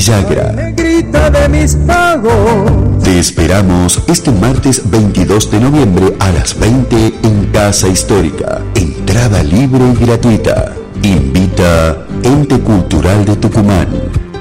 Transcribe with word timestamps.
Villagra. 0.00 0.52
de 1.30 1.48
mis 1.50 1.74
pagos. 1.74 3.02
Te 3.04 3.18
esperamos 3.18 4.02
este 4.06 4.30
martes 4.32 4.80
22 4.90 5.50
de 5.50 5.60
noviembre 5.60 6.16
a 6.20 6.32
las 6.32 6.58
20 6.58 7.12
en 7.22 7.46
Casa 7.52 7.86
Histórica. 7.86 8.62
Entrada 8.74 9.42
libre 9.42 9.84
y 9.92 10.06
gratuita. 10.06 10.74
Invita 11.02 12.06
Ente 12.22 12.58
Cultural 12.60 13.26
de 13.26 13.36
Tucumán 13.36 13.88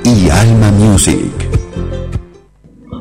y 0.05 0.29
Alma 0.29 0.71
Music. 0.71 1.48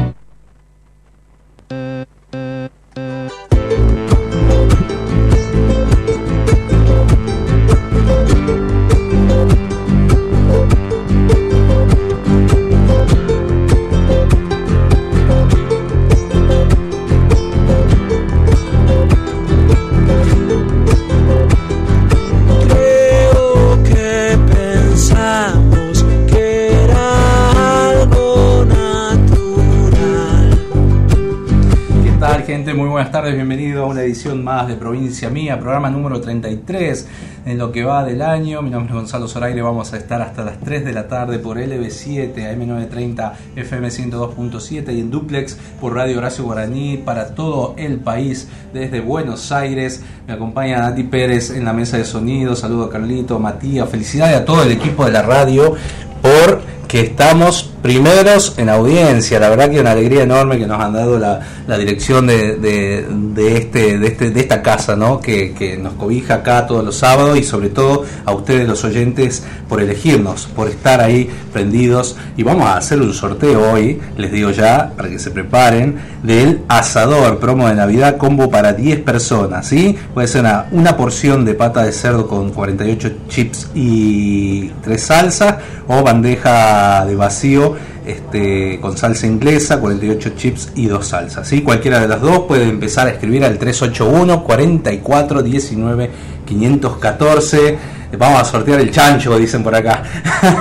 Buenas 32.91 33.11
tardes, 33.11 33.35
bienvenido 33.35 33.83
a 33.83 33.87
una 33.87 34.01
edición 34.01 34.43
más 34.43 34.67
de 34.67 34.75
Provincia 34.75 35.29
Mía, 35.29 35.57
programa 35.57 35.89
número 35.89 36.19
33 36.19 37.07
en 37.45 37.57
lo 37.57 37.71
que 37.71 37.85
va 37.85 38.03
del 38.03 38.21
año. 38.21 38.61
Mi 38.61 38.69
nombre 38.69 38.91
es 38.91 38.95
Gonzalo 38.95 39.29
Zoraire, 39.29 39.61
vamos 39.61 39.93
a 39.93 39.97
estar 39.97 40.21
hasta 40.21 40.43
las 40.43 40.59
3 40.59 40.83
de 40.83 40.91
la 40.91 41.07
tarde 41.07 41.39
por 41.39 41.57
LB7, 41.57 42.33
AM930, 42.35 43.31
FM 43.55 43.87
102.7 43.87 44.93
y 44.93 44.99
en 44.99 45.09
Duplex 45.09 45.57
por 45.79 45.95
Radio 45.95 46.17
Horacio 46.17 46.43
Guaraní 46.43 46.97
para 46.97 47.33
todo 47.33 47.75
el 47.77 47.97
país 47.99 48.49
desde 48.73 48.99
Buenos 48.99 49.53
Aires. 49.53 50.03
Me 50.27 50.33
acompaña 50.33 50.79
Nati 50.79 51.03
Pérez 51.03 51.51
en 51.51 51.63
la 51.63 51.71
mesa 51.71 51.97
de 51.97 52.03
sonido, 52.03 52.57
saludo 52.57 52.85
a 52.85 52.89
Carlito, 52.89 53.39
Matías, 53.39 53.87
felicidades 53.87 54.35
a 54.35 54.43
todo 54.43 54.63
el 54.63 54.71
equipo 54.71 55.05
de 55.05 55.11
la 55.11 55.21
radio 55.21 55.75
por 56.21 56.61
que 56.89 56.99
estamos 56.99 57.70
primeros 57.81 58.55
en 58.57 58.69
audiencia. 58.69 59.39
La 59.39 59.49
verdad 59.49 59.69
que 59.69 59.79
una 59.79 59.91
alegría 59.91 60.23
enorme 60.23 60.57
que 60.57 60.67
nos 60.67 60.81
han 60.81 60.93
dado 60.93 61.17
la, 61.17 61.39
la 61.67 61.77
dirección 61.77 62.27
de, 62.27 62.57
de, 62.57 63.57
este, 63.57 63.97
de, 63.97 64.07
este, 64.07 64.29
de 64.31 64.39
esta 64.39 64.61
casa, 64.61 64.95
¿no? 64.95 65.19
Que, 65.19 65.53
que 65.53 65.77
nos 65.77 65.93
cobija 65.93 66.35
acá 66.35 66.67
todos 66.67 66.83
los 66.83 66.97
sábados 66.97 67.37
y 67.37 67.43
sobre 67.43 67.69
todo 67.69 68.05
a 68.25 68.31
ustedes 68.33 68.67
los 68.67 68.83
oyentes 68.83 69.43
por 69.67 69.81
elegirnos, 69.81 70.47
por 70.55 70.67
estar 70.67 71.01
ahí 71.01 71.29
prendidos. 71.51 72.15
Y 72.37 72.43
vamos 72.43 72.67
a 72.67 72.77
hacer 72.77 73.01
un 73.01 73.13
sorteo 73.13 73.71
hoy, 73.71 73.99
les 74.17 74.31
digo 74.31 74.51
ya, 74.51 74.91
para 74.95 75.09
que 75.09 75.19
se 75.19 75.31
preparen, 75.31 75.99
del 76.23 76.61
asador 76.67 77.39
promo 77.39 77.67
de 77.67 77.75
Navidad 77.75 78.17
combo 78.17 78.49
para 78.49 78.73
10 78.73 79.01
personas, 79.01 79.67
¿sí? 79.67 79.97
Puede 80.13 80.27
ser 80.27 80.41
una, 80.41 80.67
una 80.71 80.97
porción 80.97 81.45
de 81.45 81.55
pata 81.55 81.83
de 81.83 81.91
cerdo 81.91 82.27
con 82.27 82.51
48 82.51 83.11
chips 83.27 83.69
y 83.73 84.69
3 84.83 85.01
salsas 85.01 85.55
o 85.87 86.03
bandeja 86.03 87.05
de 87.05 87.15
vacío 87.15 87.70
este, 88.11 88.79
con 88.79 88.97
salsa 88.97 89.27
inglesa, 89.27 89.79
48 89.79 90.29
chips 90.35 90.71
y 90.75 90.87
2 90.87 91.05
salsas. 91.05 91.47
¿sí? 91.47 91.61
Cualquiera 91.61 91.99
de 91.99 92.07
las 92.07 92.21
dos 92.21 92.41
puede 92.47 92.63
empezar 92.63 93.07
a 93.07 93.11
escribir 93.11 93.43
al 93.43 93.57
381 93.57 94.43
44 94.43 95.43
19 95.43 96.09
514. 96.45 97.77
Vamos 98.17 98.41
a 98.41 98.45
sortear 98.45 98.79
el 98.81 98.91
chancho, 98.91 99.37
dicen 99.37 99.63
por 99.63 99.73
acá. 99.73 100.03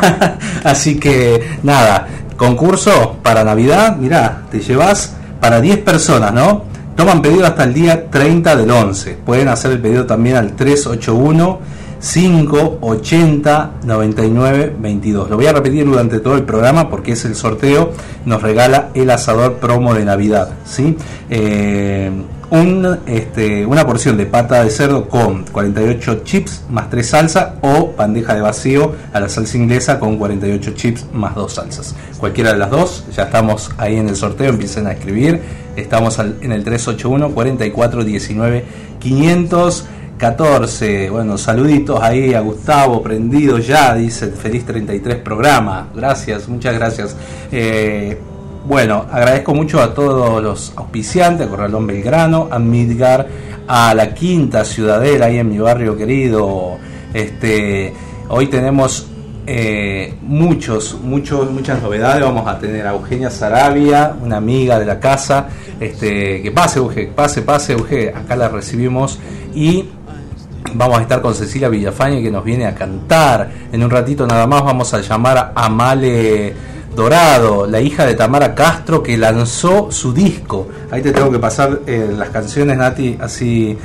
Así 0.64 0.99
que 0.99 1.58
nada, 1.62 2.06
concurso 2.37 3.19
para 3.23 3.43
Navidad, 3.44 3.97
mirá, 3.97 4.43
te 4.50 4.61
llevas 4.61 5.14
para 5.41 5.61
10 5.61 5.79
personas, 5.79 6.32
¿no? 6.32 6.64
Toman 6.97 7.23
pedido 7.23 7.47
hasta 7.47 7.64
el 7.64 7.75
día 7.75 8.11
30 8.11 8.56
del 8.56 8.70
11. 8.70 9.19
Pueden 9.25 9.49
hacer 9.49 9.73
el 9.73 9.81
pedido 9.81 10.06
también 10.06 10.37
al 10.37 10.55
381 10.55 11.80
580 12.00 13.73
99 13.85 14.76
22. 14.79 15.31
Lo 15.31 15.37
voy 15.37 15.47
a 15.47 15.52
repetir 15.52 15.85
durante 15.85 16.20
todo 16.20 16.37
el 16.37 16.44
programa 16.44 16.88
porque 16.88 17.12
es 17.12 17.25
el 17.25 17.35
sorteo. 17.35 17.93
Nos 18.25 18.43
regala 18.43 18.88
el 18.94 19.11
asador 19.11 19.55
promo 19.55 19.94
de 19.94 20.05
Navidad. 20.05 20.50
¿sí? 20.64 20.97
Eh, 21.29 22.11
un, 22.50 22.99
este, 23.06 23.64
una 23.64 23.87
porción 23.87 24.17
de 24.17 24.26
pata 24.26 24.64
de 24.64 24.70
cerdo 24.70 25.08
con 25.08 25.44
48 25.44 26.23
chips 26.25 26.64
más 26.69 26.91
3 26.91 27.06
salsa 27.08 27.55
o 27.61 27.93
bandeja 27.97 28.35
de 28.35 28.41
vacío 28.41 28.93
a 29.12 29.20
la 29.20 29.29
salsa 29.29 29.56
inglesa 29.56 30.00
con 30.00 30.17
48 30.19 30.73
chips 30.73 31.06
más 31.12 31.35
2 31.35 31.52
salsas. 31.52 31.94
Cualquiera 32.19 32.52
de 32.52 32.58
las 32.58 32.70
dos, 32.70 33.05
ya 33.14 33.25
estamos 33.25 33.70
ahí 33.79 33.97
en 33.97 34.08
el 34.08 34.17
sorteo, 34.17 34.50
empiecen 34.50 34.87
a 34.87 34.93
escribir. 34.93 35.41
Estamos 35.76 36.19
en 36.19 36.52
el 36.52 36.64
381 36.64 37.31
44 37.31 38.05
19 38.05 38.64
514. 40.20 41.08
Bueno, 41.08 41.38
saluditos 41.38 41.99
ahí 42.02 42.34
a 42.34 42.40
Gustavo, 42.40 43.02
prendido 43.02 43.58
ya, 43.58 43.94
dice 43.94 44.28
feliz 44.28 44.67
33 44.67 45.17
programa. 45.17 45.88
Gracias, 45.94 46.46
muchas 46.46 46.75
gracias. 46.75 47.17
Eh, 47.50 48.19
bueno, 48.67 49.06
agradezco 49.11 49.55
mucho 49.55 49.81
a 49.81 49.94
todos 49.94 50.43
los 50.43 50.75
auspiciantes, 50.76 51.46
a 51.46 51.50
Corralón 51.50 51.87
Belgrano, 51.87 52.49
a 52.50 52.58
Midgar, 52.58 53.26
a 53.67 53.94
la 53.94 54.12
Quinta 54.12 54.62
Ciudadela, 54.67 55.26
ahí 55.26 55.38
en 55.38 55.49
mi 55.49 55.58
barrio 55.58 55.96
querido. 55.96 56.76
Este, 57.14 57.94
hoy 58.28 58.49
tenemos 58.49 59.06
eh, 59.46 60.16
muchos, 60.20 60.99
muchos, 61.02 61.50
muchas 61.50 61.81
novedades. 61.82 62.23
Vamos 62.23 62.46
a 62.46 62.58
tener 62.58 62.87
a 62.87 62.93
Eugenia 62.93 63.31
Sarabia, 63.31 64.14
una 64.23 64.37
amiga 64.37 64.78
de 64.78 64.84
la 64.84 65.00
casa. 65.00 65.49
Este, 65.81 66.43
que 66.43 66.50
pase, 66.50 66.78
Euge, 66.78 67.06
pase, 67.06 67.40
pase, 67.40 67.73
Euge. 67.73 68.12
Acá 68.14 68.37
la 68.37 68.50
recibimos 68.50 69.19
y 69.55 69.87
vamos 70.75 70.99
a 70.99 71.02
estar 71.02 71.20
con 71.20 71.34
Cecilia 71.34 71.69
Villafañe 71.69 72.22
que 72.22 72.31
nos 72.31 72.44
viene 72.44 72.67
a 72.67 72.75
cantar. 72.75 73.50
En 73.72 73.82
un 73.82 73.90
ratito 73.90 74.26
nada 74.26 74.46
más 74.46 74.64
vamos 74.64 74.93
a 74.94 75.00
llamar 75.00 75.38
a 75.38 75.52
Amale 75.55 76.55
Dorado, 76.94 77.67
la 77.67 77.81
hija 77.81 78.05
de 78.05 78.14
Tamara 78.14 78.55
Castro, 78.55 79.02
que 79.02 79.17
lanzó 79.17 79.90
su 79.90 80.12
disco. 80.12 80.69
Ahí 80.90 81.02
te 81.02 81.12
tengo 81.12 81.31
que 81.31 81.38
pasar 81.38 81.81
eh, 81.87 82.12
las 82.17 82.31
canciones, 82.31 82.76
Nati, 82.76 83.17
así 83.20 83.78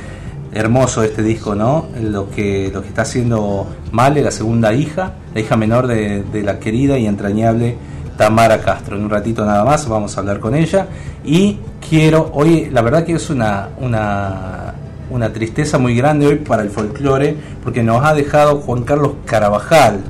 hermoso 0.52 1.02
este 1.02 1.22
disco, 1.22 1.54
¿no? 1.54 1.86
Lo 2.00 2.30
que, 2.30 2.70
lo 2.72 2.82
que 2.82 2.88
está 2.88 3.02
haciendo 3.02 3.66
Male, 3.92 4.22
la 4.22 4.30
segunda 4.30 4.72
hija, 4.72 5.12
la 5.34 5.40
hija 5.40 5.56
menor 5.56 5.86
de, 5.86 6.24
la 6.42 6.58
querida 6.58 6.98
y 6.98 7.06
entrañable 7.06 7.76
Tamara 8.16 8.60
Castro. 8.60 8.96
En 8.96 9.04
un 9.04 9.10
ratito 9.10 9.44
nada 9.44 9.64
más 9.64 9.88
vamos 9.88 10.16
a 10.16 10.20
hablar 10.20 10.40
con 10.40 10.54
ella. 10.54 10.88
Y 11.24 11.58
quiero, 11.88 12.30
hoy 12.34 12.70
la 12.70 12.82
verdad 12.82 13.04
que 13.04 13.14
es 13.14 13.30
una, 13.30 13.68
una, 13.78 14.65
una 15.10 15.32
tristeza 15.32 15.78
muy 15.78 15.96
grande 15.96 16.26
hoy 16.26 16.36
para 16.36 16.62
el 16.62 16.70
folclore, 16.70 17.36
porque 17.62 17.82
nos 17.82 18.04
ha 18.04 18.14
dejado 18.14 18.56
Juan 18.56 18.84
Carlos 18.84 19.12
Carabajal, 19.24 20.00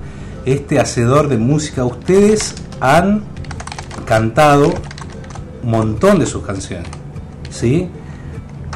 este 0.45 0.79
hacedor 0.79 1.29
de 1.29 1.39
música. 1.39 1.85
Ustedes 1.85 2.55
han 2.81 3.23
cantado 4.05 4.73
un 5.63 5.71
montón 5.71 6.19
de 6.19 6.27
sus 6.27 6.43
canciones, 6.43 6.89
¿sí? 7.51 7.89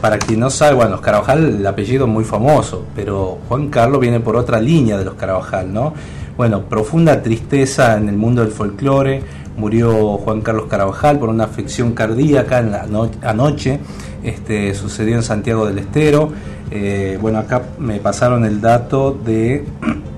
Para 0.00 0.18
quien 0.18 0.40
no 0.40 0.50
sabe, 0.50 0.74
bueno, 0.74 0.92
los 0.92 1.00
Carabajal, 1.00 1.56
el 1.58 1.66
apellido 1.66 2.06
es 2.06 2.10
muy 2.10 2.24
famoso, 2.24 2.86
pero 2.94 3.38
Juan 3.48 3.68
Carlos 3.68 4.00
viene 4.00 4.20
por 4.20 4.36
otra 4.36 4.60
línea 4.60 4.98
de 4.98 5.04
los 5.04 5.14
Carabajal, 5.14 5.72
¿no? 5.72 5.94
Bueno, 6.36 6.62
profunda 6.62 7.22
tristeza 7.22 7.98
en 7.98 8.08
el 8.08 8.16
mundo 8.16 8.40
del 8.42 8.50
folclore, 8.50 9.22
murió 9.60 10.18
Juan 10.18 10.40
Carlos 10.40 10.66
Carabajal 10.66 11.18
por 11.18 11.28
una 11.28 11.44
afección 11.44 11.92
cardíaca 11.92 12.58
en 12.58 12.72
la 12.72 12.86
anoche, 13.22 13.80
este, 14.22 14.74
sucedió 14.74 15.14
en 15.16 15.22
Santiago 15.22 15.66
del 15.66 15.78
Estero, 15.78 16.30
eh, 16.70 17.18
bueno, 17.20 17.38
acá 17.38 17.62
me 17.78 17.98
pasaron 17.98 18.44
el 18.44 18.60
dato 18.60 19.12
de 19.24 19.64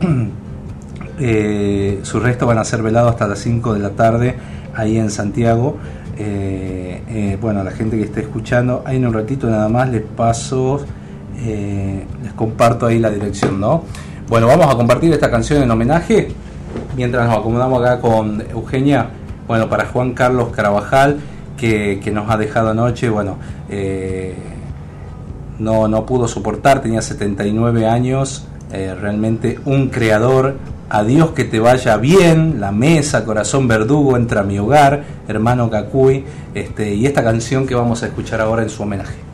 Eh, 1.25 2.01
sus 2.03 2.21
restos 2.21 2.49
van 2.49 2.59
a 2.59 2.65
ser 2.65 2.83
velados 2.83 3.13
hasta 3.13 3.29
las 3.29 3.39
5 3.39 3.75
de 3.75 3.79
la 3.79 3.91
tarde 3.91 4.35
ahí 4.75 4.99
en 4.99 5.09
Santiago. 5.09 5.77
Eh, 6.19 7.03
eh, 7.09 7.39
bueno, 7.41 7.61
a 7.61 7.65
la 7.65 7.71
gente 7.71 7.97
que 7.97 8.05
esté 8.05 8.23
escuchando, 8.23 8.83
ahí 8.85 8.97
en 8.97 9.07
un 9.07 9.15
ratito 9.15 9.49
nada 9.49 9.69
más 9.69 9.89
les 9.89 10.03
paso, 10.03 10.85
les 11.37 12.33
comparto 12.35 12.87
ahí 12.87 12.99
la 12.99 13.11
dirección, 13.11 13.61
¿no? 13.61 13.85
Bueno, 14.29 14.47
vamos 14.47 14.67
a 14.67 14.77
compartir 14.77 15.13
esta 15.13 15.31
canción 15.31 15.63
en 15.63 15.71
homenaje 15.71 16.29
mientras 16.97 17.29
nos 17.29 17.39
acomodamos 17.39 17.81
acá 17.81 18.01
con 18.01 18.43
Eugenia. 18.51 19.09
Bueno, 19.53 19.69
para 19.69 19.85
Juan 19.85 20.15
Carlos 20.15 20.49
Carabajal, 20.49 21.19
que, 21.59 22.01
nos 22.11 22.31
ha 22.31 22.39
dejado 22.39 22.71
anoche, 22.71 23.11
bueno, 23.11 23.37
no, 25.59 25.89
no 25.89 26.07
pudo 26.07 26.27
soportar, 26.27 26.81
tenía 26.81 27.03
79 27.03 27.87
años, 27.87 28.47
realmente 28.71 29.59
un 29.67 29.91
creador, 29.91 30.57
Adiós 30.89 31.33
que 31.33 31.45
te 31.45 31.61
vaya 31.61 31.99
bien, 31.99 32.61
La 32.61 32.73
Mesa, 32.73 33.27
Corazón 33.27 33.69
Verdugo, 33.69 34.17
Entra 34.17 34.41
a 34.41 34.45
mi 34.45 34.59
hogar, 34.59 35.05
Hermano 35.29 35.69
Cacuy, 35.69 36.25
este, 36.55 36.95
y 36.95 37.05
esta 37.05 37.23
canción 37.23 37.67
que 37.67 37.75
vamos 37.75 38.03
a 38.03 38.07
escuchar 38.07 38.41
ahora 38.41 38.63
en 38.63 38.71
su 38.71 38.85
homenaje. 38.85 39.32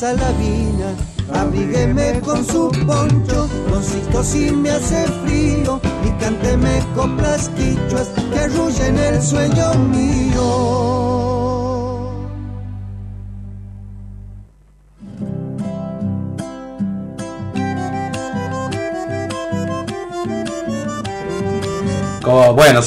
Salavi. 0.00 0.59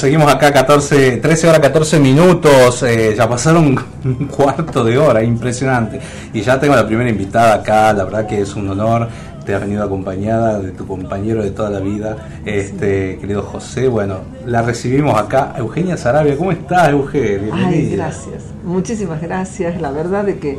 Seguimos 0.04 0.30
acá 0.30 0.52
14, 0.52 1.16
13 1.16 1.48
horas 1.48 1.60
14 1.60 1.98
minutos, 1.98 2.82
eh, 2.82 3.14
ya 3.16 3.26
pasaron 3.26 3.74
un 4.04 4.26
cuarto 4.26 4.84
de 4.84 4.98
hora, 4.98 5.22
impresionante. 5.24 5.98
Y 6.34 6.42
ya 6.42 6.60
tengo 6.60 6.76
la 6.76 6.86
primera 6.86 7.08
invitada 7.08 7.54
acá, 7.54 7.90
la 7.94 8.04
verdad 8.04 8.26
que 8.26 8.42
es 8.42 8.54
un 8.54 8.68
honor. 8.68 9.08
Te 9.46 9.54
has 9.54 9.62
venido 9.62 9.82
acompañada 9.82 10.58
de 10.58 10.72
tu 10.72 10.86
compañero 10.86 11.42
de 11.42 11.52
toda 11.52 11.70
la 11.70 11.80
vida, 11.80 12.16
este 12.44 13.16
querido 13.18 13.42
José. 13.42 13.88
Bueno, 13.88 14.18
la 14.44 14.60
recibimos 14.60 15.18
acá, 15.18 15.54
Eugenia 15.56 15.96
Sarabia. 15.96 16.36
¿Cómo 16.36 16.52
estás, 16.52 16.90
Eugenia? 16.90 17.54
Ay, 17.54 17.96
gracias. 17.96 18.42
Muchísimas 18.62 19.22
gracias. 19.22 19.80
La 19.80 19.90
verdad 19.90 20.24
de 20.24 20.38
que 20.38 20.58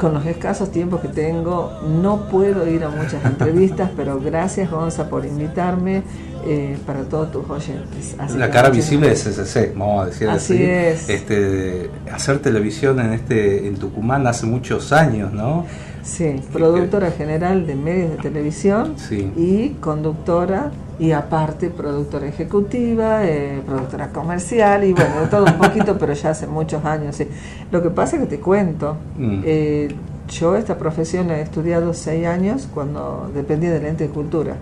con 0.00 0.14
los 0.14 0.24
escasos 0.24 0.72
tiempos 0.72 1.00
que 1.02 1.08
tengo 1.08 1.78
no 1.86 2.28
puedo 2.28 2.66
ir 2.66 2.82
a 2.84 2.88
muchas 2.88 3.24
entrevistas, 3.24 3.90
pero 3.94 4.18
gracias 4.18 4.70
Gonza 4.70 5.08
por 5.10 5.26
invitarme 5.26 6.02
eh, 6.46 6.78
para 6.86 7.02
todos 7.02 7.30
tus 7.30 7.48
oyentes. 7.50 8.16
la 8.34 8.50
cara 8.50 8.70
visible 8.70 9.10
de 9.10 9.14
CCC, 9.14 9.74
vamos 9.76 10.02
a 10.02 10.06
decir 10.06 10.28
así. 10.28 10.54
así. 10.54 10.62
Es. 10.64 11.08
Este, 11.08 11.90
hacer 12.10 12.38
televisión 12.38 12.98
en 12.98 13.12
este 13.12 13.68
en 13.68 13.76
Tucumán 13.76 14.26
hace 14.26 14.46
muchos 14.46 14.90
años, 14.92 15.32
¿no? 15.32 15.66
Sí, 16.02 16.40
productora 16.50 17.10
general 17.10 17.66
de 17.66 17.74
medios 17.74 18.10
de 18.12 18.16
televisión 18.16 18.94
sí. 18.96 19.30
y 19.36 19.76
conductora 19.80 20.70
y 21.00 21.12
aparte 21.12 21.70
productora 21.70 22.26
ejecutiva, 22.28 23.24
eh, 23.24 23.60
productora 23.66 24.08
comercial 24.10 24.84
y 24.84 24.92
bueno, 24.92 25.22
de 25.22 25.26
todo 25.28 25.46
un 25.46 25.54
poquito, 25.54 25.96
pero 25.98 26.12
ya 26.12 26.30
hace 26.30 26.46
muchos 26.46 26.84
años. 26.84 27.16
Sí. 27.16 27.26
Lo 27.72 27.82
que 27.82 27.90
pasa 27.90 28.16
es 28.16 28.22
que 28.22 28.28
te 28.36 28.40
cuento, 28.40 28.96
Mm. 29.16 29.42
eh, 29.44 29.88
yo 30.28 30.54
esta 30.56 30.76
profesión 30.76 31.26
la 31.28 31.38
he 31.38 31.42
estudiado 31.42 31.92
seis 31.94 32.26
años 32.26 32.68
cuando 32.72 33.30
dependía 33.34 33.72
del 33.72 33.86
ente 33.86 34.04
de 34.08 34.10
cultura. 34.10 34.56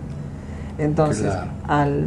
Entonces, 0.77 1.25
Claro. 1.31 1.51
al, 1.67 2.05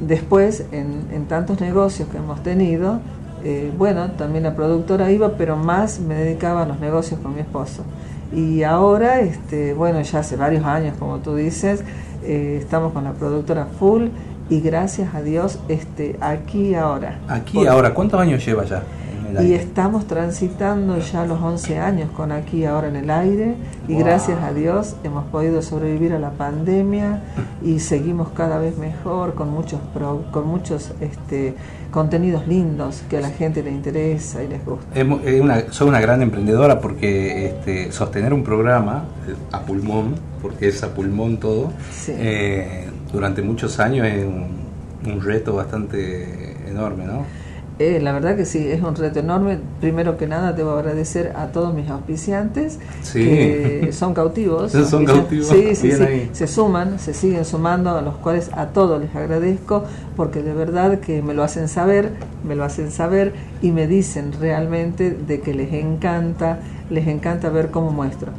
después, 0.00 0.64
en, 0.72 1.04
en 1.12 1.26
tantos 1.26 1.60
negocios 1.60 2.08
que 2.08 2.18
hemos 2.18 2.42
tenido, 2.42 2.98
eh, 3.44 3.72
bueno, 3.78 4.10
también 4.12 4.42
la 4.44 4.54
productora 4.54 5.10
iba, 5.10 5.30
pero 5.38 5.56
más 5.56 6.00
me 6.00 6.14
dedicaba 6.16 6.62
a 6.62 6.66
los 6.66 6.80
negocios 6.80 7.20
con 7.20 7.34
mi 7.34 7.40
esposo. 7.40 7.84
Y 8.32 8.62
ahora, 8.64 9.20
este, 9.20 9.74
bueno, 9.74 10.00
ya 10.02 10.18
hace 10.20 10.36
varios 10.36 10.64
años, 10.64 10.96
como 10.98 11.18
tú 11.18 11.34
dices, 11.36 11.82
eh, 12.22 12.58
estamos 12.60 12.92
con 12.92 13.04
la 13.04 13.12
productora 13.12 13.66
full 13.66 14.08
y 14.48 14.60
gracias 14.60 15.14
a 15.14 15.22
Dios, 15.22 15.58
este, 15.68 16.16
aquí 16.20 16.70
y 16.70 16.74
ahora. 16.74 17.18
Aquí 17.28 17.54
Por- 17.58 17.68
ahora, 17.68 17.94
¿cuántos 17.94 18.20
años 18.20 18.44
lleva 18.44 18.64
ya? 18.64 18.82
Y 19.42 19.52
estamos 19.54 20.06
transitando 20.06 20.98
ya 20.98 21.24
los 21.24 21.40
11 21.40 21.78
años 21.78 22.10
con 22.16 22.32
aquí 22.32 22.64
ahora 22.64 22.88
en 22.88 22.96
el 22.96 23.10
aire 23.10 23.54
y 23.88 23.94
Wow. 23.94 24.04
gracias 24.04 24.42
a 24.42 24.52
Dios 24.52 24.96
hemos 25.04 25.24
podido 25.26 25.62
sobrevivir 25.62 26.12
a 26.12 26.18
la 26.18 26.30
pandemia 26.30 27.22
y 27.62 27.78
seguimos 27.80 28.28
cada 28.30 28.58
vez 28.58 28.76
mejor 28.78 29.34
con 29.34 29.50
muchos 29.50 29.80
pro- 29.94 30.24
con 30.30 30.46
muchos 30.46 30.92
este, 31.00 31.54
contenidos 31.90 32.46
lindos 32.46 33.02
que 33.08 33.18
a 33.18 33.20
la 33.20 33.30
gente 33.30 33.62
le 33.62 33.70
interesa 33.70 34.42
y 34.42 34.48
les 34.48 34.64
gusta. 34.64 34.86
Es 34.94 35.40
una, 35.40 35.72
soy 35.72 35.88
una 35.88 36.00
gran 36.00 36.22
emprendedora 36.22 36.80
porque 36.80 37.46
este, 37.46 37.92
sostener 37.92 38.32
un 38.32 38.44
programa 38.44 39.04
eh, 39.28 39.34
a 39.52 39.60
pulmón, 39.60 40.14
porque 40.40 40.68
es 40.68 40.82
a 40.82 40.94
pulmón 40.94 41.38
todo, 41.38 41.72
Sí. 41.92 42.12
eh, 42.16 42.86
durante 43.12 43.42
muchos 43.42 43.80
años 43.80 44.06
es 44.06 44.24
un, 44.24 44.60
un 45.12 45.20
reto 45.20 45.54
bastante 45.56 46.56
enorme, 46.68 47.04
¿no? 47.06 47.24
Eh, 47.80 47.98
la 47.98 48.12
verdad 48.12 48.36
que 48.36 48.44
sí, 48.44 48.68
es 48.70 48.82
un 48.82 48.94
reto 48.94 49.20
enorme. 49.20 49.58
Primero 49.80 50.18
que 50.18 50.26
nada, 50.26 50.52
debo 50.52 50.72
agradecer 50.72 51.32
a 51.34 51.46
todos 51.46 51.72
mis 51.72 51.88
auspiciantes 51.88 52.78
Sí. 53.00 53.24
que 53.24 53.88
son 53.92 54.12
cautivos. 54.12 54.70
Son 54.90 55.06
cautivos, 55.06 55.46
Sí, 55.48 55.74
sí, 55.74 55.90
sí. 55.92 56.28
Se 56.32 56.46
suman, 56.46 56.98
se 56.98 57.14
siguen 57.14 57.46
sumando, 57.46 57.88
a 57.96 58.02
los 58.02 58.16
cuales 58.16 58.50
a 58.52 58.66
todos 58.66 59.00
les 59.00 59.16
agradezco 59.16 59.84
porque 60.14 60.42
de 60.42 60.52
verdad 60.52 61.00
que 61.00 61.22
me 61.22 61.32
lo 61.32 61.42
hacen 61.42 61.68
saber, 61.68 62.10
me 62.46 62.54
lo 62.54 62.64
hacen 62.64 62.90
saber 62.90 63.32
y 63.62 63.70
me 63.72 63.86
dicen 63.86 64.32
realmente 64.38 65.12
de 65.12 65.40
que 65.40 65.54
les 65.54 65.72
encanta, 65.72 66.58
les 66.90 67.06
encanta 67.08 67.48
ver 67.48 67.70
cómo 67.70 67.92
muestro. 67.92 68.30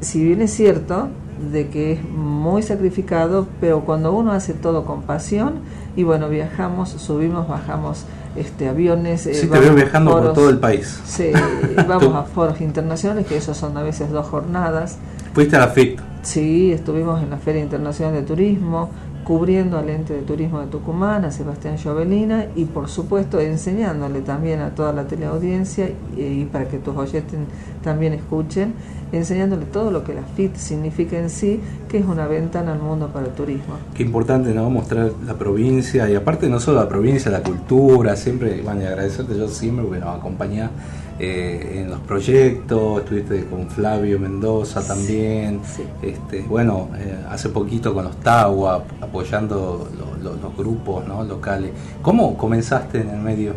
Si 0.00 0.22
bien 0.22 0.40
es 0.42 0.52
cierto 0.52 1.08
de 1.52 1.66
que 1.68 1.94
es 1.94 2.04
muy 2.08 2.62
sacrificado, 2.62 3.48
pero 3.60 3.80
cuando 3.80 4.12
uno 4.12 4.30
hace 4.30 4.54
todo 4.54 4.84
con 4.84 5.02
pasión 5.02 5.54
y 5.96 6.04
bueno, 6.04 6.28
viajamos, 6.28 6.90
subimos, 6.90 7.48
bajamos 7.48 8.06
este 8.36 8.68
aviones, 8.68 9.26
eh, 9.26 9.34
Sí, 9.34 9.46
te 9.48 9.58
veo 9.58 9.74
viajando 9.74 10.10
por 10.12 10.20
foros. 10.20 10.34
todo 10.34 10.50
el 10.50 10.58
país. 10.58 11.00
Sí, 11.06 11.30
vamos 11.88 12.14
a 12.14 12.22
foros 12.24 12.60
internacionales, 12.60 13.26
que 13.26 13.36
esos 13.36 13.56
son 13.56 13.76
a 13.76 13.82
veces 13.82 14.10
dos 14.10 14.26
jornadas. 14.26 14.98
Fuiste 15.34 15.56
a 15.56 15.60
la 15.60 15.68
FIT, 15.68 16.00
Sí, 16.22 16.72
estuvimos 16.72 17.22
en 17.22 17.30
la 17.30 17.36
Feria 17.36 17.62
Internacional 17.62 18.12
de 18.14 18.22
Turismo, 18.22 18.90
cubriendo 19.26 19.76
al 19.76 19.90
ente 19.90 20.14
de 20.14 20.22
turismo 20.22 20.60
de 20.60 20.68
Tucumán, 20.68 21.24
a 21.24 21.32
Sebastián 21.32 21.76
Jovelina, 21.82 22.46
y 22.54 22.64
por 22.64 22.88
supuesto 22.88 23.40
enseñándole 23.40 24.20
también 24.20 24.60
a 24.60 24.70
toda 24.70 24.92
la 24.92 25.08
teleaudiencia, 25.08 25.90
y, 26.16 26.20
y 26.20 26.44
para 26.44 26.68
que 26.68 26.78
tus 26.78 26.96
oyentes 26.96 27.36
también 27.82 28.12
escuchen, 28.12 28.74
enseñándole 29.10 29.66
todo 29.66 29.90
lo 29.90 30.04
que 30.04 30.14
la 30.14 30.22
FIT 30.22 30.54
significa 30.54 31.18
en 31.18 31.28
sí, 31.28 31.60
que 31.88 31.98
es 31.98 32.06
una 32.06 32.28
ventana 32.28 32.72
al 32.72 32.78
mundo 32.78 33.08
para 33.08 33.26
el 33.26 33.32
turismo. 33.32 33.74
qué 33.94 34.04
importante, 34.04 34.54
¿no? 34.54 34.70
Mostrar 34.70 35.10
la 35.26 35.34
provincia 35.34 36.08
y 36.08 36.14
aparte 36.14 36.48
no 36.48 36.60
solo 36.60 36.80
la 36.80 36.88
provincia, 36.88 37.28
la 37.28 37.42
cultura, 37.42 38.14
siempre, 38.14 38.62
bueno, 38.62 38.82
y 38.82 38.84
agradecerte 38.84 39.36
yo 39.36 39.48
siempre 39.48 39.84
porque 39.84 40.00
nos 40.00 40.08
eh, 41.18 41.80
en 41.82 41.90
los 41.90 42.00
proyectos, 42.00 43.00
estuviste 43.00 43.46
con 43.46 43.68
Flavio 43.68 44.18
Mendoza 44.18 44.86
también, 44.86 45.60
sí. 45.64 45.82
este, 46.02 46.42
bueno, 46.42 46.88
eh, 46.98 47.16
hace 47.30 47.48
poquito 47.48 47.94
con 47.94 48.04
los 48.04 48.16
Tawa, 48.20 48.84
apoyando 49.00 49.88
lo- 49.98 50.22
lo- 50.22 50.36
los 50.36 50.56
grupos 50.56 51.06
¿no? 51.08 51.24
locales. 51.24 51.70
¿Cómo 52.02 52.36
comenzaste 52.36 53.00
en 53.00 53.10
el 53.10 53.18
medio? 53.20 53.52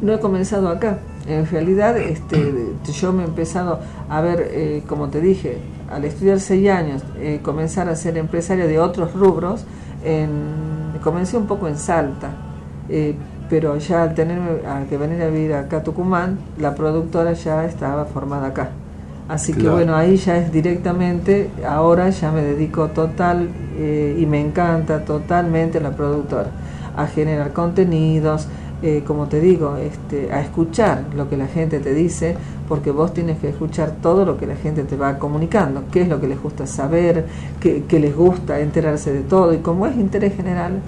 No 0.00 0.14
he 0.14 0.20
comenzado 0.20 0.68
acá. 0.68 0.98
En 1.26 1.46
realidad, 1.46 1.98
este, 1.98 2.52
yo 2.92 3.12
me 3.12 3.22
he 3.22 3.26
empezado 3.26 3.80
a 4.08 4.20
ver, 4.20 4.48
eh, 4.52 4.82
como 4.88 5.08
te 5.08 5.20
dije, 5.20 5.58
al 5.90 6.04
estudiar 6.04 6.40
seis 6.40 6.68
años, 6.70 7.02
eh, 7.18 7.40
comenzar 7.42 7.88
a 7.88 7.96
ser 7.96 8.16
empresaria 8.16 8.66
de 8.66 8.78
otros 8.78 9.12
rubros, 9.12 9.64
en- 10.04 10.98
comencé 11.04 11.36
un 11.36 11.46
poco 11.46 11.68
en 11.68 11.76
Salta, 11.76 12.30
eh, 12.88 13.14
pero 13.50 13.76
ya 13.76 14.04
al 14.04 14.14
tenerme, 14.14 14.64
al 14.66 14.86
que 14.86 14.96
venir 14.96 15.20
a 15.22 15.28
vivir 15.28 15.54
acá 15.54 15.78
a 15.78 15.82
Tucumán, 15.82 16.38
la 16.58 16.74
productora 16.76 17.32
ya 17.32 17.64
estaba 17.64 18.04
formada 18.04 18.46
acá. 18.46 18.70
Así 19.28 19.52
que 19.52 19.68
bueno, 19.68 19.94
ahí 19.94 20.16
ya 20.16 20.38
es 20.38 20.50
directamente, 20.50 21.50
ahora 21.68 22.10
ya 22.10 22.32
me 22.32 22.42
dedico 22.42 22.88
total 22.88 23.48
eh, 23.76 24.16
y 24.18 24.26
me 24.26 24.40
encanta 24.40 25.04
totalmente 25.04 25.80
la 25.80 25.90
productora, 25.90 26.50
a 26.96 27.06
generar 27.06 27.52
contenidos, 27.52 28.48
eh, 28.82 29.04
como 29.06 29.26
te 29.26 29.40
digo, 29.40 29.76
este, 29.76 30.32
a 30.32 30.40
escuchar 30.40 31.04
lo 31.14 31.28
que 31.28 31.36
la 31.36 31.46
gente 31.46 31.78
te 31.78 31.94
dice, 31.94 32.34
porque 32.68 32.90
vos 32.90 33.14
tienes 33.14 33.38
que 33.38 33.50
escuchar 33.50 33.92
todo 34.02 34.24
lo 34.24 34.36
que 34.36 34.46
la 34.46 34.56
gente 34.56 34.82
te 34.82 34.96
va 34.96 35.18
comunicando, 35.18 35.84
qué 35.92 36.02
es 36.02 36.08
lo 36.08 36.20
que 36.20 36.26
les 36.26 36.42
gusta 36.42 36.66
saber, 36.66 37.26
qué, 37.60 37.84
qué 37.86 38.00
les 38.00 38.16
gusta 38.16 38.58
enterarse 38.58 39.12
de 39.12 39.20
todo, 39.20 39.54
y 39.54 39.58
como 39.58 39.86
es 39.86 39.96
interés 39.96 40.34
general, 40.34 40.80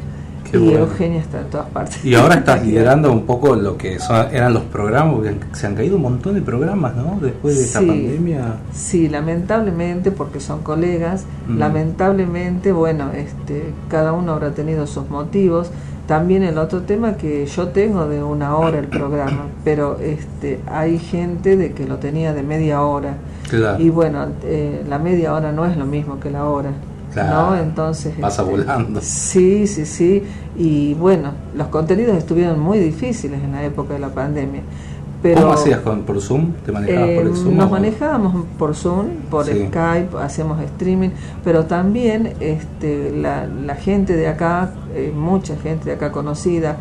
Qué 0.52 0.58
y 0.58 0.60
bueno. 0.60 0.80
Eugenia 0.80 1.20
está 1.20 1.40
en 1.40 1.46
todas 1.50 1.66
partes. 1.70 2.04
Y 2.04 2.14
ahora 2.14 2.34
estás 2.36 2.62
liderando 2.66 3.10
un 3.10 3.24
poco 3.26 3.56
lo 3.56 3.76
que 3.78 3.98
son, 3.98 4.26
eran 4.32 4.52
los 4.54 4.62
programas, 4.64 5.14
porque 5.14 5.34
se 5.54 5.66
han 5.66 5.74
caído 5.74 5.96
un 5.96 6.02
montón 6.02 6.34
de 6.34 6.42
programas, 6.42 6.94
¿no? 6.94 7.18
Después 7.20 7.56
de 7.58 7.64
esta 7.64 7.80
Sí. 7.80 7.86
pandemia. 7.86 8.56
Sí, 8.72 9.08
lamentablemente, 9.08 10.10
porque 10.12 10.38
son 10.40 10.60
colegas, 10.62 11.24
Mm. 11.48 11.58
lamentablemente, 11.58 12.72
bueno, 12.72 13.10
este, 13.14 13.72
cada 13.88 14.12
uno 14.12 14.32
habrá 14.32 14.50
tenido 14.52 14.86
sus 14.86 15.08
motivos. 15.10 15.70
También 16.06 16.42
el 16.42 16.58
otro 16.58 16.82
tema 16.82 17.16
que 17.16 17.46
yo 17.46 17.68
tengo 17.68 18.06
de 18.08 18.22
una 18.22 18.56
hora 18.56 18.78
el 18.78 18.88
programa, 18.88 19.46
pero 19.64 19.98
este, 20.00 20.60
hay 20.70 20.98
gente 20.98 21.56
de 21.56 21.72
que 21.72 21.86
lo 21.86 21.96
tenía 21.96 22.34
de 22.34 22.42
media 22.42 22.82
hora. 22.82 23.14
Claro. 23.48 23.82
Y 23.82 23.88
bueno, 23.88 24.26
eh, 24.44 24.84
la 24.88 24.98
media 24.98 25.32
hora 25.32 25.52
no 25.52 25.64
es 25.64 25.76
lo 25.76 25.86
mismo 25.86 26.18
que 26.20 26.30
la 26.30 26.44
hora. 26.44 26.70
Claro. 27.12 27.50
¿no? 27.50 27.56
Entonces. 27.56 28.14
Pasa 28.20 28.42
este, 28.42 28.54
volando. 28.54 29.00
Sí, 29.02 29.66
sí, 29.66 29.84
sí. 29.86 30.22
Y 30.56 30.94
bueno, 30.94 31.32
los 31.54 31.68
contenidos 31.68 32.16
estuvieron 32.16 32.58
muy 32.60 32.78
difíciles 32.78 33.42
en 33.42 33.52
la 33.52 33.64
época 33.64 33.94
de 33.94 34.00
la 34.00 34.08
pandemia. 34.08 34.62
Pero, 35.22 35.42
¿Cómo 35.42 35.52
hacías 35.52 35.78
con, 35.80 36.02
por 36.02 36.20
Zoom? 36.20 36.52
¿Te 36.66 36.72
manejabas 36.72 37.10
por 37.10 37.26
el 37.26 37.32
eh, 37.32 37.36
Zoom? 37.36 37.56
Nos 37.56 37.66
o- 37.66 37.70
manejábamos 37.70 38.44
por 38.58 38.74
Zoom, 38.74 39.06
por 39.30 39.44
Sí. 39.44 39.66
Skype, 39.68 40.08
hacemos 40.20 40.60
streaming, 40.62 41.10
pero 41.44 41.66
también 41.66 42.32
este, 42.40 43.12
la, 43.16 43.46
la 43.46 43.76
gente 43.76 44.16
de 44.16 44.26
acá, 44.26 44.70
eh, 44.94 45.12
mucha 45.16 45.56
gente 45.56 45.84
de 45.84 45.92
acá 45.92 46.10
conocida, 46.10 46.76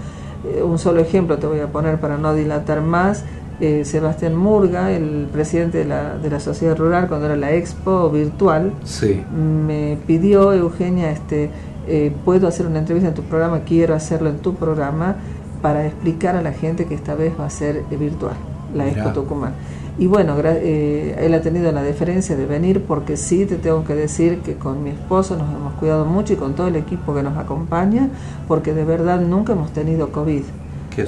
eh, 0.57 0.63
un 0.63 0.79
solo 0.79 1.01
ejemplo 1.01 1.37
te 1.37 1.45
voy 1.45 1.59
a 1.59 1.67
poner 1.67 1.99
para 1.99 2.17
no 2.17 2.33
dilatar 2.33 2.81
más, 2.81 3.25
eh, 3.61 3.85
Sebastián 3.85 4.35
Murga, 4.35 4.91
el 4.91 5.27
presidente 5.31 5.77
de 5.77 5.85
la, 5.85 6.17
de 6.17 6.29
la 6.29 6.39
sociedad 6.39 6.75
rural 6.77 7.07
cuando 7.07 7.27
era 7.27 7.35
la 7.37 7.51
expo 7.53 8.09
virtual, 8.09 8.73
Sí. 8.83 9.23
me 9.31 9.97
pidió 10.07 10.51
Eugenia, 10.53 11.11
este, 11.11 11.49
eh, 11.87 12.11
puedo 12.25 12.47
hacer 12.47 12.65
una 12.67 12.79
entrevista 12.79 13.09
en 13.09 13.15
tu 13.15 13.21
programa, 13.23 13.61
quiero 13.61 13.93
hacerlo 13.95 14.29
en 14.29 14.39
tu 14.39 14.55
programa, 14.55 15.15
para 15.61 15.85
explicar 15.85 16.35
a 16.35 16.41
la 16.41 16.53
gente 16.53 16.85
que 16.85 16.95
esta 16.95 17.13
vez 17.15 17.33
va 17.39 17.45
a 17.45 17.49
ser 17.51 17.83
eh, 17.91 17.95
virtual, 17.97 18.33
la 18.73 18.85
Mirá. 18.85 18.97
Expo 19.03 19.21
Tucumán. 19.21 19.53
Y 19.99 20.07
bueno, 20.07 20.35
eh, 20.43 21.15
él 21.19 21.33
ha 21.33 21.41
tenido 21.41 21.71
la 21.71 21.83
deferencia 21.83 22.35
de 22.35 22.45
venir 22.45 22.83
porque 22.87 23.17
sí 23.17 23.45
te 23.45 23.57
tengo 23.57 23.83
que 23.83 23.93
decir 23.93 24.39
que 24.39 24.55
con 24.55 24.81
mi 24.83 24.89
esposo 24.91 25.35
nos 25.37 25.53
hemos 25.53 25.73
cuidado 25.73 26.05
mucho 26.05 26.33
y 26.33 26.37
con 26.37 26.55
todo 26.55 26.67
el 26.67 26.77
equipo 26.77 27.13
que 27.13 27.21
nos 27.21 27.37
acompaña, 27.37 28.09
porque 28.47 28.73
de 28.73 28.85
verdad 28.85 29.19
nunca 29.21 29.53
hemos 29.53 29.71
tenido 29.71 30.11
COVID. 30.11 30.43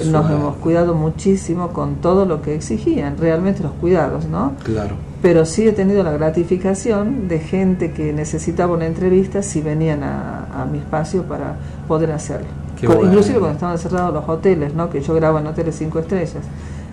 Nos 0.06 0.30
hemos 0.30 0.56
cuidado 0.56 0.94
muchísimo 0.94 1.68
con 1.68 1.96
todo 1.96 2.24
lo 2.24 2.42
que 2.42 2.54
exigían, 2.54 3.16
realmente 3.18 3.62
los 3.62 3.72
cuidados, 3.72 4.26
¿no? 4.26 4.52
Claro. 4.64 4.96
Pero 5.22 5.44
sí 5.44 5.66
he 5.66 5.72
tenido 5.72 6.02
la 6.02 6.12
gratificación 6.12 7.28
de 7.28 7.38
gente 7.38 7.92
que 7.92 8.12
necesitaba 8.12 8.74
una 8.74 8.86
entrevista 8.86 9.42
si 9.42 9.60
venían 9.60 10.02
a, 10.02 10.62
a 10.62 10.66
mi 10.66 10.78
espacio 10.78 11.22
para 11.24 11.56
poder 11.88 12.12
hacerlo. 12.12 12.48
Con-. 12.86 13.06
Inclusive 13.06 13.38
cuando 13.38 13.54
estaban 13.54 13.78
cerrados 13.78 14.12
los 14.12 14.28
hoteles, 14.28 14.74
¿no? 14.74 14.90
que 14.90 15.00
yo 15.00 15.14
grabo 15.14 15.38
en 15.38 15.46
hoteles 15.46 15.76
cinco 15.76 15.98
estrellas. 15.98 16.42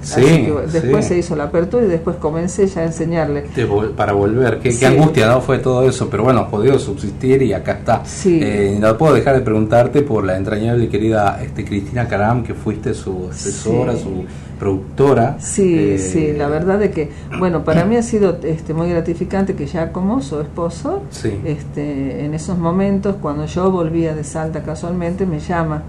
Sí, 0.02 0.22
Así 0.22 0.26
que 0.46 0.54
después 0.72 1.06
sí. 1.06 1.10
se 1.14 1.18
hizo 1.20 1.36
la 1.36 1.44
apertura 1.46 1.86
y 1.86 1.88
después 1.88 2.16
comencé 2.18 2.66
ya 2.68 2.82
a 2.82 2.86
enseñarle. 2.86 3.46
Vol- 3.68 3.92
para 3.92 4.14
volver, 4.14 4.60
qué, 4.60 4.74
angustia 4.86 5.28
no 5.28 5.42
fue 5.42 5.60
todo 5.60 5.88
eso, 5.88 6.10
pero 6.10 6.24
bueno, 6.24 6.50
podido 6.50 6.80
subsistir 6.80 7.42
y 7.44 7.54
acá 7.54 7.74
está. 7.74 8.02
Sí. 8.06 8.40
Eh, 8.42 8.78
no 8.80 8.98
puedo 8.98 9.14
dejar 9.14 9.36
de 9.36 9.42
preguntarte 9.42 10.02
por 10.02 10.24
la 10.24 10.38
entrañable 10.38 10.86
y 10.86 10.88
querida 10.88 11.40
este, 11.44 11.64
Cristina 11.66 12.08
Caram, 12.08 12.44
que 12.44 12.54
fuiste 12.56 12.94
su 12.94 13.28
asesora, 13.32 13.96
su 13.96 14.26
productora. 14.60 15.38
Sí, 15.40 15.76
Eh, 15.78 15.98
sí, 15.98 16.34
la 16.34 16.48
verdad 16.48 16.80
de 16.80 16.92
que, 16.92 17.10
bueno, 17.40 17.64
para 17.64 17.86
mí 17.86 17.96
ha 17.96 18.04
sido 18.04 18.38
este, 18.44 18.74
muy 18.74 18.90
gratificante 18.90 19.56
que 19.56 19.66
ya 19.66 19.92
como 19.92 20.22
su 20.22 20.40
esposo, 20.42 21.04
este, 21.46 22.26
en 22.26 22.34
esos 22.34 22.58
momentos, 22.58 23.16
cuando 23.22 23.46
yo 23.46 23.72
volvía 23.72 24.14
de 24.16 24.24
Salta 24.24 24.64
casualmente, 24.64 25.26
me 25.26 25.40
llama 25.40 25.84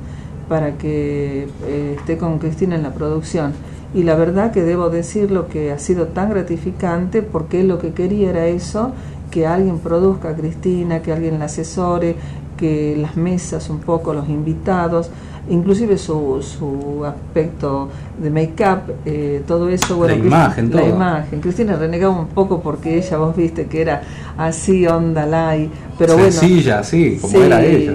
para 0.49 0.73
que 0.77 1.47
eh, 1.67 1.95
esté 1.99 2.19
con 2.19 2.39
Cristina 2.39 2.75
en 2.75 2.83
la 2.83 2.93
producción. 2.93 3.53
Y 3.95 4.05
la 4.05 4.15
verdad 4.15 4.53
que 4.53 4.63
debo 4.63 4.89
decirlo 4.89 5.49
que 5.49 5.71
ha 5.71 5.79
sido 5.79 6.09
tan 6.09 6.31
gratificante 6.31 7.23
porque 7.23 7.63
lo 7.63 7.79
que 7.79 7.93
quería 7.93 8.31
era 8.31 8.47
eso, 8.47 8.93
que 9.31 9.47
alguien 9.47 9.79
produzca 9.79 10.31
a 10.31 10.35
Cristina, 10.35 11.03
que 11.03 11.13
alguien 11.13 11.39
la 11.39 11.47
asesore, 11.47 12.17
que 12.57 12.97
las 12.97 13.17
mesas 13.17 13.69
un 13.71 13.81
poco, 13.81 14.15
los 14.15 14.29
invitados, 14.29 15.11
inclusive 15.51 15.99
su, 15.99 16.39
su 16.41 17.05
aspecto 17.05 17.89
de 18.23 18.31
make-up, 18.31 18.95
eh, 19.05 19.43
todo 19.47 19.69
eso. 19.69 19.97
Bueno, 19.97 20.15
La 20.15 20.21
imagen, 20.25 20.71
La 20.73 20.81
todo. 20.81 20.89
imagen. 20.91 21.41
Cristina 21.41 21.77
renegaba 21.77 22.19
un 22.19 22.29
poco 22.29 22.61
porque 22.61 22.97
ella, 22.99 23.17
vos 23.19 23.35
viste 23.37 23.67
que 23.67 23.81
era 23.83 24.03
así, 24.39 24.87
onda 24.87 25.27
light, 25.27 25.71
pero 25.99 26.15
bueno. 26.15 26.31
sencilla, 26.31 26.83
sí, 26.85 27.19
como 27.21 27.33
Sí, 27.35 27.41
era 27.41 27.65
ella. 27.65 27.93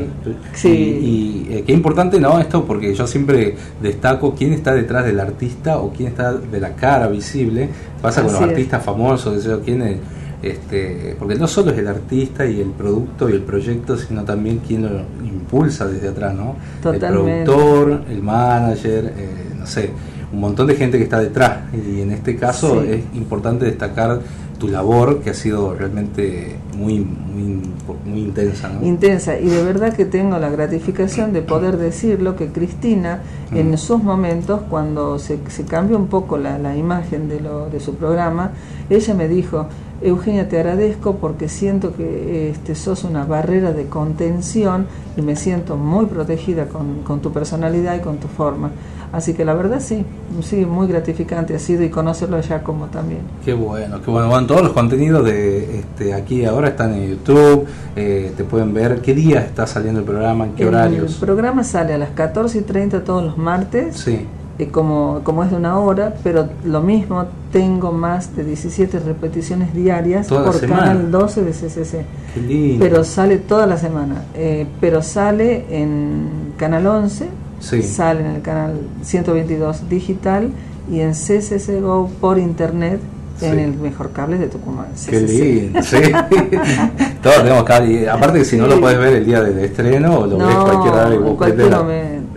sí. 0.53 0.69
Y, 0.69 1.47
y, 1.51 1.55
eh, 1.57 1.63
qué 1.65 1.71
importante, 1.73 2.19
¿no? 2.19 2.37
Esto 2.39 2.65
porque 2.65 2.93
yo 2.93 3.07
siempre 3.07 3.55
destaco 3.81 4.33
quién 4.35 4.53
está 4.53 4.73
detrás 4.73 5.05
del 5.05 5.19
artista 5.19 5.79
o 5.79 5.91
quién 5.91 6.09
está 6.09 6.33
de 6.33 6.59
la 6.59 6.75
cara 6.75 7.07
visible. 7.07 7.69
Pasa 8.01 8.21
con 8.23 8.31
los 8.33 8.41
es. 8.41 8.49
artistas 8.49 8.83
famosos, 8.83 9.47
quién 9.65 9.81
es, 9.81 9.97
este, 10.41 11.15
porque 11.17 11.36
no 11.36 11.48
solo 11.48 11.72
es 11.72 11.77
el 11.79 11.88
artista 11.88 12.46
y 12.46 12.62
el 12.62 12.70
producto 12.70 13.29
y 13.29 13.34
el 13.34 13.41
proyecto, 13.41 13.98
sino 13.98 14.24
también 14.24 14.62
quién 14.65 14.84
lo 14.84 14.89
impulsa 15.25 15.88
desde 15.88 16.10
atrás, 16.10 16.34
¿no? 16.36 16.56
Totalmente. 16.82 17.39
El 17.39 17.46
productor, 17.46 18.01
el 18.10 18.22
manager, 18.22 19.13
eh, 19.17 19.29
no 19.58 19.65
sé, 19.65 19.89
un 20.32 20.39
montón 20.39 20.67
de 20.67 20.75
gente 20.75 20.98
que 20.98 21.06
está 21.06 21.20
detrás. 21.20 21.60
Y 21.74 22.01
en 22.01 22.12
este 22.12 22.36
caso 22.36 22.82
Sí. 22.84 22.89
es 22.91 23.17
importante 23.17 23.65
destacar 23.65 24.20
tu 24.57 24.67
labor 24.67 25.19
que 25.19 25.29
ha 25.29 25.33
sido 25.33 25.73
realmente 25.73 26.55
muy 26.75 26.99
muy 26.99 27.61
muy 28.05 28.19
intensa 28.21 28.69
¿no? 28.69 28.85
intensa 28.85 29.39
y 29.39 29.47
de 29.47 29.63
verdad 29.63 29.93
que 29.93 30.05
tengo 30.05 30.37
la 30.39 30.49
gratificación 30.49 31.33
de 31.33 31.41
poder 31.41 31.77
decirlo 31.77 32.35
que 32.35 32.47
Cristina 32.47 33.21
en 33.51 33.77
sus 33.77 34.01
momentos 34.03 34.61
cuando 34.69 35.19
se, 35.19 35.39
se 35.49 35.65
cambió 35.65 35.97
un 35.97 36.07
poco 36.07 36.37
la, 36.37 36.57
la 36.57 36.75
imagen 36.75 37.29
de, 37.29 37.39
lo, 37.39 37.69
de 37.69 37.79
su 37.79 37.95
programa 37.95 38.51
ella 38.89 39.13
me 39.13 39.27
dijo 39.27 39.67
Eugenia 40.01 40.47
te 40.47 40.58
agradezco 40.58 41.15
porque 41.15 41.49
siento 41.49 41.95
que 41.95 42.51
este, 42.51 42.75
sos 42.75 43.03
una 43.03 43.25
barrera 43.25 43.73
de 43.73 43.88
contención 43.88 44.86
y 45.15 45.21
me 45.23 45.36
siento 45.36 45.75
muy 45.75 46.05
protegida 46.05 46.67
con, 46.67 47.01
con 47.03 47.19
tu 47.19 47.32
personalidad 47.32 47.95
y 47.95 48.01
con 48.01 48.17
tu 48.17 48.27
forma 48.27 48.71
así 49.12 49.34
que 49.34 49.46
la 49.46 49.54
verdad 49.54 49.80
sí 49.80 50.04
sí 50.41 50.65
muy 50.65 50.88
gratificante 50.88 51.56
ha 51.56 51.60
sido 51.60 51.84
y 51.84 51.89
conocerlo 51.89 52.39
ya 52.41 52.63
como 52.63 52.86
también. 52.88 53.22
Qué 53.43 53.54
bueno 53.54 54.02
qué 54.02 54.12
bueno. 54.12 54.28
Bueno 54.30 54.48
todos 54.48 54.62
los 54.62 54.72
contenidos 54.74 55.24
de 55.26 55.80
este 55.80 56.13
aquí 56.13 56.46
ahora 56.46 56.70
están 56.70 56.93
en 56.93 57.10
YouTube 57.10 57.65
eh, 57.96 58.32
te 58.36 58.43
pueden 58.43 58.74
ver 58.74 59.02
qué 59.02 59.13
día 59.13 59.39
está 59.39 59.65
saliendo 59.67 60.00
el 60.02 60.06
programa 60.06 60.46
en 60.46 60.52
qué 60.54 60.63
el 60.63 60.70
horarios. 60.70 61.15
programa 61.15 61.63
sale 61.63 61.93
a 61.93 61.98
las 61.98 62.10
14 62.10 62.58
y 62.60 62.62
30 62.62 63.04
todos 63.04 63.24
los 63.24 63.38
martes 63.38 63.98
sí. 63.98 64.26
eh, 64.60 64.67
como, 64.70 65.22
como 65.24 65.43
es 65.43 65.52
de 65.52 65.58
una 65.58 65.80
hora, 65.80 66.13
pero 66.24 66.50
lo 66.65 66.82
mismo, 66.82 67.26
tengo 67.52 67.91
más 67.91 68.36
de 68.36 68.43
17 68.43 69.00
repeticiones 69.00 69.74
diarias 69.74 70.28
Toda 70.28 70.52
por 70.52 70.60
canal 70.62 71.10
12 71.12 71.43
de 71.43 71.52
CCC. 71.52 72.06
qué 72.34 72.41
lindo. 72.41 72.84
Pero 72.84 73.04
sale 73.04 73.38
toda 73.38 73.65
la 73.67 73.78
semana, 73.78 74.24
eh, 74.36 74.65
pero 74.82 75.02
sale 75.02 75.65
en 75.70 76.54
canal 76.58 76.86
11, 76.88 77.28
Sí. 77.60 77.82
sale 77.82 78.22
en 78.22 78.28
el 78.28 78.41
canal 78.41 78.80
122 79.02 79.89
digital 79.89 80.50
y 80.91 81.00
en 81.02 81.12
CCC 81.13 81.82
Go 81.82 82.10
por 82.22 82.38
internet 82.38 83.00
en 83.41 83.54
Sí. 83.54 83.60
el 83.60 83.74
mejor 83.78 84.12
cable 84.12 84.38
de 84.39 84.48
Tucumán. 84.48 84.88
Qué 85.10 85.20
CCC. 85.22 85.43
lindo, 85.43 85.84
sí. 85.84 85.98
Todos 87.22 87.38
tenemos 87.38 87.63
cable. 87.63 88.10
Aparte 88.10 88.39
que 88.39 88.46
si 88.46 88.58
no 88.58 88.65
lo 88.67 88.80
puedes 88.80 88.98
ver 88.98 89.13
el 89.13 89.26
día 89.26 89.41
del 89.41 89.60
estreno 89.60 90.20
o 90.20 90.28
lo 90.28 90.38
ves 90.38 90.48
No, 90.48 90.63
cualquier 90.63 90.93
hora 90.93 91.10
y 91.12 91.15
en 91.17 91.24
vos 91.24 91.38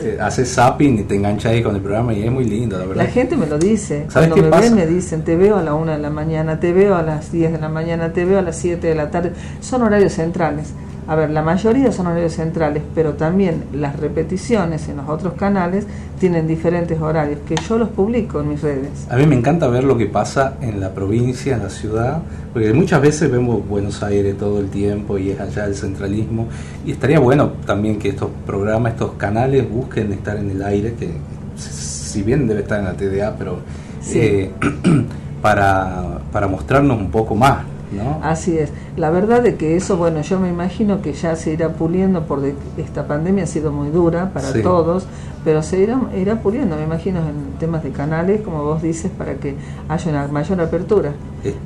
eh, 0.03 0.19
haces 0.21 0.49
zapping 0.55 0.99
y 1.01 1.03
te 1.03 1.15
enganchas 1.17 1.53
ahí 1.53 1.63
con 1.63 1.75
el 1.77 1.83
programa 1.83 2.15
y 2.15 2.23
es 2.25 2.31
muy 2.33 2.45
lindo, 2.45 2.79
la 2.79 2.87
verdad. 2.87 3.05
La 3.05 3.11
gente 3.11 3.37
me 3.37 3.47
lo 3.47 3.59
dice. 3.59 4.07
¿Sabes 4.09 4.29
Cuando 4.29 4.35
qué 4.37 4.43
me 4.43 4.49
pasa? 4.49 4.63
ven 4.63 4.75
me 4.75 4.87
dicen, 4.87 5.23
te 5.25 5.37
veo 5.37 5.57
a 5.59 5.63
la 5.63 5.75
una 5.75 5.93
de 5.93 5.99
la 5.99 6.09
mañana, 6.11 6.59
te 6.59 6.73
veo 6.73 6.95
a 6.97 7.03
las 7.03 7.31
10 7.33 7.53
de 7.53 7.59
la 7.59 7.69
mañana, 7.69 8.13
te 8.13 8.25
veo 8.25 8.39
a 8.39 8.43
las 8.43 8.57
7 8.57 8.87
de 8.87 8.95
la 8.95 9.11
tarde. 9.11 9.33
Son 9.61 9.83
horarios 9.83 10.15
centrales. 10.15 10.73
A 11.11 11.17
ver, 11.17 11.31
la 11.31 11.43
mayoría 11.43 11.91
son 11.91 12.07
horarios 12.07 12.35
centrales, 12.35 12.85
pero 12.95 13.15
también 13.15 13.65
las 13.73 13.99
repeticiones 13.99 14.89
en 14.89 14.99
los 14.99 15.09
otros 15.09 15.33
canales 15.33 15.85
tienen 16.21 16.47
diferentes 16.47 17.01
horarios 17.01 17.41
que 17.49 17.57
yo 17.69 17.79
los 17.79 17.89
publico 17.89 18.39
en 18.41 18.51
mis 18.51 18.63
redes. 18.63 19.09
A 19.11 19.17
mí 19.17 19.27
me 19.27 19.35
encanta 19.35 19.67
ver 19.67 19.83
lo 19.83 19.99
que 19.99 20.07
pasa 20.07 20.55
en 20.61 20.79
la 20.79 20.95
provincia, 20.95 21.57
en 21.57 21.65
la 21.65 21.69
ciudad, 21.69 22.23
porque 22.53 22.73
muchas 22.73 23.03
veces 23.03 23.29
vemos 23.29 23.67
Buenos 23.69 24.05
Aires 24.05 24.39
todo 24.39 24.61
el 24.61 24.69
tiempo 24.69 25.19
y 25.19 25.31
es 25.31 25.41
allá 25.41 25.65
el 25.65 25.75
centralismo. 25.75 26.47
Y 26.87 26.93
estaría 26.93 27.19
bueno 27.19 27.55
también 27.67 27.99
que 27.99 28.11
estos 28.11 28.29
programas, 28.47 28.93
estos 28.93 29.15
canales 29.15 29.69
busquen 29.69 30.13
estar 30.13 30.37
en 30.37 30.49
el 30.53 30.63
aire, 30.63 30.95
que 30.95 31.11
si 31.57 32.23
bien 32.23 32.47
debe 32.47 32.61
estar 32.61 32.79
en 32.79 32.85
la 32.85 32.93
TDA, 32.93 33.35
pero 33.37 33.59
Sí. 34.01 34.21
eh, 34.21 34.51
para, 35.43 36.21
para 36.31 36.47
mostrarnos 36.47 36.99
un 37.01 37.11
poco 37.11 37.35
más, 37.35 37.65
¿no? 37.93 38.21
Así 38.23 38.57
es. 38.59 38.71
La 38.97 39.11
verdad 39.11 39.43
de 39.43 39.57
que 39.57 39.77
eso, 39.77 39.97
bueno, 39.97 40.21
yo 40.23 40.39
me 40.39 40.49
imagino 40.49 41.03
que 41.03 41.13
ya 41.13 41.37
se 41.37 41.53
irá 41.53 41.71
puliendo 41.71 42.25
porque 42.27 42.55
esta 42.77 43.07
pandemia 43.07 43.45
ha 43.45 43.47
sido 43.47 43.73
muy 43.73 43.91
dura 43.91 44.31
para 44.33 44.53
Sí. 44.53 44.63
todos, 44.63 45.07
pero 45.45 45.63
se 45.63 45.81
irá, 45.81 45.99
irá 46.17 46.43
puliendo, 46.43 46.77
me 46.77 46.85
imagino, 46.85 47.21
en 47.21 47.59
temas 47.59 47.83
de 47.83 47.91
canales, 47.91 48.43
como 48.43 48.63
vos 48.63 48.83
dices, 48.83 49.11
para 49.11 49.35
que 49.35 49.55
haya 49.89 50.11
una 50.11 50.29
mayor 50.29 50.61
apertura. 50.61 51.13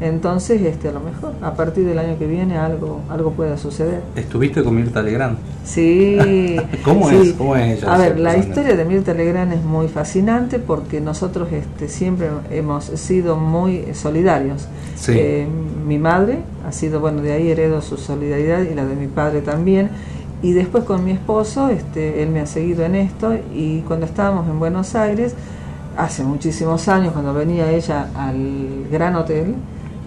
Entonces, 0.01 0.63
este, 0.63 0.89
a 0.89 0.93
lo 0.93 1.01
mejor, 1.01 1.33
a 1.43 1.55
partir 1.55 1.85
del 1.85 1.99
año 1.99 2.17
que 2.17 2.29
viene 2.29 2.57
algo, 2.57 3.01
algo 3.11 3.33
pueda 3.33 3.59
suceder. 3.59 4.03
Estuviste 4.15 4.63
con 4.63 4.77
Mirta 4.77 5.03
Legrand. 5.03 5.37
Sí. 5.65 6.57
¿Cómo 6.85 7.09
sí. 7.09 7.17
es? 7.17 7.33
¿Cómo 7.33 7.57
es 7.57 7.79
ella, 7.79 7.93
A 7.93 7.99
ver, 7.99 8.21
la 8.21 8.37
historia 8.37 8.77
de 8.77 8.85
Mirta 8.85 9.13
Legrand 9.15 9.53
es 9.53 9.65
muy 9.65 9.89
fascinante 9.89 10.61
porque 10.61 11.01
nosotros 11.01 11.49
este, 11.51 11.89
siempre 11.89 12.29
hemos 12.51 12.85
sido 12.85 13.37
muy 13.37 13.87
solidarios. 13.95 14.69
Sí. 14.95 15.13
Eh, 15.17 15.49
mi 15.85 15.99
madre 15.99 16.39
ha 16.67 16.71
sido, 16.71 17.01
bueno, 17.01 17.21
de 17.23 17.33
ahí 17.33 17.51
heredo 17.51 17.83
su 17.83 17.97
solidaridad 17.97 18.63
y 18.63 18.75
la 18.75 18.87
de 18.87 18.95
mi 18.95 19.09
padre 19.09 19.41
también. 19.41 19.91
Y 20.45 20.53
después 20.53 20.85
con 20.85 21.03
mi 21.03 21.13
esposo, 21.13 21.71
este, 21.71 22.23
él 22.23 22.29
me 22.29 22.41
ha 22.41 22.47
seguido 22.47 22.85
en 22.85 22.97
esto 22.97 23.35
y 23.55 23.81
cuando 23.81 24.05
estábamos 24.05 24.47
en 24.47 24.59
Buenos 24.59 24.95
Aires, 24.95 25.35
hace 25.97 26.23
muchísimos 26.23 26.87
años, 26.87 27.15
cuando 27.15 27.33
venía 27.33 27.73
ella 27.73 28.11
al 28.15 28.87
Gran 28.93 29.17
Hotel, 29.17 29.55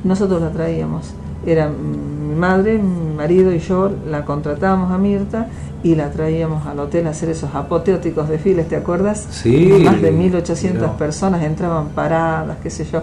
nosotros 0.04 0.40
la 0.40 0.52
traíamos. 0.52 1.12
Era 1.48 1.68
mi 1.70 2.36
madre, 2.36 2.78
mi 2.78 3.16
marido 3.16 3.52
y 3.52 3.58
yo 3.60 3.90
la 4.08 4.24
contratábamos 4.26 4.92
a 4.92 4.98
Mirta 5.00 5.48
y 5.82 5.96
la 5.96 6.12
traíamos 6.12 6.68
al 6.68 6.80
hotel 6.80 7.08
a 7.08 7.12
hacer 7.12 7.30
esos 7.30 7.56
apoteóticos 7.56 8.28
desfiles, 8.30 8.68
¿te 8.68 8.76
acuerdas? 8.76 9.26
Sí, 9.32 9.82
Más 9.84 10.00
de 10.02 10.12
1800 10.12 10.82
mirá. 10.82 10.98
personas 10.98 11.42
entraban 11.44 11.88
paradas, 11.90 12.58
qué 12.62 12.70
sé 12.70 12.86
yo. 12.86 13.02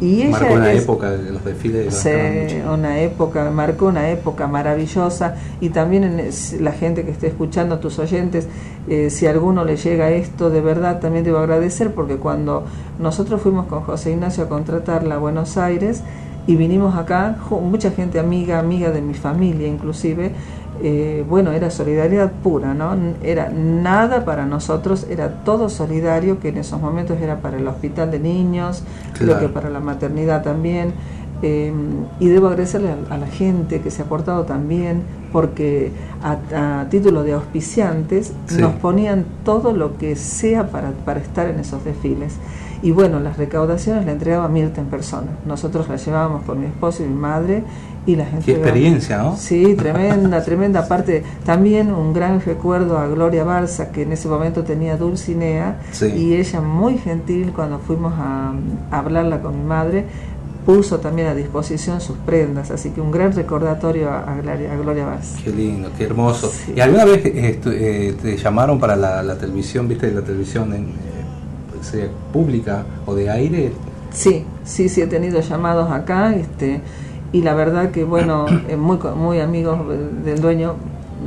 Y 0.00 0.22
ella 0.22 0.30
Marcó 0.30 0.54
una 0.54 0.72
es- 0.72 0.82
época 0.82 1.10
de 1.12 1.30
los 1.30 1.44
desfiles. 1.44 1.94
Mucho. 1.94 2.72
una 2.74 2.98
época, 3.00 3.50
marcó 3.52 3.86
una 3.86 4.08
época 4.10 4.48
maravillosa 4.48 5.36
y 5.60 5.68
también 5.68 6.02
en 6.02 6.18
es- 6.18 6.60
la 6.60 6.72
gente 6.72 7.04
que 7.04 7.12
esté 7.12 7.28
escuchando, 7.28 7.78
tus 7.78 8.00
oyentes, 8.00 8.48
eh, 8.88 9.10
si 9.10 9.26
a 9.26 9.30
alguno 9.30 9.64
le 9.64 9.76
llega 9.76 10.10
esto, 10.10 10.50
de 10.50 10.60
verdad 10.60 10.98
también 10.98 11.22
debo 11.24 11.38
agradecer 11.38 11.92
porque 11.94 12.16
cuando 12.16 12.64
nosotros 12.98 13.42
fuimos 13.42 13.66
con 13.66 13.82
José 13.82 14.10
Ignacio 14.12 14.44
a 14.44 14.48
contratarla 14.48 15.16
a 15.16 15.18
Buenos 15.18 15.56
Aires 15.56 16.02
y 16.46 16.56
vinimos 16.56 16.96
acá, 16.96 17.36
mucha 17.50 17.90
gente 17.90 18.18
amiga, 18.18 18.58
amiga 18.58 18.90
de 18.90 19.00
mi 19.00 19.14
familia 19.14 19.68
inclusive, 19.68 20.32
eh, 20.82 21.24
bueno, 21.28 21.52
era 21.52 21.70
solidaridad 21.70 22.32
pura, 22.32 22.74
¿no? 22.74 22.96
Era 23.22 23.50
nada 23.50 24.24
para 24.24 24.46
nosotros, 24.46 25.06
era 25.08 25.44
todo 25.44 25.68
solidario, 25.68 26.40
que 26.40 26.48
en 26.48 26.56
esos 26.56 26.80
momentos 26.80 27.20
era 27.20 27.38
para 27.40 27.58
el 27.58 27.68
hospital 27.68 28.10
de 28.10 28.18
niños, 28.18 28.82
creo 29.16 29.38
que 29.38 29.48
para 29.48 29.70
la 29.70 29.80
maternidad 29.80 30.42
también. 30.42 30.92
Eh, 31.44 31.72
y 32.20 32.28
debo 32.28 32.46
agradecerle 32.46 32.94
a, 33.10 33.16
la 33.16 33.26
gente 33.26 33.80
que 33.80 33.90
se 33.90 34.02
ha 34.02 34.04
aportado 34.06 34.44
también, 34.44 35.02
porque 35.32 35.92
a, 36.22 36.86
título 36.88 37.22
de 37.22 37.32
auspiciantes 37.32 38.32
nos 38.58 38.72
ponían 38.74 39.24
todo 39.44 39.72
lo 39.72 39.98
que 39.98 40.16
sea 40.16 40.68
para, 40.68 40.90
para 41.04 41.20
estar 41.20 41.48
en 41.48 41.60
esos 41.60 41.84
desfiles. 41.84 42.38
Y 42.82 42.90
bueno, 42.90 43.20
las 43.20 43.36
recaudaciones 43.36 44.04
la 44.04 44.12
entregaba 44.12 44.48
Mirta 44.48 44.80
en 44.80 44.88
persona. 44.88 45.28
Nosotros 45.46 45.88
las 45.88 46.04
llevábamos 46.04 46.42
con 46.42 46.60
mi 46.60 46.66
esposo 46.66 47.04
y 47.04 47.06
mi 47.06 47.14
madre 47.14 47.62
y 48.06 48.16
la 48.16 48.26
gente... 48.26 48.44
Qué 48.44 48.52
experiencia, 48.52 49.18
¿no? 49.18 49.36
Sí, 49.36 49.76
tremenda, 49.76 50.42
tremenda. 50.44 50.80
Aparte, 50.80 51.22
también 51.44 51.92
un 51.92 52.12
gran 52.12 52.40
recuerdo 52.40 52.98
a 52.98 53.06
Gloria 53.06 53.44
Barza, 53.44 53.92
que 53.92 54.02
en 54.02 54.12
ese 54.12 54.28
momento 54.28 54.64
tenía 54.64 54.96
Dulcinea, 54.96 55.80
y 56.14 56.34
ella 56.34 56.60
muy 56.60 56.98
gentil 56.98 57.52
cuando 57.52 57.78
fuimos 57.78 58.14
a, 58.16 58.52
hablarla 58.90 59.40
con 59.40 59.58
mi 59.58 59.64
madre, 59.64 60.04
puso 60.66 60.98
también 60.98 61.28
a 61.28 61.34
disposición 61.34 62.00
sus 62.00 62.16
prendas, 62.18 62.70
así 62.70 62.90
que 62.90 63.00
un 63.00 63.10
gran 63.10 63.32
recordatorio 63.32 64.10
a, 64.10 64.36
Gloria, 64.40 64.72
a 64.72 64.76
Gloria 64.76 65.06
Barza. 65.06 65.38
Qué 65.42 65.50
lindo, 65.50 65.90
qué 65.96 66.04
hermoso. 66.04 66.52
¿Y 66.74 66.80
alguna 66.80 67.04
vez 67.04 67.24
eh, 67.24 67.60
eh, 67.64 68.16
te 68.20 68.36
llamaron 68.36 68.78
para 68.80 68.96
la, 68.96 69.36
televisión, 69.38 69.86
viste, 69.88 70.10
la 70.12 70.22
televisión 70.22 70.72
en 70.74 71.12
sea 71.82 72.08
pública 72.32 72.84
o 73.06 73.14
de 73.14 73.30
aire? 73.30 73.72
Sí, 74.12 74.44
sí, 74.64 74.88
sí 74.88 75.00
he 75.00 75.06
tenido 75.06 75.40
llamados 75.40 75.90
acá, 75.90 76.34
este, 76.34 76.80
y 77.32 77.42
la 77.42 77.54
verdad 77.54 77.90
que 77.90 78.04
bueno, 78.04 78.46
eh, 78.68 78.76
muy 78.76 78.98
muy 79.16 79.40
amigos 79.40 79.78
del 80.24 80.40
dueño, 80.40 80.74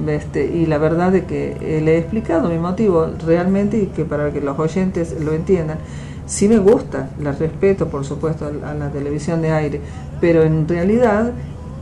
este, 0.07 0.45
y 0.45 0.65
la 0.65 0.77
verdad 0.77 1.11
de 1.11 1.25
que 1.25 1.57
eh, 1.61 1.81
le 1.81 1.95
he 1.95 1.97
explicado 1.99 2.49
mi 2.49 2.57
motivo 2.57 3.07
realmente 3.25 3.77
y 3.77 3.85
que 3.87 4.03
para 4.05 4.31
que 4.31 4.41
los 4.41 4.57
oyentes 4.59 5.15
lo 5.19 5.33
entiendan. 5.33 5.77
Sí 6.25 6.49
me 6.49 6.57
gusta, 6.57 7.09
la 7.21 7.33
respeto 7.33 7.87
por 7.87 8.03
supuesto 8.03 8.49
a 8.65 8.73
la 8.73 8.89
televisión 8.89 9.43
de 9.43 9.51
aire, 9.51 9.81
pero 10.19 10.41
en 10.41 10.67
realidad 10.67 11.33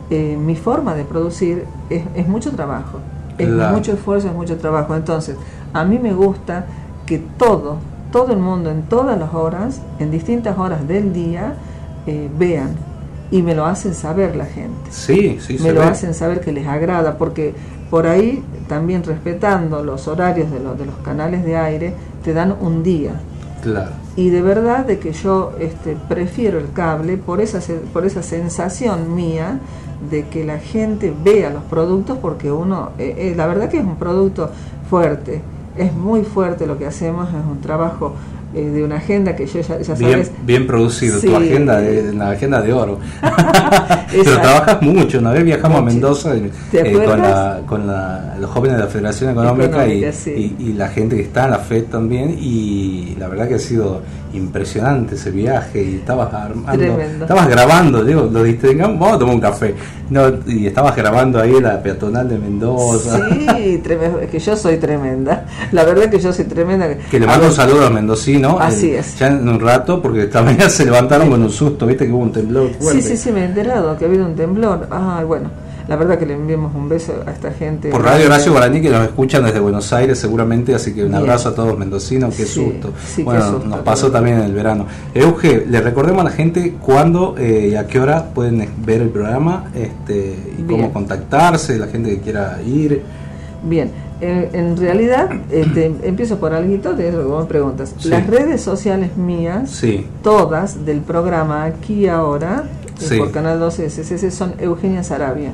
eh, 0.10 0.38
mi 0.38 0.56
forma 0.56 0.96
de 0.96 1.06
producir 1.06 1.64
es, 1.90 2.04
es 2.14 2.28
mucho 2.28 2.52
trabajo, 2.52 3.00
es 3.38 3.48
mucho 3.48 3.94
esfuerzo, 3.94 4.28
es 4.28 4.34
mucho 4.34 4.58
trabajo. 4.58 4.96
Entonces, 4.96 5.38
a 5.72 5.86
mí 5.86 5.98
me 5.98 6.14
gusta 6.14 6.66
que 7.06 7.20
todo, 7.38 7.78
todo 8.14 8.32
el 8.32 8.40
mundo 8.40 8.70
en 8.70 8.84
todas 8.84 9.20
las 9.20 9.34
horas, 9.34 9.82
en 9.98 10.12
distintas 10.12 10.58
horas 10.58 10.88
del 10.88 11.12
día, 11.12 11.56
eh, 12.06 12.30
vean 12.38 12.76
y 13.32 13.42
me 13.42 13.56
lo 13.56 13.66
hacen 13.66 13.96
saber 13.96 14.36
la 14.36 14.46
gente. 14.46 14.92
Sí, 14.92 15.40
sí, 15.42 15.58
Me 15.60 15.74
lo 15.74 15.82
hacen 15.82 16.14
saber 16.14 16.40
que 16.40 16.52
les 16.52 16.68
agrada, 16.68 17.18
porque 17.18 17.56
por 17.90 18.06
ahí 18.06 18.44
también 18.68 19.04
respetando 19.04 19.84
los 19.84 20.08
horarios 20.08 20.52
de, 20.52 20.60
los 20.60 20.78
de 20.78 20.86
los 20.86 20.96
canales 20.98 21.44
de 21.44 21.58
aire, 21.58 21.96
te 22.24 22.34
dan 22.34 22.56
un 22.62 22.84
día. 22.84 23.14
Claro. 23.64 23.90
Y 24.16 24.30
de 24.30 24.44
verdad 24.44 24.86
de 24.86 25.00
que 25.00 25.14
yo 25.14 25.54
este, 25.60 25.98
prefiero 26.08 26.60
el 26.60 26.72
cable 26.72 27.18
por 27.18 27.42
esa, 27.42 27.60
por 27.92 28.06
esa 28.06 28.22
sensación 28.22 29.16
mía 29.16 29.60
de 30.12 30.28
que 30.28 30.46
la 30.46 30.60
gente 30.60 31.12
vea 31.24 31.50
los 31.50 31.64
productos, 31.64 32.20
porque 32.20 32.52
uno, 32.52 32.92
eh, 33.00 33.16
eh, 33.18 33.34
la 33.36 33.48
verdad 33.48 33.70
que 33.70 33.80
es 33.80 33.84
un 33.84 33.96
producto 33.96 34.52
fuerte 34.88 35.42
es 35.78 35.94
muy 35.94 36.24
fuerte 36.24 36.68
lo 36.68 36.78
que 36.78 36.86
hacemos, 36.86 37.30
es 37.30 37.36
un 37.36 37.62
trabajo 37.62 38.14
eh, 38.56 38.62
de 38.62 38.84
una 38.84 38.98
agenda 38.98 39.36
que 39.36 39.46
yo 39.46 39.62
ya, 39.62 39.80
ya 39.80 39.96
sabes. 39.96 40.32
Bien, 40.46 40.68
producido, 40.68 41.20
tu 41.20 41.36
agenda 41.36 41.80
de, 41.80 42.12
una 42.12 42.32
agenda 42.32 42.62
de 42.62 42.74
oro. 42.74 43.00
Pero 44.12 44.42
trabajas 44.42 44.82
mucho, 44.82 45.20
una 45.20 45.32
vez 45.32 45.44
viajamos 45.44 45.80
a 45.80 45.82
Mendoza 45.82 46.36
eh, 46.36 46.52
con, 47.06 47.22
la, 47.22 47.62
con 47.66 47.88
la, 47.88 48.36
los 48.40 48.50
jóvenes 48.50 48.78
de 48.78 48.84
la 48.84 48.90
Federación 48.90 49.32
Económica, 49.32 49.88
y, 49.88 50.56
y, 50.60 50.74
la 50.74 50.88
gente 50.90 51.16
que 51.16 51.24
está 51.24 51.46
en 51.46 51.52
la 51.52 51.60
FED 51.60 51.86
también, 51.86 52.38
y 52.40 53.16
la 53.18 53.28
verdad 53.28 53.48
que 53.48 53.56
ha 53.56 53.60
sido 53.60 54.02
impresionante 54.34 55.16
ese 55.16 55.32
viaje 55.32 55.84
y 55.84 55.96
estabas 55.96 56.34
armando, 56.34 57.00
estabas 57.22 57.48
grabando, 57.48 58.04
digo, 58.04 58.30
lo 58.32 58.44
vamos 58.78 59.14
a 59.14 59.20
tomar 59.20 59.36
un 59.36 59.42
café. 59.42 59.76
No, 60.10 60.32
y 60.48 60.68
estabas 60.68 60.96
grabando 60.96 61.40
ahí 61.40 61.60
la 61.60 61.82
peatonal 61.82 62.28
de 62.28 62.38
Mendoza. 62.38 63.30
Sí, 63.30 63.82
es 64.22 64.30
que 64.30 64.40
yo 64.40 64.56
soy 64.56 64.78
tremenda. 64.78 65.46
La 65.72 65.84
verdad 65.86 66.10
que 66.10 66.20
yo 66.20 66.34
soy 66.34 66.46
tremenda. 66.46 66.94
Que 67.10 67.20
le 67.20 67.26
mando 67.26 67.48
un 67.48 67.54
saludo 67.54 67.88
a 67.88 67.90
Mendocino. 68.50 68.60
Así 68.60 68.92
es. 68.92 69.20
Ya 69.20 69.28
en 69.28 69.48
un 69.48 69.60
rato, 69.60 70.02
porque 70.02 70.24
esta 70.24 70.42
mañana 70.42 70.70
se 70.70 70.86
levantaron 70.86 71.30
con 71.30 71.42
un 71.42 71.52
susto, 71.52 71.86
viste 71.86 72.06
que 72.06 72.12
hubo 72.12 72.24
un 72.24 72.32
temblor 72.32 72.72
fuerte. 72.74 73.02
Sí, 73.02 73.10
sí, 73.10 73.18
sí, 73.18 73.32
me 73.32 73.42
he 73.42 73.46
enterado 73.46 73.98
que 73.98 74.06
ha 74.06 74.08
habido 74.08 74.26
un 74.26 74.36
temblor. 74.36 74.88
Ah, 74.92 75.24
bueno 75.26 75.50
la 75.88 75.96
verdad 75.96 76.18
que 76.18 76.26
le 76.26 76.34
enviamos 76.34 76.74
un 76.76 76.88
beso 76.88 77.14
a 77.26 77.32
esta 77.32 77.52
gente. 77.52 77.90
Por 77.90 78.04
Radio 78.04 78.28
Horacio 78.28 78.52
Guaraní 78.52 78.82
que 78.82 78.90
nos 78.90 79.04
escuchan 79.04 79.44
desde 79.44 79.60
Buenos 79.60 79.92
Aires 79.92 80.18
seguramente, 80.18 80.74
así 80.74 80.94
que 80.94 81.04
un 81.04 81.14
abrazo 81.14 81.50
a 81.50 81.56
todos 81.56 81.78
mendocinos, 81.78 82.36
qué 82.36 82.46
susto. 82.46 82.94
bueno, 83.24 83.60
nos 83.66 83.80
pasó 83.80 84.12
también 84.12 84.40
en 84.40 84.46
el 84.46 84.54
verano. 84.54 84.86
Euge, 85.14 85.66
le 85.68 85.82
recordemos 85.82 86.22
a 86.22 86.26
la 86.26 86.32
gente 86.32 86.76
cuándo 86.80 87.36
eh, 87.38 87.70
y 87.72 87.76
a 87.76 87.88
qué 87.88 88.00
hora 88.00 88.34
pueden 88.34 88.68
ver 88.86 89.02
el 89.02 89.10
programa 89.10 89.66
este, 89.76 90.36
y 90.58 90.64
cómo 90.64 90.92
contactarse, 90.94 91.78
la 91.78 91.88
gente 91.88 92.12
que 92.12 92.20
quiera 92.22 92.60
ir. 92.66 93.02
Bien, 93.64 93.92
en, 94.22 94.78
realidad, 94.78 95.30
este, 95.52 95.86
empiezo 96.04 96.38
por 96.40 96.54
algo 96.54 96.96
que 96.96 97.12
me 97.12 97.46
preguntas. 97.46 97.94
Las 98.06 98.28
redes 98.28 98.62
sociales 98.62 99.18
mías, 99.18 99.84
todas 100.22 100.86
del 100.86 101.02
programa 101.02 101.66
Aquí 101.66 102.08
Ahora, 102.08 102.64
por 103.18 103.32
Canal 103.32 103.60
12 103.60 103.90
SCC, 103.90 104.32
son 104.32 104.54
Eugenia 104.60 105.04
Sarabia. 105.04 105.52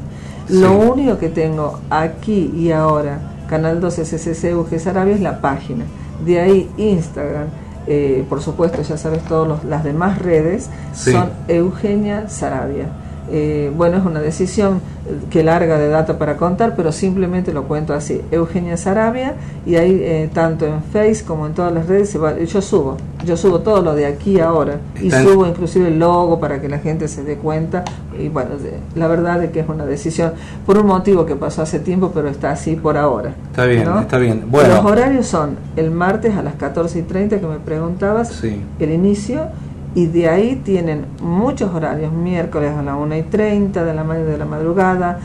Lo 0.49 0.77
único 0.77 1.17
que 1.17 1.29
tengo 1.29 1.79
aquí 1.89 2.51
y 2.55 2.71
ahora, 2.71 3.19
Canal 3.47 3.79
12 3.79 4.05
SCC 4.05 4.45
Eugenia 4.45 4.79
Sarabia, 4.79 5.15
es 5.15 5.21
la 5.21 5.41
página. 5.41 5.85
De 6.25 6.39
ahí 6.39 6.69
Instagram, 6.77 7.47
eh, 7.87 8.25
por 8.29 8.41
supuesto, 8.41 8.81
ya 8.81 8.97
sabes, 8.97 9.23
todas 9.23 9.63
las 9.63 9.83
demás 9.83 10.19
redes 10.19 10.69
son 10.93 11.29
Eugenia 11.47 12.29
Sarabia. 12.29 12.87
Eh, 13.31 13.71
bueno, 13.75 13.97
es 13.97 14.05
una 14.05 14.21
decisión 14.21 14.81
que 15.29 15.43
larga 15.43 15.77
de 15.77 15.89
data 15.89 16.17
para 16.17 16.37
contar, 16.37 16.75
pero 16.75 16.91
simplemente 16.91 17.53
lo 17.53 17.63
cuento 17.63 17.93
así. 17.93 18.21
Eugenia 18.31 18.77
Sarabia, 18.77 19.35
y 19.65 19.75
ahí 19.75 19.99
eh, 20.01 20.29
tanto 20.33 20.65
en 20.65 20.83
Face 20.83 21.23
como 21.25 21.47
en 21.47 21.53
todas 21.53 21.73
las 21.73 21.87
redes, 21.87 22.17
yo 22.47 22.61
subo, 22.61 22.97
yo 23.25 23.37
subo 23.37 23.59
todo 23.59 23.81
lo 23.81 23.95
de 23.95 24.05
aquí 24.05 24.39
ahora, 24.39 24.79
y 25.01 25.11
subo 25.11 25.47
inclusive 25.47 25.87
el 25.87 25.99
logo 25.99 26.39
para 26.39 26.61
que 26.61 26.69
la 26.69 26.79
gente 26.79 27.07
se 27.07 27.23
dé 27.23 27.37
cuenta, 27.37 27.83
y 28.17 28.29
bueno, 28.29 28.51
la 28.95 29.07
verdad 29.07 29.43
es 29.43 29.51
que 29.51 29.61
es 29.61 29.69
una 29.69 29.85
decisión 29.85 30.33
por 30.65 30.77
un 30.77 30.87
motivo 30.87 31.25
que 31.25 31.35
pasó 31.35 31.61
hace 31.61 31.79
tiempo, 31.79 32.11
pero 32.13 32.29
está 32.29 32.51
así 32.51 32.75
por 32.75 32.97
ahora. 32.97 33.33
Está 33.49 33.65
bien, 33.65 33.87
está 33.99 34.17
bien. 34.17 34.45
Bueno. 34.49 34.75
Los 34.75 34.85
horarios 34.85 35.27
son 35.27 35.57
el 35.75 35.91
martes 35.91 36.35
a 36.35 36.43
las 36.43 36.55
14 36.55 36.99
y 36.99 37.01
30 37.03 37.39
que 37.39 37.47
me 37.47 37.59
preguntabas, 37.59 38.43
el 38.43 38.91
inicio, 38.91 39.47
y 39.95 40.05
de 40.05 40.29
ahí 40.29 40.61
tienen 40.63 41.05
muchos 41.21 41.73
horarios, 41.73 42.11
miércoles 42.11 42.71
a 42.77 42.83
las 42.83 42.95
1 42.95 43.15
y 43.17 43.23
30 43.23 43.83
de 43.83 43.93
la, 43.93 44.03
de 44.03 44.37
la 44.37 44.45
madrugada, 44.45 45.19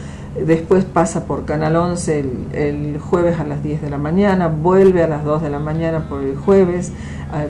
después 0.46 0.85
pasa 0.85 1.27
por 1.27 1.44
Canal 1.44 1.77
11 1.77 2.24
el, 2.53 2.98
jueves 2.98 3.38
a 3.38 3.44
las 3.44 3.62
10 3.62 3.83
de 3.83 3.90
la 3.90 3.98
mañana, 3.98 4.48
vuelve 4.48 5.03
a 5.03 5.09
las 5.09 5.24
2 5.24 5.42
de 5.42 5.50
la 5.50 5.59
mañana 5.59 6.09
por 6.09 6.22
el 6.22 6.37
jueves, 6.37 6.92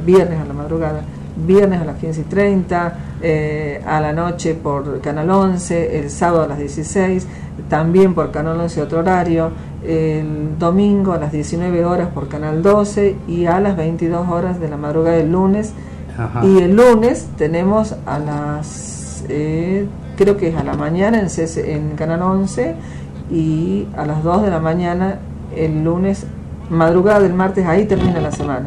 viernes 0.05 0.40
a 0.40 0.44
la 0.44 0.55
madrugada, 0.55 1.03
viernes 1.46 1.81
a 1.81 1.85
las 1.85 1.98
15 1.98 2.20
y 2.20 2.24
30, 2.24 2.98
eh, 3.22 3.83
a 3.87 4.00
la 4.00 4.12
noche 4.12 4.55
por 4.55 5.00
Canal 5.00 5.31
11, 5.31 5.98
el 6.00 6.11
sábado 6.11 6.44
a 6.44 6.48
las 6.48 6.59
16, 6.59 7.27
también 7.68 8.14
por 8.14 8.33
Canal 8.33 8.61
11 8.61 8.83
otro 8.83 8.98
horario, 8.98 9.50
el 9.87 10.59
domingo 10.59 11.12
a 11.12 11.18
las 11.18 11.31
19 11.31 11.85
horas 11.85 12.09
por 12.09 12.29
Canal 12.29 12.62
12 12.62 13.16
y 13.29 13.46
a 13.46 13.61
las 13.61 13.77
22 13.77 14.29
horas 14.29 14.59
de 14.59 14.68
la 14.68 14.77
madrugada 14.77 15.16
del 15.16 15.31
lunes 15.31 15.74
y 16.42 16.59
el 16.59 16.77
lunes 16.77 17.29
tenemos 17.37 17.96
a 18.07 18.18
las, 18.18 19.24
eh, 19.29 19.87
creo 20.16 20.37
que 20.37 20.48
es 20.48 20.57
a 20.57 20.64
la 20.64 20.74
mañana 20.74 21.20
en, 21.20 21.29
en 21.57 21.96
Canal 21.96 22.22
11 22.22 22.74
y 23.31 23.87
a 23.96 24.07
las 24.07 24.22
2 24.22 24.42
de 24.42 24.50
la 24.50 24.61
mañana 24.61 25.18
el 25.57 25.85
lunes, 25.85 26.27
madrugada 26.70 27.20
del 27.20 27.35
martes, 27.35 27.66
ahí 27.66 27.87
termina 27.87 28.20
la 28.20 28.33
semana. 28.33 28.66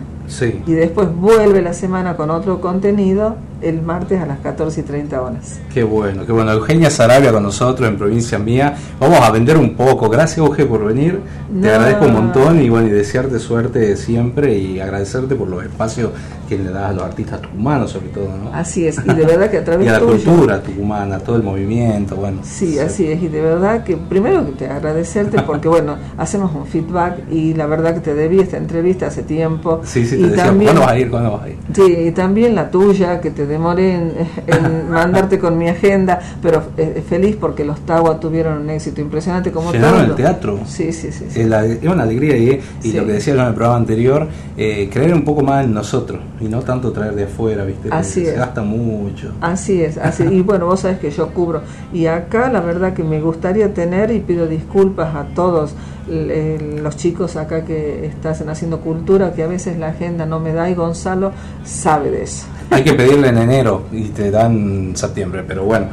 Y 0.66 0.74
después 0.74 1.14
vuelve 1.16 1.62
la 1.62 1.74
semana 1.74 2.18
con 2.18 2.30
otro 2.30 2.60
contenido 2.60 3.36
el 3.62 3.82
martes 3.82 4.22
a 4.22 4.26
las 4.26 4.40
14 4.40 4.82
y 4.82 4.84
30 4.84 5.22
horas. 5.22 5.60
Qué 5.74 5.84
bueno, 5.84 6.26
qué 6.26 6.32
bueno. 6.32 6.52
Eugenia 6.52 6.90
Sarabia 6.90 7.32
con 7.32 7.44
nosotros 7.44 7.88
en 7.88 7.98
Provincia 7.98 8.38
Mía. 8.38 8.76
Vamos 9.00 9.20
a 9.22 9.32
vender 9.32 9.58
un 9.58 9.76
poco. 9.76 10.10
Gracias, 10.10 10.40
Euge, 10.40 10.66
por 10.66 10.86
venir. 10.86 11.22
Te 11.62 11.70
agradezco 11.70 12.06
un 12.06 12.14
montón 12.14 12.62
y 12.62 12.70
bueno, 12.70 12.88
y 12.88 12.92
desearte 12.92 13.40
suerte 13.40 13.96
siempre 13.96 14.58
y 14.58 14.80
agradecerte 14.80 15.36
por 15.36 15.48
los 15.48 15.64
espacios 15.64 16.12
que 16.48 16.58
le 16.58 16.72
das 16.72 16.92
a 16.92 16.94
los 16.94 17.04
artistas 17.04 17.42
tucumanos, 17.42 17.92
sobre 17.92 18.08
todo, 18.08 18.30
¿no? 18.30 18.54
Así 18.54 18.88
es, 18.88 18.98
y 19.04 19.14
de 19.14 19.26
verdad 19.26 19.52
que 19.52 19.58
a 19.58 19.64
través 19.64 19.86
de. 19.86 19.92
la 19.92 20.00
cultura 20.00 20.62
tucumana, 20.62 21.20
todo 21.20 21.36
el 21.36 21.44
movimiento, 21.44 22.16
bueno. 22.16 22.40
Sí, 22.44 22.80
así 22.80 23.08
es, 23.08 23.22
y 23.22 23.28
de 23.28 23.42
verdad 23.42 23.84
que 23.84 23.98
primero 23.98 24.46
que 24.46 24.54
te 24.54 24.68
agradecerte 24.68 25.42
porque, 25.42 25.68
bueno, 25.68 25.98
hacemos 26.18 26.54
un 26.56 26.66
feedback 26.66 27.30
y 27.32 27.54
la 27.54 27.66
verdad 27.66 27.94
que 27.94 28.00
te 28.00 28.14
debí 28.14 28.40
esta 28.40 28.58
entrevista 28.58 29.08
hace 29.08 29.24
tiempo. 29.24 29.82
Sí, 29.84 30.06
sí, 30.06 30.16
te 30.16 30.22
y 30.22 30.30
decía, 30.30 30.46
también, 30.46 30.72
¿cuándo 30.72 30.82
vas 30.82 30.92
a 30.92 31.00
ir? 31.00 31.10
¿Cuándo 31.10 31.32
vas 31.32 31.44
a 31.44 31.50
ir? 31.50 31.58
Sí, 31.74 31.96
y 32.08 32.12
también 32.12 32.56
la 32.56 32.72
tuya, 32.72 33.20
que 33.20 33.32
te 33.32 33.46
demoré 33.48 33.94
en, 33.96 34.14
en 34.48 34.90
mandarte 34.92 35.40
con 35.40 35.58
mi 35.58 35.68
agenda, 35.70 36.20
pero 36.42 36.62
eh, 36.78 37.04
feliz 37.08 37.36
porque 37.40 37.66
los 37.66 37.80
Tawa 37.82 38.20
tuvieron 38.20 38.62
un 38.62 38.70
éxito 38.70 39.02
impresionante 39.02 39.52
como 39.52 39.72
Llenaron 39.72 40.00
todo. 40.02 40.10
el 40.10 40.16
teatro. 40.16 40.60
Sí, 40.66 40.92
sí, 40.94 41.12
sí. 41.12 41.26
sí. 41.30 41.42
Es, 41.42 41.48
la- 41.48 41.66
es 41.66 41.84
una 41.84 42.04
alegría 42.04 42.38
y, 42.38 42.60
y 42.84 42.92
Sí. 42.92 42.94
lo 42.94 43.06
que 43.06 43.14
decía 43.14 43.34
en 43.34 43.40
el 43.40 43.54
programa 43.54 43.78
anterior, 43.78 44.28
eh, 44.58 44.90
creer 44.92 45.14
un 45.14 45.24
poco 45.24 45.42
más 45.42 45.66
en 45.66 45.74
nosotros 45.74 46.20
y 46.40 46.46
no 46.46 46.62
tanto 46.62 46.92
traer 46.92 47.16
de 47.16 47.24
afuera, 47.26 47.64
¿viste? 47.66 47.90
Así 47.92 48.24
se 48.26 48.32
es. 48.32 48.38
gasta 48.38 48.62
mucho. 48.62 49.32
Así 49.42 49.82
es, 49.82 49.98
así 49.98 50.24
y 50.24 50.42
bueno, 50.42 50.66
vos 50.66 50.82
sabés 50.82 51.00
que 51.00 51.10
yo 51.12 51.30
cubro 51.30 51.62
y 51.94 52.06
acá 52.08 52.52
la 52.52 52.60
verdad 52.62 52.94
que 52.94 53.04
me 53.04 53.22
gustaría 53.22 53.74
tener 53.74 54.12
y 54.12 54.20
pido 54.20 54.48
disculpas 54.48 55.16
a 55.16 55.24
todos 55.34 55.74
eh, 56.10 56.80
los 56.82 56.96
chicos 56.96 57.36
acá 57.36 57.66
que 57.66 58.06
están 58.06 58.50
haciendo 58.50 58.80
cultura 58.80 59.34
que 59.34 59.44
a 59.44 59.48
veces 59.48 59.78
la 59.78 59.90
agenda 59.90 60.26
no 60.26 60.40
me 60.40 60.54
da 60.54 60.70
y 60.70 60.74
Gonzalo 60.76 61.32
sabe 61.66 62.12
de 62.12 62.24
eso. 62.24 62.46
Hay 62.70 62.84
que 62.84 62.94
pedirle 62.94 63.30
en 63.30 63.38
enero 63.38 63.84
y 63.92 64.04
te 64.10 64.30
dan 64.30 64.92
septiembre, 64.96 65.44
pero 65.48 65.64
bueno, 65.64 65.88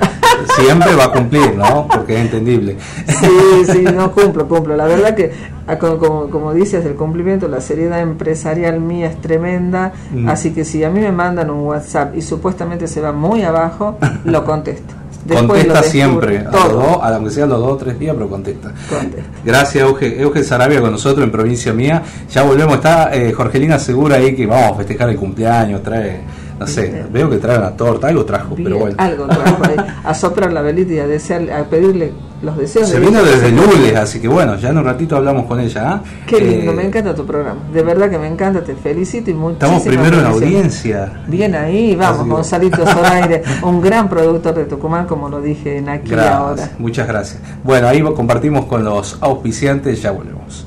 siempre 0.57 0.95
va 0.95 1.05
a 1.05 1.13
cumplir, 1.13 1.55
¿no? 1.55 1.87
Porque 1.89 2.15
es 2.15 2.21
entendible. 2.23 2.77
Sí, 3.07 3.73
sí, 3.73 3.83
no 3.83 4.13
cumplo, 4.13 4.49
cumplo. 4.49 4.77
La 4.77 4.87
verdad 4.87 5.15
que, 5.15 5.33
ah, 5.67 5.79
como, 5.79 6.29
como, 6.31 6.53
dices, 6.53 6.85
el 6.85 6.95
cumplimiento, 6.95 7.49
la 7.49 7.61
seriedad 7.61 8.01
empresarial 8.01 8.81
mía 8.81 9.07
es 9.07 9.21
tremenda. 9.21 9.93
Mm. 10.13 10.29
Así 10.29 10.53
que 10.53 10.65
si 10.65 10.83
a 10.85 10.91
mí 10.91 11.01
me 11.01 11.13
mandan 11.13 11.51
un 11.51 11.61
WhatsApp 11.67 12.17
y 12.17 12.23
supuestamente 12.23 12.89
se 12.89 13.01
va 13.01 13.13
muy 13.13 13.43
abajo, 13.43 13.99
lo 14.25 14.45
contesto. 14.45 14.95
Después 15.25 15.65
contesta 15.65 15.83
siempre, 15.83 16.41
a 16.41 16.51
los 16.51 16.73
dos, 16.73 16.99
aunque 17.03 17.31
sea 17.31 17.47
los 17.47 17.59
dos 17.59 17.73
o 17.73 17.77
tres 17.77 17.99
días, 17.99 18.15
pero 18.15 18.29
contesta. 18.29 18.73
Contesto. 18.91 19.31
Gracias, 19.43 19.83
Euge, 19.83 20.21
Euge 20.21 20.45
Sarabia 20.45 20.83
con 20.83 20.93
nosotros 20.93 21.25
en 21.25 21.33
Provincia 21.33 21.73
Mía. 21.73 22.03
Ya 22.31 22.43
volvemos, 22.43 22.75
está 22.75 23.15
eh, 23.15 23.33
Jorgelina 23.33 23.79
segura 23.79 24.17
ahí 24.17 24.37
que 24.37 24.45
vamos 24.45 24.73
a 24.73 24.75
festejar 24.75 25.09
el 25.09 25.17
cumpleaños, 25.17 25.83
trae, 25.83 26.21
no 26.59 26.67
sé, 26.67 27.05
veo 27.13 27.29
que 27.29 27.39
trae 27.39 27.59
una 27.59 27.71
torta, 27.73 28.09
algo 28.09 28.25
trajo, 28.25 28.55
Bien, 28.55 28.65
pero 28.65 28.79
bueno. 28.79 28.97
Algo 28.99 29.27
trajo 29.27 29.63
a 30.05 30.15
soplar 30.15 30.53
la 30.53 30.63
velita 30.63 30.93
y 30.93 30.99
a, 30.99 31.07
desearle, 31.07 31.53
a 31.53 31.65
pedirle 31.65 32.13
los 32.43 32.57
deseos. 32.57 32.89
Se 32.89 33.01
de 33.01 33.07
vino 33.07 33.23
desde 33.23 33.51
lunes, 33.51 33.95
así 33.97 34.21
que 34.21 34.29
bueno, 34.29 34.57
ya 34.57 34.69
en 34.71 34.79
un 34.79 34.85
ratito 34.85 35.17
hablamos 35.17 35.47
con 35.47 35.59
ella. 35.61 35.95
¿ah? 35.95 36.03
Qué 36.27 36.41
lindo, 36.41 36.73
Eh, 36.73 36.75
me 36.77 36.87
encanta 36.87 37.15
tu 37.15 37.27
programa. 37.27 37.61
De 37.73 37.83
verdad 37.83 38.09
que 38.09 38.19
me 38.19 38.29
encanta, 38.29 38.63
te 38.63 38.75
felicito 38.77 39.31
y 39.31 39.35
muchísimas 39.35 39.63
Estamos 39.63 39.83
primero 39.83 40.17
en 40.17 40.23
gracias. 40.25 40.43
audiencia. 40.43 41.13
Bien 41.27 41.55
ahí, 41.55 41.97
vamos, 41.97 42.29
Gonzalito 42.29 42.87
Zoraire, 42.87 43.43
un 43.63 43.81
gran 43.81 44.09
productor 44.09 44.55
de 44.55 44.65
Tucumán, 44.67 45.07
como 45.07 45.29
lo 45.29 45.41
dije 45.41 45.79
en 45.79 45.89
aquí 45.89 46.11
y 46.11 46.15
ahora. 46.15 46.55
Gracias, 46.57 46.79
muchas 46.79 47.09
gracias. 47.09 47.43
Bueno, 47.63 47.89
ahí 47.89 48.03
compartimos 48.03 48.67
con 48.67 48.85
los 48.85 49.19
auspiciantes, 49.21 50.03
ya 50.03 50.13
volvemos. 50.13 50.67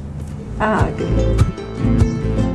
Ah, 0.59 0.87
qué 0.97 1.03
lindo. 1.03 2.16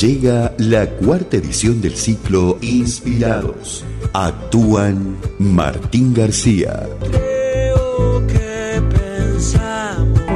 Llega 0.00 0.54
la 0.56 0.88
cuarta 0.88 1.36
edición 1.36 1.82
del 1.82 1.94
ciclo 1.94 2.56
Inspirados. 2.62 3.84
Actúan 4.14 5.18
Martín 5.38 6.14
García, 6.14 6.88
Creo 7.10 8.26
que 8.26 8.80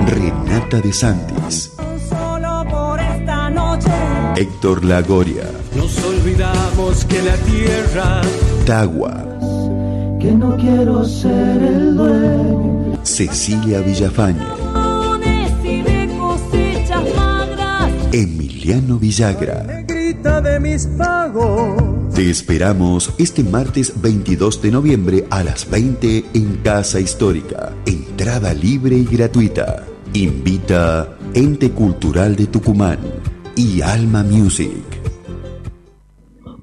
Renata 0.06 0.82
de 0.82 0.92
Santis, 0.92 1.72
Solo 2.10 2.66
por 2.70 3.00
esta 3.00 3.48
noche. 3.48 3.88
Héctor 4.36 4.84
Lagoria, 4.84 5.50
Nos 5.74 5.96
olvidamos 6.04 7.06
que 7.06 7.22
la 7.22 7.36
tierra 7.36 8.20
Tagua, 8.66 9.24
Que 10.20 10.30
no 10.32 10.58
quiero 10.58 11.06
ser 11.06 11.62
el 11.62 11.96
dueño. 11.96 12.98
Cecilia 13.02 13.80
Villafañe, 13.80 14.44
Lunes 14.74 15.52
Emiliano 18.64 18.98
Villagra. 18.98 19.62
De 20.42 20.58
mis 20.58 20.86
pagos. 20.86 22.14
Te 22.14 22.30
esperamos 22.30 23.12
este 23.18 23.44
martes 23.44 23.92
22 24.00 24.62
de 24.62 24.70
noviembre 24.70 25.26
a 25.28 25.44
las 25.44 25.68
20 25.68 26.24
en 26.32 26.56
Casa 26.62 26.98
Histórica. 26.98 27.74
Entrada 27.84 28.54
libre 28.54 28.96
y 28.96 29.04
gratuita. 29.04 29.84
Invita 30.14 31.18
Ente 31.34 31.72
Cultural 31.72 32.36
de 32.36 32.46
Tucumán 32.46 33.00
y 33.54 33.82
Alma 33.82 34.22
Music. 34.22 35.03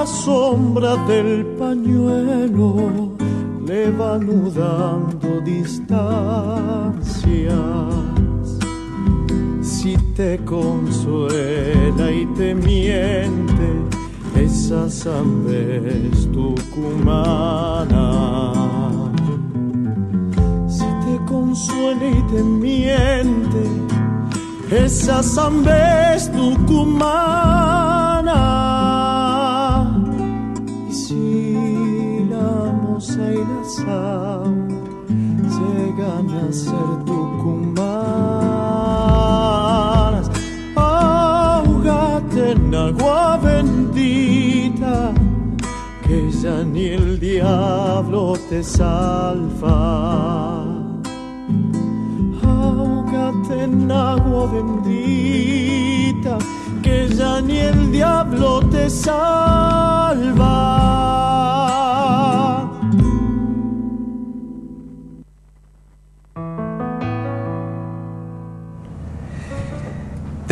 La 0.00 0.06
sombra 0.06 0.96
del 1.06 1.44
pañuelo 1.58 3.12
le 3.66 3.90
va 3.90 4.14
anudando 4.14 5.42
distancias, 5.44 5.90
si 9.60 9.98
te 10.16 10.38
consuela 10.46 12.10
y 12.10 12.24
te 12.38 12.54
miente, 12.54 13.68
esa 14.36 14.86
es 14.86 16.32
tucumana 16.32 18.06
si 20.66 20.88
te 21.04 21.14
consuela 21.26 22.06
y 22.06 22.22
te 22.32 22.42
miente, 22.42 23.62
esa 24.70 25.22
es 26.14 26.32
tucumana. 26.32 27.90
Moza 33.20 33.32
y 33.32 33.38
la 33.38 33.64
samba 33.64 34.76
llegan 35.56 36.28
a 36.30 36.52
ser 36.52 36.88
tucumanas, 37.04 37.90
ahogate 40.76 42.52
en 42.52 42.74
agua 42.74 43.38
bendita 43.42 45.12
que 46.06 46.30
ya 46.30 46.62
ni 46.64 46.86
el 46.86 47.18
diablo 47.20 48.38
te 48.48 48.62
salva. 48.62 50.64
Ahógate 52.42 53.64
en 53.64 53.90
agua 53.90 54.46
bendita, 54.52 56.38
que 56.82 57.08
ya 57.08 57.40
ni 57.40 57.58
el 57.58 57.90
diablo 57.92 58.60
te 58.70 58.90
salva. 58.90 60.79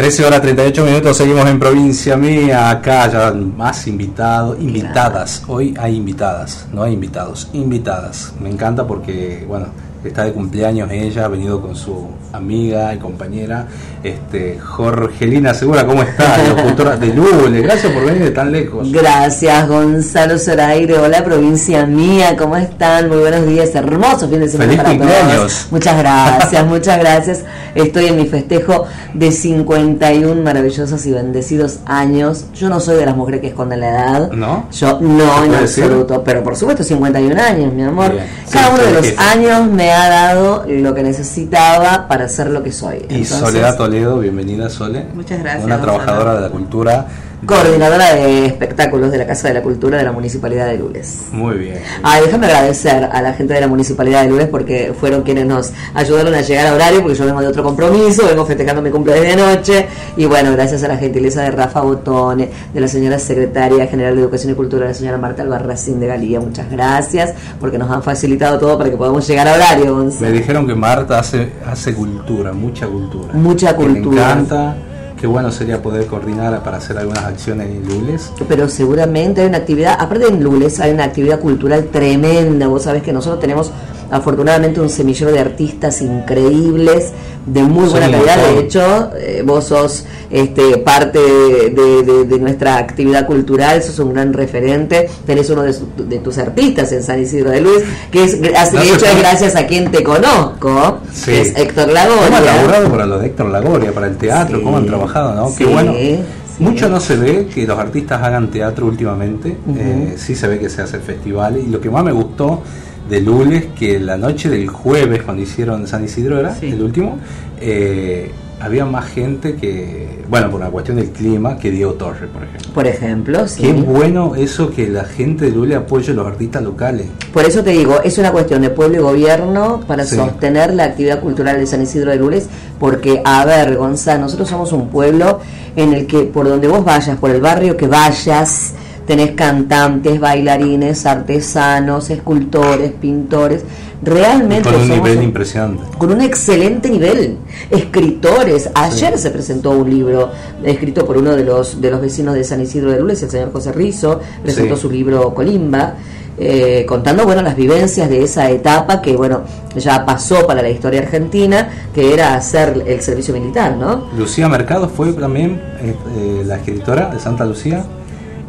13 0.09 0.25
horas 0.25 0.41
38 0.41 0.85
minutos, 0.87 1.19
seguimos 1.19 1.47
en 1.51 1.59
provincia 1.61 2.17
mía, 2.17 2.71
acá 2.71 3.13
ya 3.13 3.31
más 3.31 3.87
invitados, 3.87 4.59
invitadas, 4.59 5.43
hoy 5.47 5.75
hay 5.79 5.97
invitadas, 5.97 6.67
no 6.73 6.83
hay 6.83 6.95
invitados, 6.95 7.51
invitadas, 7.53 8.33
me 8.41 8.49
encanta 8.49 8.87
porque, 8.87 9.45
bueno, 9.47 9.67
está 10.03 10.25
de 10.25 10.33
cumpleaños 10.33 10.91
ella, 10.91 11.27
ha 11.27 11.29
venido 11.29 11.61
con 11.61 11.77
su 11.77 12.09
amiga 12.33 12.95
y 12.95 12.99
compañera 12.99 13.67
Este, 14.05 14.59
Jorgelina 14.61 15.53
Segura, 15.55 15.85
¿cómo 15.85 16.03
está? 16.03 16.39
Locutora 16.57 16.97
de 16.97 17.09
Lule, 17.09 17.63
gracias 17.63 17.93
por 17.93 18.05
venir 18.05 18.23
de 18.25 18.31
tan 18.31 18.53
lejos. 18.53 18.91
Gracias, 18.93 19.67
Gonzalo 19.69 20.39
Zoraire. 20.39 20.99
Hola, 20.99 21.25
provincia 21.25 21.85
mía, 21.85 22.37
¿cómo 22.37 22.57
están? 22.57 23.09
Muy 23.09 23.19
buenos 23.19 23.45
días, 23.47 23.75
hermoso 23.75 24.29
fin 24.29 24.39
de 24.41 24.49
semana 24.49 24.71
Feliz 24.71 24.83
para 24.85 24.97
cumpleaños. 24.99 25.37
todos. 25.37 25.67
Muchas 25.73 25.99
gracias, 25.99 26.67
muchas 26.69 26.99
gracias. 27.01 27.41
Estoy 27.75 28.07
en 28.07 28.17
mi 28.17 28.27
festejo 28.27 28.87
de 29.15 29.33
51 29.33 30.43
maravillosos 30.43 31.05
y 31.07 31.11
bendecidos 31.13 31.81
años. 31.85 32.47
Yo 32.55 32.69
no 32.69 32.79
soy 32.81 32.97
de 32.97 33.07
las 33.07 33.17
mujeres 33.17 33.41
que 33.41 33.49
esconden 33.49 33.81
la 33.81 33.89
edad. 33.91 34.31
¿No? 34.33 34.69
Yo 34.73 34.99
no, 35.01 35.45
en 35.45 35.53
decir? 35.53 35.85
absoluto. 35.85 36.23
Pero 36.25 36.43
por 36.45 36.57
supuesto, 36.57 36.83
51 36.85 37.41
años, 37.41 37.73
mi 37.73 37.83
amor. 37.83 38.13
Bien. 38.13 38.27
Cada 38.53 38.67
Sí, 38.69 38.73
uno 38.75 38.83
de 38.85 38.93
los 38.93 39.19
años 39.19 39.67
me 39.71 39.91
ha 39.93 40.09
dado 40.09 40.65
lo 40.69 40.95
que 40.95 41.03
necesitaba 41.03 42.07
para 42.09 42.29
ser 42.29 42.51
lo 42.51 42.63
que 42.63 42.73
soy. 42.73 42.97
Y 43.09 43.15
Entonces, 43.23 43.39
Soledad 43.39 43.77
Toledo, 43.89 44.19
bienvenida 44.19 44.69
Sole. 44.69 45.07
Muchas 45.15 45.39
gracias, 45.39 45.65
Una 45.65 45.79
Gonzalo. 45.79 45.99
trabajadora 46.05 46.35
de 46.35 46.41
la 46.43 46.51
cultura. 46.51 47.07
Coordinadora 47.47 48.15
de 48.15 48.47
espectáculos 48.47 49.13
de 49.13 49.19
la 49.19 49.27
Casa 49.27 49.49
de 49.49 49.55
la 49.55 49.63
Cultura 49.63 49.99
de 49.99 50.05
la 50.05 50.11
Municipalidad 50.13 50.67
de 50.67 50.79
Lules. 50.79 51.27
Muy 51.31 51.57
bien. 51.57 51.79
Ay, 52.03 52.23
déjame 52.25 52.47
agradecer 52.47 53.09
a 53.11 53.23
la 53.23 53.33
gente 53.33 53.55
de 53.55 53.61
la 53.61 53.69
Municipalidad 53.69 54.23
de 54.23 54.29
Lules 54.29 54.49
porque 54.49 54.93
fueron 54.99 55.23
quienes 55.23 55.47
nos 55.47 55.73
ayudaron 55.95 56.35
a 56.35 56.41
llegar 56.41 56.67
a 56.67 56.75
horario 56.75 57.01
porque 57.01 57.17
yo 57.17 57.25
vengo 57.27 57.41
de 57.41 57.47
otro 57.47 57.63
compromiso, 57.63 58.27
vengo 58.27 58.45
festejando 58.45 58.83
mi 58.83 58.91
cumpleaños 58.91 59.25
de 59.25 59.43
anoche 59.43 59.87
y 60.17 60.27
bueno, 60.27 60.51
gracias 60.53 60.83
a 60.83 60.89
la 60.89 60.97
gentileza 60.97 61.43
de 61.43 61.53
Rafa 61.53 61.81
Botone, 61.81 62.51
de 62.75 62.81
la 62.81 62.89
señora 62.89 63.19
secretaria 63.19 63.87
general 63.87 64.17
de 64.17 64.23
Educación 64.23 64.53
y 64.53 64.57
Cultura, 64.57 64.87
la 64.87 64.95
señora 64.95 65.17
Marta 65.17 65.43
Albarracín 65.43 66.01
de 66.01 66.09
Galía, 66.09 66.41
muchas 66.41 66.69
gracias 66.71 67.35
porque 67.61 67.79
nos 67.79 67.91
han 67.91 68.03
facilitado 68.03 68.59
todo 68.59 68.77
para 68.77 68.91
que 68.91 68.97
podamos 68.97 69.27
llegar 69.27 69.47
a 69.47 69.55
horario. 69.55 69.95
Gonzalo. 69.95 70.31
Me 70.31 70.39
dijeron 70.39 70.67
que 70.67 70.75
Marta 70.75 71.21
hace, 71.21 71.53
hace 71.65 71.95
cultura, 71.95 72.53
mucha 72.53 72.87
cultura. 72.87 73.33
Mucha 73.35 73.77
cultura. 73.77 74.33
encanta. 74.33 74.77
Qué 75.21 75.27
bueno 75.27 75.51
sería 75.51 75.83
poder 75.83 76.07
coordinar 76.07 76.63
para 76.63 76.77
hacer 76.77 76.97
algunas 76.97 77.25
acciones 77.25 77.69
en 77.69 77.89
Lules. 77.89 78.31
pero 78.49 78.69
seguramente 78.69 79.41
hay 79.41 79.49
una 79.49 79.59
actividad, 79.59 79.97
aparte 79.99 80.29
en 80.29 80.45
Lules 80.45 80.79
hay 80.79 80.93
una 80.93 81.05
actividad 81.05 81.41
cultural 81.41 81.89
tremenda, 81.91 82.69
vos 82.69 82.85
sabés 82.85 83.03
que 83.03 83.13
nosotros 83.13 83.41
tenemos 83.41 83.73
afortunadamente 84.13 84.81
un 84.81 84.89
semillero 84.89 85.33
de 85.33 85.41
artistas 85.41 86.03
increíbles, 86.03 87.13
de 87.53 87.63
muy 87.63 87.89
buena 87.89 88.07
un 88.07 88.13
calidad, 88.13 88.37
de 88.37 88.61
hecho 88.61 89.11
eh, 89.17 89.43
vos 89.45 89.65
sos 89.65 90.05
este, 90.31 90.79
parte 90.79 91.19
de, 91.19 91.71
de- 91.71 92.03
de- 92.03 92.25
de 92.25 92.39
nuestra 92.39 92.77
actividad 92.77 93.27
cultural, 93.27 93.83
sos 93.83 93.99
un 94.01 94.13
gran 94.13 94.33
referente, 94.33 95.09
tenés 95.27 95.49
uno 95.51 95.63
de, 95.63 95.73
su- 95.73 95.89
de 95.97 96.19
tus 96.19 96.37
artistas 96.39 96.93
en 96.93 97.03
San 97.03 97.21
Isidro 97.21 97.51
de 97.51 97.61
Luis, 97.61 97.83
que 98.11 98.25
es, 98.25 98.41
de 98.41 98.51
No 98.51 98.83
hecho 98.83 99.07
es 99.07 99.19
gracias 99.19 99.57
a 99.57 99.67
quien 99.67 99.91
te 99.91 100.03
conozco, 100.03 100.99
Sí. 101.13 101.25
que 101.33 101.41
es 101.43 101.57
Héctor 101.57 101.87
¿Cómo 101.87 101.97
han 101.99 102.33
Lagoria. 102.45 102.53
laburado 102.55 102.91
para 102.91 103.07
lo 103.07 103.19
de 103.19 103.27
Héctor 103.27 103.47
Lagoria, 103.51 103.93
para 103.93 104.07
el 104.09 104.17
teatro? 104.17 104.59
Sí. 104.59 104.65
¿Cómo 104.65 104.77
han 104.77 104.87
trabajado? 104.87 105.35
¿no? 105.35 105.49
Qué 105.57 105.65
Sí, 105.65 105.71
bueno. 105.73 105.93
sí. 105.99 106.21
Mucho 106.59 106.89
no 106.89 106.99
se 106.99 107.15
ve 107.17 107.47
que 107.55 107.65
los 107.69 107.79
artistas 107.79 108.21
hagan 108.21 108.51
teatro 108.51 108.87
últimamente. 108.87 109.57
Eh, 109.77 110.15
sí 110.19 110.35
se 110.35 110.49
ve 110.49 110.59
que 110.59 110.69
se 110.69 110.83
hace 110.83 110.99
festival. 110.99 111.57
Y 111.57 111.69
lo 111.69 111.81
que 111.81 111.89
más 111.89 112.03
me 112.03 112.11
gustó 112.11 112.63
de 113.09 113.21
Lules, 113.21 113.67
que 113.79 113.99
la 113.99 114.17
noche 114.17 114.49
del 114.49 114.69
jueves, 114.69 115.23
cuando 115.23 115.43
hicieron 115.43 115.87
San 115.87 116.05
Isidro, 116.05 116.39
era 116.41 116.55
Sí. 116.55 116.67
el 116.67 116.83
último, 116.83 117.19
eh, 117.61 118.31
había 118.61 118.85
más 118.85 119.07
gente 119.07 119.55
que, 119.55 120.19
bueno, 120.29 120.51
por 120.51 120.61
una 120.61 120.69
cuestión 120.71 120.97
del 120.97 121.11
clima, 121.11 121.57
que 121.59 121.71
Diego 121.71 121.93
Torres, 121.95 122.29
por 122.33 122.43
ejemplo. 122.43 122.73
Por 122.75 122.87
ejemplo, 122.89 123.47
sí. 123.49 123.63
Qué 123.63 123.73
bueno 123.73 124.35
eso 124.35 124.71
que 124.71 124.89
la 124.89 125.05
gente 125.05 125.45
de 125.45 125.53
Lules 125.53 125.77
apoye 125.77 126.11
a 126.11 126.15
los 126.15 126.27
artistas 126.27 126.63
locales. 126.65 127.07
Por 127.33 127.45
eso 127.45 127.63
te 127.63 127.71
digo, 127.71 128.01
es 128.03 128.19
una 128.19 128.33
cuestión 128.33 128.61
de 128.63 128.71
pueblo 128.71 128.97
y 128.97 129.01
gobierno 129.01 129.81
para 129.87 130.05
Sí. 130.05 130.17
sostener 130.17 130.75
la 130.75 130.85
actividad 130.85 131.21
cultural 131.21 131.57
de 131.59 131.67
San 131.67 131.83
Isidro 131.83 132.11
de 132.11 132.17
Lules, 132.17 132.49
porque, 132.81 133.23
a 133.25 133.45
ver, 133.45 133.77
Gonzalo, 133.77 134.23
nosotros 134.23 134.49
somos 134.49 134.73
un 134.73 134.89
pueblo 134.89 135.39
en 135.77 135.93
el 135.95 136.07
que 136.09 136.23
por 136.25 136.49
donde 136.49 136.67
vos 136.67 136.85
vayas, 136.85 137.17
por 137.19 137.31
el 137.31 137.41
barrio 137.41 137.77
que 137.77 137.87
vayas, 137.87 138.75
tenés 139.09 139.33
cantantes, 139.33 140.21
bailarines, 140.21 141.05
artesanos, 141.07 142.11
escultores, 142.11 142.93
pintores, 142.93 143.65
realmente 144.03 144.69
Con 144.71 144.75
un 144.83 144.87
somos 144.89 144.97
nivel 145.09 145.23
impresionante. 145.25 145.83
con 145.99 146.13
un 146.13 146.21
excelente 146.21 146.89
nivel. 146.91 147.39
Escritores. 147.71 148.71
Ayer 148.75 149.19
se 149.19 149.31
presentó 149.31 149.71
un 149.71 149.89
libro 149.91 150.31
escrito 150.63 151.05
por 151.07 151.17
uno 151.17 151.35
de 151.35 151.43
los 151.45 151.81
de 151.81 151.91
los 151.91 152.01
vecinos 152.01 152.35
de 152.35 152.45
San 152.45 152.61
Isidro 152.61 152.93
de 152.93 153.01
Lules, 153.01 153.21
el 153.23 153.31
señor 153.31 153.51
José 153.53 153.73
Rizo, 153.73 154.21
presentó 154.43 154.77
Sí. 154.77 154.83
su 154.83 154.91
libro 154.91 155.35
Colimba. 155.35 155.95
eh, 156.41 156.87
contando 156.87 157.25
bueno 157.25 157.43
las 157.43 157.57
vivencias 157.57 158.09
de 158.09 158.23
esa 158.23 158.49
etapa 158.49 159.03
que 159.03 159.17
bueno 159.17 159.41
ya 159.75 160.07
pasó 160.07 160.47
para 160.47 160.63
la 160.63 160.71
historia 160.71 161.01
argentina 161.01 161.69
que 161.93 162.15
era 162.15 162.37
hacer 162.37 162.81
el 162.87 163.01
servicio 163.01 163.35
militar 163.35 163.77
no 163.77 164.07
Lucía 164.17 164.49
Mercado 164.49 164.89
fue 164.89 165.13
también 165.15 165.61
eh, 165.81 165.97
eh, 166.17 166.43
la 166.47 166.59
escritora 166.59 167.11
de 167.11 167.19
Santa 167.19 167.45
Lucía. 167.45 167.85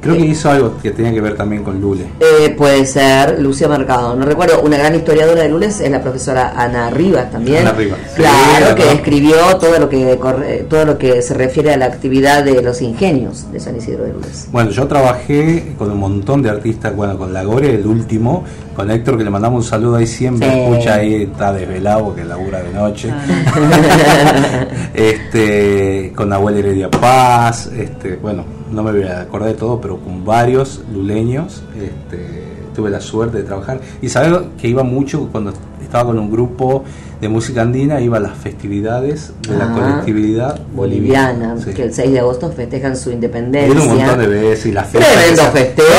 Creo 0.02 0.16
que 0.16 0.26
hizo 0.26 0.50
algo 0.50 0.78
que 0.82 0.92
tenía 0.92 1.12
que 1.14 1.22
ver 1.22 1.36
también 1.36 1.64
con 1.64 1.80
Lule. 1.82 2.06
Eh, 2.20 2.50
puede 2.58 2.86
ser 2.86 3.40
Lucia 3.40 3.68
Mercado, 3.68 4.16
no 4.16 4.26
recuerdo, 4.26 4.62
una 4.62 4.78
gran 4.78 4.96
historiadora 4.96 5.44
de 5.44 5.50
Lules 5.50 5.80
es 5.82 5.92
la 5.92 6.02
profesora 6.02 6.54
Ana 6.56 6.90
Rivas 6.90 7.30
también. 7.32 7.60
Ana 7.68 7.72
Rivas, 7.74 8.00
Claro, 8.16 8.70
la 8.70 8.76
que 8.76 8.92
escribió 8.94 9.36
todo 9.60 9.78
lo 9.80 9.90
que 9.90 10.18
corre- 10.20 10.66
todo 10.70 10.86
lo 10.86 10.98
que 10.98 11.22
se 11.22 11.34
refiere 11.34 11.74
a 11.74 11.78
la 11.78 11.86
actividad 11.86 12.44
de 12.44 12.62
los 12.62 12.82
ingenios 12.82 13.52
de 13.52 13.60
San 13.60 13.76
Isidro 13.76 14.04
de 14.06 14.14
Lules. 14.14 14.48
Bueno, 14.52 14.72
yo 14.72 14.88
trabajé 14.88 15.74
con 15.78 15.92
un 15.92 15.98
montón 16.00 16.42
de 16.42 16.50
artistas, 16.50 16.96
bueno, 16.96 17.18
con 17.18 17.34
La 17.34 17.44
Gore, 17.44 17.76
el 17.76 17.86
último, 17.86 18.44
con 18.76 18.90
Héctor, 18.90 19.18
que 19.18 19.24
le 19.26 19.30
mandamos 19.30 19.66
un 19.66 19.70
saludo 19.70 19.98
ahí 19.98 20.08
siempre, 20.08 20.50
Sí. 20.50 20.60
escucha 20.60 20.94
ahí, 20.96 21.24
está 21.24 21.52
desvelado 21.52 22.06
porque 22.06 22.24
labura 22.24 22.62
de 22.62 22.72
noche. 22.74 23.10
Ah. 23.12 24.66
este, 24.94 26.14
con 26.16 26.30
Nahuel 26.30 26.58
Heredia 26.58 26.90
Paz, 26.90 27.68
este, 27.78 28.16
bueno, 28.16 28.44
no 28.72 28.84
me 28.84 28.92
voy 28.92 29.04
a 29.04 29.22
acordar 29.22 29.50
de 29.50 29.56
todo, 29.56 29.80
pero 29.82 29.98
con 29.98 30.24
varios 30.26 30.82
luleños, 30.94 31.64
este, 31.76 32.50
tuve 32.76 32.90
la 32.90 33.02
suerte 33.02 33.38
de 33.38 33.44
trabajar. 33.44 33.82
Y 34.02 34.10
sabes 34.10 34.40
que 34.60 34.68
iba 34.68 34.84
mucho 34.84 35.30
cuando 35.32 35.54
estaba 35.82 36.06
con 36.06 36.20
un 36.20 36.32
grupo 36.32 36.84
de 37.22 37.28
música 37.30 37.62
andina, 37.64 38.00
iba 38.00 38.18
a 38.18 38.20
las 38.22 38.38
festividades 38.38 39.34
de 39.48 39.58
la 39.58 39.66
Ah, 39.66 39.74
colectividad 39.74 40.60
boliviana. 40.74 41.56
Sí. 41.64 41.74
que 41.74 41.84
el 41.84 41.94
6 41.94 42.12
de 42.12 42.20
agosto 42.20 42.50
festejan 42.52 42.96
su 42.96 43.12
independencia. 43.12 43.74
ido 43.74 43.84
un 43.92 43.98
montón 43.98 44.20
de 44.20 44.28
veces 44.28 44.66
y 44.68 44.72
las 44.72 44.88
fiestas 44.88 45.14
Tremendo 45.14 45.44
festejo. 45.52 45.90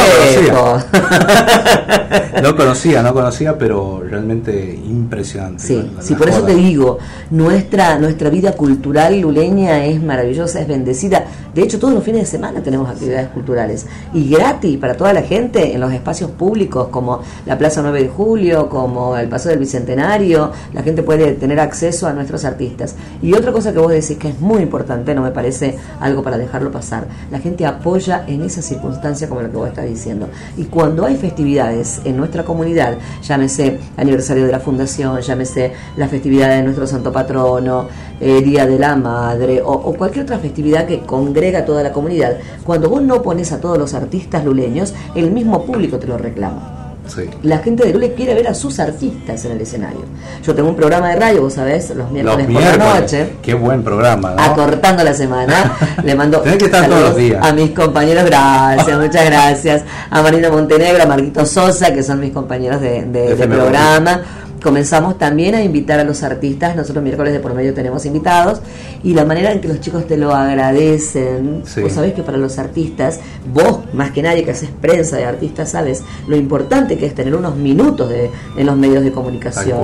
No 0.52 0.56
conocía. 0.56 0.86
No 2.42 2.56
conocía, 2.56 3.02
no 3.02 3.12
conocía, 3.12 3.58
pero 3.58 4.02
realmente 4.08 4.74
impresionante. 4.86 5.62
Sí, 5.62 5.76
La- 5.76 5.92
la- 5.96 6.02
sí, 6.02 6.14
por 6.14 6.28
eso 6.28 6.42
te 6.42 6.54
digo, 6.54 6.98
nuestra, 7.30 7.98
nuestra 7.98 8.30
vida 8.30 8.52
cultural 8.52 9.20
luleña 9.20 9.84
es 9.84 10.02
maravillosa, 10.02 10.60
es 10.60 10.66
bendecida. 10.68 11.24
De 11.54 11.62
hecho, 11.62 11.78
todos 11.78 11.92
los 11.92 12.02
fines 12.04 12.22
de 12.22 12.26
semana 12.26 12.62
tenemos 12.62 12.88
actividades 12.88 13.28
culturales 13.28 13.86
y 14.14 14.30
gratis 14.30 14.78
para 14.78 14.96
toda 14.96 15.12
la 15.12 15.22
gente 15.22 15.74
en 15.74 15.80
los 15.80 15.92
espacios 15.92 16.30
públicos 16.30 16.88
como 16.90 17.20
la 17.46 17.58
Plaza 17.58 17.82
9 17.82 18.02
de 18.04 18.08
Julio, 18.08 18.68
como 18.68 19.16
el 19.16 19.28
Paso 19.28 19.48
del 19.50 19.58
Bicentenario. 19.58 20.50
La 20.72 20.82
gente 20.82 21.02
puede 21.02 21.09
tener 21.16 21.60
acceso 21.60 22.06
a 22.06 22.12
nuestros 22.12 22.44
artistas. 22.44 22.94
Y 23.22 23.34
otra 23.34 23.52
cosa 23.52 23.72
que 23.72 23.78
vos 23.78 23.90
decís 23.90 24.16
que 24.16 24.28
es 24.28 24.40
muy 24.40 24.62
importante, 24.62 25.14
no 25.14 25.22
me 25.22 25.30
parece 25.30 25.76
algo 26.00 26.22
para 26.22 26.38
dejarlo 26.38 26.70
pasar, 26.70 27.06
la 27.30 27.38
gente 27.38 27.66
apoya 27.66 28.24
en 28.26 28.42
esa 28.42 28.62
circunstancia 28.62 29.28
como 29.28 29.42
lo 29.42 29.50
que 29.50 29.56
vos 29.56 29.68
estás 29.68 29.86
diciendo. 29.86 30.28
Y 30.56 30.64
cuando 30.64 31.04
hay 31.04 31.16
festividades 31.16 32.00
en 32.04 32.16
nuestra 32.16 32.44
comunidad, 32.44 32.96
llámese 33.22 33.78
aniversario 33.96 34.46
de 34.46 34.52
la 34.52 34.60
fundación, 34.60 35.20
llámese 35.20 35.72
la 35.96 36.08
festividad 36.08 36.50
de 36.50 36.62
nuestro 36.62 36.86
santo 36.86 37.12
patrono, 37.12 37.88
eh, 38.20 38.42
Día 38.42 38.66
de 38.66 38.78
la 38.78 38.96
Madre 38.96 39.62
o, 39.62 39.72
o 39.72 39.94
cualquier 39.94 40.24
otra 40.24 40.38
festividad 40.38 40.86
que 40.86 41.00
congrega 41.00 41.60
a 41.60 41.64
toda 41.64 41.82
la 41.82 41.92
comunidad, 41.92 42.36
cuando 42.64 42.90
vos 42.90 43.02
no 43.02 43.22
pones 43.22 43.52
a 43.52 43.60
todos 43.60 43.78
los 43.78 43.94
artistas 43.94 44.44
luleños, 44.44 44.94
el 45.14 45.30
mismo 45.30 45.64
público 45.64 45.98
te 45.98 46.06
lo 46.06 46.18
reclama. 46.18 46.79
Sí. 47.14 47.22
La 47.42 47.58
gente 47.58 47.84
de 47.84 47.92
Lule 47.92 48.14
quiere 48.14 48.34
ver 48.34 48.48
a 48.48 48.54
sus 48.54 48.78
artistas 48.78 49.44
en 49.44 49.52
el 49.52 49.60
escenario. 49.60 50.00
Yo 50.44 50.54
tengo 50.54 50.68
un 50.68 50.76
programa 50.76 51.08
de 51.10 51.16
radio, 51.16 51.42
vos 51.42 51.54
sabés, 51.54 51.90
los 51.90 52.10
miércoles, 52.10 52.46
Los 52.48 52.54
por 52.54 52.78
la 52.78 53.00
noche 53.00 53.32
Qué 53.42 53.54
buen 53.54 53.82
programa, 53.82 54.34
¿no? 54.34 54.42
acortando 54.42 55.02
la 55.04 55.12
semana. 55.14 55.72
Le 56.04 56.14
mando 56.14 56.42
que 56.42 56.50
estar 56.64 56.86
todos 56.88 57.00
los 57.00 57.16
días. 57.16 57.44
a 57.44 57.52
mis 57.52 57.70
compañeros, 57.72 58.24
gracias, 58.24 58.98
muchas 58.98 59.24
gracias. 59.26 59.82
A 60.10 60.22
Marina 60.22 60.50
Montenegro, 60.50 61.02
a 61.02 61.06
Marquito 61.06 61.44
Sosa, 61.46 61.92
que 61.92 62.02
son 62.02 62.20
mis 62.20 62.32
compañeros 62.32 62.80
de, 62.80 63.02
de- 63.06 63.06
de 63.06 63.32
FM 63.32 63.56
programa. 63.56 64.20
Comenzamos 64.62 65.16
también 65.18 65.54
a 65.54 65.62
invitar 65.62 66.00
a 66.00 66.04
los 66.04 66.22
artistas, 66.22 66.76
nosotros 66.76 67.02
miércoles 67.02 67.32
de 67.32 67.40
por 67.40 67.54
medio 67.54 67.72
tenemos 67.72 68.04
invitados, 68.04 68.60
y 69.02 69.14
la 69.14 69.24
manera 69.24 69.52
en 69.52 69.60
que 69.60 69.68
los 69.68 69.80
chicos 69.80 70.06
te 70.06 70.16
lo 70.16 70.34
agradecen, 70.34 71.62
Sí. 71.64 71.80
vos 71.80 71.92
sabés 71.92 72.12
que 72.12 72.22
para 72.22 72.36
los 72.36 72.58
artistas, 72.58 73.20
vos 73.52 73.80
más 73.94 74.10
que 74.10 74.22
nadie 74.22 74.44
que 74.44 74.50
haces 74.50 74.70
prensa 74.80 75.16
de 75.16 75.24
artistas, 75.24 75.70
sabes 75.70 76.02
lo 76.26 76.36
importante 76.36 76.98
que 76.98 77.06
es 77.06 77.14
tener 77.14 77.34
unos 77.34 77.56
minutos 77.56 78.08
de, 78.10 78.30
en 78.56 78.66
los 78.66 78.76
medios 78.76 79.02
de 79.02 79.12
comunicación. 79.12 79.78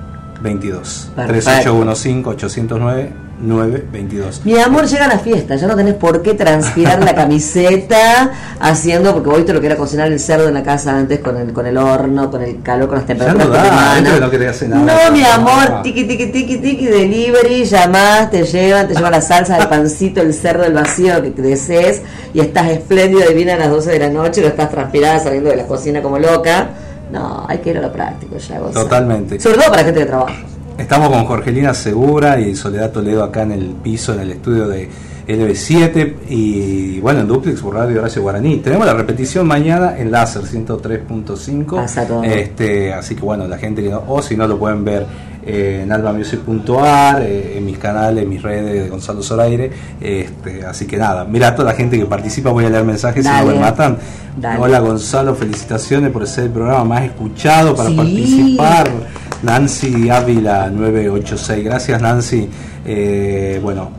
3815-809. 1.15 3.28
922. 3.41 4.45
Mi 4.45 4.57
amor, 4.57 4.85
llega 4.85 5.07
la 5.07 5.17
fiesta, 5.17 5.55
ya 5.55 5.67
no 5.67 5.75
tenés 5.75 5.95
por 5.95 6.21
qué 6.21 6.33
transpirar 6.33 7.03
la 7.03 7.15
camiseta 7.15 8.31
haciendo, 8.59 9.13
porque 9.13 9.29
vos 9.29 9.45
te 9.45 9.53
lo 9.53 9.61
que 9.61 9.67
era 9.67 9.77
cocinar 9.77 10.11
el 10.11 10.19
cerdo 10.19 10.47
en 10.47 10.53
la 10.53 10.63
casa 10.63 10.95
antes 10.97 11.19
con 11.19 11.37
el, 11.37 11.53
con 11.53 11.65
el 11.65 11.77
horno, 11.77 12.29
con 12.29 12.41
el 12.41 12.61
calor, 12.61 12.87
con 12.89 12.97
las 12.97 13.07
temperaturas. 13.07 13.47
Ya 13.47 13.53
no, 13.53 14.19
da, 14.19 14.53
no, 14.67 14.85
no 14.85 15.11
mi 15.11 15.23
amor, 15.23 15.81
tiki 15.83 16.03
tiki 16.05 16.27
tiki 16.27 16.57
tiki 16.57 16.85
delivery, 16.87 17.63
llamás, 17.63 18.29
te 18.29 18.43
llevan, 18.43 18.87
te 18.87 18.95
llevan 18.95 19.11
la 19.11 19.21
salsa, 19.21 19.57
el 19.57 19.67
pancito, 19.67 20.21
el 20.21 20.33
cerdo, 20.33 20.65
el 20.65 20.73
vacío 20.73 21.21
que 21.21 21.41
desees 21.41 22.01
y 22.33 22.41
estás 22.41 22.69
espléndida, 22.69 23.25
divina 23.25 23.53
a 23.53 23.57
las 23.57 23.69
12 23.69 23.91
de 23.91 23.99
la 23.99 24.09
noche, 24.09 24.41
lo 24.41 24.47
estás 24.47 24.69
transpirada 24.69 25.19
saliendo 25.19 25.49
de 25.49 25.55
la 25.55 25.65
cocina 25.65 26.01
como 26.01 26.19
loca. 26.19 26.69
No, 27.11 27.45
hay 27.47 27.57
que 27.57 27.71
ir 27.71 27.77
a 27.77 27.81
lo 27.81 27.91
práctico 27.91 28.37
ya. 28.37 28.59
Goza. 28.59 28.81
Totalmente. 28.81 29.39
Sobre 29.39 29.57
todo 29.57 29.69
para 29.69 29.83
gente 29.83 30.01
de 30.01 30.05
trabajo. 30.05 30.33
Estamos 30.79 31.09
con 31.09 31.25
Jorgelina 31.25 31.73
Segura 31.73 32.39
y 32.39 32.55
Soledad 32.55 32.91
Toledo 32.91 33.23
acá 33.25 33.41
en 33.43 33.51
el 33.51 33.65
piso, 33.83 34.13
en 34.13 34.21
el 34.21 34.31
estudio 34.31 34.65
de 34.65 34.89
LB7 35.27 36.13
y 36.29 36.99
bueno, 37.01 37.19
en 37.19 37.27
Duplex 37.27 37.59
por 37.61 37.75
Radio 37.75 37.99
Horacio 37.99 38.21
Guaraní. 38.21 38.57
Tenemos 38.59 38.85
la 38.87 38.93
repetición 38.93 39.45
mañana 39.45 39.97
en 39.99 40.09
Láser 40.09 40.43
103.5. 40.43 41.75
Pasa 41.75 42.07
todo. 42.07 42.23
Este, 42.23 42.93
así 42.93 43.13
que 43.13 43.21
bueno, 43.21 43.45
la 43.45 43.57
gente 43.57 43.83
que 43.83 43.89
no, 43.89 44.03
o 44.07 44.21
si 44.21 44.37
no 44.37 44.47
lo 44.47 44.57
pueden 44.57 44.85
ver 44.85 45.05
eh, 45.45 45.81
en 45.83 45.91
albamusic.ar, 45.91 47.23
eh, 47.23 47.57
en 47.57 47.65
mis 47.65 47.77
canales, 47.77 48.23
en 48.23 48.29
mis 48.29 48.41
redes 48.41 48.83
de 48.83 48.89
Gonzalo 48.89 49.21
Zoraire. 49.21 49.69
Este, 49.99 50.65
así 50.65 50.87
que 50.87 50.95
nada, 50.97 51.25
mira 51.25 51.49
a 51.49 51.55
toda 51.55 51.71
la 51.71 51.77
gente 51.77 51.99
que 51.99 52.05
participa, 52.05 52.51
voy 52.51 52.63
a 52.65 52.69
leer 52.69 52.85
mensajes 52.85 53.25
si 53.25 53.29
no 53.29 53.45
me 53.45 53.59
matan. 53.59 53.97
Dale. 54.37 54.61
Hola 54.61 54.79
Gonzalo, 54.79 55.35
felicitaciones 55.35 56.09
por 56.11 56.25
ser 56.25 56.45
el 56.45 56.51
programa 56.51 56.85
más 56.85 57.03
escuchado 57.03 57.75
para 57.75 57.89
Sí. 57.89 57.95
participar. 57.97 58.89
Nancy 59.43 60.09
Ávila 60.09 60.69
986, 60.69 61.63
gracias 61.63 62.01
Nancy. 62.01 62.49
Eh, 62.85 63.59
bueno, 63.63 63.89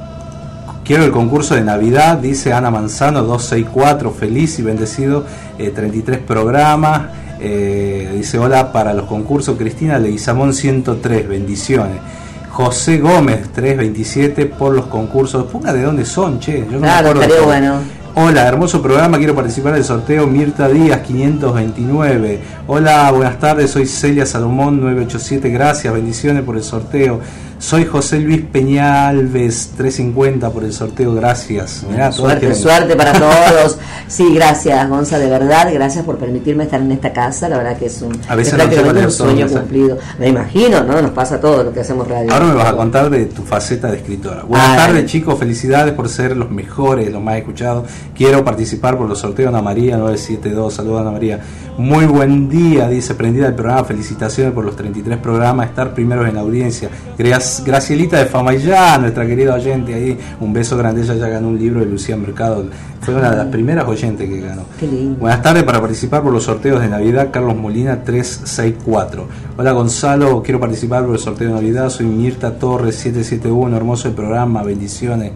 quiero 0.85 1.05
el 1.05 1.11
concurso 1.11 1.55
de 1.55 1.63
Navidad, 1.63 2.19
dice 2.19 2.53
Ana 2.53 2.71
Manzano 2.71 3.23
264, 3.23 4.11
feliz 4.13 4.59
y 4.59 4.63
bendecido, 4.63 5.25
eh, 5.59 5.71
33 5.71 6.19
programas. 6.19 7.03
Eh, 7.43 8.11
dice 8.15 8.39
hola 8.39 8.71
para 8.71 8.93
los 8.93 9.07
concursos, 9.07 9.57
Cristina 9.57 9.99
Leguizamón 9.99 10.53
103, 10.53 11.27
bendiciones. 11.27 11.97
José 12.51 12.99
Gómez 12.99 13.49
327 13.55 14.45
por 14.45 14.75
los 14.75 14.87
concursos. 14.87 15.45
Ponga 15.47 15.73
de 15.73 15.83
dónde 15.83 16.05
son, 16.05 16.39
che. 16.41 16.59
Yo 16.67 16.73
no 16.73 16.81
me 16.81 16.87
Claro, 16.89 17.09
acuerdo 17.11 17.23
estaría 17.23 17.47
bueno. 17.47 17.75
Hola, 18.17 18.49
hermoso 18.49 18.83
programa, 18.83 19.19
quiero 19.19 19.37
participar 19.37 19.75
del 19.75 19.85
sorteo 19.85 20.27
Mirta 20.27 20.69
Díaz 20.69 21.03
529. 21.03 22.41
Hola, 22.67 23.09
buenas 23.13 23.39
tardes, 23.39 23.71
soy 23.71 23.87
Celia 23.87 24.27
Salomón 24.27 24.81
987, 24.81 25.49
gracias, 25.49 25.95
bendiciones 25.95 26.43
por 26.43 26.57
el 26.57 26.65
sorteo. 26.65 27.21
Soy 27.61 27.85
José 27.85 28.19
Luis 28.21 28.41
Peñalves 28.41 29.73
350 29.77 30.49
por 30.51 30.65
el 30.65 30.73
sorteo, 30.73 31.15
gracias. 31.15 31.85
Mirá, 31.89 32.11
Suerte, 32.11 32.55
suerte 32.55 32.97
para 32.97 33.13
todos. 33.19 33.77
Sí, 34.09 34.33
gracias, 34.35 34.89
Gonza, 34.89 35.19
de 35.19 35.29
verdad. 35.29 35.69
Gracias 35.71 36.03
por 36.07 36.17
permitirme 36.17 36.65
estar 36.65 36.81
en 36.81 36.91
esta 36.91 37.13
casa. 37.13 37.51
La 37.51 37.59
verdad 37.59 37.77
que 37.77 37.87
es 37.87 38.01
un, 38.01 38.19
A 38.29 38.35
veces 38.35 38.55
no 38.57 39.11
sueño 39.11 39.47
cumplido. 39.47 39.99
Me 40.19 40.29
imagino, 40.29 40.83
¿no? 40.85 41.03
Nos 41.03 41.11
pasa 41.11 41.39
todo 41.39 41.63
lo 41.63 41.73
que 41.73 41.81
hacemos 41.81 42.09
radio. 42.09 42.33
Ahora 42.33 42.47
me 42.47 42.55
vas 42.55 42.69
a 42.69 42.77
contar 42.77 43.11
de 43.11 43.27
tu 43.27 43.43
faceta 43.43 43.91
de 43.91 43.99
escritora. 43.99 44.43
Buenas 44.45 44.71
Ay. 44.71 44.77
tardes 44.79 45.05
chicos, 45.05 45.39
felicidades 45.39 45.93
por 45.93 46.09
ser 46.09 46.39
los 46.39 46.51
mejores, 46.51 47.13
los 47.13 47.23
más 47.23 47.37
escuchados. 47.37 47.87
Quiero 48.17 48.43
participar 48.43 48.97
por 48.97 49.07
los 49.07 49.19
sorteos 49.19 49.51
Ana 49.51 49.61
María 49.61 49.99
972. 49.99 50.73
Saludos 50.73 51.03
Ana 51.03 51.11
María. 51.11 51.41
Muy 51.81 52.05
buen 52.05 52.51
día, 52.51 52.91
dice 52.91 53.15
prendida 53.15 53.47
el 53.47 53.55
programa. 53.55 53.85
Felicitaciones 53.85 54.53
por 54.53 54.67
los 54.67 54.77
33 54.77 55.17
programas, 55.17 55.71
estar 55.71 55.95
primeros 55.95 56.29
en 56.29 56.37
audiencia. 56.37 56.91
Gracielita 57.17 58.19
de 58.19 58.27
Famayá, 58.27 58.99
nuestra 58.99 59.27
querida 59.27 59.55
oyente 59.55 59.95
ahí. 59.95 60.19
Un 60.41 60.53
beso 60.53 60.77
grande, 60.77 61.01
ella 61.01 61.15
ya 61.15 61.29
ganó 61.29 61.49
un 61.49 61.59
libro 61.59 61.81
de 61.81 61.87
Lucía 61.87 62.19
Mercado. 62.19 62.67
Fue 63.01 63.15
una 63.15 63.31
de 63.31 63.37
las 63.39 63.47
primeras 63.47 63.89
oyentes 63.89 64.29
que 64.29 64.41
ganó. 64.43 64.65
Qué 64.79 64.87
lindo. 64.87 65.21
Buenas 65.21 65.41
tardes 65.41 65.65
para 65.65 65.81
participar 65.81 66.23
por 66.23 66.35
los 66.35 66.45
sorteos 66.45 66.83
de 66.83 66.89
Navidad, 66.89 67.31
Carlos 67.33 67.57
Molina 67.57 68.05
364. 68.05 69.27
Hola 69.57 69.73
Gonzalo, 69.73 70.43
quiero 70.43 70.61
participar 70.61 71.07
por 71.07 71.15
el 71.15 71.19
sorteo 71.19 71.49
de 71.49 71.55
Navidad, 71.55 71.89
soy 71.89 72.05
Mirta 72.05 72.59
Torres 72.59 72.97
771, 72.97 73.75
hermoso 73.75 74.07
el 74.09 74.15
programa, 74.15 74.63
bendiciones. 74.63 75.33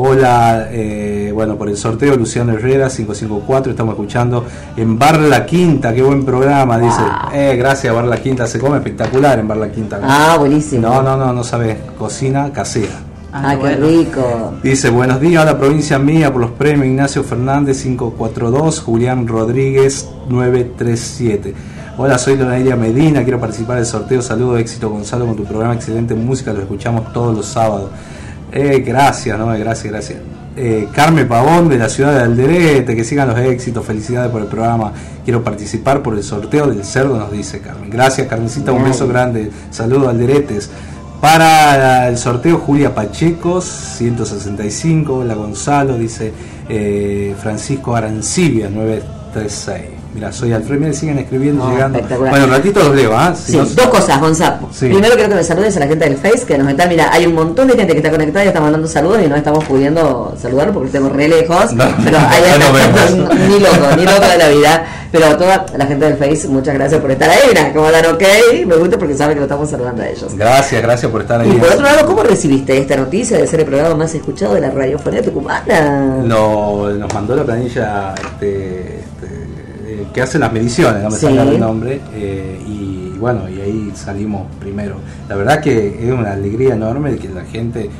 Hola, 0.00 0.68
eh, 0.70 1.32
bueno, 1.34 1.56
por 1.56 1.68
el 1.68 1.76
sorteo 1.76 2.14
Luciano 2.14 2.52
Herrera 2.52 2.88
554, 2.88 3.72
estamos 3.72 3.94
escuchando 3.94 4.44
en 4.76 4.96
Bar 4.96 5.18
La 5.18 5.44
Quinta, 5.44 5.92
qué 5.92 6.02
buen 6.02 6.24
programa, 6.24 6.78
dice. 6.78 7.00
Eh, 7.32 7.56
gracias 7.56 7.92
Bar 7.92 8.04
La 8.04 8.22
Quinta, 8.22 8.46
se 8.46 8.60
come 8.60 8.76
espectacular 8.76 9.40
en 9.40 9.48
Bar 9.48 9.56
La 9.56 9.72
Quinta. 9.72 9.98
Ah, 10.00 10.36
buenísimo. 10.38 10.86
No, 10.86 11.02
no, 11.02 11.16
no, 11.16 11.32
no 11.32 11.42
sabes, 11.42 11.78
cocina 11.98 12.52
casera. 12.52 12.92
Ah, 13.32 13.56
qué 13.60 13.74
rico. 13.74 14.54
Dice, 14.62 14.88
buenos 14.90 15.20
días 15.20 15.42
a 15.42 15.46
la 15.46 15.58
provincia 15.58 15.98
mía 15.98 16.32
por 16.32 16.42
los 16.42 16.52
premios 16.52 16.86
Ignacio 16.86 17.24
Fernández 17.24 17.82
542, 17.82 18.80
Julián 18.80 19.26
Rodríguez 19.26 20.08
937. 20.28 21.54
Hola, 21.96 22.18
soy 22.18 22.36
Lonaria 22.36 22.76
Medina, 22.76 23.24
quiero 23.24 23.40
participar 23.40 23.78
del 23.78 23.86
sorteo. 23.86 24.22
Saludos, 24.22 24.60
éxito 24.60 24.90
Gonzalo 24.90 25.26
con 25.26 25.34
tu 25.34 25.44
programa, 25.44 25.74
excelente 25.74 26.14
música, 26.14 26.52
lo 26.52 26.60
escuchamos 26.60 27.12
todos 27.12 27.36
los 27.36 27.46
sábados. 27.46 27.90
Eh, 28.52 28.82
gracias, 28.86 29.38
no, 29.38 29.46
gracias, 29.46 29.92
gracias. 29.92 30.18
Eh, 30.56 30.88
Carmen 30.92 31.28
Pavón 31.28 31.68
de 31.68 31.78
la 31.78 31.88
ciudad 31.88 32.14
de 32.14 32.22
Alderete, 32.22 32.96
que 32.96 33.04
sigan 33.04 33.28
los 33.28 33.38
éxitos, 33.38 33.84
felicidades 33.84 34.30
por 34.30 34.42
el 34.42 34.48
programa. 34.48 34.92
Quiero 35.24 35.44
participar 35.44 36.02
por 36.02 36.14
el 36.14 36.22
sorteo 36.24 36.66
del 36.66 36.84
cerdo, 36.84 37.16
nos 37.16 37.30
dice 37.30 37.60
Carmen. 37.60 37.90
Gracias, 37.90 38.26
Carmencita, 38.26 38.72
un 38.72 38.84
beso 38.84 39.06
grande. 39.06 39.50
Saludos, 39.70 40.08
Alderetes. 40.08 40.70
Para 41.20 42.08
el 42.08 42.16
sorteo, 42.16 42.58
Julia 42.58 42.94
Pachecos, 42.94 43.64
165. 43.64 45.18
Hola, 45.18 45.34
Gonzalo, 45.34 45.98
dice 45.98 46.32
eh, 46.68 47.34
Francisco 47.40 47.94
Arancibia, 47.94 48.68
936. 48.70 49.97
Mira, 50.14 50.32
soy 50.32 50.52
Alfredo, 50.52 50.80
mira, 50.80 50.92
siguen 50.94 51.18
escribiendo, 51.18 51.64
No, 51.64 51.70
llegando. 51.70 51.98
espectacular. 51.98 52.30
Bueno, 52.32 52.44
un 52.46 52.50
ratito 52.50 52.82
los 52.82 52.94
leo, 52.96 53.16
¿ah? 53.16 53.34
Si 53.36 53.52
Sí, 53.52 53.58
no- 53.58 53.64
dos 53.64 53.86
cosas, 53.88 54.18
Gonzalo. 54.20 54.68
Sí. 54.72 54.86
Primero 54.88 55.14
quiero 55.14 55.28
que 55.28 55.34
me 55.36 55.44
saludes 55.44 55.76
a 55.76 55.80
la 55.80 55.86
gente 55.86 56.04
del 56.08 56.16
Face 56.16 56.44
que 56.46 56.56
nos 56.58 56.68
está, 56.68 56.86
mira, 56.86 57.12
hay 57.12 57.26
un 57.26 57.34
montón 57.34 57.68
de 57.68 57.74
gente 57.76 57.92
que 57.92 57.98
está 57.98 58.10
conectada 58.10 58.44
y 58.44 58.48
está 58.48 58.60
mandando 58.60 58.88
saludos 58.88 59.20
y 59.24 59.28
no 59.28 59.36
estamos 59.36 59.64
pudiendo 59.64 60.34
saludar 60.40 60.72
porque 60.72 60.86
estamos 60.88 61.12
re 61.12 61.28
lejos. 61.28 61.72
No, 61.74 61.84
pero 62.04 62.18
no, 62.18 62.26
ahí 62.28 62.42
no 63.16 63.28
ni 63.48 63.60
loco, 63.60 63.96
ni 63.96 64.04
loco 64.04 64.26
de 64.28 64.38
la 64.38 64.48
vida. 64.48 64.86
Pero 65.10 65.24
a 65.26 65.38
toda 65.38 65.64
la 65.76 65.86
gente 65.86 66.04
del 66.04 66.16
Face, 66.18 66.48
muchas 66.48 66.74
gracias 66.74 67.00
por 67.00 67.10
estar 67.10 67.30
ahí. 67.30 67.38
Mira, 67.48 67.72
como 67.72 67.90
dan 67.90 68.04
ok, 68.06 68.22
me 68.66 68.76
gusta 68.76 68.98
porque 68.98 69.14
saben 69.14 69.34
que 69.34 69.40
lo 69.40 69.44
estamos 69.46 69.70
saludando 69.70 70.02
a 70.02 70.08
ellos. 70.08 70.34
Gracias, 70.36 70.82
gracias 70.82 71.10
por 71.10 71.22
estar 71.22 71.40
ahí. 71.40 71.48
Y 71.50 71.52
por 71.54 71.68
otro 71.70 71.82
lado, 71.82 72.06
¿cómo 72.06 72.22
recibiste 72.22 72.76
esta 72.76 72.94
noticia 72.96 73.38
de 73.38 73.46
ser 73.46 73.60
el 73.60 73.66
programa 73.66 73.94
más 73.94 74.14
escuchado 74.14 74.54
de 74.54 74.60
la 74.60 74.70
radiofonía 74.70 75.22
tucumana? 75.22 76.18
Lo- 76.24 76.90
nos 76.90 77.14
mandó 77.14 77.34
la 77.36 77.42
planilla 77.44 78.14
este, 78.16 79.00
eh, 79.98 80.06
que 80.12 80.22
hace 80.22 80.38
las 80.38 80.52
mediciones, 80.52 81.02
no 81.02 81.10
me 81.10 81.16
Sí. 81.16 81.26
sale 81.26 81.54
el 81.54 81.60
nombre, 81.60 82.00
eh, 82.14 82.58
y 82.66 83.16
bueno, 83.18 83.48
y 83.48 83.60
ahí 83.60 83.92
salimos 83.94 84.42
primero. 84.60 84.96
La 85.28 85.36
verdad 85.36 85.60
que 85.60 86.06
es 86.06 86.12
una 86.12 86.32
alegría 86.32 86.74
enorme 86.74 87.12
de 87.12 87.18
que 87.18 87.28
la 87.28 87.44
gente 87.44 87.90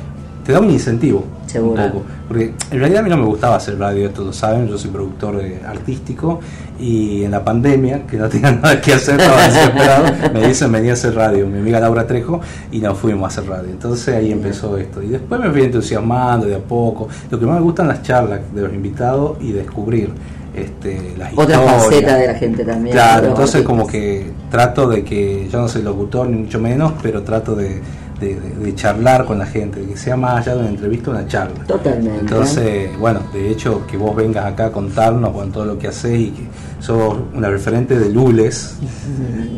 te 0.45 0.53
da 0.53 0.59
un 0.59 0.69
incentivo. 0.71 1.25
Seguro. 1.45 1.83
Un 1.83 1.91
poco. 1.91 2.05
Porque 2.27 2.53
en 2.71 2.79
realidad 2.79 2.99
a 2.99 3.03
mí 3.03 3.09
no 3.09 3.17
me 3.17 3.25
gustaba 3.25 3.55
hacer 3.55 3.77
radio, 3.79 4.07
esto 4.07 4.23
lo 4.23 4.31
saben, 4.33 4.67
yo 4.67 4.77
soy 4.77 4.91
productor 4.91 5.39
eh, 5.43 5.59
artístico 5.67 6.39
y 6.79 7.23
en 7.23 7.31
la 7.31 7.43
pandemia, 7.43 8.05
que 8.05 8.17
no 8.17 8.29
tenía 8.29 8.51
nada 8.51 8.79
que 8.79 8.93
hacer, 8.93 9.19
estaba 9.19 9.41
desesperado, 9.47 10.05
me 10.33 10.47
dicen 10.47 10.71
venía 10.71 10.91
a 10.91 10.93
hacer 10.93 11.15
radio, 11.15 11.47
mi 11.47 11.57
amiga 11.59 11.79
Laura 11.79 12.05
Trejo, 12.05 12.39
y 12.71 12.79
nos 12.79 12.97
fuimos 12.99 13.23
a 13.23 13.27
hacer 13.27 13.49
radio. 13.49 13.69
Entonces 13.71 14.15
ahí 14.15 14.31
empezó 14.31 14.77
esto. 14.77 15.01
Y 15.01 15.07
después 15.07 15.41
me 15.41 15.49
fui 15.49 15.63
entusiasmando 15.63 16.45
de 16.47 16.55
a 16.55 16.59
poco. 16.59 17.09
Lo 17.31 17.39
que 17.39 17.45
más 17.47 17.55
me 17.55 17.61
gustan 17.61 17.87
las 17.87 18.03
charlas 18.03 18.39
de 18.53 18.61
los 18.61 18.73
invitados 18.73 19.37
y 19.41 19.51
descubrir 19.51 20.11
este, 20.61 21.13
las 21.17 21.37
Otra 21.37 21.59
faceta 21.59 22.15
de 22.15 22.27
la 22.27 22.33
gente 22.35 22.63
también. 22.63 22.93
Claro, 22.93 23.27
entonces 23.27 23.63
como 23.63 23.87
que 23.87 24.31
trato 24.49 24.87
de 24.87 25.03
que, 25.03 25.47
yo 25.49 25.59
no 25.59 25.67
soy 25.67 25.81
locutor 25.81 26.27
ni 26.27 26.37
mucho 26.37 26.59
menos, 26.59 26.93
pero 27.01 27.23
trato 27.23 27.55
de, 27.55 27.81
de- 28.27 28.75
charlar 28.75 29.25
con 29.25 29.39
la 29.39 29.45
gente, 29.45 29.79
de 29.81 29.87
que 29.87 29.97
sea 29.97 30.15
más 30.15 30.41
allá 30.41 30.53
de 30.55 30.59
una 30.61 30.69
entrevista, 30.69 31.09
una 31.11 31.27
charla. 31.27 31.65
Totalmente. 31.65 32.19
Entonces, 32.21 32.97
bueno, 32.99 33.21
de 33.33 33.49
hecho 33.51 33.85
que 33.87 33.97
vos 33.97 34.15
vengas 34.15 34.45
acá 34.45 34.67
a 34.67 34.71
contarnos 34.71 35.31
con 35.33 35.51
todo 35.51 35.65
lo 35.65 35.77
que 35.79 35.87
haces 35.87 36.17
y 36.19 36.29
que 36.31 36.43
sos 36.79 37.15
una 37.33 37.49
referente 37.49 37.99
de 37.99 38.09
Lules 38.09 38.75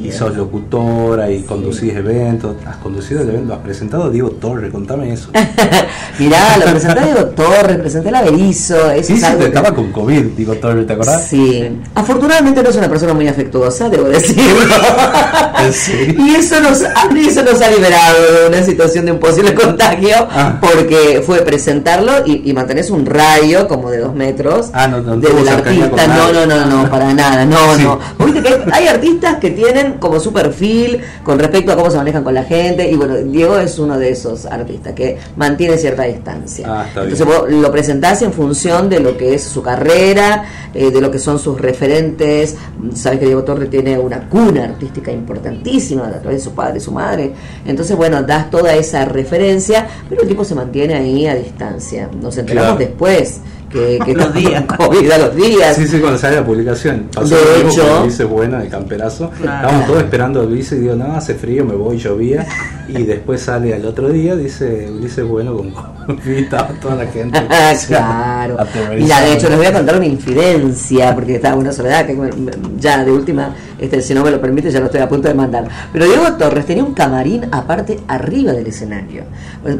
y 0.04 0.12
sos 0.12 0.36
locutora 0.36 1.30
y 1.30 1.44
conducís 1.44 1.94
eventos, 1.94 2.56
has 2.66 2.78
conducido 2.78 3.22
el 3.22 3.30
evento, 3.30 3.54
has 3.54 3.60
presentado 3.60 4.06
a 4.06 4.10
Diego 4.10 4.32
Torres, 4.32 4.72
contame 4.72 5.14
eso. 5.14 5.30
Mirá, 6.20 6.58
lo 6.58 6.66
presenté 6.72 7.00
a 7.00 7.06
Diego 7.06 7.26
Torres, 7.28 7.78
presenté 7.78 8.10
a 8.10 8.12
la 8.14 8.22
Berizo. 8.24 8.90
Eso 8.92 9.08
Sí, 9.08 9.14
es 9.14 9.20
sí, 9.20 9.26
algo 9.26 9.38
te 9.40 9.52
que- 9.52 9.58
estaba 9.58 9.76
con 9.76 9.92
COVID, 9.92 10.24
Diego 10.38 10.56
Torres, 10.56 10.88
¿te 10.88 10.94
acordás? 10.94 11.28
Sí. 11.28 11.80
Afortunadamente 11.94 12.64
no 12.64 12.70
es 12.70 12.76
una 12.78 12.90
persona 12.90 13.14
muy 13.14 13.28
afectuosa, 13.28 13.88
debo 13.90 14.08
decirlo. 14.10 14.76
¿En 15.64 15.74
serio? 15.74 16.16
Y 16.26 16.36
eso 16.36 16.60
nos, 16.60 16.82
ha- 16.84 17.10
eso 17.18 17.44
nos 17.44 17.62
ha 17.62 17.70
liberado 17.70 18.50
una 18.52 18.64
situación 18.64 19.06
de 19.06 19.12
un 19.14 19.20
posible 19.20 19.54
contagio, 19.56 20.16
Ah. 20.32 20.60
porque 20.62 21.22
fue 21.26 21.40
presentarlo 21.40 22.12
y, 22.26 22.50
y 22.50 22.54
mantenés 22.54 22.90
un 22.92 23.06
radio 23.06 23.68
como 23.68 23.90
de 23.90 24.00
dos 24.00 24.14
metros 24.14 24.70
Ah, 24.74 24.88
no, 24.88 24.98
artista. 24.98 26.08
No, 26.08 26.32
no, 26.32 26.46
no, 26.46 26.66
no, 26.66 26.90
para 26.90 27.14
nada, 27.14 27.46
no, 27.46 27.76
Sí. 27.76 27.84
no. 27.84 28.00
Viste 28.26 28.42
que 28.42 28.62
hay, 28.72 28.88
artistas 28.88 29.38
que 29.38 29.52
tienen 29.52 29.94
como 29.94 30.20
su 30.20 30.32
perfil 30.34 31.02
con 31.24 31.40
respecto 31.40 31.72
a 31.72 31.76
cómo 31.76 31.90
se 31.92 31.98
manejan 31.98 32.24
con 32.24 32.34
la 32.34 32.44
gente, 32.44 32.90
y 32.90 32.96
bueno, 32.96 33.16
Diego 33.18 33.58
es 33.58 33.78
uno 33.80 33.98
de 33.98 34.10
esos 34.10 34.46
artistas 34.46 34.94
que 34.94 35.18
mantiene 35.36 35.78
cierta 35.78 36.04
distancia. 36.04 36.66
Ah, 36.70 36.86
está 36.88 37.02
bien. 37.02 37.14
Entonces 37.14 37.26
vos 37.40 37.50
lo 37.52 37.72
presentás 37.72 38.22
en 38.22 38.34
función 38.34 38.90
de 38.90 39.00
lo 39.00 39.18
que 39.18 39.34
es 39.34 39.44
su 39.44 39.62
carrera, 39.62 40.44
eh, 40.74 40.92
de 40.92 41.02
lo 41.02 41.10
que 41.12 41.20
son 41.20 41.40
sus 41.40 41.60
referentes. 41.60 42.56
Sabes 42.94 43.20
que 43.20 43.26
Diego 43.26 43.44
Torre 43.44 43.68
tiene 43.68 43.98
una 43.98 44.28
cuna 44.30 44.64
artística 44.66 45.12
importantísima 45.12 46.08
a 46.08 46.20
través 46.20 46.40
de 46.40 46.50
su 46.50 46.52
padre 46.56 46.78
y 46.78 46.82
su 46.82 46.92
madre. 46.92 47.32
Entonces, 47.66 47.96
bueno, 47.96 48.22
das 48.24 48.41
toda 48.50 48.74
esa 48.76 49.06
referencia, 49.06 49.88
pero 50.10 50.22
el 50.24 50.28
tipo 50.28 50.44
se 50.44 50.56
mantiene 50.56 50.96
ahí 50.96 51.28
a 51.28 51.36
distancia. 51.36 52.10
Nos 52.22 52.38
enteramos 52.38 52.78
Claro. 52.78 52.80
después 52.90 53.42
que, 53.72 54.00
que 54.06 54.14
Los 54.22 54.34
días. 54.34 54.64
COVID 54.66 55.12
a 55.12 55.18
los 55.18 55.36
días. 55.36 55.76
Sí, 55.76 55.88
sí, 55.88 56.00
cuando 56.00 56.18
sale 56.20 56.38
la 56.38 56.46
publicación. 56.46 57.06
Pasó 57.14 57.36
De 57.36 57.62
hecho- 57.68 57.88
con 57.88 58.02
Ulises 58.04 58.28
Bueno, 58.30 58.60
el 58.62 58.70
camperazo. 58.70 59.30
Claro. 59.32 59.56
Estábamos 59.62 59.88
todos 59.88 60.04
esperando 60.04 60.42
a 60.42 60.44
Ulises 60.44 60.74
y 60.78 60.82
digo, 60.82 60.96
no, 60.96 61.16
hace 61.16 61.36
frío, 61.36 61.66
me 61.66 61.76
voy, 61.76 61.98
llovía. 61.98 62.46
Y 62.88 63.04
después 63.04 63.42
sale 63.42 63.74
al 63.74 63.86
otro 63.86 64.10
día, 64.10 64.36
dice 64.36 64.90
Ulises 64.92 65.26
Bueno 65.26 65.56
con 65.56 65.72
COVID, 65.72 66.28
estaba 66.38 66.68
toda 66.82 66.96
la 66.96 67.06
gente. 67.08 67.40
Ah, 67.50 67.74
claro. 67.88 68.58
Mira, 68.98 69.22
de 69.22 69.34
hecho 69.34 69.50
les 69.50 69.58
voy 69.58 69.68
a 69.68 69.74
contar 69.74 69.96
una 69.98 70.06
infidencia, 70.06 71.14
porque 71.16 71.36
estaba 71.36 71.56
una 71.56 71.72
soledad 71.72 72.06
que 72.06 72.14
me- 72.14 72.32
me- 72.32 72.52
ya 72.80 73.04
de 73.04 73.12
última, 73.12 73.54
este, 73.80 74.02
si 74.02 74.14
no 74.14 74.24
me 74.24 74.32
lo 74.32 74.42
permite, 74.42 74.70
ya 74.72 74.80
lo 74.80 74.86
estoy 74.88 75.02
a 75.02 75.08
punto 75.10 75.28
de 75.28 75.34
mandar. 75.34 75.68
Pero 75.94 76.06
Diego 76.06 76.34
Torres 76.34 76.66
tenía 76.66 76.84
un 76.84 76.94
camarín 76.94 77.46
aparte 77.52 78.00
arriba 78.08 78.52
del 78.54 78.68
escenario, 78.68 79.24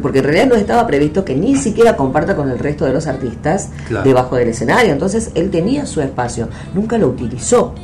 porque 0.00 0.18
en 0.18 0.24
realidad 0.24 0.46
no 0.46 0.54
estaba 0.54 0.86
previsto 0.86 1.24
que 1.24 1.34
ni 1.34 1.56
siquiera 1.56 1.96
comparta 1.96 2.34
con 2.36 2.50
el 2.50 2.58
resto 2.58 2.84
de 2.84 2.92
los 2.92 3.06
artistas 3.06 3.68
Claro. 3.88 4.04
debajo 4.04 4.36
del 4.36 4.48
escenario. 4.48 4.92
Entonces 4.92 5.30
él 5.34 5.50
tenía 5.50 5.86
su 5.86 6.00
espacio, 6.00 6.48
nunca 6.74 6.98
lo 6.98 7.08
utilizó. 7.08 7.74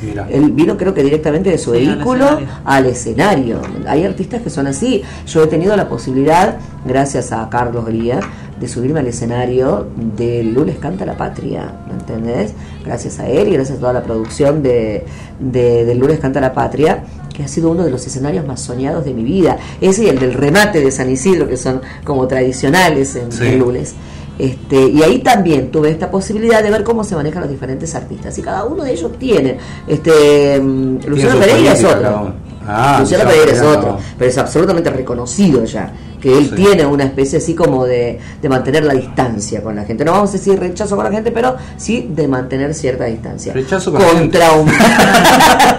Mira. 0.00 0.28
Él 0.30 0.52
vino 0.52 0.76
creo 0.76 0.94
que 0.94 1.02
directamente 1.02 1.50
de 1.50 1.58
su 1.58 1.72
Sí, 1.74 1.78
al 1.86 1.96
vehículo 1.96 2.24
escenario. 2.26 2.48
al 2.64 2.86
escenario. 2.86 3.60
Hay 3.88 4.04
artistas 4.04 4.42
que 4.42 4.50
son 4.50 4.68
así. 4.68 5.02
Yo 5.26 5.42
he 5.42 5.46
tenido 5.48 5.74
la 5.76 5.88
posibilidad, 5.88 6.56
gracias 6.86 7.32
a 7.32 7.48
Carlos 7.50 7.84
Gría, 7.86 8.20
de 8.60 8.68
subirme 8.68 9.00
al 9.00 9.08
escenario 9.08 9.88
de 10.16 10.44
Lules 10.44 10.78
Canta 10.78 11.04
la 11.04 11.16
Patria, 11.16 11.72
¿me 11.88 11.94
entendés? 11.94 12.52
Gracias 12.84 13.18
a 13.18 13.28
él 13.28 13.48
y 13.48 13.52
gracias 13.54 13.78
a 13.78 13.80
toda 13.80 13.92
la 13.92 14.02
producción 14.04 14.62
de, 14.62 15.04
de, 15.40 15.84
de 15.84 15.94
Lules 15.96 16.20
Canta 16.20 16.40
la 16.40 16.52
Patria 16.52 17.02
que 17.34 17.42
ha 17.44 17.48
sido 17.48 17.70
uno 17.70 17.84
de 17.84 17.90
los 17.92 18.04
escenarios 18.06 18.44
más 18.46 18.60
soñados 18.60 19.04
de 19.04 19.14
mi 19.14 19.22
vida. 19.22 19.56
Ese 19.80 20.04
y 20.04 20.08
el 20.08 20.18
del 20.18 20.34
remate 20.34 20.80
de 20.80 20.90
San 20.92 21.08
Isidro, 21.10 21.48
que 21.48 21.56
son 21.56 21.80
como 22.04 22.26
tradicionales 22.26 23.14
en, 23.16 23.30
Sí. 23.32 23.46
en 23.46 23.58
Lules. 23.60 23.94
Este, 24.38 24.88
y 24.88 25.02
ahí 25.02 25.18
también 25.18 25.70
tuve 25.70 25.90
esta 25.90 26.10
posibilidad 26.10 26.62
de 26.62 26.70
ver 26.70 26.84
cómo 26.84 27.02
se 27.02 27.16
manejan 27.16 27.42
los 27.42 27.50
diferentes 27.50 27.94
artistas. 27.94 28.38
Y 28.38 28.42
cada 28.42 28.64
uno 28.64 28.84
de 28.84 28.92
ellos 28.92 29.12
tiene. 29.18 29.58
Este, 29.86 30.60
mm, 30.60 31.00
Luciano 31.06 31.32
su 31.32 31.38
Pereira 31.40 31.72
es 31.72 31.84
otro. 31.84 32.32
Ah, 32.66 32.98
Luciano 33.00 33.24
Luciano 33.24 33.24
Pereira 33.24 33.52
es 33.52 33.62
otro. 33.62 33.98
Pero 34.16 34.30
es 34.30 34.38
absolutamente 34.38 34.90
reconocido 34.90 35.64
ya. 35.64 35.92
Que 36.20 36.36
él 36.36 36.48
Sí. 36.50 36.54
tiene 36.56 36.84
una 36.86 37.04
especie 37.04 37.38
así 37.38 37.54
como 37.54 37.84
de, 37.86 38.18
de 38.42 38.48
mantener 38.48 38.84
la 38.84 38.94
distancia 38.94 39.62
con 39.62 39.76
la 39.76 39.84
gente. 39.84 40.04
No 40.04 40.12
vamos 40.12 40.30
a 40.30 40.32
decir 40.32 40.58
rechazo 40.58 40.96
con 40.96 41.04
la 41.04 41.10
gente, 41.12 41.30
pero 41.30 41.56
sí 41.76 42.08
de 42.12 42.26
mantener 42.28 42.74
cierta 42.74 43.04
distancia. 43.04 43.52
Rechazo 43.52 43.92
con 43.92 44.02
la 44.02 44.08
Contra 44.08 44.52
un. 44.52 44.68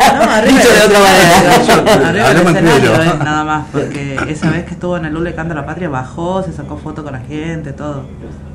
No, 0.10 0.22
arriba 0.32 0.58
Dicho 0.60 0.74
de 0.74 0.82
otra 0.86 1.00
manera. 1.00 2.30
Arriba 2.30 2.50
escenario, 2.52 3.02
eh, 3.04 3.14
nada 3.24 3.44
más, 3.44 3.66
porque 3.72 4.18
esa 4.28 4.50
vez 4.50 4.66
que 4.66 4.72
estuvo 4.74 4.98
en 4.98 5.06
el 5.06 5.14
Lule 5.14 5.34
Canta 5.36 5.54
la 5.54 5.66
Patria 5.66 5.88
bajó, 5.90 6.44
se 6.44 6.52
sacó 6.52 6.78
foto 6.78 7.04
con 7.04 7.14
la 7.14 7.20
gente, 7.20 7.72
todo. 7.74 8.04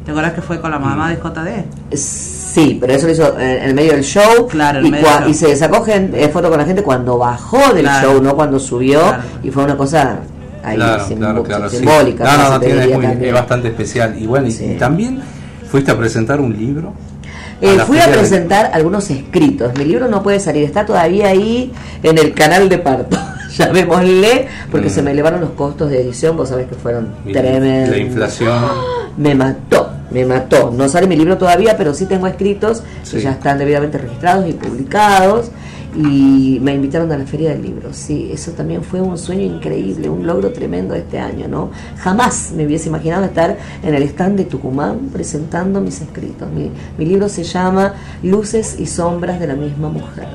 ¿Te 0.05 0.11
acuerdas 0.11 0.33
que 0.35 0.43
fue 0.43 0.61
con 0.61 0.71
la 0.71 0.79
mamá 0.79 1.09
de 1.11 1.17
JD? 1.17 1.97
Sí, 1.97 2.77
pero 2.81 2.93
eso 2.93 3.07
lo 3.07 3.13
hizo 3.13 3.39
en, 3.39 3.49
en 3.51 3.63
el 3.63 3.75
medio 3.75 3.93
del 3.93 4.03
show. 4.05 4.47
Claro, 4.49 4.81
en 4.81 4.87
y, 4.87 4.91
medio 4.91 5.07
cua- 5.07 5.13
del 5.15 5.23
show. 5.23 5.31
y 5.31 5.35
se 5.35 5.57
sacó 5.57 5.83
gen- 5.85 6.13
eh, 6.15 6.29
foto 6.29 6.51
con 6.51 6.59
la 6.59 6.65
gente 6.67 6.83
cuando 6.83 7.17
bajó 7.17 7.73
del 7.73 7.83
Claro. 7.85 8.13
show, 8.13 8.23
no 8.23 8.35
cuando 8.35 8.59
subió. 8.59 9.01
Claro. 9.01 9.23
Y 9.43 9.51
fue 9.51 9.65
una 9.65 9.77
cosa 9.77 10.19
ahí 10.65 10.77
Claro, 10.77 11.05
claro, 11.17 11.43
claro. 11.43 11.71
sí. 11.71 11.77
simbólica. 11.79 12.25
No, 12.25 12.31
no, 12.33 12.37
casi 12.39 12.51
no, 12.53 12.61
te 12.61 12.67
tiene, 12.67 12.85
es, 13.13 13.19
muy- 13.19 13.31
bastante 13.31 13.69
especial. 13.69 14.17
Y 14.21 14.27
bueno, 14.27 14.47
y- 14.49 14.53
Sí. 14.53 14.65
y 14.65 14.75
también 14.79 15.21
fuiste 15.71 15.91
a 15.91 15.97
presentar 15.99 16.41
un 16.41 16.57
libro. 16.57 16.93
Eh, 17.61 17.79
fui 17.87 17.99
a 17.99 18.07
de- 18.09 18.13
presentar 18.19 18.71
algunos 18.75 19.09
escritos. 19.11 19.73
Mi 19.79 19.85
libro 19.85 20.09
no 20.09 20.23
puede 20.23 20.41
salir, 20.41 20.65
está 20.65 20.85
todavía 20.85 21.29
ahí 21.29 21.73
en 22.03 22.19
el 22.19 22.35
canal 22.35 22.69
de 22.69 22.79
parto. 22.79 23.17
Llamémosle, 23.57 24.49
porque 24.71 24.89
Mm. 24.89 24.91
se 24.91 25.03
me 25.03 25.11
elevaron 25.13 25.41
los 25.41 25.51
costos 25.51 25.89
de 25.91 26.01
edición, 26.03 26.37
vos 26.37 26.49
sabés 26.49 26.67
que 26.67 26.75
fueron 26.75 27.09
tremendos. 27.33 27.91
La 27.91 27.99
inflación. 27.99 28.59
Me 29.17 29.33
mató, 29.33 29.91
me 30.11 30.25
mató. 30.27 30.73
No 30.77 30.89
sale 30.89 31.07
mi 31.07 31.15
libro 31.15 31.39
todavía, 31.39 31.77
pero 31.77 31.95
sí 31.95 32.07
tengo 32.07 32.27
escritos 32.27 32.83
que 33.09 33.19
Sí. 33.19 33.21
ya 33.21 33.31
están 33.31 33.59
debidamente 33.59 33.97
registrados 33.97 34.49
y 34.49 34.53
publicados. 34.55 35.53
Y 35.97 36.59
me 36.61 36.75
invitaron 36.75 37.11
a 37.13 37.17
la 37.17 37.25
Feria 37.25 37.51
del 37.51 37.63
Libro. 37.63 37.93
Sí, 37.93 38.31
eso 38.33 38.53
también 38.53 38.83
fue 38.83 39.01
un 39.01 39.17
sueño 39.17 39.43
increíble, 39.43 40.09
un 40.09 40.27
logro 40.27 40.53
tremendo 40.53 40.95
este 40.95 41.19
año, 41.19 41.47
¿no? 41.47 41.71
Jamás 41.99 42.53
me 42.57 42.67
hubiese 42.67 42.89
imaginado 42.89 43.25
estar 43.25 43.57
en 43.83 43.95
el 43.95 44.03
stand 44.03 44.37
de 44.37 44.45
Tucumán 44.45 45.11
presentando 45.13 45.81
mis 45.81 46.01
escritos. 46.01 46.51
Mi, 46.51 46.71
mi 46.99 47.07
libro 47.07 47.29
se 47.29 47.45
llama 47.45 47.95
Luces 48.23 48.77
y 48.79 48.87
Sombras 48.87 49.39
de 49.39 49.47
la 49.47 49.55
misma 49.55 49.89
mujer. 49.89 50.27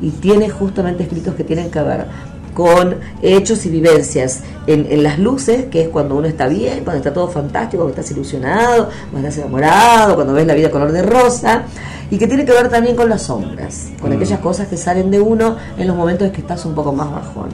Y 0.00 0.10
tiene 0.10 0.48
justamente 0.48 1.02
escritos 1.02 1.34
que 1.34 1.44
tienen 1.44 1.70
que 1.70 1.80
ver 1.80 2.06
con 2.54 2.96
hechos 3.20 3.66
y 3.66 3.70
vivencias 3.70 4.42
en, 4.66 4.86
en 4.90 5.02
las 5.02 5.18
luces, 5.18 5.66
que 5.66 5.82
es 5.82 5.88
cuando 5.88 6.14
uno 6.16 6.26
está 6.26 6.46
bien, 6.48 6.84
cuando 6.84 6.98
está 6.98 7.12
todo 7.12 7.28
fantástico, 7.28 7.82
cuando 7.82 8.00
estás 8.00 8.10
ilusionado, 8.12 8.88
cuando 9.10 9.28
estás 9.28 9.42
enamorado, 9.44 10.14
cuando 10.14 10.32
ves 10.32 10.46
la 10.46 10.54
vida 10.54 10.70
color 10.70 10.92
de 10.92 11.02
rosa, 11.02 11.64
y 12.10 12.16
que 12.18 12.26
tiene 12.26 12.44
que 12.44 12.52
ver 12.52 12.68
también 12.68 12.96
con 12.96 13.08
las 13.08 13.22
sombras, 13.22 13.88
con 14.00 14.10
Mm. 14.10 14.16
aquellas 14.16 14.38
cosas 14.40 14.68
que 14.68 14.76
salen 14.76 15.10
de 15.10 15.20
uno 15.20 15.56
en 15.76 15.86
los 15.86 15.96
momentos 15.96 16.26
en 16.28 16.32
que 16.32 16.40
estás 16.40 16.64
un 16.64 16.74
poco 16.74 16.92
más 16.92 17.10
bajón. 17.10 17.48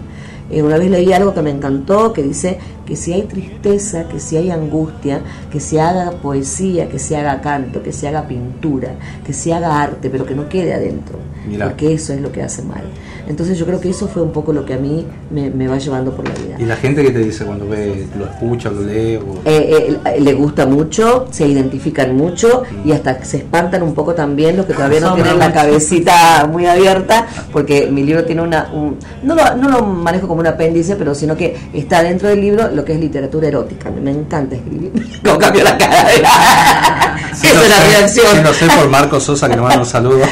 Eh, 0.50 0.62
una 0.62 0.76
vez 0.76 0.90
leí 0.90 1.12
algo 1.12 1.32
que 1.32 1.42
me 1.42 1.50
encantó, 1.50 2.12
que 2.12 2.22
dice 2.22 2.58
que 2.90 2.96
si 2.96 3.12
hay 3.12 3.22
tristeza, 3.22 4.08
que 4.08 4.18
si 4.18 4.36
hay 4.36 4.50
angustia, 4.50 5.20
que 5.52 5.60
se 5.60 5.80
haga 5.80 6.10
poesía, 6.10 6.88
que 6.88 6.98
se 6.98 7.16
haga 7.16 7.40
canto, 7.40 7.84
que 7.84 7.92
se 7.92 8.08
haga 8.08 8.26
pintura, 8.26 8.88
que 9.24 9.32
se 9.32 9.54
haga 9.54 9.80
arte, 9.80 10.10
pero 10.10 10.26
que 10.26 10.34
no 10.34 10.48
quede 10.48 10.74
adentro, 10.74 11.20
Mirá. 11.48 11.66
porque 11.68 11.94
eso 11.94 12.12
es 12.12 12.20
lo 12.20 12.32
que 12.32 12.42
hace 12.42 12.62
mal. 12.62 12.82
Entonces 13.28 13.56
yo 13.56 13.64
creo 13.64 13.80
que 13.80 13.90
eso 13.90 14.08
fue 14.08 14.22
un 14.22 14.32
poco 14.32 14.52
lo 14.52 14.64
que 14.64 14.74
a 14.74 14.76
mí 14.78 15.06
me, 15.30 15.50
me 15.50 15.68
va 15.68 15.78
llevando 15.78 16.10
por 16.16 16.26
la 16.26 16.34
vida. 16.34 16.56
Y 16.58 16.64
la 16.64 16.74
gente 16.74 17.00
que 17.04 17.12
te 17.12 17.20
dice 17.20 17.44
cuando 17.44 17.68
ve, 17.68 18.08
lo 18.18 18.24
escucha, 18.24 18.70
lo 18.70 18.80
lee. 18.82 19.16
o- 19.18 19.38
Eh, 19.44 19.96
eh, 20.04 20.20
le 20.20 20.32
gusta 20.34 20.66
mucho, 20.66 21.28
se 21.30 21.46
identifican 21.46 22.16
mucho 22.16 22.64
y 22.84 22.90
hasta 22.90 23.22
se 23.22 23.36
espantan 23.36 23.84
un 23.84 23.94
poco 23.94 24.14
también 24.14 24.56
los 24.56 24.66
que 24.66 24.72
todavía 24.74 24.98
no 24.98 25.06
Asombra 25.08 25.24
tienen 25.30 25.38
la 25.38 25.52
cabecita 25.52 26.48
muy 26.50 26.66
abierta, 26.66 27.24
porque 27.52 27.86
mi 27.88 28.02
libro 28.02 28.24
tiene 28.24 28.42
una... 28.42 28.68
un- 28.74 28.96
no, 29.22 29.36
lo, 29.36 29.54
no 29.54 29.68
lo 29.68 29.82
manejo 29.86 30.26
como 30.26 30.40
un 30.40 30.48
apéndice, 30.48 30.96
pero 30.96 31.14
sino 31.14 31.36
que 31.36 31.56
está 31.72 32.02
dentro 32.02 32.28
del 32.28 32.40
libro 32.40 32.68
lo 32.80 32.84
que 32.84 32.94
es 32.94 33.00
literatura 33.00 33.48
erótica. 33.48 33.90
Me 33.90 34.10
encanta 34.10 34.56
escribir. 34.56 34.92
Como 35.24 35.38
cambio 35.38 35.64
la 35.64 35.76
cara. 35.76 37.18
Sí, 37.34 37.46
Esa 37.46 37.54
lo 37.54 37.62
es 37.62 37.68
la 37.68 37.76
sé, 37.76 37.88
reacción. 37.88 38.26
sí, 38.36 38.42
lo 38.42 38.54
sé 38.54 38.66
por 38.76 38.88
Marco 38.88 39.20
Sosa 39.20 39.48
que 39.48 39.56
le 39.56 39.62
manda 39.62 39.78
un 39.80 39.86
saludo. 39.86 40.24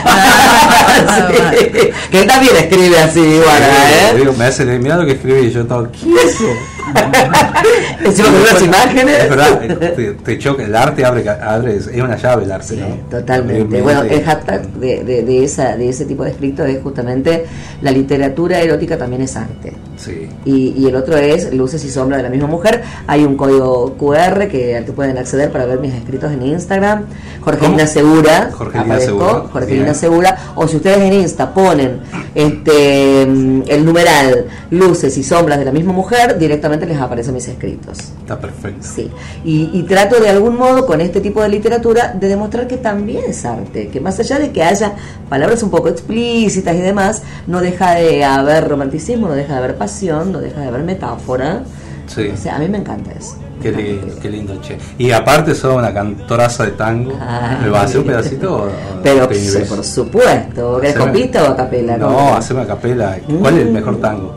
Sí. 0.98 1.90
Que 2.10 2.20
él 2.22 2.26
también 2.26 2.56
escribe 2.56 2.98
así, 2.98 3.20
igual, 3.20 3.62
¿eh? 3.62 4.16
digo, 4.16 4.32
me 4.32 4.46
hace 4.46 4.64
mira 4.64 4.96
lo 4.96 5.06
que 5.06 5.12
escribí 5.12 5.48
yo 5.50 5.64
todo, 5.64 5.88
¿qué 5.92 5.98
es 6.14 6.34
eso? 6.34 6.44
Encima 8.04 8.28
con 8.28 8.40
unas 8.40 8.62
imágenes. 8.62 9.18
Es 9.24 9.30
verdad, 9.30 9.60
te, 9.94 10.14
te 10.14 10.38
choca, 10.38 10.64
el 10.64 10.74
arte 10.74 11.04
abre, 11.04 11.28
abre 11.28 11.76
es 11.76 11.86
una 11.86 12.16
llave 12.16 12.44
el 12.44 12.52
arte, 12.52 12.76
¿no? 12.76 12.86
Totalmente. 13.10 13.80
Bueno, 13.80 14.02
el 14.02 14.24
hashtag 14.24 14.66
de, 14.72 15.04
de, 15.04 15.22
de 15.22 15.44
esa, 15.44 15.76
de 15.76 15.88
ese 15.88 16.04
tipo 16.04 16.24
de 16.24 16.30
escrito 16.30 16.64
es 16.64 16.82
justamente 16.82 17.46
la 17.80 17.92
literatura 17.92 18.60
erótica 18.60 18.98
también 18.98 19.22
es 19.22 19.36
arte. 19.36 19.74
Sí. 19.98 20.28
Y, 20.44 20.74
y 20.76 20.86
el 20.86 20.96
otro 20.96 21.16
es 21.16 21.52
Luces 21.52 21.84
y 21.84 21.90
Sombras 21.90 22.18
de 22.18 22.22
la 22.22 22.30
misma 22.30 22.46
mujer. 22.46 22.82
Hay 23.06 23.24
un 23.24 23.36
código 23.36 23.96
QR 23.96 24.48
que, 24.48 24.76
al 24.76 24.84
que 24.84 24.92
pueden 24.92 25.18
acceder 25.18 25.50
para 25.50 25.66
ver 25.66 25.80
mis 25.80 25.92
escritos 25.94 26.32
en 26.32 26.42
Instagram. 26.42 27.06
Jorgelina. 27.40 27.86
Segura. 27.86 28.50
Jorgelina 28.52 28.94
aparezco, 28.94 29.18
Segura, 29.18 29.48
Jorgelina 29.52 29.84
bien. 29.84 29.94
Segura. 29.94 30.38
O 30.54 30.68
si 30.68 30.76
ustedes 30.76 30.98
en 30.98 31.12
Insta 31.12 31.52
ponen 31.52 32.00
este 32.34 33.26
mm, 33.26 33.62
el 33.66 33.84
numeral 33.84 34.46
Luces 34.70 35.16
y 35.18 35.22
Sombras 35.22 35.58
de 35.58 35.64
la 35.64 35.72
misma 35.72 35.92
mujer, 35.92 36.38
directamente 36.38 36.86
les 36.86 36.98
aparecen 36.98 37.34
mis 37.34 37.48
escritos. 37.48 37.98
Está 38.20 38.38
perfecto. 38.38 38.86
Sí, 38.86 39.10
y, 39.44 39.70
y 39.72 39.82
trato 39.84 40.20
de 40.20 40.28
algún 40.28 40.56
modo 40.56 40.86
con 40.86 41.00
este 41.00 41.20
tipo 41.20 41.42
de 41.42 41.48
literatura 41.48 42.14
de 42.18 42.28
demostrar 42.28 42.68
que 42.68 42.76
también 42.76 43.24
es 43.28 43.44
arte, 43.44 43.88
que 43.88 44.00
más 44.00 44.18
allá 44.20 44.38
de 44.38 44.50
que 44.50 44.62
haya 44.62 44.92
palabras 45.28 45.62
un 45.62 45.70
poco 45.70 45.88
explícitas 45.88 46.76
y 46.76 46.80
demás, 46.80 47.22
no 47.46 47.60
deja 47.60 47.94
de 47.94 48.24
haber 48.24 48.68
romanticismo, 48.68 49.28
no 49.28 49.34
deja 49.34 49.54
de 49.54 49.58
haber 49.58 49.76
pasión, 49.76 49.87
no 50.26 50.38
deja 50.40 50.60
de 50.60 50.68
haber 50.68 50.82
metáfora. 50.84 51.62
Sí. 52.06 52.28
O 52.32 52.36
sea, 52.36 52.56
a 52.56 52.58
mí 52.58 52.68
me 52.68 52.78
encanta 52.78 53.12
eso. 53.12 53.36
Qué 53.60 53.72
lindo, 53.72 54.06
qué 54.22 54.30
lindo, 54.30 54.60
che. 54.62 54.78
Y 54.98 55.10
aparte 55.10 55.54
sos 55.54 55.74
una 55.76 55.92
cantoraza 55.92 56.64
de 56.64 56.70
tango. 56.72 57.12
Ay. 57.20 57.56
¿Me 57.64 57.68
vas 57.70 57.82
a 57.82 57.84
hacer 57.86 57.98
un 58.00 58.06
pedacito? 58.06 58.56
o- 58.64 58.68
Pero 59.02 59.28
sí, 59.34 59.58
por 59.68 59.84
supuesto, 59.84 60.78
¿querés 60.80 60.96
con 60.96 61.08
Haceme- 61.08 61.12
pista 61.12 61.42
o 61.44 61.46
a 61.52 61.56
capela? 61.56 61.96
No, 61.98 62.34
haceme 62.36 62.62
a 62.62 62.66
capela. 62.66 63.18
¿Cuál 63.40 63.58
es 63.58 63.66
el 63.66 63.72
mejor 63.72 64.00
tango? 64.00 64.36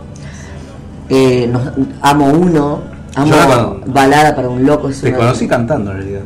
Eh, 1.09 1.47
nos- 1.51 1.69
amo 2.01 2.27
uno, 2.29 2.79
amo 3.15 3.79
balada 3.85 4.35
para 4.35 4.49
un 4.49 4.65
loco. 4.65 4.89
Te 4.89 5.13
conocí 5.13 5.47
cantando 5.47 5.91
en 5.91 5.97
realidad. 5.97 6.21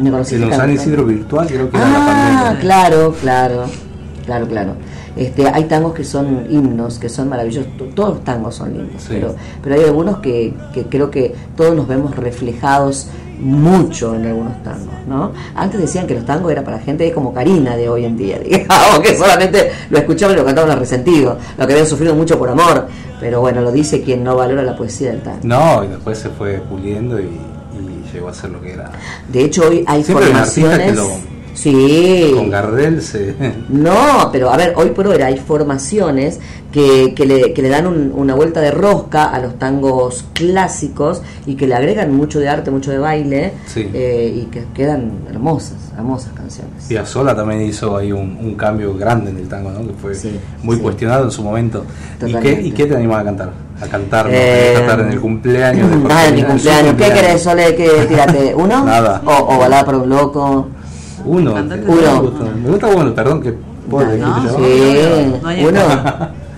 me 0.00 0.10
conocí 0.12 0.36
En 0.36 0.42
los 0.42 0.54
San. 0.54 0.70
Isidro 0.72 1.04
Virtual 1.04 1.46
creo 1.48 1.68
que 1.70 1.76
era 1.76 1.88
la 1.88 1.96
Ah, 1.98 2.06
pandemia. 2.06 2.60
claro, 2.60 3.14
claro, 3.20 3.64
claro, 4.24 4.46
claro. 4.46 4.72
Este, 5.18 5.48
hay 5.48 5.64
tangos 5.64 5.94
que 5.94 6.04
son 6.04 6.46
himnos, 6.48 6.98
que 6.98 7.08
son 7.08 7.28
maravillosos. 7.28 7.70
Todos 7.94 8.10
los 8.14 8.24
tangos 8.24 8.54
son 8.54 8.72
lindos, 8.72 9.02
Sí. 9.02 9.08
pero, 9.10 9.34
pero 9.62 9.74
hay 9.74 9.82
algunos 9.84 10.18
que, 10.18 10.54
que 10.72 10.84
creo 10.84 11.10
que 11.10 11.34
todos 11.56 11.74
nos 11.74 11.88
vemos 11.88 12.14
reflejados 12.16 13.08
mucho 13.40 14.14
en 14.16 14.26
algunos 14.26 14.62
tangos, 14.64 14.94
¿no? 15.06 15.32
Antes 15.54 15.80
decían 15.80 16.06
que 16.06 16.14
los 16.14 16.24
tangos 16.26 16.50
era 16.50 16.64
para 16.64 16.78
gente 16.80 17.12
como 17.12 17.32
Karina 17.32 17.76
de 17.76 17.88
hoy 17.88 18.04
en 18.04 18.16
día, 18.16 18.38
digamos, 18.44 18.98
que 19.02 19.16
solamente 19.16 19.70
lo 19.90 19.98
escuchaban 19.98 20.34
y 20.36 20.38
lo 20.40 20.44
cantaban 20.44 20.70
a 20.72 20.76
resentido, 20.76 21.36
lo 21.56 21.66
que 21.66 21.72
habían 21.72 21.86
sufrido 21.86 22.14
mucho 22.16 22.36
por 22.38 22.48
amor, 22.48 22.88
pero 23.20 23.40
bueno, 23.40 23.60
lo 23.60 23.70
dice 23.72 24.02
quien 24.02 24.24
no 24.24 24.34
valora 24.36 24.62
la 24.62 24.76
poesía 24.76 25.10
del 25.10 25.22
tango. 25.22 25.38
No, 25.44 25.84
y 25.84 25.88
después 25.88 26.18
se 26.18 26.30
fue 26.30 26.54
puliendo 26.68 27.20
y, 27.20 27.24
y 27.24 28.12
llegó 28.12 28.28
a 28.28 28.34
ser 28.34 28.50
lo 28.50 28.60
que 28.60 28.72
era. 28.72 28.90
De 29.28 29.44
hecho, 29.44 29.68
hoy 29.68 29.84
hay 29.86 30.02
Siempre 30.02 30.26
hay 30.26 30.32
formaciones... 30.32 30.96
lo- 30.96 31.37
Sí. 31.62 32.32
Con 32.34 32.50
Gardel 32.50 33.02
se. 33.02 33.34
No, 33.68 34.28
pero 34.32 34.50
a 34.50 34.56
ver, 34.56 34.72
hoy 34.76 34.90
por 34.90 35.06
hoy 35.08 35.20
hay 35.22 35.36
formaciones 35.38 36.38
que, 36.72 37.14
que, 37.14 37.26
le, 37.26 37.52
que 37.52 37.62
le 37.62 37.68
dan 37.68 37.86
un- 37.86 38.12
una 38.14 38.34
vuelta 38.34 38.60
de 38.60 38.70
rosca 38.70 39.24
a 39.24 39.38
los 39.40 39.58
tangos 39.58 40.24
clásicos 40.34 41.22
y 41.46 41.54
que 41.56 41.66
le 41.66 41.74
agregan 41.74 42.14
mucho 42.14 42.38
de 42.40 42.48
arte, 42.48 42.70
mucho 42.70 42.90
de 42.90 42.98
baile 42.98 43.52
Sí. 43.66 43.88
eh, 43.92 44.32
y 44.42 44.42
que 44.46 44.64
quedan 44.74 45.12
hermosas, 45.30 45.76
hermosas 45.96 46.32
canciones. 46.34 46.90
Y 46.90 46.96
Sola 47.06 47.34
también 47.34 47.62
hizo 47.62 47.96
ahí 47.96 48.12
un, 48.12 48.38
un 48.40 48.54
cambio 48.54 48.94
grande 48.94 49.30
en 49.30 49.38
el 49.38 49.48
tango, 49.48 49.70
¿no? 49.70 49.80
Que 49.86 49.94
fue 49.94 50.12
muy 50.62 50.76
sí. 50.76 50.82
cuestionado 50.82 51.24
en 51.24 51.30
su 51.30 51.42
momento. 51.42 51.84
¿Y 51.84 52.18
qué, 52.20 52.26
Totalmente. 52.32 52.62
¿Y 52.68 52.70
qué 52.72 52.86
te 52.86 52.96
animaba 52.96 53.20
a 53.20 53.24
cantar? 53.24 53.50
A 53.80 53.86
cantar. 53.86 54.26
Eh, 54.30 54.74
a 54.76 54.78
cantar 54.80 55.00
en 55.00 55.08
el 55.12 55.20
cumpleaños 55.20 55.90
de 55.90 55.96
Ah, 56.10 56.26
en 56.28 56.34
mi 56.34 56.42
cumpleaños. 56.42 56.94
¿Qué 56.96 57.12
querés, 57.12 57.42
Sole? 57.42 57.74
¿Qué 57.76 57.88
tírate? 58.08 58.54
¿Uno? 58.56 58.84
Nada. 58.84 59.22
O, 59.24 59.54
o 59.54 59.58
balada 59.58 59.84
para 59.84 59.98
un 59.98 60.08
loco. 60.08 60.68
Uno. 61.28 61.52
Uno. 61.52 62.32
Me 62.62 62.70
gusta, 62.70 62.86
bueno, 62.86 63.14
perdón, 63.14 63.42
que 63.42 63.54
uno. 65.66 65.80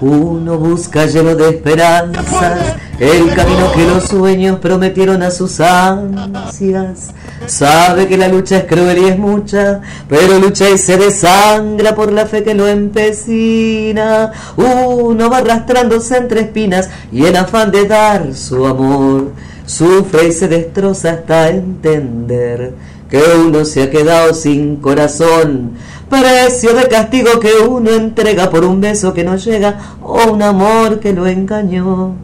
Uno 0.00 0.56
busca 0.56 1.04
lleno 1.04 1.34
de 1.34 1.50
esperanzas 1.50 2.76
el 2.98 3.34
camino 3.34 3.70
que 3.72 3.84
los 3.84 4.04
sueños 4.04 4.58
prometieron 4.58 5.22
a 5.22 5.30
sus 5.30 5.60
ansias. 5.60 7.10
Sabe 7.46 8.08
que 8.08 8.16
la 8.16 8.28
lucha 8.28 8.58
es 8.58 8.64
cruel 8.64 8.96
y 8.96 9.04
es 9.08 9.18
mucha, 9.18 9.82
pero 10.08 10.38
lucha 10.38 10.70
y 10.70 10.78
se 10.78 10.96
desangra 10.96 11.94
por 11.94 12.12
la 12.12 12.24
fe 12.24 12.42
que 12.42 12.54
lo 12.54 12.66
empecina. 12.66 14.32
Uno 14.56 15.28
va 15.28 15.38
arrastrándose 15.38 16.16
entre 16.16 16.40
espinas 16.40 16.88
y 17.12 17.26
en 17.26 17.36
afán 17.36 17.70
de 17.70 17.86
dar 17.86 18.34
su 18.34 18.64
amor, 18.64 19.32
sufre 19.66 20.28
y 20.28 20.32
se 20.32 20.48
destroza 20.48 21.10
hasta 21.10 21.50
entender 21.50 22.72
que 23.10 23.20
uno 23.44 23.64
se 23.64 23.82
ha 23.82 23.90
quedado 23.90 24.32
sin 24.34 24.76
corazón. 24.76 25.72
Precio 26.08 26.74
de 26.74 26.88
castigo 26.88 27.38
que 27.40 27.52
uno 27.68 27.90
entrega 27.90 28.50
por 28.50 28.64
un 28.64 28.80
beso 28.80 29.12
que 29.12 29.24
no 29.24 29.36
llega 29.36 29.96
o 30.02 30.32
un 30.32 30.42
amor 30.42 31.00
que 31.00 31.12
lo 31.12 31.26
engañó. 31.26 32.14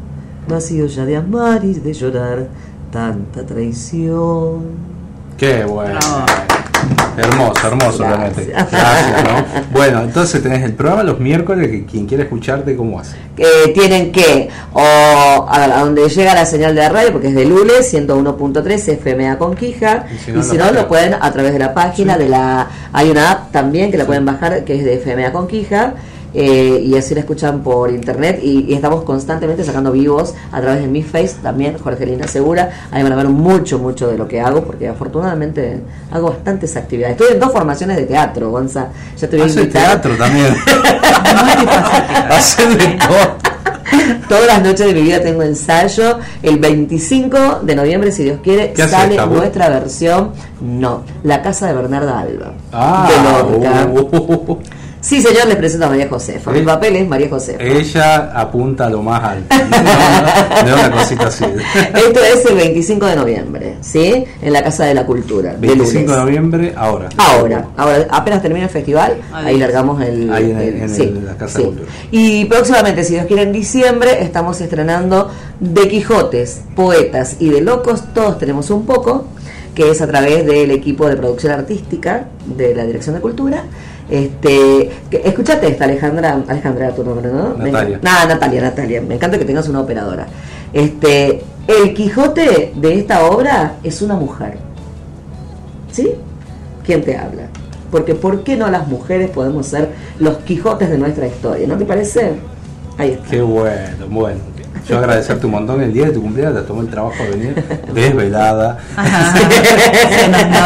Vacío 0.49 0.87
ya 0.87 1.05
de 1.05 1.17
amar 1.17 1.65
y 1.65 1.75
de 1.75 1.93
llorar 1.93 2.49
tanta 2.91 3.45
traición. 3.45 4.63
Qué 5.37 5.65
bueno. 5.65 5.99
Hermoso, 7.17 7.67
hermoso 7.67 8.05
realmente. 8.05 8.47
Gracias, 8.47 9.25
¿no? 9.25 9.63
Bueno, 9.73 10.03
entonces 10.03 10.43
tenés 10.43 10.63
el 10.63 10.75
programa 10.75 11.03
los 11.03 11.19
miércoles 11.19 11.69
que 11.69 11.85
quien 11.85 12.07
quiera 12.07 12.25
escucharte, 12.25 12.77
¿cómo 12.77 13.01
hace? 13.01 13.17
que 13.37 13.73
tienen 13.75 14.13
que 14.13 14.49
o 14.73 14.81
a, 14.81 15.65
a 15.65 15.81
donde 15.85 16.09
llega 16.09 16.35
la 16.35 16.47
señal 16.47 16.75
de 16.75 16.81
la 16.81 16.89
radio 16.89 17.13
porque 17.13 17.29
es 17.29 17.35
de 17.35 17.45
Lules 17.45 17.93
101.3 17.93 18.99
FMA 18.99 19.39
Conquija 19.39 20.07
Y 20.13 20.19
si 20.19 20.31
y 20.31 20.35
no, 20.35 20.43
si 20.43 20.57
la 20.57 20.67
no 20.67 20.73
lo 20.73 20.89
pueden 20.89 21.15
a 21.15 21.33
través 21.33 21.53
de 21.53 21.59
la 21.59 21.75
página 21.75 22.17
de 22.17 22.29
la 22.29 22.69
hay 22.93 23.11
una 23.11 23.31
app 23.31 23.53
también 23.53 23.91
que 23.91 23.99
la 23.99 24.07
pueden 24.07 24.25
bajar 24.25 24.65
que 24.65 24.77
es 24.79 24.85
de 24.85 24.99
FMA 24.99 25.33
Conquija 25.33 25.95
eh, 26.39 26.83
y 26.85 26.95
así 26.97 27.15
la 27.15 27.21
escuchan 27.21 27.63
por 27.63 27.91
internet 27.91 28.41
y, 28.43 28.67
y 28.69 28.75
estamos 28.75 29.05
constantemente 29.05 29.65
sacando 29.65 29.91
vivos 29.91 30.35
a 30.53 30.61
través 30.61 30.83
de 30.83 30.89
mi 30.89 31.03
face 31.03 31.37
también 31.43 31.79
Jorgelina 31.79 32.29
Segura 32.29 32.89
ahí 32.91 33.03
van 33.03 33.13
a 33.13 33.17
ver 33.17 33.29
mucho 33.29 33.79
mucho 33.79 34.09
de 34.09 34.19
lo 34.19 34.29
que 34.29 34.41
hago 34.41 34.63
porque 34.63 34.87
afortunadamente 34.89 35.81
hago 36.11 36.29
bastantes 36.29 36.77
actividades 36.77 37.19
estoy 37.19 37.35
en 37.35 37.41
dos 37.41 37.53
formaciones 37.53 37.97
de 37.97 38.05
teatro 38.05 38.51
Gonza 38.51 38.89
ya 39.17 39.29
te 39.29 39.37
voy 39.39 39.47
a 39.47 39.51
invitar 39.51 39.83
teatro 39.87 40.15
también. 40.17 40.55
De 42.57 42.99
todo. 43.07 43.37
Todas 44.29 44.47
las 44.47 44.63
noches 44.63 44.87
de 44.87 44.95
mi 44.95 45.03
vida 45.03 45.21
tengo 45.21 45.43
ensayo. 45.43 46.19
El 46.43 46.59
25 46.59 47.61
de 47.63 47.77
noviembre, 47.77 48.13
si 48.13 48.25
Dios 48.25 48.41
quiere, 48.43 48.73
¿Qué 48.73 48.83
haces, 48.83 48.97
sale 48.97 49.27
nuestra 49.27 49.69
versión. 49.69 50.33
No, 50.61 51.03
La 51.23 51.43
Casa 51.43 51.69
de 51.69 51.75
Bernarda 51.75 52.21
Alba. 52.21 52.53
Ah, 52.73 53.09
de 53.09 53.61
Lorca. 53.61 53.87
uh, 53.87 54.59
Sí, 55.01 55.21
señor, 55.23 55.47
les 55.47 55.57
presento 55.57 55.87
a 55.87 55.91
María 55.91 56.09
Josefa. 56.09 56.51
Mi 56.51 56.61
Eh, 56.61 56.63
papel 56.65 56.97
es 56.97 57.07
María 57.09 57.29
Josefa. 57.29 57.63
ella 57.63 58.33
apunta 58.41 58.87
a 58.87 58.91
lo 58.91 59.03
más 59.03 59.23
alto. 59.23 59.55
No, 60.67 60.75
una 60.75 60.91
cosita 60.91 61.27
así. 61.29 61.45
Esto 61.95 62.21
es 62.25 62.45
el 62.47 62.57
25 62.57 63.07
de 63.07 63.15
noviembre, 63.17 63.75
¿sí? 63.83 64.25
En 64.43 64.53
la 64.53 64.65
Casa 64.65 64.85
de 64.87 64.95
la 64.95 65.07
Cultura. 65.07 65.53
de 65.53 65.59
25 65.69 66.11
de 66.11 66.19
noviembre, 66.19 66.73
ahora. 66.77 67.09
Ahora, 67.19 67.67
ahora 67.77 68.07
apenas 68.11 68.43
termina 68.43 68.65
el 68.65 68.71
festival, 68.71 69.19
Ahí. 69.33 69.47
ahí 69.49 69.59
largamos 69.59 70.03
el, 70.03 70.33
Ahí 70.33 70.51
en 70.51 70.59
el- 70.59 70.69
el- 70.69 70.83
en 70.83 70.89
sí, 70.91 71.03
el- 71.03 71.25
la 71.25 71.37
Casa 71.37 71.59
sí. 71.59 71.63
de 71.63 71.69
Cultura. 71.69 71.89
Y 72.11 72.45
próximamente, 72.47 73.05
si 73.05 73.13
Dios 73.15 73.27
quiere, 73.27 73.43
en 73.43 73.53
diciembre 73.53 74.23
estamos 74.23 74.61
estrenando 74.61 75.31
de 75.61 75.89
Quijotes, 75.89 76.63
poetas 76.75 77.37
y 77.39 77.51
de 77.51 77.61
locos, 77.61 78.03
todos 78.13 78.39
tenemos 78.39 78.71
un 78.71 78.87
poco, 78.87 79.27
que 79.75 79.91
es 79.91 80.01
a 80.01 80.07
través 80.07 80.47
del 80.47 80.71
equipo 80.71 81.07
de 81.07 81.17
producción 81.17 81.53
artística 81.53 82.25
de 82.47 82.75
la 82.75 82.85
Dirección 82.87 83.15
de 83.15 83.21
Cultura. 83.21 83.63
Este, 84.09 84.91
que- 85.11 85.23
escuchate 85.25 85.69
esta, 85.69 85.85
Alejandra, 85.85 86.41
Alejandra, 86.47 86.95
tu 86.95 87.03
nombre, 87.05 87.31
¿no? 87.33 87.55
Natalia. 87.55 87.99
Nah, 88.03 88.25
Natalia, 88.27 88.61
Natalia. 88.63 89.03
Me 89.03 89.15
encanta 89.17 89.39
que 89.39 89.45
tengas 89.45 89.69
una 89.69 89.81
operadora. 89.81 90.27
Este, 90.73 91.43
el 91.67 91.93
Quijote 91.95 92.73
de 92.77 92.95
esta 92.99 93.27
obra 93.27 93.75
es 93.83 94.03
una 94.03 94.15
mujer. 94.15 94.59
¿Sí? 95.91 96.11
¿Quién 96.85 97.03
te 97.03 97.17
habla? 97.17 97.49
Porque 97.91 98.15
¿por 98.15 98.43
qué 98.45 98.57
no 98.57 98.69
las 98.71 98.87
mujeres 98.87 99.31
podemos 99.31 99.67
ser 99.67 99.91
los 100.19 100.37
Quijotes 100.39 100.91
de 100.91 100.99
nuestra 100.99 101.27
historia? 101.27 101.67
¿No 101.67 101.77
te 101.77 101.85
parece? 101.85 102.33
Ahí 102.99 103.11
está. 103.13 103.29
Qué 103.31 103.41
bueno, 103.43 104.07
bueno. 104.09 104.41
Yo 104.89 104.99
agradecerte 104.99 105.47
un 105.47 105.53
montón 105.53 105.81
el 105.83 105.93
día 105.93 106.07
de 106.07 106.13
tu 106.13 106.23
cumpleaños, 106.23 106.61
te 106.61 106.63
tomó 106.63 106.81
el 106.83 106.89
trabajo 106.89 107.17
de 107.25 107.31
venir 107.31 107.65
desvelada. 107.93 108.79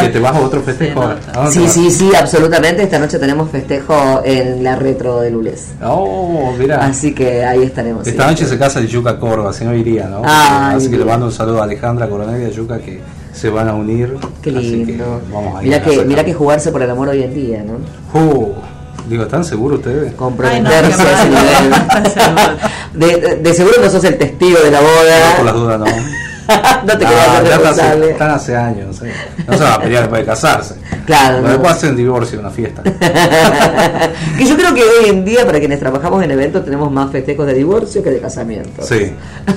que 0.01 0.09
te 0.09 0.19
vas 0.21 0.37
a 0.37 0.41
otro 0.41 0.61
festejo 0.63 1.03
ahora. 1.03 1.19
¿A 1.33 1.45
dónde 1.45 1.53
Sí, 1.53 1.69
sí, 1.69 1.91
sí, 1.91 2.11
absolutamente. 2.15 2.83
Esta 2.83 2.99
noche 2.99 3.19
tenemos 3.19 3.51
festejo 3.51 4.21
en 4.25 4.63
la 4.63 4.77
retro 4.77 5.21
de 5.21 5.31
Lules. 5.31 5.69
Oh, 5.83 6.53
mira. 6.59 6.85
Así 6.85 7.15
que 7.15 7.45
ahí 7.45 7.63
estaremos. 7.63 8.07
Esta 8.07 8.25
sí. 8.25 8.29
noche 8.31 8.47
se 8.47 8.59
casa 8.59 8.79
el 8.81 8.89
Yuca 8.89 9.19
Córdoba, 9.19 9.53
si 9.53 9.65
no 9.65 9.75
iría, 9.75 10.07
¿no? 10.07 10.23
Ay, 10.25 10.77
Así 10.77 10.91
que 10.91 10.99
le 10.99 11.05
mando 11.05 11.27
un 11.27 11.33
saludo 11.33 11.61
a 11.61 11.65
Alejandra 11.65 12.09
Coronel 12.09 12.43
y 12.43 12.45
a 12.45 12.51
Yuca 12.51 12.79
que 12.79 13.01
se 13.33 13.49
van 13.49 13.69
a 13.69 13.75
unir. 13.75 14.17
Qué 14.43 14.51
Así 14.51 14.71
que 14.85 14.93
lindo. 14.93 15.21
vamos 15.33 15.57
a 15.57 15.63
ir 15.63 15.69
Mira 15.69 15.83
que, 15.83 16.05
mira 16.05 16.25
que 16.25 16.35
jugarse 16.35 16.71
por 16.73 16.83
el 16.83 16.91
amor 16.91 17.09
hoy 17.09 17.23
en 17.23 17.35
día, 17.35 17.63
¿no? 17.65 17.75
Uh, 18.21 18.53
digo, 19.09 19.23
¿están 19.23 19.45
seguros 19.45 19.79
ustedes? 19.79 20.13
Comprometerse 20.15 20.93
Ay, 20.93 20.99
no, 20.99 21.05
a 21.05 21.13
ese 21.13 21.23
qué 21.23 22.21
nivel. 22.21 22.35
mal. 22.35 22.59
De, 22.95 23.17
de- 23.17 23.37
de 23.37 23.55
seguro 23.55 23.77
no 23.83 23.89
sos 23.91 24.05
el 24.05 24.19
testigo 24.19 24.59
de 24.61 24.71
la 24.71 24.81
boda. 24.81 25.37
Por 25.37 25.45
las 25.47 25.55
dudas 25.55 25.79
no. 25.79 25.87
no 26.87 26.99
te 26.99 27.05
No, 27.05 27.11
querías 27.11 27.29
hacer 27.29 27.45
está 27.45 27.55
hace- 27.55 27.57
responsable. 27.59 28.11
están 28.11 28.31
hace 28.31 28.57
años. 28.57 29.03
eh. 29.03 29.13
No 29.47 29.57
se 29.57 29.63
van 29.63 29.73
a 29.73 29.79
pelear 29.81 30.03
después 30.03 30.21
de 30.23 30.27
casarse. 30.27 30.75
Claro, 31.07 31.37
Pero 31.37 31.43
no. 31.43 31.49
Después 31.51 31.73
hacen 31.73 31.97
divorcio, 31.97 32.41
una 32.41 32.51
fiesta. 32.51 32.83
que 34.39 34.47
yo 34.47 34.57
creo 34.57 34.75
que 34.75 34.83
hoy 34.83 35.09
en 35.11 35.25
día, 35.25 35.47
para 35.47 35.59
quienes 35.61 35.79
trabajamos 35.79 36.23
en 36.25 36.31
eventos, 36.33 36.65
tenemos 36.65 36.91
más 36.91 37.11
festejos 37.13 37.47
de 37.47 37.55
divorcio 37.55 38.03
que 38.03 38.11
de 38.11 38.21
casamiento. 38.21 38.83
Sí, 38.83 39.13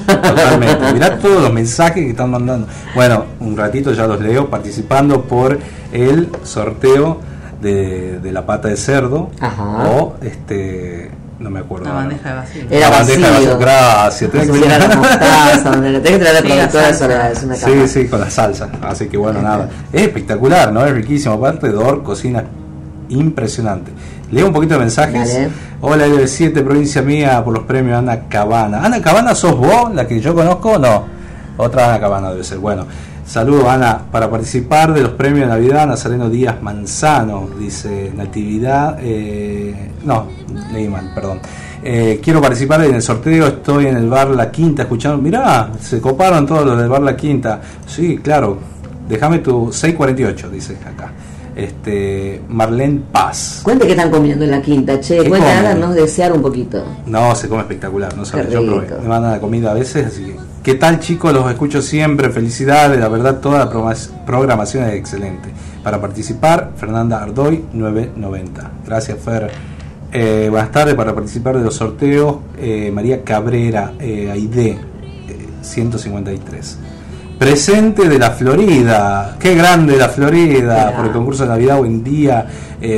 totalmente. 0.06 0.94
Mirá 0.94 1.18
todos 1.18 1.42
los 1.42 1.52
mensajes 1.54 2.04
que 2.04 2.10
están 2.12 2.30
mandando. 2.32 2.68
Bueno, 2.96 3.26
un 3.40 3.58
ratito 3.58 3.92
ya 3.94 4.06
los 4.08 4.20
leo, 4.22 4.50
participando 4.50 5.24
por 5.24 5.58
el 5.92 6.30
sorteo 6.44 7.20
de, 7.62 8.20
de 8.20 8.32
la 8.32 8.46
pata 8.46 8.68
de 8.68 8.78
cerdo. 8.78 9.32
Ajá. 9.40 9.90
O 9.90 10.16
este. 10.22 11.10
No 11.44 11.50
me 11.50 11.60
acuerdo. 11.60 11.88
Ahora. 11.89 12.00
bandeja 12.02 12.30
de 12.30 12.36
vacío. 12.36 12.62
Era 12.70 12.89
La 12.89 12.98
bandeja 12.98 13.28
de 13.28 13.32
vacío. 13.34 13.58
Gracias. 13.60 14.32
tenés 14.32 14.50
que- 14.52 14.60
la 14.70 14.96
mostaza, 14.96 15.72
tenés 15.72 16.02
traer 16.02 16.18
Sí, 16.18 16.24
la 16.24 16.34
la 16.34 16.41
productora 16.41 16.88
de 16.88 16.94
salsa. 16.94 16.98
Soledad, 17.00 17.34
Sí, 17.56 17.88
sí, 17.88 18.08
con 18.08 18.20
la 18.22 18.30
salsa. 18.30 18.70
Así 18.82 19.08
que 19.08 19.18
bueno, 19.18 19.41
nada. 19.41 19.70
Es 19.91 20.02
espectacular, 20.04 20.72
¿no? 20.72 20.86
Es 20.86 20.94
riquísimo. 20.94 21.36
Aparte, 21.36 21.68
Dor 21.70 22.02
cocina 22.02 22.44
impresionante. 23.10 23.91
Leo 24.32 24.48
un 24.48 24.54
poquito 24.54 24.74
de 24.76 24.80
mensajes. 24.80 25.34
Dale. 25.34 25.50
Hola, 25.82 26.08
L7, 26.08 26.64
provincia 26.64 27.02
mía, 27.02 27.44
por 27.44 27.54
los 27.54 27.64
premios 27.66 28.00
Ana 28.00 28.22
Cabana. 28.30 28.84
¿Ana 28.84 29.02
Cabana 29.02 29.36
sos 29.36 29.56
vos, 29.58 29.94
la 29.94 30.08
que 30.08 30.20
yo 30.20 30.34
conozco 30.34 30.72
o 30.72 30.80
no? 30.80 31.04
Otra 31.58 31.86
Ana 31.89 32.00
Cabana 32.00 32.32
debe 32.32 32.44
ser. 32.44 32.58
Bueno, 32.58 32.86
saludo 33.26 33.70
Ana. 33.70 34.00
Para 34.12 34.30
participar 34.30 34.94
de 34.94 35.02
los 35.02 35.12
premios 35.12 35.42
de 35.42 35.48
Navidad, 35.48 35.88
Nazareno 35.88 36.30
Díaz 36.30 36.62
Manzano, 36.62 37.50
dice 37.60 38.12
Natividad. 38.16 38.98
eh, 39.02 39.92
no, 40.04 40.28
leí 40.72 40.88
mal, 40.88 41.12
perdón. 41.16 41.40
Eh, 41.86 42.22
quiero 42.24 42.42
participar 42.42 42.84
en 42.86 42.96
el 42.96 43.02
sorteo, 43.02 43.48
estoy 43.48 43.88
en 43.88 43.98
el 43.98 44.10
bar 44.10 44.30
La 44.30 44.50
Quinta 44.52 44.84
escuchando. 44.84 45.18
Mirá, 45.22 45.70
se 45.82 46.00
coparon 46.00 46.46
todos 46.46 46.66
los 46.66 46.78
del 46.78 46.88
bar 46.88 47.02
La 47.02 47.16
Quinta. 47.16 47.60
Sí, 47.86 48.18
claro. 48.18 48.58
Déjame 49.08 49.40
tu 49.40 49.72
648, 49.72 50.50
dice 50.50 50.78
acá. 50.86 51.12
Este, 51.56 52.42
Marlene 52.48 53.02
Paz. 53.12 53.60
Cuente 53.64 53.86
qué 53.86 53.92
están 53.92 54.10
comiendo 54.10 54.44
en 54.46 54.52
la 54.52 54.62
quinta, 54.62 55.00
che. 55.00 55.20
¿Qué 55.20 55.30
Cuente, 55.30 55.48
háganos 55.48 55.94
desear 55.94 56.32
un 56.34 56.42
poquito. 56.42 56.84
No, 57.06 57.36
se 57.36 57.48
come 57.48 57.62
espectacular, 57.62 58.16
no 58.18 58.26
sabes, 58.26 58.50
yo 58.50 58.66
probé. 58.66 58.88
Me 59.02 59.08
mandan 59.08 59.34
la 59.34 59.40
comida 59.40 59.72
a 59.72 59.74
veces, 59.74 60.08
así 60.08 60.24
que. 60.24 60.36
¿Qué 60.64 60.76
tal 60.76 60.99
chicos? 60.99 61.34
Los 61.34 61.49
escucho 61.51 61.82
siempre, 61.82 62.30
felicidades, 62.30 62.97
la 62.99 63.09
verdad 63.09 63.39
toda 63.41 63.59
la 63.59 63.70
programa- 63.70 63.95
programación 64.26 64.86
es 64.86 64.93
excelente. 64.95 65.49
Para 65.84 65.99
participar, 65.99 66.72
Fernanda 66.78 67.22
Ardoy 67.22 67.66
990. 67.74 68.72
Gracias 68.86 69.20
Fer. 69.20 69.51
Eh, 70.14 70.47
buenas 70.49 70.72
tardes, 70.72 70.95
para 70.95 71.14
participar 71.14 71.57
de 71.57 71.64
los 71.66 71.76
sorteos, 71.76 72.38
eh, 72.57 72.91
María 72.93 73.24
Cabrera, 73.24 73.93
eh, 73.99 74.30
Aide, 74.32 74.70
eh, 75.28 75.47
153. 75.61 76.78
Presente 77.38 78.07
de 78.07 78.18
la 78.20 78.32
Florida, 78.32 79.36
qué 79.38 79.55
grande 79.55 79.97
la 79.97 80.07
Florida, 80.07 80.95
por 80.95 81.07
el 81.07 81.11
concurso 81.11 81.43
de 81.43 81.49
Navidad, 81.49 81.80
buen 81.80 82.03
día, 82.03 82.45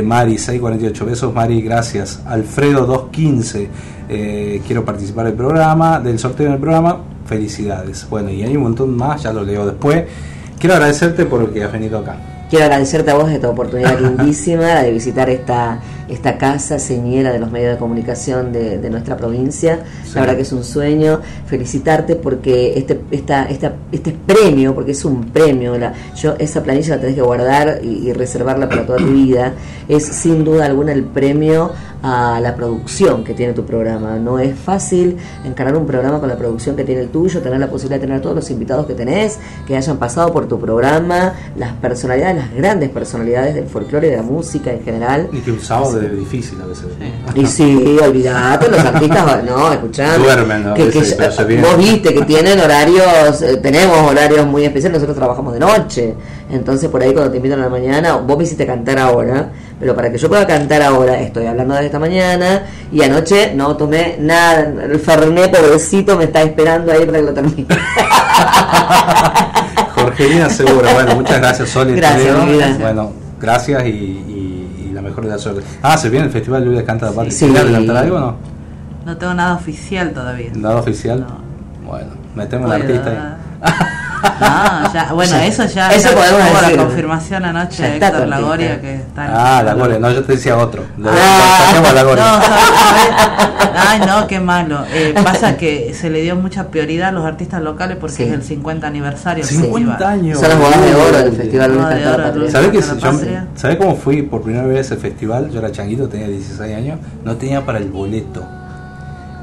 Mari 0.04 0.38
648, 0.38 1.06
besos 1.06 1.34
Mari, 1.34 1.62
gracias. 1.62 2.22
Alfredo 2.28 2.86
215, 2.86 3.70
eh, 4.10 4.62
quiero 4.68 4.84
participar 4.86 5.26
del 5.26 5.34
programa, 5.36 6.00
del 6.00 6.20
sorteo 6.20 6.52
del 6.52 6.60
programa, 6.60 6.98
felicidades. 7.26 8.08
Bueno, 8.10 8.30
y 8.30 8.44
hay 8.44 8.56
un 8.56 8.64
montón 8.64 8.96
más, 8.96 9.24
ya 9.24 9.34
lo 9.34 9.44
leo 9.44 9.66
después. 9.66 10.06
Quiero 10.60 10.76
agradecerte 10.76 11.26
porque 11.26 11.64
has 11.64 11.72
venido 11.72 12.00
acá. 12.00 12.18
Quiero 12.50 12.66
agradecerte 12.66 13.10
a 13.10 13.16
vos 13.16 13.30
esta 13.32 13.50
oportunidad 13.50 14.00
lindísima 14.18 14.62
la 14.62 14.84
de 14.84 14.92
visitar 14.92 15.30
esta, 15.32 15.80
esta 16.08 16.38
casa 16.38 16.78
señera 16.78 17.34
de 17.34 17.40
los 17.40 17.52
medios 17.52 17.74
de 17.74 17.80
comunicación 17.80 18.54
de, 18.54 18.78
de 18.78 18.90
nuestra 18.92 19.18
provincia. 19.18 19.80
Sí. 20.04 20.12
La 20.14 20.22
verdad 20.22 20.36
que 20.36 20.44
es 20.44 20.54
un 20.54 20.64
sueño. 20.64 21.22
Felicitarte 21.48 22.16
porque 22.16 22.78
este, 22.78 23.02
esta, 23.10 23.46
esta, 23.46 23.74
este 23.92 24.12
premio, 24.12 24.76
porque 24.76 24.92
es 24.92 25.04
un 25.04 25.26
premio, 25.32 25.78
la, 25.78 25.94
yo 26.16 26.36
esa 26.38 26.62
planilla 26.62 26.96
la 26.96 27.02
tenés 27.02 27.16
que 27.16 27.22
guardar 27.22 27.80
y, 27.84 28.10
y 28.10 28.14
reservarla 28.14 28.70
para 28.70 28.86
toda 28.86 29.00
tu 29.00 29.12
vida. 29.12 29.54
Es 29.90 30.06
sin 30.06 30.44
duda 30.44 30.66
alguna 30.66 30.94
el 30.94 31.04
premio 31.04 31.72
a 32.08 32.40
la 32.40 32.56
producción 32.56 33.24
que 33.24 33.34
tiene 33.34 33.54
tu 33.54 33.66
programa. 33.66 34.20
No 34.20 34.38
es 34.38 34.56
fácil 34.56 35.18
encarar 35.44 35.76
un 35.76 35.88
programa 35.88 36.20
con 36.20 36.30
la 36.30 36.38
producción 36.38 36.76
que 36.76 36.84
tiene 36.84 37.02
el 37.02 37.10
tuyo, 37.10 37.42
tener 37.42 37.60
la 37.60 37.68
posibilidad 37.68 38.00
de 38.00 38.02
tener 38.06 38.20
a 38.20 38.22
todos 38.22 38.36
los 38.36 38.52
invitados 38.52 38.86
que 38.86 38.94
tenés, 38.94 39.40
que 39.66 39.76
hayan 39.76 39.98
pasado 39.98 40.32
por 40.32 40.48
tu 40.48 40.60
programa, 40.60 41.34
las 41.58 41.74
personalidades, 41.74 42.36
las 42.36 42.54
grandes 42.54 42.92
personalidades 42.92 43.56
del 43.56 43.66
folclore 43.66 44.08
y 44.08 44.12
de 44.12 44.18
la 44.18 44.22
música 44.22 44.72
en 44.72 44.84
general. 44.84 45.30
Y 45.32 45.40
que 45.40 45.52
un 45.52 45.60
sábado 45.60 46.00
es 46.00 46.16
difícil 46.16 46.62
a 46.62 46.68
veces. 46.68 46.86
Y 47.34 47.48
sí, 47.48 47.98
olvidate, 48.00 48.70
los 48.70 48.82
artistas, 48.82 49.44
no, 49.50 49.74
escuchame. 49.74 50.24
Duermen, 50.24 50.64
¿no? 50.64 50.74
que, 50.76 50.86
vos 51.60 51.78
viste 51.78 52.14
que 52.14 52.22
tienen 52.22 52.60
horarios, 52.60 53.42
eh, 53.42 53.58
tenemos 53.58 53.98
horarios 54.12 54.46
muy 54.46 54.64
especiales, 54.64 55.00
nosotros 55.00 55.18
trabajamos 55.18 55.54
de 55.54 55.60
noche. 55.60 56.14
Entonces, 56.52 56.88
por 56.90 57.02
ahí 57.02 57.14
cuando 57.14 57.32
te 57.32 57.38
invitan 57.38 57.62
a 57.62 57.64
la 57.64 57.70
mañana, 57.70 58.18
vos 58.18 58.38
me 58.38 58.44
hiciste 58.44 58.68
cantar 58.68 59.00
ahora, 59.00 59.52
pero 59.80 59.96
para 59.96 60.12
que 60.12 60.18
yo 60.18 60.28
pueda 60.30 60.46
cantar 60.48 60.82
ahora, 60.82 61.20
estoy 61.20 61.46
hablando 61.48 61.76
de 61.76 61.86
esta 61.86 62.00
mañana, 62.00 62.64
y 62.92 63.02
anoche 63.04 63.54
no 63.56 63.76
tomé 63.78 64.18
nada, 64.20 64.62
el 64.84 65.00
Fernet, 65.00 65.52
pobrecito, 65.56 66.18
me 66.18 66.24
está 66.26 66.42
esperando 66.42 66.92
ahí 66.92 67.06
para 67.06 67.20
que 67.20 67.24
lo 67.26 67.34
termine. 67.34 67.66
Jorgelina 69.96 70.50
Segura, 70.50 70.94
bueno, 70.94 71.16
muchas 71.16 71.40
gracias 71.40 71.70
Sol. 71.70 71.90
y 71.90 71.96
Gracias, 71.96 72.22
Toledo. 72.28 72.46
mi 72.46 72.52
vida. 72.54 72.78
Bueno, 72.80 73.12
gracias 73.40 73.86
y, 73.86 73.90
y- 73.90 74.86
y 74.90 74.94
la 74.94 75.02
mejor 75.02 75.24
de 75.26 75.32
la 75.32 75.38
suerte. 75.38 75.62
Ah, 75.82 75.98
se 75.98 76.10
viene 76.10 76.26
el 76.28 76.32
Festival 76.32 76.64
Luis 76.64 76.84
Canta 76.84 77.08
la 77.08 77.12
Patria. 77.14 77.32
Sí. 77.32 77.46
¿Quieres 77.46 77.64
adelantar 77.64 77.98
algo 77.98 78.18
o 78.18 78.20
no? 78.20 78.36
No 79.06 79.18
tengo 79.18 79.34
nada 79.34 79.56
oficial 79.56 80.12
todavía. 80.14 80.52
¿Nada 80.56 80.78
oficial? 80.78 81.22
No. 81.22 81.90
Bueno, 81.90 82.12
metemos 82.36 82.68
Puedo, 82.70 82.82
artista 82.84 83.10
ahí. 83.12 83.18
No, 84.40 84.94
ya, 84.94 85.14
bueno, 85.14 85.36
eso 85.38 85.66
ya, 85.66 85.90
Eso 85.92 86.10
ya 86.10 86.16
podemos 86.16 86.62
decir. 86.62 86.78
la 86.78 86.84
confirmación 86.84 87.46
anoche 87.46 87.84
de 87.84 87.98
Héctor. 87.98 88.28
Lagoria 88.28 88.82
que 88.82 88.96
está 88.96 89.26
en 89.26 89.32
Ah, 89.34 89.64
la 89.64 89.74
Gore, 89.76 90.00
no, 90.00 90.12
yo 90.12 90.24
te 90.24 90.34
decía 90.34 90.58
otro. 90.58 90.84
Ah. 90.84 90.94
No, 90.98 91.10
¿sabes? 91.10 91.92
¿sabes? 91.94 93.14
Ay, 93.78 94.00
no, 94.06 94.28
qué 94.28 94.40
malo. 94.40 94.84
Eh, 94.94 95.14
pasa 95.24 95.58
que 95.58 95.94
se 95.94 96.10
le 96.10 96.22
dio 96.22 96.36
mucha 96.36 96.68
prioridad 96.70 97.10
a 97.10 97.12
los 97.12 97.26
artistas 97.26 97.62
locales 97.62 97.98
porque 98.00 98.16
Sí. 98.16 98.24
es 98.24 98.32
el 98.34 98.44
50 98.44 98.88
aniversario. 98.88 99.46
del 99.46 99.56
50 99.56 99.92
festival. 99.98 100.14
años. 100.20 100.40
Son 100.40 100.50
las 100.50 100.58
bodas 100.60 100.82
de 100.82 100.96
oro 100.96 101.18
del 101.18 101.36
Festival 101.36 101.72
de 101.74 102.08
oro. 102.08 102.50
¿Sabés 102.52 102.70
que 102.70 102.82
yo-. 102.82 103.20
¿sabés 103.56 103.78
cómo 103.78 103.96
fui 103.96 104.22
por 104.24 104.42
primera 104.42 104.66
vez 104.66 104.92
al 104.92 104.98
festival? 104.98 105.50
Yo 105.52 105.60
era 105.60 105.72
changuito, 105.72 106.10
tenía 106.10 106.28
16 106.28 106.76
años, 106.76 107.00
no 107.24 107.36
tenía 107.36 107.66
para 107.66 107.78
el 107.78 107.90
boleto. 107.90 108.44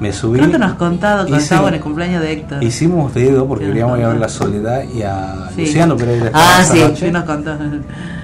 Me 0.03 0.13
subí. 0.13 0.39
Creo 0.41 0.51
que 0.51 0.59
nos 0.59 0.73
has 0.73 0.77
contado 0.79 1.29
hice- 1.29 1.37
estaba 1.37 1.69
en 1.69 1.75
el 1.75 1.81
cumpleaños 1.81 2.21
de 2.23 2.33
Héctor. 2.33 2.63
Hicimos 2.65 3.15
dedo 3.15 3.47
porque 3.47 3.67
queríamos 3.67 3.99
ir 4.01 4.05
a 4.05 4.09
ver 4.09 4.19
la 4.19 4.29
Soledad 4.29 4.83
y 4.93 5.03
a 5.03 5.49
Sí. 5.55 5.61
Luciano 5.63 5.97
Pereira. 5.97 6.31
Ah, 6.35 6.59
esa 6.63 6.73
sí. 6.75 6.81
noche. 6.81 7.07
Sí, 7.07 7.13
nos 7.13 7.25
contó. 7.25 7.53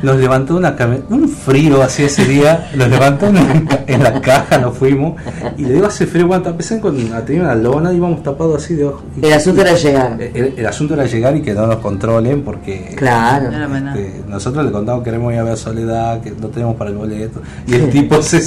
Nos 0.03 0.17
levantó 0.17 0.57
una 0.57 0.77
un 1.11 1.29
frío 1.29 1.83
así 1.83 2.05
ese 2.05 2.25
día, 2.25 2.71
nos 2.75 2.89
levantó 2.89 3.27
en 3.27 3.35
la, 3.35 3.65
en 3.87 4.03
la 4.05 4.21
caja, 4.21 4.59
nos 4.59 4.77
fuimos 4.79 5.21
y 5.57 5.65
le 5.65 5.75
digo 5.75 5.87
hace 5.87 6.07
frío, 6.07 6.29
cuando 6.29 6.51
empecé 6.51 6.79
con 6.81 6.97
a 7.13 7.21
tener 7.25 7.43
una 7.43 7.55
lona 7.57 7.93
íbamos 7.93 8.23
tapados 8.23 8.63
así 8.63 8.75
de 8.75 8.85
ojos. 8.85 9.03
El 9.21 9.33
asunto 9.33 9.61
era 9.63 9.75
llegar. 9.75 10.17
el, 10.21 10.55
el 10.57 10.67
asunto 10.67 10.95
era 10.95 11.05
llegar 11.07 11.35
y 11.37 11.43
que 11.43 11.53
no 11.53 11.67
nos 11.67 11.77
controlen 11.79 12.43
porque 12.43 12.95
Claro. 12.97 13.51
Este, 13.51 14.23
nosotros 14.29 14.65
le 14.65 14.71
contamos 14.71 15.03
que 15.03 15.11
queremos 15.11 15.33
ir 15.33 15.41
a 15.41 15.43
ver 15.45 15.57
Soledad, 15.57 16.21
que 16.21 16.31
no 16.31 16.47
tenemos 16.49 16.77
para 16.77 16.91
el 16.91 16.97
boleto 16.97 17.41
y 17.67 17.75
el 17.77 17.91
tipo 17.91 18.23
se 18.23 18.41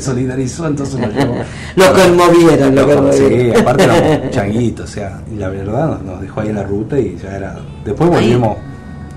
solidarizó, 0.00 0.66
entonces 0.66 0.98
nos 1.00 1.12
llevó. 1.14 1.36
Lo 1.76 1.92
conmovieron, 1.94 2.61
Sí, 3.12 3.52
aparte 3.58 3.84
éramos 3.84 4.30
changuitos, 4.30 4.90
o 4.90 4.92
sea, 4.92 5.20
y 5.32 5.36
la 5.36 5.48
verdad 5.48 5.98
nos, 6.00 6.20
dejó 6.20 6.40
ahí 6.40 6.48
en 6.48 6.56
la 6.56 6.62
ruta 6.62 6.98
y 6.98 7.16
ya 7.22 7.36
era. 7.36 7.56
Después 7.84 8.10
Ahí. 8.10 8.16
volvimos, 8.34 8.56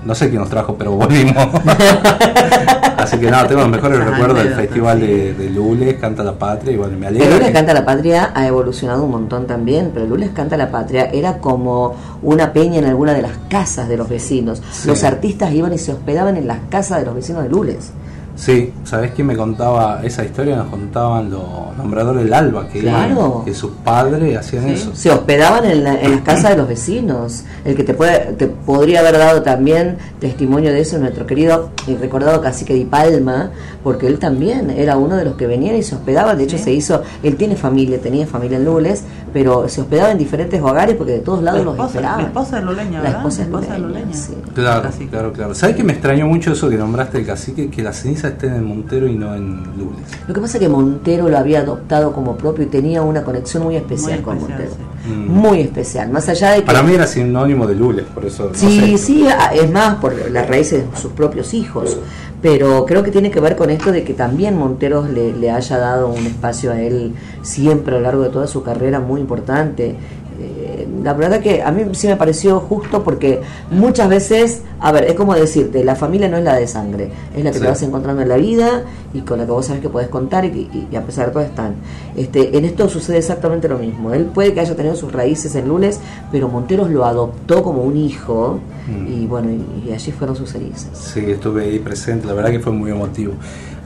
no 0.04 0.14
sé 0.14 0.28
quién 0.28 0.40
nos 0.40 0.50
trajo, 0.50 0.74
pero 0.78 0.92
volvimos. 0.92 1.34
Así 2.96 3.18
que 3.18 3.30
nada, 3.30 3.46
tengo 3.46 3.60
los 3.60 3.70
mejores 3.70 4.04
recuerdos 4.04 4.38
del 4.42 4.54
festival 4.54 5.00
de, 5.00 5.34
de 5.34 5.50
Lules, 5.50 5.94
Canta 6.00 6.24
la 6.24 6.32
Patria, 6.32 6.72
y 6.72 6.76
bueno, 6.76 6.96
me 6.98 7.06
El 7.06 7.16
alegra. 7.16 7.30
Lules 7.36 7.46
que- 7.48 7.52
Canta 7.52 7.74
la 7.74 7.84
Patria 7.84 8.32
ha 8.34 8.46
evolucionado 8.46 9.04
un 9.04 9.10
montón 9.10 9.46
también, 9.46 9.90
pero 9.92 10.04
el 10.04 10.10
Lules 10.10 10.30
Canta 10.34 10.56
la 10.56 10.70
Patria 10.70 11.04
era 11.12 11.38
como 11.38 11.94
una 12.22 12.52
peña 12.52 12.78
en 12.78 12.86
alguna 12.86 13.12
de 13.12 13.22
las 13.22 13.32
casas 13.48 13.88
de 13.88 13.96
los 13.96 14.08
vecinos. 14.08 14.62
Sí. 14.72 14.88
Los 14.88 15.04
artistas 15.04 15.52
iban 15.52 15.72
y 15.72 15.78
se 15.78 15.92
hospedaban 15.92 16.36
en 16.36 16.46
las 16.48 16.58
casas 16.70 16.98
de 17.00 17.04
los 17.04 17.14
vecinos 17.14 17.42
de 17.44 17.48
Lules. 17.50 17.90
Sí, 18.36 18.72
¿sabés 18.84 19.12
quién 19.12 19.26
me 19.26 19.36
contaba 19.36 20.00
esa 20.04 20.22
historia? 20.24 20.56
Nos 20.56 20.68
contaban 20.68 21.30
los 21.30 21.42
nombradores 21.78 22.22
del 22.24 22.34
Alba, 22.34 22.68
que, 22.68 22.80
Claro. 22.80 23.42
que 23.46 23.54
sus 23.54 23.70
padres 23.82 24.36
hacían 24.36 24.64
Sí. 24.64 24.70
eso. 24.72 24.90
Se 24.94 25.10
hospedaban 25.10 25.64
en, 25.64 25.82
la- 25.82 25.98
en 26.00 26.10
las 26.12 26.20
casas 26.20 26.50
de 26.50 26.56
los 26.58 26.68
vecinos. 26.68 27.44
El 27.64 27.74
que 27.74 27.82
te, 27.82 27.94
puede, 27.94 28.34
te 28.34 28.46
podría 28.46 29.00
haber 29.00 29.16
dado 29.18 29.42
también 29.42 29.96
testimonio 30.20 30.70
de 30.70 30.80
eso 30.80 30.96
es 30.96 31.02
nuestro 31.02 31.26
querido 31.26 31.70
y 31.86 31.94
recordado 31.96 32.40
cacique 32.42 32.74
Di 32.74 32.84
Palma, 32.84 33.52
porque 33.82 34.06
él 34.06 34.18
también 34.18 34.68
era 34.70 34.96
uno 34.98 35.16
de 35.16 35.24
los 35.24 35.34
que 35.36 35.46
venían 35.46 35.74
y 35.76 35.82
se 35.82 35.94
hospedaban. 35.94 36.36
De 36.36 36.44
hecho, 36.44 36.58
Sí. 36.58 36.64
se 36.64 36.72
hizo, 36.72 37.02
él 37.22 37.36
tiene 37.36 37.56
familia, 37.56 37.98
tenía 38.00 38.26
familia 38.26 38.58
en 38.58 38.66
Lules, 38.66 39.02
pero 39.32 39.66
se 39.68 39.80
hospedaba 39.80 40.10
en 40.10 40.18
diferentes 40.18 40.60
hogares 40.60 40.94
porque 40.96 41.12
de 41.12 41.18
todos 41.20 41.42
lados 41.42 41.64
La 41.64 41.72
los 41.72 41.86
esperaban. 41.86 42.20
la 42.20 42.26
esposa 42.28 42.56
de 42.56 42.62
Luleña, 42.62 42.90
La 42.98 43.00
¿verdad? 43.02 43.16
esposa 43.18 43.72
de 43.72 43.78
Luleña, 43.78 44.12
sí. 44.12 44.34
Claro, 44.54 44.90
claro, 45.10 45.32
claro. 45.32 45.54
¿Sabes 45.54 45.74
que 45.76 45.84
me 45.84 45.92
extrañó 45.94 46.26
mucho 46.26 46.52
eso 46.52 46.68
que 46.68 46.76
nombraste 46.76 47.18
el 47.18 47.26
cacique? 47.26 47.70
Que 47.70 47.82
la 47.82 47.92
ceniza 47.94 48.25
estén 48.28 48.54
en 48.54 48.64
Montero 48.64 49.06
y 49.06 49.14
no 49.14 49.34
en 49.34 49.62
Lules. 49.76 50.00
Lo 50.26 50.34
que 50.34 50.40
pasa 50.40 50.56
es 50.58 50.62
que 50.62 50.68
Montero 50.68 51.28
lo 51.28 51.36
había 51.38 51.60
adoptado 51.60 52.12
como 52.12 52.36
propio 52.36 52.64
y 52.64 52.68
tenía 52.68 53.02
una 53.02 53.22
conexión 53.24 53.62
muy 53.64 53.76
especial 53.76 54.16
Muy 54.16 54.24
con 54.24 54.38
Montero. 54.40 54.70
Mm. 55.08 55.28
Muy 55.30 55.60
especial. 55.60 56.10
Más 56.10 56.28
allá 56.28 56.50
de 56.52 56.56
que. 56.60 56.66
Para 56.66 56.82
mí 56.82 56.94
era 56.94 57.06
sinónimo 57.06 57.66
de 57.66 57.74
Lules, 57.74 58.04
por 58.14 58.24
eso. 58.24 58.48
no 58.52 58.54
Sí, 58.54 58.80
sé. 58.92 58.98
sí, 58.98 59.26
es 59.54 59.70
más 59.70 59.96
por 59.96 60.14
las 60.30 60.48
raíces 60.48 60.90
de 60.90 60.96
sus 60.96 61.12
propios 61.12 61.54
hijos. 61.54 61.98
Pero 62.42 62.84
creo 62.84 63.02
que 63.02 63.10
tiene 63.10 63.30
que 63.30 63.40
ver 63.40 63.56
con 63.56 63.70
esto 63.70 63.90
de 63.90 64.04
que 64.04 64.12
también 64.12 64.56
Monteros 64.56 65.08
le, 65.08 65.32
le 65.32 65.50
haya 65.50 65.78
dado 65.78 66.08
un 66.08 66.26
espacio 66.26 66.70
a 66.70 66.80
él 66.80 67.14
siempre 67.42 67.94
a 67.94 67.98
lo 67.98 68.04
largo 68.04 68.22
de 68.22 68.28
toda 68.28 68.46
su 68.46 68.62
carrera 68.62 69.00
muy 69.00 69.20
importante. 69.20 69.96
Eh, 70.38 70.86
la 71.02 71.14
verdad 71.14 71.40
que 71.40 71.62
a 71.62 71.70
mí 71.70 71.82
sí 71.92 72.06
me 72.08 72.16
pareció 72.16 72.60
justo 72.60 73.02
porque 73.04 73.40
muchas 73.70 74.08
veces, 74.08 74.62
a 74.80 74.92
ver, 74.92 75.04
es 75.04 75.14
como 75.14 75.34
decirte, 75.34 75.82
la 75.84 75.94
familia 75.96 76.28
no 76.28 76.36
es 76.36 76.44
la 76.44 76.54
de 76.56 76.66
sangre, 76.66 77.10
es 77.34 77.42
la 77.44 77.50
que 77.50 77.58
Sí. 77.58 77.62
te 77.62 77.68
vas 77.70 77.82
encontrando 77.82 78.20
en 78.22 78.28
la 78.28 78.36
vida 78.36 78.82
y 79.14 79.20
con 79.22 79.38
la 79.38 79.46
que 79.46 79.52
vos 79.52 79.64
sabes 79.66 79.80
que 79.80 79.88
podés 79.88 80.08
contar 80.08 80.44
y, 80.44 80.48
y- 80.48 80.88
y 80.90 80.96
a 80.96 81.02
pesar 81.02 81.26
de 81.26 81.32
todo 81.32 81.42
están. 81.42 81.74
Este, 82.16 82.56
en 82.56 82.64
esto 82.64 82.88
sucede 82.88 83.18
exactamente 83.18 83.68
lo 83.68 83.78
mismo. 83.78 84.12
Él 84.12 84.26
puede 84.26 84.52
que 84.52 84.60
haya 84.60 84.74
tenido 84.76 84.94
sus 84.96 85.12
raíces 85.12 85.54
en 85.54 85.68
Lules, 85.68 86.00
pero 86.30 86.48
Monteros 86.48 86.90
lo 86.90 87.04
adoptó 87.06 87.62
como 87.62 87.82
un 87.82 87.96
hijo 87.96 88.58
Mm. 88.88 89.06
y 89.22 89.26
bueno, 89.26 89.48
y, 89.50 89.88
y 89.88 89.92
allí 89.92 90.12
fueron 90.12 90.36
sus 90.36 90.50
cenizas. 90.52 90.90
Sí, 90.96 91.20
estuve 91.30 91.64
ahí 91.64 91.78
presente, 91.80 92.26
la 92.26 92.34
verdad 92.34 92.50
que 92.50 92.60
fue 92.60 92.72
muy 92.72 92.90
emotivo. 92.90 93.32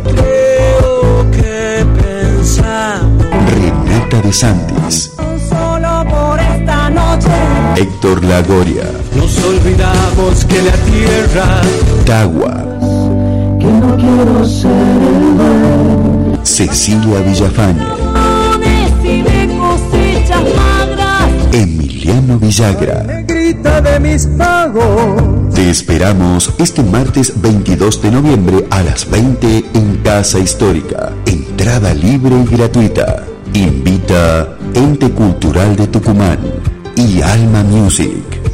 Renata 3.46 4.22
de 4.22 4.32
Santis, 4.32 5.12
Solo 5.50 6.06
por 6.08 6.40
esta 6.40 6.88
noche. 6.88 7.28
Héctor 7.76 8.24
Lagoria, 8.24 8.90
Nos 9.14 9.36
olvidamos 9.44 10.42
que 10.46 10.62
la 10.62 10.72
tierra 10.72 11.60
Tagua, 12.06 12.64
Cecilia 16.42 17.20
Villafañe, 17.20 17.84
y 19.02 19.20
de 19.20 19.58
cosechas 19.58 20.42
magras. 20.56 21.93
Emiliano 22.14 22.38
Villagra. 22.38 23.24
grita 23.26 23.80
de 23.80 24.00
mis 24.00 24.26
pagos. 24.26 25.52
Te 25.54 25.68
esperamos 25.70 26.52
este 26.58 26.82
martes 26.82 27.40
22 27.40 28.02
de 28.02 28.10
noviembre 28.10 28.66
a 28.70 28.82
las 28.82 29.10
20 29.10 29.64
en 29.74 29.96
Casa 30.04 30.38
Histórica. 30.38 31.12
Entrada 31.26 31.92
libre 31.92 32.36
y 32.36 32.56
gratuita. 32.56 33.24
Invita 33.52 34.56
Ente 34.74 35.10
Cultural 35.10 35.76
de 35.76 35.86
Tucumán 35.88 36.38
y 36.96 37.20
Alma 37.20 37.62
Music. 37.64 38.53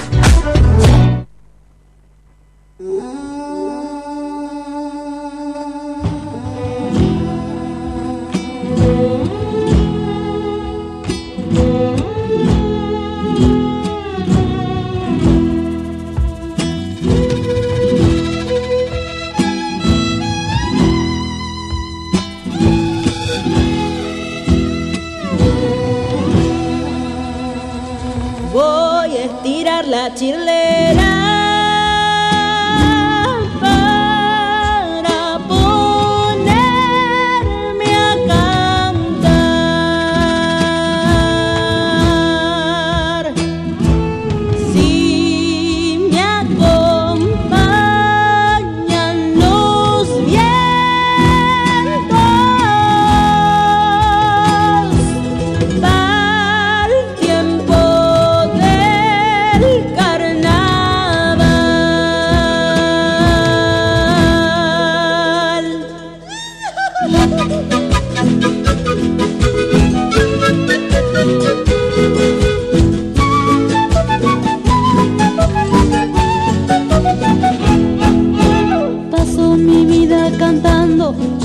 La 29.95 30.13
chirlera 30.13 30.74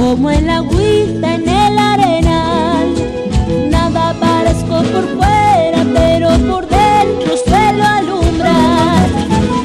como 0.10 0.32
el 0.32 0.50
agüita 0.50 1.36
en 1.36 1.48
el 1.48 1.78
arenal. 1.78 2.88
Nada 3.70 4.16
parezco 4.20 4.82
por 4.92 5.06
fuera, 5.16 5.86
pero 5.94 6.30
por 6.50 6.68
dentro 6.68 7.38
suelo 7.46 7.84
alumbrar. 7.86 9.08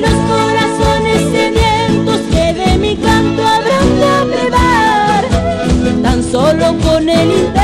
Los 0.02 0.16
corazones 0.32 1.22
sedientos 1.32 2.20
que 2.30 2.52
de 2.52 2.76
mi 2.76 2.94
canto 2.96 3.42
habrán 3.42 3.88
de 4.02 4.16
beber. 4.36 6.02
Tan 6.02 6.22
solo 6.22 6.76
con 6.84 7.08
el 7.08 7.30
intento 7.30 7.63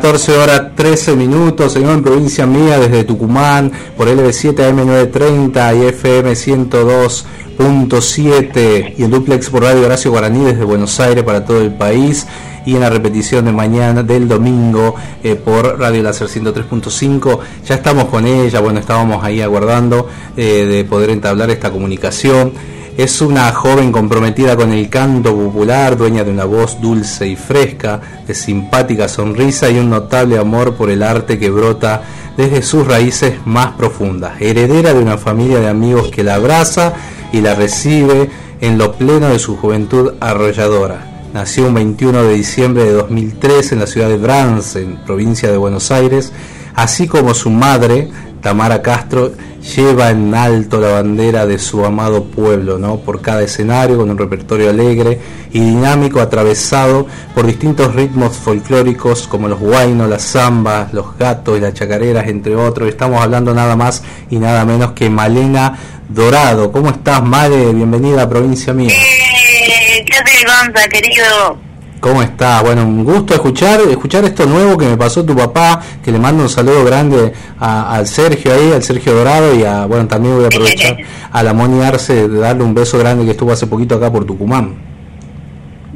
14 0.00 0.38
horas 0.38 0.62
13 0.76 1.14
minutos, 1.14 1.74
seguimos 1.74 1.96
en 1.96 2.02
provincia 2.02 2.46
mía 2.46 2.78
desde 2.78 3.04
Tucumán 3.04 3.70
por 3.98 4.08
LB7 4.08 4.54
AM930 4.54 5.76
y 5.76 5.84
FM 5.88 6.32
102.7 6.32 8.94
y 8.96 9.02
en 9.02 9.10
duplex 9.10 9.50
por 9.50 9.62
Radio 9.62 9.84
Horacio 9.84 10.10
Guaraní 10.10 10.42
desde 10.42 10.64
Buenos 10.64 10.98
Aires 11.00 11.22
para 11.22 11.44
todo 11.44 11.60
el 11.60 11.74
país 11.74 12.26
y 12.64 12.76
en 12.76 12.80
la 12.80 12.88
repetición 12.88 13.44
de 13.44 13.52
mañana 13.52 14.02
del 14.02 14.26
domingo 14.26 14.94
eh, 15.22 15.34
por 15.34 15.78
Radio 15.78 16.02
Láser 16.02 16.28
103.5 16.28 17.38
ya 17.66 17.74
estamos 17.74 18.06
con 18.06 18.26
ella, 18.26 18.60
bueno 18.60 18.80
estábamos 18.80 19.22
ahí 19.22 19.42
aguardando 19.42 20.08
eh, 20.34 20.64
de 20.64 20.82
poder 20.84 21.10
entablar 21.10 21.50
esta 21.50 21.70
comunicación 21.70 22.54
es 23.02 23.22
una 23.22 23.50
joven 23.52 23.92
comprometida 23.92 24.56
con 24.56 24.72
el 24.72 24.90
canto 24.90 25.34
popular, 25.34 25.96
dueña 25.96 26.22
de 26.22 26.30
una 26.30 26.44
voz 26.44 26.82
dulce 26.82 27.26
y 27.26 27.34
fresca, 27.34 27.98
de 28.26 28.34
simpática 28.34 29.08
sonrisa 29.08 29.70
y 29.70 29.78
un 29.78 29.88
notable 29.88 30.36
amor 30.36 30.74
por 30.74 30.90
el 30.90 31.02
arte 31.02 31.38
que 31.38 31.48
brota 31.48 32.02
desde 32.36 32.60
sus 32.60 32.86
raíces 32.86 33.36
más 33.46 33.68
profundas. 33.72 34.38
Heredera 34.38 34.92
de 34.92 35.00
una 35.00 35.16
familia 35.16 35.60
de 35.60 35.68
amigos 35.68 36.10
que 36.10 36.22
la 36.22 36.34
abraza 36.34 36.92
y 37.32 37.40
la 37.40 37.54
recibe 37.54 38.28
en 38.60 38.76
lo 38.76 38.92
pleno 38.92 39.30
de 39.30 39.38
su 39.38 39.56
juventud 39.56 40.12
arrolladora. 40.20 41.06
Nació 41.32 41.68
un 41.68 41.74
21 41.74 42.24
de 42.24 42.34
diciembre 42.34 42.84
de 42.84 42.92
2003 42.92 43.72
en 43.72 43.78
la 43.78 43.86
ciudad 43.86 44.08
de 44.08 44.18
Brance, 44.18 44.78
en 44.78 44.96
provincia 45.06 45.50
de 45.50 45.56
Buenos 45.56 45.90
Aires, 45.90 46.34
así 46.74 47.06
como 47.08 47.34
su 47.34 47.50
madre, 47.50 48.08
Tamara 48.40 48.82
Castro, 48.82 49.32
lleva 49.60 50.10
en 50.10 50.34
alto 50.34 50.80
la 50.80 50.88
bandera 50.88 51.46
de 51.46 51.58
su 51.58 51.84
amado 51.84 52.24
pueblo, 52.24 52.78
¿no? 52.78 52.98
Por 52.98 53.20
cada 53.20 53.42
escenario, 53.42 53.98
con 53.98 54.10
un 54.10 54.18
repertorio 54.18 54.70
alegre 54.70 55.20
y 55.52 55.60
dinámico, 55.60 56.20
atravesado 56.20 57.06
por 57.34 57.46
distintos 57.46 57.94
ritmos 57.94 58.36
folclóricos 58.36 59.28
como 59.28 59.48
los 59.48 59.58
guainos, 59.58 60.08
las 60.08 60.22
zambas, 60.22 60.92
los 60.92 61.16
gatos 61.18 61.58
y 61.58 61.60
las 61.60 61.74
chacareras, 61.74 62.26
entre 62.28 62.56
otros. 62.56 62.88
Estamos 62.88 63.22
hablando 63.22 63.54
nada 63.54 63.76
más 63.76 64.02
y 64.30 64.38
nada 64.38 64.64
menos 64.64 64.92
que 64.92 65.10
Malena 65.10 65.78
Dorado. 66.08 66.72
¿Cómo 66.72 66.90
estás, 66.90 67.22
Male? 67.22 67.72
Bienvenida 67.72 68.22
a 68.22 68.28
Provincia 68.28 68.72
Mía. 68.72 68.92
Eh, 68.92 70.04
¿Qué 70.06 70.16
haces, 70.16 70.44
Gonza, 70.44 70.88
querido? 70.88 71.69
¿Cómo 72.00 72.22
está? 72.22 72.62
Bueno, 72.62 72.82
un 72.82 73.04
gusto 73.04 73.34
escuchar 73.34 73.80
escuchar 73.90 74.24
esto 74.24 74.46
nuevo 74.46 74.78
que 74.78 74.86
me 74.86 74.96
pasó 74.96 75.22
tu 75.22 75.36
papá, 75.36 75.82
que 76.02 76.10
le 76.10 76.18
mando 76.18 76.42
un 76.42 76.48
saludo 76.48 76.82
grande 76.82 77.32
al 77.58 78.06
Sergio 78.06 78.54
ahí, 78.54 78.72
al 78.72 78.82
Sergio 78.82 79.14
Dorado 79.14 79.54
y 79.54 79.64
a, 79.64 79.84
bueno, 79.84 80.08
también 80.08 80.34
voy 80.34 80.44
a 80.44 80.46
aprovechar 80.46 80.96
a 81.30 81.42
la 81.42 81.52
Moni 81.52 81.82
Arce 81.82 82.26
de 82.26 82.38
darle 82.38 82.64
un 82.64 82.74
beso 82.74 82.98
grande 82.98 83.26
que 83.26 83.32
estuvo 83.32 83.52
hace 83.52 83.66
poquito 83.66 83.96
acá 83.96 84.10
por 84.10 84.24
Tucumán. 84.24 84.89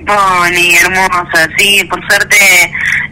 Moni, 0.07 0.75
hermosa, 0.77 1.49
sí, 1.57 1.83
por 1.89 1.99
suerte, 2.07 2.37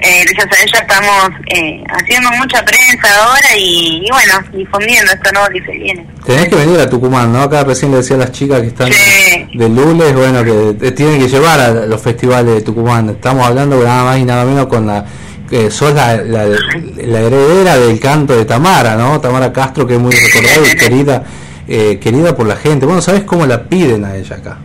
eh, 0.01 0.25
gracias 0.25 0.47
a 0.61 0.63
ella 0.63 0.79
estamos 0.81 1.31
eh, 1.49 1.83
haciendo 1.89 2.31
mucha 2.33 2.63
prensa 2.65 3.09
ahora 3.23 3.57
y, 3.57 4.03
y 4.05 4.11
bueno, 4.11 4.35
difundiendo 4.53 5.13
esto 5.13 5.33
nuevo 5.33 5.49
que 5.49 5.63
se 5.65 5.79
viene. 5.79 6.07
Tenés 6.27 6.49
que 6.49 6.57
venir 6.57 6.81
a 6.81 6.91
Tucumán, 6.91 7.33
¿no? 7.33 7.43
Acá 7.43 7.65
recién 7.65 7.93
le 7.93 7.99
decía 7.99 8.17
a 8.17 8.21
las 8.21 8.33
chicas 8.33 8.61
que 8.61 8.67
están 8.67 8.91
de 8.91 9.69
Lules, 9.69 10.15
bueno, 10.15 10.45
que 10.45 10.93
tienen 10.93 11.19
que 11.19 11.29
llevar 11.29 11.61
a 11.61 11.71
los 11.87 12.01
festivales 12.01 12.57
de 12.57 12.61
Tucumán. 12.63 13.09
Estamos 13.11 13.47
hablando 13.47 13.83
nada 13.83 14.05
más 14.05 14.19
y 14.19 14.25
nada 14.25 14.45
menos 14.45 14.67
con 14.67 14.87
la 14.87 15.05
que 15.49 15.71
sos 15.71 15.95
la, 15.95 16.17
la, 16.17 16.47
la 16.47 17.21
heredera 17.21 17.79
del 17.79 18.01
canto 18.01 18.37
de 18.37 18.45
Tamara, 18.45 18.97
¿no? 18.97 19.21
Tamara 19.21 19.53
Castro, 19.53 19.87
que 19.87 19.95
es 19.95 20.01
muy 20.01 20.13
recordada 20.13 20.67
y 20.67 20.77
querida, 20.77 21.25
eh, 21.69 21.99
querida 22.01 22.37
por 22.37 22.47
la 22.47 22.57
gente. 22.57 22.87
Bueno, 22.87 23.01
¿sabes 23.03 23.23
cómo 23.25 23.47
la 23.47 23.65
piden 23.65 24.05
a 24.05 24.17
ella 24.17 24.37
acá? 24.37 24.59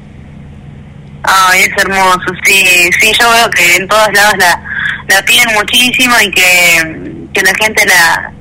Ay, 1.30 1.62
es 1.62 1.84
hermoso, 1.84 2.26
sí, 2.46 2.90
sí, 3.02 3.12
yo 3.20 3.30
veo 3.30 3.50
que 3.50 3.76
en 3.76 3.88
todos 3.88 4.08
lados 4.14 4.36
la, 4.38 4.62
la 5.10 5.22
piden 5.26 5.54
muchísimo 5.56 6.16
y 6.22 6.32
que, 6.32 7.28
que 7.34 7.42
la 7.42 7.54
gente 7.56 7.86
la, 7.86 8.32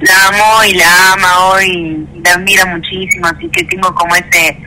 la 0.00 0.26
amó 0.26 0.64
y 0.64 0.74
la 0.74 1.12
ama 1.12 1.38
hoy 1.46 2.06
y 2.12 2.20
la 2.20 2.32
admira 2.32 2.66
muchísimo, 2.66 3.28
así 3.28 3.48
que 3.48 3.62
tengo 3.64 3.94
como 3.94 4.16
ese 4.16 4.58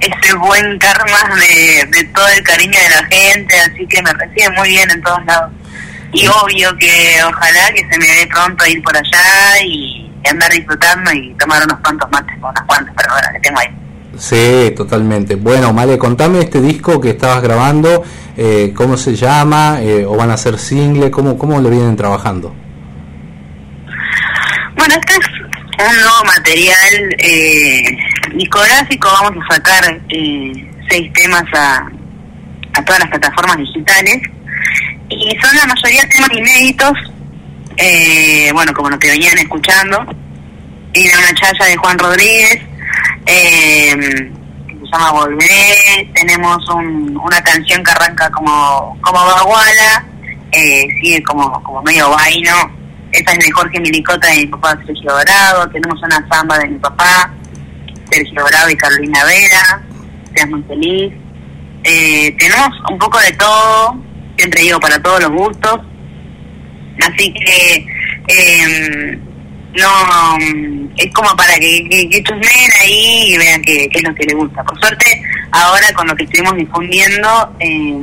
ese 0.00 0.34
buen 0.36 0.78
karma 0.78 1.34
de, 1.36 1.86
de 1.86 2.04
todo 2.14 2.28
el 2.28 2.42
cariño 2.44 2.78
de 2.78 2.88
la 2.90 3.04
gente, 3.06 3.58
así 3.60 3.86
que 3.86 4.02
me 4.02 4.12
recibe 4.12 4.50
muy 4.50 4.68
bien 4.68 4.90
en 4.90 5.02
todos 5.02 5.24
lados. 5.24 5.52
Y 6.12 6.26
obvio 6.28 6.76
que 6.76 7.18
ojalá 7.26 7.72
que 7.72 7.88
se 7.90 7.98
me 7.98 8.06
dé 8.06 8.26
pronto 8.28 8.66
ir 8.66 8.82
por 8.82 8.96
allá 8.96 9.62
y 9.64 10.12
andar 10.30 10.52
disfrutando 10.52 11.10
y 11.12 11.34
tomar 11.34 11.64
unos 11.64 11.80
cuantos 11.80 12.10
mates 12.10 12.36
con 12.40 12.50
unas 12.50 12.64
cuantas 12.64 12.94
personas 12.94 13.32
que 13.32 13.40
tengo 13.40 13.58
ahí. 13.58 13.83
Sí, 14.18 14.72
totalmente. 14.76 15.36
Bueno, 15.36 15.72
Male, 15.72 15.98
contame 15.98 16.40
este 16.40 16.60
disco 16.60 17.00
que 17.00 17.10
estabas 17.10 17.42
grabando, 17.42 18.02
eh, 18.36 18.72
cómo 18.74 18.96
se 18.96 19.14
llama, 19.14 19.78
eh, 19.80 20.04
o 20.04 20.16
van 20.16 20.30
a 20.30 20.36
ser 20.36 20.58
single, 20.58 21.10
cómo, 21.10 21.36
cómo 21.38 21.60
lo 21.60 21.70
vienen 21.70 21.96
trabajando. 21.96 22.54
Bueno, 24.76 24.94
este 25.00 25.12
es 25.14 25.88
un 25.88 25.96
nuevo 25.96 26.24
material 26.24 27.16
eh, 27.18 27.82
discográfico. 28.34 29.08
Vamos 29.22 29.44
a 29.48 29.54
sacar 29.54 30.00
eh, 30.08 30.52
seis 30.88 31.12
temas 31.12 31.44
a, 31.54 31.88
a 32.74 32.84
todas 32.84 33.00
las 33.00 33.10
plataformas 33.10 33.56
digitales. 33.58 34.18
Y 35.08 35.36
son 35.40 35.56
la 35.56 35.66
mayoría 35.66 36.02
temas 36.08 36.30
inéditos, 36.32 36.92
eh, 37.76 38.50
bueno, 38.52 38.72
como 38.72 38.90
lo 38.90 38.98
que 38.98 39.08
venían 39.08 39.38
escuchando. 39.38 40.04
De 40.92 41.00
una 41.00 41.34
chaya 41.34 41.66
de 41.66 41.76
Juan 41.76 41.98
Rodríguez, 41.98 42.60
eh, 43.26 43.94
se 44.68 44.86
llama 44.92 45.12
Volver. 45.12 46.12
Tenemos 46.14 46.68
un- 46.70 47.16
una 47.16 47.42
canción 47.42 47.82
que 47.82 47.90
arranca 47.90 48.30
como, 48.30 48.98
como 49.00 49.24
Baguala, 49.24 50.04
eh, 50.52 50.86
sigue 51.00 51.22
como, 51.22 51.62
como 51.62 51.82
medio 51.82 52.10
vaino. 52.10 52.54
Esa 53.12 53.32
es 53.32 53.38
de 53.38 53.52
Jorge 53.52 53.80
Milicota 53.80 54.28
de 54.28 54.36
mi 54.38 54.46
papá 54.46 54.76
Sergio 54.86 55.12
Dorado. 55.12 55.68
Tenemos 55.70 56.02
una 56.02 56.26
samba 56.28 56.58
de 56.58 56.68
mi 56.68 56.78
papá, 56.78 57.30
Sergio 58.10 58.42
Dorado 58.42 58.70
y 58.70 58.76
Carolina 58.76 59.24
Vera. 59.24 59.82
Seas 60.34 60.48
muy 60.50 60.62
feliz. 60.64 61.12
Eh, 61.84 62.34
tenemos 62.38 62.70
un 62.90 62.98
poco 62.98 63.18
de 63.20 63.32
todo, 63.32 63.96
siempre 64.36 64.62
digo 64.62 64.80
para 64.80 65.00
todos 65.02 65.20
los 65.22 65.30
gustos. 65.32 65.80
Así 67.06 67.32
que 67.34 67.86
eh, 68.28 69.18
no 69.76 70.36
mm, 70.38 70.88
es 70.96 71.12
como 71.12 71.34
para 71.36 71.54
que, 71.54 71.88
que, 71.88 72.08
que 72.08 72.22
chusmeen 72.22 72.70
ahí 72.80 73.24
y 73.34 73.38
vean 73.38 73.62
qué 73.62 73.88
qué 73.90 73.98
es 73.98 74.04
lo 74.04 74.14
que 74.14 74.24
les 74.24 74.34
gusta. 74.36 74.62
Por 74.64 74.78
suerte, 74.80 75.22
ahora 75.52 75.92
con 75.94 76.06
lo 76.06 76.14
que 76.16 76.24
estuvimos 76.24 76.54
difundiendo, 76.56 77.56
eh, 77.60 77.94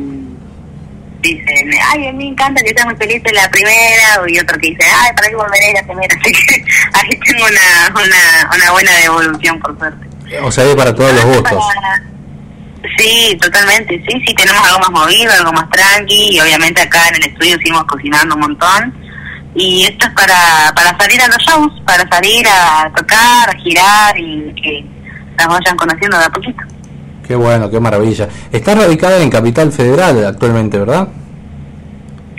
dicen, 1.21 1.71
ay, 1.91 2.07
a 2.07 2.11
mí 2.11 2.17
me 2.17 2.27
encanta 2.29 2.61
que 2.63 2.69
seas 2.73 2.85
muy 2.85 2.95
feliz 2.95 3.21
en 3.23 3.35
la 3.35 3.49
primera, 3.49 4.21
y 4.27 4.39
otro 4.39 4.57
que 4.57 4.69
dice, 4.69 4.83
ay, 4.83 5.11
para 5.15 5.29
qué 5.29 5.35
volveré 5.35 5.69
a 5.71 5.81
la 5.81 5.83
primera. 5.87 6.15
Así 6.21 6.31
que 6.33 6.63
ahí 6.93 7.19
tengo 7.25 7.45
una, 7.45 8.01
una, 8.03 8.55
una 8.55 8.71
buena 8.71 8.91
devolución, 8.97 9.59
por 9.59 9.77
suerte. 9.77 10.07
O 10.41 10.51
sea, 10.51 10.75
para 10.75 10.95
todos 10.95 11.13
los 11.13 11.25
gustos. 11.25 11.43
Para- 11.43 12.03
Sí, 12.97 13.37
totalmente, 13.39 14.03
sí, 14.07 14.23
sí, 14.25 14.33
tenemos 14.33 14.65
algo 14.67 14.79
más 14.79 14.89
movido, 14.89 15.31
algo 15.31 15.53
más 15.53 15.69
tranqui, 15.69 16.35
y 16.35 16.39
obviamente 16.39 16.81
acá 16.81 17.07
en 17.09 17.15
el 17.15 17.25
estudio 17.25 17.55
seguimos 17.57 17.83
cocinando 17.85 18.33
un 18.35 18.41
montón. 18.41 19.00
Y 19.53 19.83
esto 19.83 20.07
es 20.07 20.13
para, 20.13 20.71
para 20.73 20.97
salir 20.97 21.21
a 21.21 21.27
los 21.27 21.37
shows, 21.37 21.81
para 21.85 22.07
salir 22.07 22.45
a 22.47 22.89
tocar, 22.95 23.49
a 23.49 23.59
girar 23.59 24.17
y 24.17 24.53
que 24.53 24.85
las 25.37 25.47
vayan 25.47 25.75
conociendo 25.75 26.17
de 26.17 26.25
a 26.25 26.29
poquito. 26.29 26.63
Qué 27.27 27.35
bueno, 27.35 27.69
qué 27.69 27.79
maravilla. 27.79 28.27
Está 28.51 28.75
radicada 28.75 29.21
en 29.21 29.29
Capital 29.29 29.71
Federal 29.71 30.25
actualmente, 30.25 30.79
¿verdad? 30.79 31.07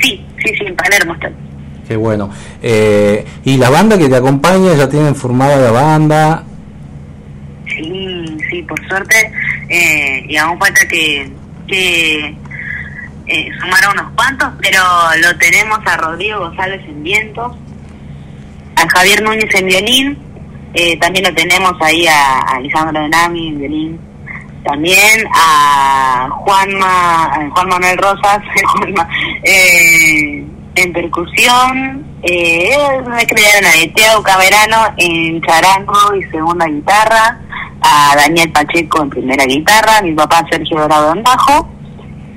Sí, 0.01 0.24
sí, 0.39 0.55
sí, 0.59 0.64
en 0.66 0.76
Palermo 0.76 1.14
estoy. 1.14 1.32
Qué 1.86 1.97
bueno. 1.97 2.30
Eh, 2.62 3.24
y 3.44 3.56
la 3.56 3.70
banda 3.70 3.98
que 3.98 4.09
te 4.09 4.16
acompaña, 4.16 4.74
ya 4.74 4.89
tienen 4.89 5.14
formada 5.14 5.56
la 5.56 5.70
banda. 5.70 6.44
Sí, 7.66 8.24
sí, 8.51 8.62
por 8.62 8.89
suerte, 8.89 9.32
eh, 9.68 10.24
y 10.28 10.36
aún 10.36 10.59
falta 10.59 10.86
que, 10.86 11.30
que 11.66 12.36
eh, 13.27 13.51
sumar 13.61 13.81
unos 13.93 14.12
cuantos, 14.15 14.51
pero 14.61 14.82
lo 15.23 15.36
tenemos 15.39 15.78
a 15.86 15.97
Rodrigo 15.97 16.40
González 16.40 16.81
en 16.86 17.03
vientos, 17.03 17.57
a 18.77 18.89
Javier 18.89 19.23
Núñez 19.23 19.55
en 19.55 19.66
violín, 19.66 20.19
eh, 20.74 20.97
también 20.99 21.24
lo 21.27 21.35
tenemos 21.35 21.73
ahí 21.81 22.07
a, 22.07 22.40
a 22.40 22.61
Lisandro 22.61 23.01
Denami 23.01 23.49
en 23.49 23.59
violín, 23.59 24.01
también 24.65 25.27
a 25.35 26.28
Juanma, 26.31 27.24
a 27.24 27.51
Juan 27.51 27.69
Manuel 27.69 27.99
Rosas 27.99 28.43
eh, 29.43 30.44
en 30.74 30.93
percusión, 30.93 32.07
eh, 32.23 32.77
me 33.09 33.27
crearon 33.27 33.65
a 33.66 33.94
Tiago 33.94 34.23
Camerano 34.23 34.94
en 34.97 35.40
charango 35.43 36.15
y 36.15 36.23
segunda 36.31 36.66
guitarra, 36.66 37.40
a 37.82 38.15
Daniel 38.16 38.53
Pacheco 38.53 39.03
en 39.03 39.11
primera 39.11 39.44
guitarra, 39.44 40.01
mi 40.03 40.12
papá 40.12 40.47
Sergio 40.51 40.78
Dorado 40.78 41.12
en 41.12 41.23
bajo, 41.23 41.69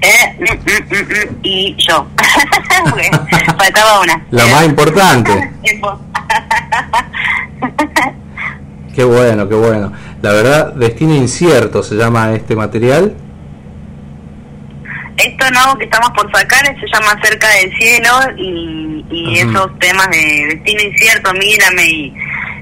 eh, 0.06 0.36
mm, 0.40 0.44
mm, 0.44 0.48
mm, 0.90 1.10
mm, 1.10 1.40
y 1.44 1.76
yo. 1.78 2.08
Faltaba 3.58 4.02
una. 4.02 4.26
La 4.32 4.46
más 4.48 4.66
importante. 4.66 5.52
Qué 8.96 9.04
bueno, 9.04 9.48
qué 9.50 9.56
bueno. 9.56 9.92
La 10.22 10.32
verdad, 10.32 10.74
Destino 10.74 11.14
Incierto 11.14 11.84
se 11.84 11.96
llama 11.96 12.34
este 12.34 12.56
material. 12.56 13.14
Esto 15.18 15.52
nuevo 15.52 15.78
que 15.78 15.84
estamos 15.84 16.12
por 16.12 16.32
sacar 16.32 16.66
se 16.66 16.88
llama 16.88 17.20
Cerca 17.22 17.50
del 17.50 17.78
Cielo 17.78 18.12
y, 18.38 19.06
y 19.12 19.40
esos 19.40 19.78
temas 19.80 20.10
de 20.12 20.56
Destino 20.56 20.84
Incierto, 20.84 21.34
Mírame 21.34 21.84
y 21.84 22.14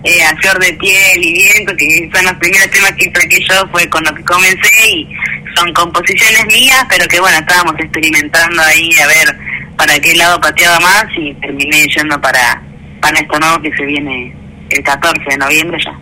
eh, 0.04 0.24
A 0.24 0.36
Flor 0.38 0.60
de 0.60 0.74
Piel 0.74 1.24
y 1.24 1.34
Viento, 1.34 1.74
que 1.78 2.10
son 2.14 2.26
los 2.26 2.34
primeros 2.34 2.70
temas 2.70 2.92
que 2.94 3.06
saqué 3.06 3.40
yo, 3.50 3.68
fue 3.72 3.90
con 3.90 4.04
lo 4.04 4.14
que 4.14 4.24
comencé 4.24 4.90
y 4.90 5.10
son 5.56 5.72
composiciones 5.74 6.46
mías, 6.48 6.86
pero 6.90 7.08
que 7.08 7.20
bueno, 7.20 7.38
estábamos 7.38 7.76
experimentando 7.80 8.62
ahí 8.62 8.90
a 9.02 9.08
ver 9.08 9.38
para 9.78 10.00
qué 10.00 10.16
lado 10.16 10.40
pateaba 10.40 10.80
más 10.80 11.06
y 11.18 11.34
terminé 11.36 11.86
yendo 11.96 12.20
para, 12.22 12.62
para 13.02 13.20
esto 13.20 13.40
nuevo 13.40 13.62
que 13.62 13.72
se 13.76 13.86
viene 13.86 14.36
el 14.70 14.84
14 14.84 15.20
de 15.30 15.38
noviembre 15.38 15.78
ya. 15.84 16.00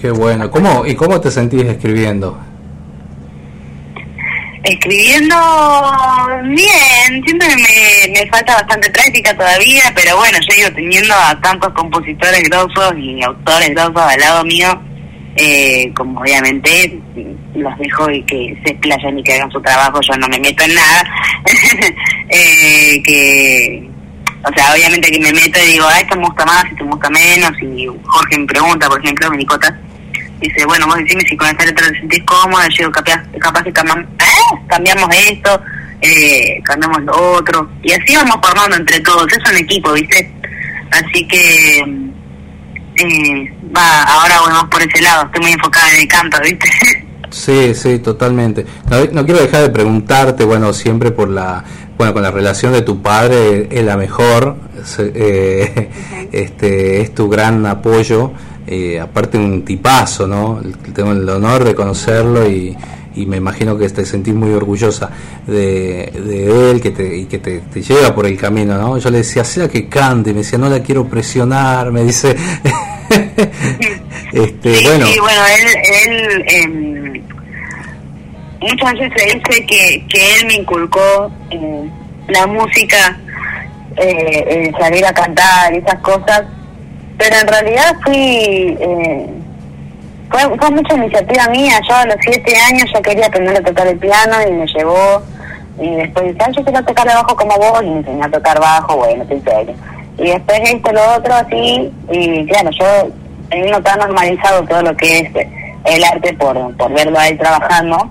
Qué 0.00 0.10
bueno. 0.10 0.50
¿Cómo, 0.50 0.86
¿Y 0.86 0.94
cómo 0.94 1.20
te 1.20 1.30
sentís 1.30 1.64
escribiendo? 1.64 2.40
Escribiendo 4.62 5.36
bien, 6.42 7.24
siento 7.24 7.46
que 7.46 7.56
me, 7.56 8.20
me 8.20 8.30
falta 8.30 8.54
bastante 8.54 8.90
práctica 8.90 9.36
todavía, 9.36 9.92
pero 9.94 10.16
bueno, 10.16 10.38
yo 10.40 10.56
digo, 10.56 10.72
teniendo 10.74 11.14
a 11.14 11.40
tantos 11.40 11.72
compositores 11.74 12.42
grosos 12.48 12.94
y 12.98 13.22
autores 13.22 13.70
grosos 13.70 14.02
al 14.02 14.20
lado 14.20 14.44
mío, 14.44 14.80
eh, 15.36 15.92
como 15.94 16.20
obviamente 16.20 16.98
los 17.54 17.78
dejo 17.78 18.10
y 18.10 18.22
que 18.24 18.60
se 18.64 18.72
explayan 18.72 19.18
y 19.18 19.22
que 19.22 19.34
hagan 19.34 19.50
su 19.50 19.60
trabajo, 19.60 20.00
yo 20.00 20.18
no 20.18 20.26
me 20.28 20.40
meto 20.40 20.64
en 20.64 20.74
nada, 20.74 21.02
eh, 22.28 23.02
que, 23.04 23.88
o 24.44 24.52
sea, 24.52 24.72
obviamente 24.74 25.12
que 25.12 25.20
me 25.20 25.32
meto 25.32 25.60
y 25.62 25.72
digo, 25.72 25.86
ah, 25.88 26.00
esto 26.00 26.16
me 26.16 26.26
gusta 26.26 26.44
más, 26.44 26.64
esto 26.64 26.84
me 26.84 26.90
gusta 26.90 27.10
menos, 27.10 27.52
y 27.62 27.86
Jorge 28.04 28.38
me 28.38 28.46
pregunta, 28.46 28.88
por 28.88 29.00
ejemplo, 29.00 29.30
Minicota, 29.30 29.78
dice, 30.40 30.64
bueno, 30.66 30.86
vos 30.86 30.96
decime 30.96 31.22
si 31.28 31.36
con 31.36 31.48
esta 31.48 31.64
letra 31.64 31.88
te 31.88 31.98
sentís 31.98 32.22
cómoda, 32.24 32.66
yo 32.78 32.90
capaz, 32.90 33.22
capaz 33.40 33.62
que 33.62 33.72
cambiam- 33.72 34.06
¿eh? 34.20 34.58
cambiamos 34.68 35.08
esto, 35.30 35.60
eh, 36.00 36.60
cambiamos 36.64 37.02
lo 37.02 37.32
otro, 37.34 37.70
y 37.82 37.92
así 37.92 38.14
vamos 38.16 38.36
formando 38.42 38.76
entre 38.76 39.00
todos, 39.00 39.26
es 39.32 39.50
un 39.50 39.56
equipo, 39.58 39.92
¿viste? 39.92 40.32
Así 40.90 41.26
que, 41.26 41.78
eh, 42.96 43.52
va, 43.76 44.02
ahora 44.04 44.40
voy 44.40 44.52
más 44.52 44.64
por 44.64 44.82
ese 44.82 45.00
lado, 45.02 45.26
estoy 45.26 45.42
muy 45.42 45.52
enfocada 45.52 45.92
en 45.94 46.00
el 46.00 46.08
canto, 46.08 46.38
¿viste? 46.42 46.68
Sí, 47.30 47.74
sí, 47.74 47.98
totalmente. 47.98 48.64
No, 48.88 49.04
no 49.12 49.26
quiero 49.26 49.38
dejar 49.42 49.60
de 49.60 49.68
preguntarte, 49.68 50.44
bueno, 50.46 50.72
siempre 50.72 51.10
por 51.10 51.28
la, 51.28 51.62
bueno, 51.98 52.14
con 52.14 52.22
la 52.22 52.30
relación 52.30 52.72
de 52.72 52.80
tu 52.80 53.02
padre, 53.02 53.68
es 53.70 53.84
la 53.84 53.98
mejor, 53.98 54.56
eh, 54.98 55.90
este, 56.32 57.02
es 57.02 57.14
tu 57.14 57.28
gran 57.28 57.66
apoyo, 57.66 58.32
eh, 58.70 59.00
aparte 59.00 59.38
un 59.38 59.64
tipazo, 59.64 60.26
¿no? 60.26 60.60
Tengo 60.94 61.12
el 61.12 61.28
honor 61.28 61.64
de 61.64 61.74
conocerlo 61.74 62.48
y, 62.48 62.76
y 63.14 63.26
me 63.26 63.38
imagino 63.38 63.78
que 63.78 63.88
te 63.88 64.04
sentís 64.04 64.34
muy 64.34 64.50
orgullosa 64.52 65.10
de, 65.46 66.12
de 66.12 66.70
él 66.70 66.80
que 66.80 66.90
te, 66.90 67.16
y 67.16 67.24
que 67.24 67.38
te, 67.38 67.60
te 67.60 67.80
lleva 67.82 68.14
por 68.14 68.26
el 68.26 68.36
camino, 68.36 68.76
¿no? 68.76 68.98
Yo 68.98 69.10
le 69.10 69.18
decía, 69.18 69.42
sea 69.42 69.68
que 69.68 69.88
cante, 69.88 70.32
me 70.32 70.40
decía, 70.40 70.58
no 70.58 70.68
la 70.68 70.82
quiero 70.82 71.06
presionar, 71.08 71.90
me 71.90 72.04
dice, 72.04 72.36
este, 74.32 74.82
bueno, 74.82 75.06
Sí, 75.06 75.18
bueno, 75.18 75.40
él, 75.46 75.66
él 76.06 76.44
em, 76.48 77.22
muchas 78.60 78.92
veces 78.92 79.12
se 79.16 79.24
dice 79.36 79.66
que, 79.66 80.04
que 80.08 80.34
él 80.36 80.46
me 80.46 80.54
inculcó 80.56 81.32
eh, 81.50 81.90
la 82.28 82.46
música, 82.46 83.18
eh, 83.96 84.66
el 84.66 84.76
salir 84.78 85.06
a 85.06 85.12
cantar 85.14 85.74
y 85.74 85.78
esas 85.78 86.00
cosas, 86.00 86.44
pero 87.18 87.36
en 87.36 87.46
realidad 87.48 87.96
fui, 88.04 88.76
eh, 88.80 89.26
fue, 90.30 90.58
fue 90.58 90.70
mucha 90.70 90.94
iniciativa 90.94 91.48
mía, 91.48 91.80
yo 91.88 91.94
a 91.94 92.06
los 92.06 92.16
siete 92.20 92.54
años 92.56 92.90
ya 92.94 93.02
quería 93.02 93.26
aprender 93.26 93.56
a 93.56 93.62
tocar 93.62 93.86
el 93.88 93.98
piano 93.98 94.36
y 94.48 94.52
me 94.52 94.66
llevó, 94.66 95.22
y 95.80 95.90
después 95.96 96.26
dice, 96.26 96.38
"Ah, 96.40 96.50
yo 96.56 96.64
quiero 96.64 96.84
tocar 96.84 97.06
bajo 97.06 97.36
como 97.36 97.56
vos, 97.56 97.82
y 97.82 97.86
me 97.86 97.98
enseñó 97.98 98.24
a 98.24 98.30
tocar 98.30 98.60
bajo, 98.60 98.96
bueno, 98.96 99.24
te 99.26 99.34
enseño. 99.34 99.74
Y 100.18 100.30
después 100.30 100.60
esto, 100.64 100.92
lo 100.92 101.14
otro, 101.16 101.34
así, 101.34 101.92
y 102.10 102.46
claro, 102.46 102.70
yo 102.70 103.08
teniendo 103.50 103.80
tan 103.82 103.98
normalizado 103.98 104.64
todo 104.64 104.82
lo 104.82 104.96
que 104.96 105.18
es 105.20 105.30
el 105.84 106.04
arte 106.04 106.34
por, 106.34 106.76
por 106.76 106.92
verlo 106.92 107.18
a 107.18 107.28
él 107.28 107.38
trabajando, 107.38 108.08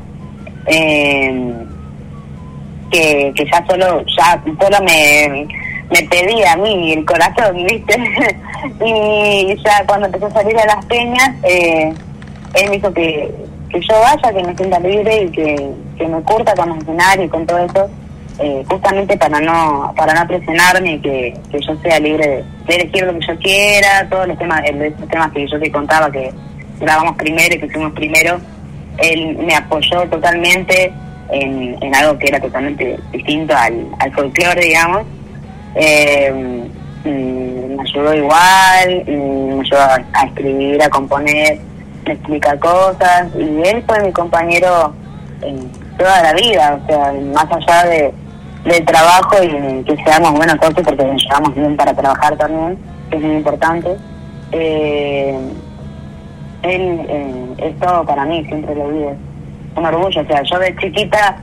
eh, 0.66 1.54
que, 2.92 3.34
que 3.36 3.46
ya 3.46 3.66
solo 3.68 4.04
ya 4.18 4.42
solo 4.60 4.78
me, 4.84 5.48
me 5.90 6.04
pedía 6.04 6.54
a 6.54 6.58
mí 6.58 6.94
el 6.94 7.06
corazón, 7.06 7.64
¿viste? 7.66 7.96
y 8.86 9.56
ya 9.64 9.86
cuando 9.86 10.08
empezó 10.08 10.28
a 10.28 10.32
salir 10.32 10.58
a 10.58 10.66
las 10.66 10.86
peñas, 10.86 11.32
eh, 11.44 11.94
él 12.54 12.70
me 12.70 12.76
dijo 12.78 12.94
que, 12.94 13.34
que 13.70 13.80
yo 13.82 14.00
vaya, 14.00 14.34
que 14.34 14.44
me 14.44 14.56
sienta 14.56 14.80
libre 14.80 15.24
y 15.24 15.32
que, 15.32 15.70
que 15.98 16.08
me 16.08 16.22
curta 16.22 16.54
con 16.56 16.70
los 16.70 16.78
escenarios 16.80 17.26
y 17.26 17.30
con 17.30 17.46
todo 17.46 17.60
eso, 17.60 17.90
eh, 18.40 18.64
justamente 18.70 19.18
para 19.18 19.40
no 19.40 19.94
para 19.98 20.14
no 20.14 20.28
presionarme 20.28 20.94
y 20.94 21.00
que, 21.00 21.34
que 21.52 21.60
yo 21.60 21.76
sea 21.82 22.00
libre 22.00 22.28
de, 22.28 22.44
de 22.68 22.76
elegir 22.76 23.04
lo 23.06 23.14
que 23.14 23.26
yo 23.26 23.38
quiera, 23.40 24.08
todos 24.10 24.28
los 24.28 24.38
temas, 24.38 24.62
esos 24.64 25.08
temas 25.10 25.32
que 25.32 25.48
yo 25.48 25.60
te 25.60 25.72
contaba 25.72 26.12
que 26.12 26.32
grabamos 26.80 27.16
primero 27.16 27.56
y 27.56 27.60
que 27.60 27.66
hicimos 27.66 27.94
primero, 27.94 28.40
él 29.00 29.38
me 29.38 29.56
apoyó 29.56 30.08
totalmente 30.10 30.92
en, 31.30 31.78
en 31.82 31.96
algo 31.96 32.18
que 32.20 32.28
era 32.28 32.40
totalmente 32.40 32.98
distinto 33.12 33.56
al, 33.56 33.88
al 34.00 34.14
folclore, 34.14 34.62
digamos. 34.62 35.04
Eh, 35.80 36.64
y 37.06 37.10
me 37.10 37.82
ayudó 37.82 38.14
igual, 38.14 39.04
y 39.08 39.12
me 39.12 39.62
ayudó 39.62 39.80
a, 39.80 40.26
escribir, 40.26 40.82
a 40.82 40.90
componer, 40.90 41.60
me 42.06 42.14
explica 42.14 42.58
cosas, 42.58 43.28
y 43.36 43.62
él 43.68 43.84
fue 43.88 44.04
mi 44.04 44.12
compañero 44.12 44.94
toda 45.98 46.24
la 46.24 46.34
vida, 46.34 46.80
o 46.82 46.88
sea, 46.88 47.14
más 47.34 47.46
allá 47.52 47.90
de, 47.90 48.14
del 48.66 48.86
trabajo 48.86 49.36
y 49.44 49.84
que 49.84 49.96
seamos 50.04 50.34
buenos 50.34 50.58
socios 50.62 50.86
porque 50.86 51.06
nos 51.06 51.24
llevamos 51.24 51.56
bien 51.56 51.78
para 51.78 51.94
trabajar 51.94 52.36
también, 52.38 52.78
que 53.10 53.18
es 53.18 53.24
muy 53.24 53.36
importante. 53.36 53.96
Eh, 54.52 55.38
él 56.64 57.06
eh, 57.08 57.54
es 57.58 57.80
todo 57.80 58.06
para 58.06 58.26
mí, 58.26 58.44
siempre 58.46 58.76
lo 58.76 58.90
es 58.90 59.18
un 59.76 59.86
orgullo, 59.86 60.22
o 60.22 60.26
sea, 60.26 60.42
yo 60.44 60.60
de 60.60 60.76
chiquita 60.78 61.38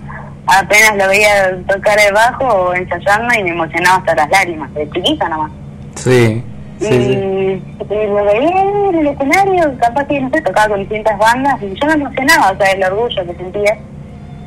apenas 0.47 0.97
lo 0.97 1.09
veía 1.09 1.57
tocar 1.67 1.99
el 1.99 2.13
bajo 2.13 2.45
o 2.45 2.75
ensayando 2.75 3.35
y 3.39 3.45
me 3.45 3.51
emocionaba 3.51 3.97
hasta 3.97 4.15
las 4.15 4.31
lágrimas, 4.31 4.73
de 4.75 4.91
chiquita 4.91 5.29
nomás. 5.29 5.53
sí, 5.97 6.43
sí, 6.81 6.87
y, 6.87 6.89
sí. 6.89 7.63
y 7.91 8.07
lo 8.07 8.25
veía 8.25 8.63
en 8.91 8.95
el 8.97 9.07
escenario, 9.07 9.79
capaz 9.79 10.05
que 10.07 10.21
no 10.21 10.31
sé, 10.31 10.43
tocaba 10.43 10.69
con 10.69 10.81
distintas 10.81 11.19
bandas 11.19 11.63
y 11.63 11.75
yo 11.75 11.87
me 11.87 11.95
emocionaba, 11.95 12.53
o 12.53 12.57
sea, 12.57 12.71
el 12.73 12.85
orgullo 12.85 13.27
que 13.27 13.35
sentía. 13.35 13.79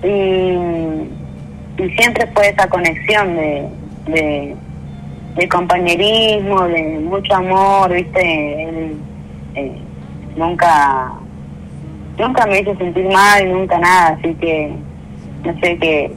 Y, 0.03 1.81
y 1.81 1.89
siempre 1.97 2.27
fue 2.33 2.49
esa 2.49 2.67
conexión 2.67 3.35
de, 3.35 3.67
de, 4.07 4.55
de 5.35 5.49
compañerismo, 5.49 6.63
de 6.67 6.99
mucho 6.99 7.35
amor, 7.35 7.91
¿viste? 7.91 8.63
Él, 8.63 8.97
eh, 9.55 9.81
nunca 10.35 11.11
nunca 12.17 12.45
me 12.47 12.59
hizo 12.59 12.75
sentir 12.77 13.05
mal, 13.09 13.51
nunca 13.51 13.77
nada, 13.79 14.17
así 14.19 14.33
que 14.35 14.71
no 15.45 15.53
sé 15.61 15.77
qué 15.79 16.11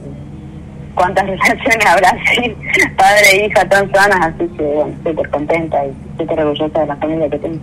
cuántas 0.95 1.25
relaciones 1.27 1.85
habrá 1.85 2.09
así, 2.09 2.53
padre 2.97 3.21
e 3.31 3.45
hija 3.47 3.67
tan 3.69 3.91
sanas, 3.93 4.19
así 4.33 4.45
que 4.57 4.63
bueno, 4.63 4.93
súper 5.05 5.29
contenta 5.29 5.77
y 5.85 5.91
súper 6.19 6.39
orgullosa 6.41 6.79
de 6.81 6.87
la 6.87 6.95
familia 6.97 7.29
que 7.29 7.39
tengo. 7.39 7.57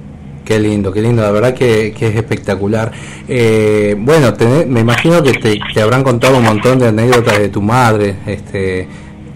Qué 0.44 0.59
lindo, 0.59 0.90
qué 0.90 1.02
lindo, 1.02 1.20
la 1.22 1.30
verdad 1.30 1.52
que, 1.52 1.93
que 1.93 2.06
es 2.09 2.16
espectacular. 2.16 2.90
Eh, 3.28 3.94
bueno, 3.98 4.32
tenés- 4.32 4.66
me 4.66 4.80
imagino 4.80 5.22
que 5.22 5.35
te, 5.35 5.59
te 5.74 5.82
habrán 5.82 6.02
contado 6.02 6.39
un 6.39 6.44
montón 6.44 6.78
de 6.78 6.89
anécdotas 6.89 7.39
de 7.39 7.51
tu 7.51 7.60
madre. 7.60 8.14
Este, 8.26 8.89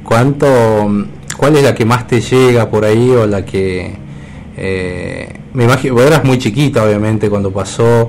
¿cuánto, 0.03 0.47
¿Cuál 1.37 1.57
es 1.57 1.65
la 1.65 1.75
que 1.75 1.85
más 1.85 2.07
te 2.07 2.21
llega 2.23 2.71
por 2.71 2.87
ahí 2.87 3.11
o 3.11 3.27
la 3.27 3.45
que... 3.45 3.93
eh, 4.57 5.29
me 5.53 5.65
imagino, 5.65 5.95
vos 5.95 6.05
eras 6.07 6.25
muy 6.25 6.39
chiquita 6.39 6.83
obviamente 6.83 7.29
cuando 7.29 7.51
pasó, 7.53 8.09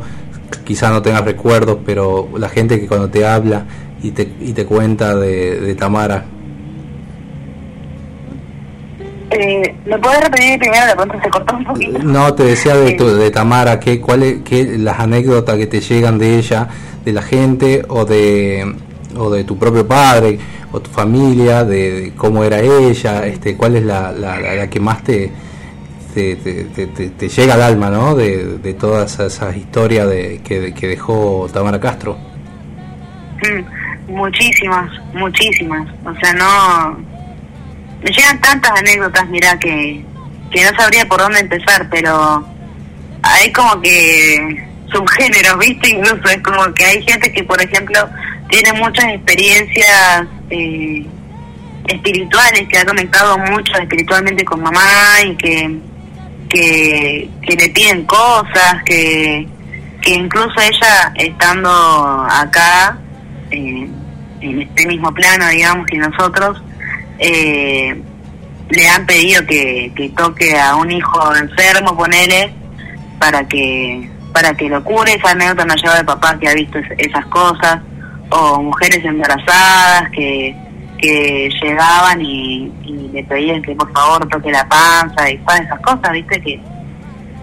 quizá 0.64 0.90
no 0.90 1.02
tengas 1.02 1.26
recuerdos, 1.26 1.80
pero 1.86 2.30
la 2.38 2.48
gente 2.48 2.80
que 2.80 2.88
cuando 2.88 3.10
te 3.10 3.26
habla 3.26 3.66
y 4.04 4.12
te, 4.12 4.30
y 4.42 4.54
te 4.54 4.66
cuenta 4.66 5.16
de, 5.16 5.60
de 5.62 5.76
Tamara. 5.76 6.26
Eh, 9.32 9.76
¿Me 9.86 9.98
puedes 9.98 10.24
repetir 10.24 10.60
primero? 10.60 10.86
De 10.86 10.96
pronto 10.96 11.16
se 11.24 11.30
cortó 11.30 11.58
un 11.58 11.64
poquito. 11.66 12.00
No, 12.04 12.34
te 12.36 12.44
decía 12.44 12.76
de, 12.76 12.92
tu- 12.94 13.08
de 13.16 13.32
Tamara, 13.32 13.80
¿qué, 13.80 14.00
cuál 14.00 14.22
es, 14.24 14.42
qué, 14.44 14.78
las 14.78 15.00
anécdotas 15.00 15.58
que 15.58 15.66
te 15.66 15.82
llegan 15.82 16.20
de 16.20 16.38
ella, 16.38 16.68
de 17.04 17.14
la 17.14 17.22
gente 17.24 17.84
o 17.88 18.06
de, 18.06 18.76
o 19.18 19.32
de 19.32 19.44
tu 19.44 19.58
propio 19.58 19.88
padre 19.88 20.38
o 20.72 20.80
tu 20.80 20.90
familia, 20.92 21.64
de, 21.64 22.02
de 22.02 22.12
cómo 22.16 22.44
era 22.44 22.60
ella, 22.60 23.26
este, 23.26 23.56
cuál 23.56 23.76
es 23.76 23.84
la, 23.86 24.12
la, 24.12 24.40
la- 24.40 24.54
la 24.56 24.70
que 24.70 24.80
más 24.80 25.04
te, 25.04 25.32
te, 26.14 26.36
te- 26.36 26.66
te- 26.66 26.88
te- 26.88 27.10
te 27.10 27.30
llega 27.30 27.54
al 27.56 27.62
alma, 27.64 27.90
¿no? 27.90 28.14
De, 28.16 28.58
de 28.60 28.74
todas 28.76 29.20
esas 29.20 29.56
historias 29.58 30.08
de, 30.10 30.42
que, 30.44 30.74
que 30.74 30.88
dejó 30.88 31.48
Tamara 31.52 31.80
Castro. 31.80 32.18
Mm, 33.42 33.83
muchísimas, 34.14 34.90
muchísimas. 35.14 35.88
O 36.06 36.14
sea, 36.16 36.34
no. 36.34 36.98
Me 38.04 38.12
llegan 38.12 38.40
tantas 38.42 38.72
anécdotas, 38.80 39.28
mira, 39.30 39.58
que, 39.60 40.04
que 40.52 40.64
no 40.64 40.78
sabría 40.78 41.06
por 41.06 41.20
dónde 41.20 41.40
empezar, 41.40 41.88
pero 41.90 42.46
hay 43.24 43.52
como 43.54 43.80
que 43.82 44.68
subgéneros, 44.92 45.58
¿viste? 45.60 45.90
Incluso 45.90 46.30
es 46.30 46.42
como 46.42 46.74
que 46.74 46.86
hay 46.86 47.04
gente 47.04 47.32
que, 47.32 47.44
por 47.44 47.62
ejemplo, 47.62 48.10
tiene 48.50 48.74
muchas 48.74 49.06
experiencias 49.06 50.26
eh, 50.50 51.06
espirituales, 51.88 52.68
que 52.70 52.78
ha 52.78 52.86
conectado 52.86 53.38
mucho 53.38 53.74
espiritualmente 53.80 54.46
con 54.46 54.62
mamá 54.62 55.22
y 55.26 55.36
que, 55.36 55.80
que, 56.50 57.30
que 57.42 57.56
le 57.56 57.70
piden 57.70 58.06
cosas, 58.06 58.84
que, 58.86 59.48
que 60.02 60.12
incluso 60.14 60.54
ella 60.60 61.14
estando 61.16 62.28
acá, 62.30 62.98
eh, 63.52 63.88
en 64.44 64.62
este 64.62 64.86
mismo 64.88 65.14
plano, 65.14 65.48
digamos, 65.50 65.86
que 65.88 65.98
nosotros, 65.98 66.62
eh, 67.20 68.02
le 68.70 68.90
han 68.90 69.06
pedido 69.06 69.46
que, 69.46 69.92
que 69.96 70.10
toque 70.10 70.58
a 70.60 70.76
un 70.76 70.92
hijo 70.92 71.36
enfermo, 71.36 71.96
ponele, 71.96 72.54
para 73.20 73.48
que 73.48 74.10
para 74.34 74.54
que 74.56 74.68
lo 74.68 74.84
cure. 74.84 75.14
Esa 75.14 75.30
anécdota 75.32 75.64
me 75.66 75.74
ha 75.74 75.76
llevado 75.76 75.98
de 76.00 76.06
papá 76.06 76.40
que 76.40 76.48
ha 76.48 76.54
visto 76.56 76.80
es- 76.80 76.92
esas 76.98 77.24
cosas, 77.28 77.80
o 78.32 78.62
mujeres 78.64 79.06
embarazadas 79.06 80.10
que, 80.10 80.56
que 80.98 81.50
llegaban 81.62 82.20
y, 82.22 82.72
y 82.84 83.10
le 83.14 83.24
pedían 83.26 83.62
que 83.62 83.76
por 83.76 83.92
favor 83.94 84.28
toque 84.30 84.52
la 84.52 84.68
panza 84.68 85.30
y 85.30 85.38
todas 85.40 85.62
esas 85.62 85.80
cosas, 85.82 86.12
viste, 86.14 86.42
que, 86.42 86.60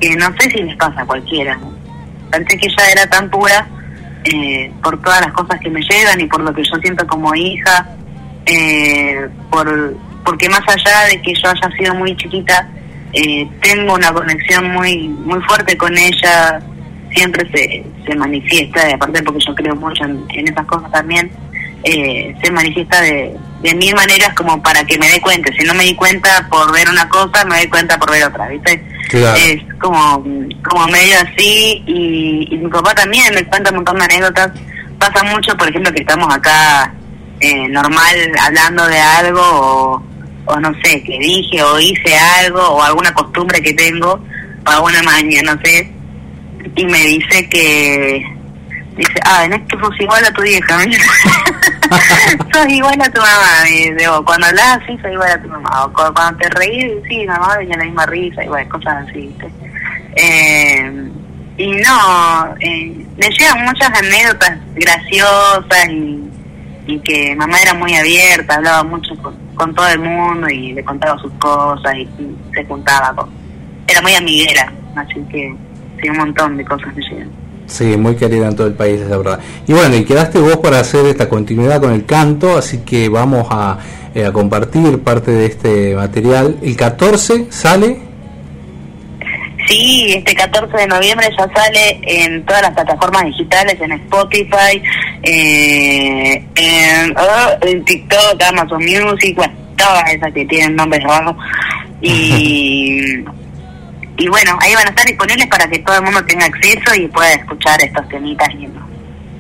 que 0.00 0.16
no 0.16 0.26
sé 0.40 0.50
si 0.50 0.62
les 0.64 0.74
pasa 0.76 1.02
a 1.02 1.06
cualquiera. 1.06 1.56
Pensé 2.32 2.58
que 2.58 2.66
ella 2.66 2.90
era 2.92 3.06
tan 3.08 3.30
pura 3.30 3.66
eh, 4.24 4.72
por 4.82 5.00
todas 5.00 5.20
las 5.20 5.32
cosas 5.32 5.58
que 5.60 5.70
me 5.70 5.80
llegan 5.80 6.20
y 6.20 6.26
por 6.26 6.40
lo 6.40 6.52
que 6.52 6.62
yo 6.62 6.76
siento 6.82 7.06
como 7.06 7.34
hija, 7.34 7.88
eh, 8.46 9.28
por 9.50 9.96
porque 10.24 10.48
más 10.48 10.62
allá 10.68 11.06
de 11.10 11.22
que 11.22 11.32
yo 11.34 11.48
haya 11.48 11.76
sido 11.76 11.94
muy 11.94 12.14
chiquita, 12.16 12.68
eh, 13.12 13.48
tengo 13.62 13.94
una 13.94 14.12
conexión 14.12 14.70
muy 14.72 15.08
muy 15.08 15.40
fuerte 15.42 15.76
con 15.76 15.96
ella, 15.96 16.60
siempre 17.12 17.48
se, 17.50 17.84
se 18.06 18.14
manifiesta, 18.14 18.90
y 18.90 18.92
aparte 18.92 19.22
porque 19.22 19.40
yo 19.46 19.54
creo 19.54 19.74
mucho 19.76 20.04
en, 20.04 20.24
en 20.30 20.48
esas 20.48 20.66
cosas 20.66 20.90
también, 20.92 21.30
eh, 21.84 22.34
se 22.42 22.50
manifiesta 22.50 23.00
de, 23.00 23.36
de 23.62 23.74
mil 23.74 23.94
maneras 23.94 24.34
como 24.34 24.62
para 24.62 24.84
que 24.84 24.98
me 24.98 25.08
dé 25.08 25.20
cuenta. 25.20 25.50
Si 25.58 25.64
no 25.64 25.74
me 25.74 25.84
di 25.84 25.94
cuenta 25.94 26.46
por 26.50 26.72
ver 26.72 26.88
una 26.88 27.08
cosa, 27.08 27.44
me 27.44 27.58
doy 27.58 27.68
cuenta 27.68 27.98
por 27.98 28.10
ver 28.10 28.24
otra, 28.24 28.48
¿viste? 28.48 28.84
Claro. 29.08 29.36
Es 29.36 29.62
como, 29.80 30.24
como 30.68 30.86
medio 30.88 31.16
así 31.20 31.82
y, 31.86 32.48
y 32.50 32.56
mi 32.58 32.70
papá 32.70 32.94
también 32.94 33.34
me 33.34 33.44
cuenta 33.44 33.70
un 33.70 33.76
montón 33.76 33.98
de 33.98 34.04
anécdotas. 34.04 34.52
Pasa 34.98 35.22
mucho, 35.24 35.56
por 35.56 35.68
ejemplo, 35.68 35.92
que 35.92 36.00
estamos 36.00 36.32
acá 36.32 36.92
eh, 37.40 37.68
normal 37.68 38.32
hablando 38.40 38.86
de 38.86 38.98
algo 38.98 39.40
o, 39.42 40.02
o 40.46 40.60
no 40.60 40.72
sé, 40.82 41.02
que 41.02 41.18
dije 41.18 41.62
o 41.62 41.80
hice 41.80 42.14
algo 42.38 42.60
o 42.60 42.82
alguna 42.82 43.12
costumbre 43.14 43.62
que 43.62 43.72
tengo 43.72 44.22
o 44.66 44.70
alguna 44.70 45.02
maña, 45.02 45.40
no 45.42 45.58
sé, 45.62 45.90
y 46.76 46.84
me 46.84 46.98
dice 46.98 47.48
que 47.48 48.22
dice, 48.96 49.20
ah, 49.24 49.46
no 49.48 49.56
es 49.56 49.62
que 49.62 49.78
sos 49.78 50.00
igual 50.00 50.24
a 50.24 50.32
tu 50.32 50.42
vieja. 50.42 50.78
sos 52.52 52.68
igual 52.68 53.00
a 53.00 53.10
tu 53.10 53.20
mamá, 53.20 53.64
me 53.64 53.70
dice, 53.70 54.08
o 54.08 54.24
cuando 54.24 54.46
hablas 54.46 54.80
así, 54.82 54.96
sos 54.98 55.12
igual 55.12 55.30
a 55.30 55.42
tu 55.42 55.48
mamá, 55.48 55.84
o 55.84 55.92
cu- 55.92 56.12
cuando 56.14 56.38
te 56.38 56.48
reís, 56.50 56.92
sí, 57.08 57.26
mamá 57.26 57.56
tenía 57.58 57.76
la 57.76 57.84
misma 57.84 58.06
risa, 58.06 58.42
bueno, 58.46 58.68
cosas 58.70 59.08
así. 59.08 59.34
Eh, 60.16 61.10
y 61.56 61.66
no, 61.72 62.54
eh, 62.60 63.06
me 63.16 63.28
llegan 63.28 63.64
muchas 63.64 63.90
anécdotas 63.90 64.58
graciosas 64.74 65.88
y, 65.90 66.30
y 66.86 66.98
que 67.00 67.36
mamá 67.36 67.58
era 67.60 67.74
muy 67.74 67.94
abierta, 67.94 68.54
hablaba 68.56 68.82
mucho 68.82 69.14
con, 69.54 69.74
todo 69.74 69.88
el 69.88 69.98
mundo 69.98 70.48
y 70.48 70.72
le 70.72 70.82
contaba 70.82 71.18
sus 71.18 71.32
cosas 71.34 71.94
y, 71.94 72.00
y 72.02 72.36
se 72.54 72.64
juntaba 72.64 73.14
con... 73.14 73.28
Era 73.86 74.00
muy 74.00 74.14
amiguera, 74.14 74.72
así 74.96 75.20
que 75.30 75.54
sí, 76.00 76.08
un 76.08 76.16
montón 76.16 76.56
de 76.56 76.64
cosas 76.64 76.94
me 76.94 77.02
llegan. 77.02 77.30
Sí, 77.70 77.96
muy 77.96 78.16
querida 78.16 78.48
en 78.48 78.56
todo 78.56 78.66
el 78.66 78.74
país, 78.74 79.00
la 79.00 79.16
verdad. 79.16 79.38
Y 79.66 79.72
bueno, 79.72 79.96
y 79.96 80.04
quedaste 80.04 80.38
vos 80.40 80.56
para 80.56 80.80
hacer 80.80 81.06
esta 81.06 81.28
continuidad 81.28 81.80
con 81.80 81.92
el 81.92 82.04
canto, 82.04 82.58
así 82.58 82.78
que 82.78 83.08
vamos 83.08 83.46
a, 83.50 83.78
eh, 84.14 84.26
a 84.26 84.32
compartir 84.32 84.98
parte 84.98 85.30
de 85.30 85.46
este 85.46 85.94
material. 85.94 86.58
El 86.62 86.76
14 86.76 87.46
sale, 87.50 88.10
Sí, 89.68 90.12
este 90.16 90.34
14 90.34 90.76
de 90.76 90.86
noviembre 90.88 91.28
ya 91.38 91.48
sale 91.54 92.00
en 92.02 92.44
todas 92.44 92.62
las 92.62 92.72
plataformas 92.72 93.24
digitales, 93.26 93.80
en 93.80 93.92
Spotify, 93.92 94.82
eh, 95.22 96.44
en, 96.56 97.16
oh, 97.16 97.50
en 97.60 97.84
TikTok, 97.84 98.42
Amazon 98.48 98.82
Music, 98.82 99.36
bueno, 99.36 99.52
todas 99.76 100.12
esas 100.12 100.32
que 100.32 100.44
tienen 100.46 100.74
nombres 100.74 101.04
abajo. 101.04 101.36
Y, 102.02 103.22
y 104.20 104.28
bueno, 104.28 104.58
ahí 104.60 104.74
van 104.74 104.86
a 104.86 104.90
estar 104.90 105.06
disponibles 105.06 105.46
para 105.46 105.66
que 105.68 105.78
todo 105.78 105.96
el 105.96 106.02
mundo 106.02 106.22
tenga 106.26 106.44
acceso 106.44 106.94
y 106.94 107.08
pueda 107.08 107.32
escuchar 107.32 107.82
estos 107.82 108.06
temitas 108.08 108.54
lindos. 108.54 108.82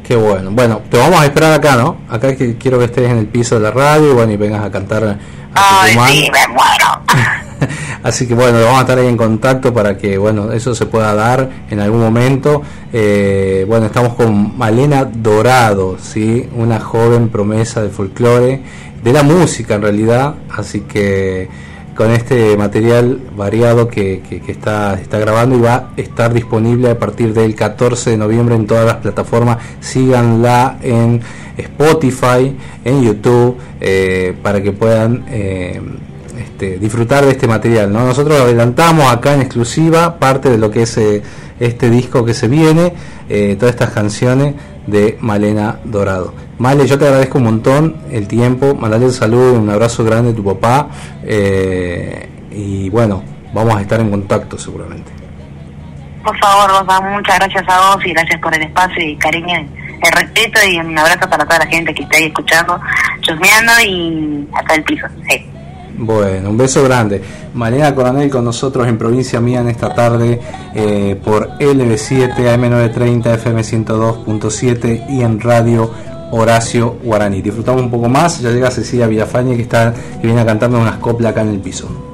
qué 0.02 0.16
bueno. 0.16 0.50
Bueno, 0.50 0.80
te 0.90 0.96
vamos 0.96 1.20
a 1.20 1.26
esperar 1.26 1.52
acá, 1.52 1.76
¿no? 1.76 1.98
Acá 2.08 2.34
que 2.34 2.56
quiero 2.56 2.78
que 2.78 2.86
estés 2.86 3.10
en 3.10 3.18
el 3.18 3.26
piso 3.26 3.56
de 3.56 3.60
la 3.60 3.70
radio 3.70 4.10
y 4.10 4.14
bueno, 4.14 4.32
y 4.32 4.36
vengas 4.38 4.64
a 4.64 4.70
cantar 4.70 5.04
a 5.04 5.18
Ay, 5.52 5.98
sí, 6.08 6.30
me 6.32 6.48
muero. 6.48 7.02
Así 8.02 8.26
que 8.26 8.34
bueno, 8.34 8.58
vamos 8.62 8.78
a 8.78 8.80
estar 8.80 8.98
ahí 8.98 9.06
en 9.06 9.16
contacto 9.18 9.74
para 9.74 9.98
que 9.98 10.16
bueno 10.16 10.52
eso 10.52 10.74
se 10.74 10.86
pueda 10.86 11.14
dar 11.14 11.50
en 11.68 11.80
algún 11.80 12.00
momento. 12.00 12.62
Eh, 12.92 13.66
bueno, 13.68 13.86
estamos 13.86 14.14
con 14.14 14.56
Malena 14.56 15.04
Dorado, 15.04 15.98
sí, 16.00 16.48
una 16.54 16.80
joven 16.80 17.28
promesa 17.28 17.82
del 17.82 17.90
folclore, 17.90 18.62
de 19.02 19.12
la 19.12 19.22
música 19.22 19.74
en 19.74 19.82
realidad. 19.82 20.36
Así 20.50 20.80
que 20.82 21.48
con 22.00 22.12
este 22.12 22.56
material 22.56 23.20
variado 23.36 23.86
que, 23.86 24.22
está, 24.48 24.94
está 24.94 25.18
grabando 25.18 25.54
y 25.54 25.60
va 25.60 25.74
a 25.74 25.90
estar 25.98 26.32
disponible 26.32 26.88
a 26.88 26.98
partir 26.98 27.34
del 27.34 27.54
14 27.54 28.08
de 28.08 28.16
noviembre 28.16 28.54
en 28.54 28.66
todas 28.66 28.86
las 28.86 28.96
plataformas. 28.96 29.58
Síganla 29.80 30.78
en 30.80 31.20
Spotify, 31.58 32.56
en 32.86 33.02
YouTube, 33.02 33.58
eh, 33.82 34.34
para 34.42 34.62
que 34.62 34.72
puedan 34.72 35.26
eh, 35.28 35.78
este, 36.38 36.78
disfrutar 36.78 37.26
de 37.26 37.32
este 37.32 37.46
material. 37.46 37.92
¿no? 37.92 38.06
Nosotros 38.06 38.40
adelantamos 38.40 39.12
acá 39.12 39.34
en 39.34 39.42
exclusiva 39.42 40.18
parte 40.18 40.48
de 40.48 40.56
lo 40.56 40.70
que 40.70 40.84
es 40.84 40.96
eh, 40.96 41.22
este 41.60 41.90
disco 41.90 42.24
que 42.24 42.32
se 42.32 42.48
viene, 42.48 42.94
todas 43.58 43.74
estas 43.74 43.90
canciones 43.90 44.54
de 44.86 45.18
Malena 45.20 45.78
Dorado. 45.84 46.34
Male, 46.58 46.86
yo 46.86 46.98
te 46.98 47.06
agradezco 47.06 47.38
un 47.38 47.44
montón 47.44 47.96
el 48.10 48.28
tiempo, 48.28 48.74
mandale 48.74 49.06
un 49.06 49.12
saludo, 49.12 49.54
un 49.54 49.70
abrazo 49.70 50.04
grande 50.04 50.32
a 50.32 50.34
tu 50.34 50.44
papá 50.44 50.88
eh, 51.24 52.28
y 52.50 52.88
bueno, 52.90 53.22
vamos 53.52 53.76
a 53.76 53.80
estar 53.80 54.00
en 54.00 54.10
contacto 54.10 54.58
seguramente. 54.58 55.10
Por 56.24 56.38
favor, 56.38 56.70
Rosa, 56.70 57.00
muchas 57.00 57.38
gracias 57.38 57.64
a 57.66 57.94
vos 57.94 58.04
y 58.04 58.12
gracias 58.12 58.40
por 58.40 58.54
el 58.54 58.62
espacio 58.62 59.02
y 59.02 59.16
cariño, 59.16 59.56
el 59.56 60.12
respeto 60.12 60.60
y 60.68 60.78
un 60.78 60.98
abrazo 60.98 61.28
para 61.30 61.44
toda 61.44 61.60
la 61.60 61.66
gente 61.66 61.94
que 61.94 62.02
está 62.02 62.18
ahí 62.18 62.24
escuchando, 62.24 62.78
chusmeando 63.20 63.72
y 63.86 64.48
hasta 64.52 64.74
el 64.74 64.84
piso. 64.84 65.06
Sí. 65.28 65.46
Bueno, 66.02 66.48
un 66.48 66.56
beso 66.56 66.82
grande. 66.82 67.20
Malena 67.52 67.94
Coronel 67.94 68.30
con 68.30 68.42
nosotros 68.42 68.88
en 68.88 68.96
Provincia 68.96 69.38
Mía 69.38 69.60
en 69.60 69.68
esta 69.68 69.94
tarde 69.94 70.40
eh, 70.74 71.20
por 71.22 71.58
LB7 71.58 72.36
AM930 72.36 73.34
FM 73.34 73.60
102.7 73.60 75.10
y 75.10 75.20
en 75.20 75.38
Radio 75.38 75.90
Horacio 76.30 76.96
Guaraní. 77.04 77.42
Disfrutamos 77.42 77.82
un 77.82 77.90
poco 77.90 78.08
más. 78.08 78.40
Ya 78.40 78.50
llega 78.50 78.70
Cecilia 78.70 79.06
Villafañe 79.08 79.56
que 79.56 79.62
está 79.62 79.92
que 79.92 80.26
viene 80.26 80.40
a 80.40 80.46
cantarnos 80.46 80.80
unas 80.80 80.96
coplas 80.96 81.32
acá 81.32 81.42
en 81.42 81.48
el 81.50 81.60
piso. 81.60 82.09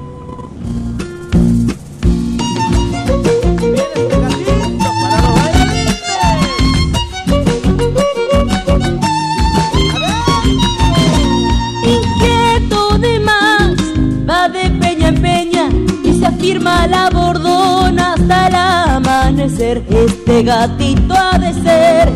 Este 19.47 20.43
gatito 20.43 21.15
ha 21.15 21.39
de 21.39 21.55
ser 21.55 22.09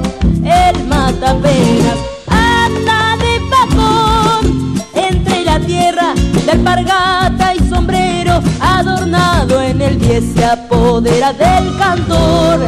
el 0.45 0.85
matapenas, 0.89 1.97
anda 2.27 3.17
de 3.19 3.41
pacón 3.49 4.75
entre 4.93 5.45
la 5.45 5.61
tierra 5.61 6.13
de 6.45 6.51
alpargata 6.51 7.55
y 7.55 7.69
sombrero 7.69 8.43
adornado 8.61 9.63
en 9.63 9.81
el 9.81 9.99
pie 9.99 10.21
se 10.23 10.45
apodera 10.45 11.33
del 11.33 11.79
cantor. 11.79 12.59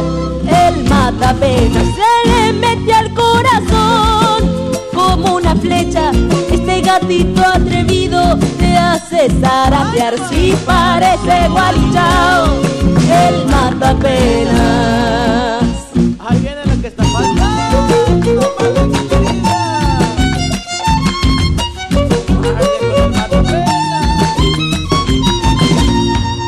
El 0.47 0.85
mata 0.85 1.33
pena 1.33 1.81
se 1.81 2.29
le 2.29 2.53
mete 2.53 2.93
al 2.93 3.13
corazón 3.13 4.71
como 4.93 5.35
una 5.35 5.57
flecha. 5.57 6.11
Este 6.49 6.79
gatito 6.79 7.41
atrevido 7.43 8.22
te 9.27 9.29
hace 9.29 9.39
zaratear 9.41 10.15
si 10.29 10.53
parece 10.65 11.47
gualichao. 11.49 12.45
El 13.09 13.45
mata 13.47 13.95
penas. 13.95 15.63
Ahí 16.19 16.39
viene 16.39 16.65
lo 16.65 16.81
que 16.81 16.87
está 16.87 17.03
faltando. 17.03 18.53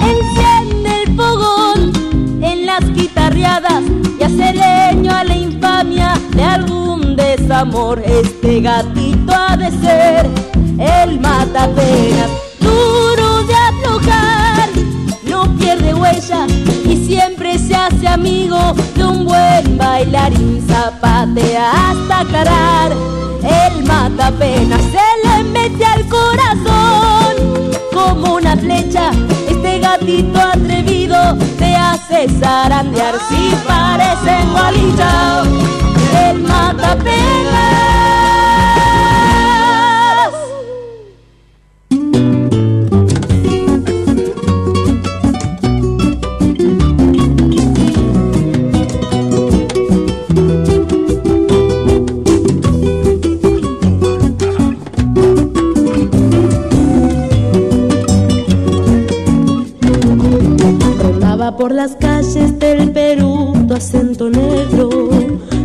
Enciende 0.02 1.04
el 1.04 1.16
fogón 1.16 2.44
en 2.44 2.66
las 2.66 2.94
guitarreadas 2.94 3.84
y 4.20 4.24
hace 4.24 4.54
leño 4.54 5.14
a 5.14 5.24
la 5.24 5.36
infamia 5.36 6.14
de 6.36 6.44
algún 6.44 7.16
desamor. 7.16 8.02
Este 8.06 8.62
gatito 8.62 9.34
ha 9.34 9.56
de 9.56 9.72
ser 9.72 10.30
el 10.80 11.20
matapenas, 11.20 12.30
y 16.88 17.08
siempre 17.08 17.58
se 17.58 17.76
hace 17.76 18.08
amigo 18.08 18.76
de 18.96 19.04
un 19.04 19.26
buen 19.26 19.78
bailarín. 19.78 20.64
Zapatea 20.68 21.90
hasta 21.90 22.26
carar, 22.32 22.92
el 23.42 23.84
matapenas 23.86 24.82
se 24.84 25.28
le 25.28 25.44
mete 25.46 25.84
al 25.84 26.08
corazón 26.08 27.34
como 27.92 28.36
una 28.36 28.56
flecha. 28.56 29.10
Este 29.50 29.80
gatito 29.80 30.40
atrevido 30.40 31.38
te 31.58 31.76
hace 31.76 32.28
zarandear 32.40 33.16
si 33.28 33.56
parecen 33.68 34.52
gualichao. 34.52 35.44
El 36.30 36.40
mata 36.42 36.98
Rondaba 36.98 38.45
por 61.66 61.74
las 61.74 61.96
calles 61.96 62.60
del 62.60 62.92
Perú 62.92 63.66
tu 63.68 63.74
acento 63.74 64.30
negro, 64.30 65.10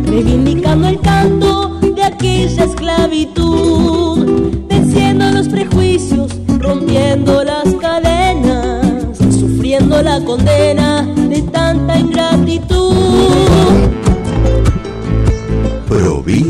reivindicando 0.03 0.87
el 0.87 0.99
canto 0.99 1.79
de 1.79 2.03
aquella 2.03 2.63
esclavitud, 2.63 4.65
venciendo 4.67 5.29
los 5.29 5.47
prejuicios, 5.47 6.31
rompiendo 6.57 7.43
las 7.43 7.75
cadenas, 7.75 9.15
sufriendo 9.39 10.01
la 10.01 10.19
condena 10.25 11.03
de 11.03 11.43
tanta 11.43 11.99
ingratitud. 11.99 13.90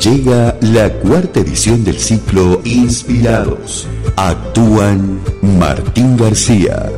Llega 0.00 0.56
la 0.60 0.92
cuarta 0.92 1.40
edición 1.40 1.82
del 1.82 1.98
ciclo 1.98 2.60
Inspirados. 2.64 3.88
Actúan 4.16 5.20
Martín 5.58 6.16
García, 6.16 6.90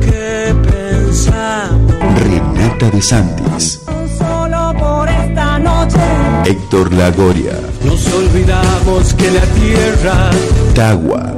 que 0.00 0.54
pensamos 0.62 1.92
Renata 2.20 2.90
de 2.90 3.02
Santis, 3.02 3.80
solo 4.16 4.74
por 4.78 5.08
esta 5.08 5.58
noche. 5.58 5.98
Héctor 6.44 6.92
Lagoria, 6.94 7.58
nos 7.84 8.06
olvidamos 8.12 9.14
que 9.14 9.30
la 9.30 9.40
tierra 9.40 10.30
Tagua, 10.74 11.32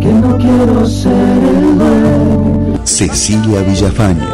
que 0.00 0.08
no 0.08 0.36
quiero 0.36 0.86
ser 0.86 1.12
el 1.12 1.78
dueño. 1.78 2.80
Cecilia 2.84 3.62
Villafañe, 3.62 4.26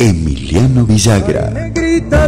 y 0.00 0.33
Villagra. 0.54 1.50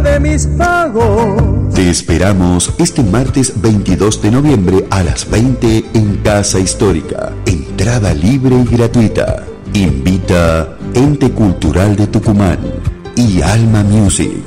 de 0.01 0.19
mis 0.19 0.47
pagos 0.47 1.73
Te 1.73 1.89
esperamos 1.89 2.73
este 2.77 3.01
martes 3.01 3.53
22 3.61 4.21
de 4.21 4.31
noviembre 4.31 4.85
a 4.89 5.01
las 5.01 5.29
20 5.29 5.85
en 5.93 6.17
Casa 6.17 6.59
Histórica. 6.59 7.31
Entrada 7.45 8.13
libre 8.13 8.57
y 8.57 8.75
gratuita. 8.75 9.45
Invita 9.73 10.77
Ente 10.93 11.31
Cultural 11.31 11.95
de 11.95 12.07
Tucumán 12.07 12.59
y 13.15 13.41
Alma 13.41 13.83
Music. 13.83 14.46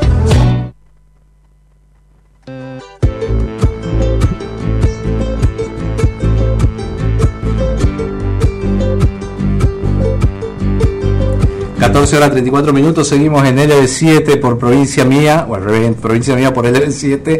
14 12.01 12.17
horas 12.17 12.31
34 12.31 12.73
minutos, 12.73 13.07
seguimos 13.07 13.47
en 13.47 13.57
LB7 13.57 14.39
por 14.39 14.57
provincia 14.57 15.05
mía, 15.05 15.45
o 15.47 15.53
al 15.53 15.63
revés, 15.63 15.93
provincia 16.01 16.35
mía 16.35 16.51
por 16.51 16.65
LB7, 16.65 17.39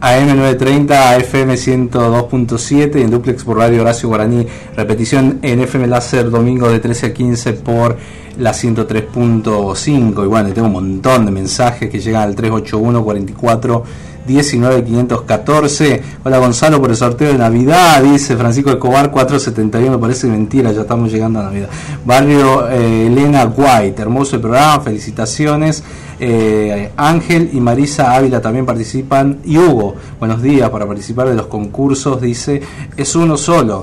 AM930, 0.00 1.16
FM 1.20 1.54
102.7 1.54 2.98
y 2.98 3.02
en 3.02 3.10
duplex 3.12 3.44
por 3.44 3.58
Radio 3.58 3.82
Horacio 3.82 4.08
Guaraní, 4.08 4.44
repetición 4.76 5.38
en 5.42 5.60
FM 5.60 5.86
Láser 5.86 6.28
domingo 6.28 6.68
de 6.68 6.80
13 6.80 7.06
a 7.06 7.14
15 7.14 7.52
por 7.52 7.98
la 8.36 8.50
103.5 8.50 10.24
y 10.24 10.26
bueno, 10.26 10.52
tengo 10.52 10.66
un 10.66 10.72
montón 10.72 11.26
de 11.26 11.30
mensajes 11.30 11.88
que 11.88 12.00
llegan 12.00 12.22
al 12.22 12.34
381 12.34 13.04
44 13.04 13.84
19514. 14.26 16.00
Hola 16.24 16.38
Gonzalo 16.38 16.80
por 16.80 16.90
el 16.90 16.96
sorteo 16.96 17.32
de 17.32 17.38
Navidad, 17.38 18.02
dice 18.02 18.36
Francisco 18.36 18.70
Escobar 18.70 19.10
471, 19.10 19.98
parece 20.00 20.26
mentira, 20.26 20.72
ya 20.72 20.82
estamos 20.82 21.10
llegando 21.10 21.40
a 21.40 21.44
Navidad. 21.44 21.68
Barrio 22.04 22.68
eh, 22.68 23.06
Elena 23.06 23.44
White, 23.46 24.02
hermoso 24.02 24.36
el 24.36 24.42
programa, 24.42 24.80
felicitaciones. 24.80 25.82
Eh, 26.22 26.92
Ángel 26.98 27.48
y 27.54 27.60
Marisa 27.60 28.14
Ávila 28.14 28.42
también 28.42 28.66
participan. 28.66 29.38
Y 29.44 29.56
Hugo, 29.56 29.94
buenos 30.18 30.42
días 30.42 30.68
para 30.68 30.86
participar 30.86 31.28
de 31.28 31.34
los 31.34 31.46
concursos, 31.46 32.20
dice, 32.20 32.60
es 32.96 33.16
uno 33.16 33.38
solo. 33.38 33.82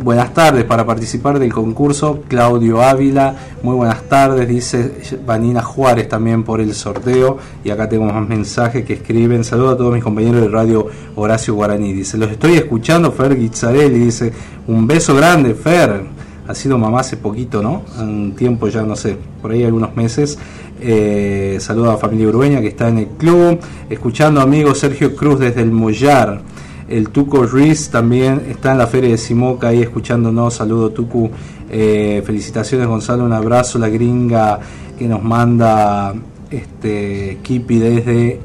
Buenas 0.00 0.32
tardes 0.32 0.62
para 0.64 0.86
participar 0.86 1.40
del 1.40 1.52
concurso. 1.52 2.22
Claudio 2.28 2.82
Ávila, 2.82 3.34
muy 3.64 3.74
buenas 3.74 4.02
tardes, 4.02 4.46
dice 4.46 4.92
Vanina 5.26 5.60
Juárez 5.60 6.08
también 6.08 6.44
por 6.44 6.60
el 6.60 6.72
sorteo. 6.72 7.38
Y 7.64 7.70
acá 7.70 7.88
tengo 7.88 8.04
más 8.04 8.28
mensajes 8.28 8.84
que 8.84 8.92
escriben. 8.92 9.42
Saludos 9.42 9.74
a 9.74 9.76
todos 9.76 9.92
mis 9.92 10.04
compañeros 10.04 10.40
de 10.40 10.48
radio 10.48 10.86
Horacio 11.16 11.54
Guaraní. 11.54 11.92
Dice, 11.92 12.16
los 12.16 12.30
estoy 12.30 12.52
escuchando, 12.54 13.10
Fer 13.10 13.36
Guizzarelli. 13.36 13.98
Dice, 13.98 14.32
un 14.68 14.86
beso 14.86 15.16
grande, 15.16 15.56
Fer. 15.56 16.04
Ha 16.46 16.54
sido 16.54 16.78
mamá 16.78 17.00
hace 17.00 17.16
poquito, 17.16 17.60
¿no? 17.60 17.82
Un 17.98 18.36
tiempo 18.36 18.68
ya, 18.68 18.84
no 18.84 18.94
sé, 18.94 19.16
por 19.42 19.50
ahí 19.50 19.64
algunos 19.64 19.96
meses. 19.96 20.38
Eh, 20.80 21.58
saludos 21.58 21.94
a 21.94 21.96
familia 21.96 22.28
Urueña 22.28 22.60
que 22.60 22.68
está 22.68 22.88
en 22.88 22.98
el 22.98 23.06
club. 23.08 23.58
Escuchando 23.90 24.40
amigo 24.40 24.76
Sergio 24.76 25.16
Cruz 25.16 25.40
desde 25.40 25.60
el 25.60 25.72
Mollar. 25.72 26.40
El 26.88 27.10
Tuco 27.10 27.44
Ruiz 27.44 27.90
también 27.90 28.46
está 28.48 28.72
en 28.72 28.78
la 28.78 28.86
feria 28.86 29.10
de 29.10 29.18
Simoca 29.18 29.68
ahí 29.68 29.82
escuchándonos. 29.82 30.54
Saludo 30.54 30.90
Tucu. 30.90 31.30
Eh, 31.70 32.22
felicitaciones 32.24 32.86
Gonzalo, 32.86 33.24
un 33.24 33.32
abrazo. 33.34 33.78
La 33.78 33.90
gringa 33.90 34.58
que 34.98 35.06
nos 35.06 35.22
manda 35.22 36.14
este 36.50 37.38
Kipi 37.42 37.78
desde 37.78 38.40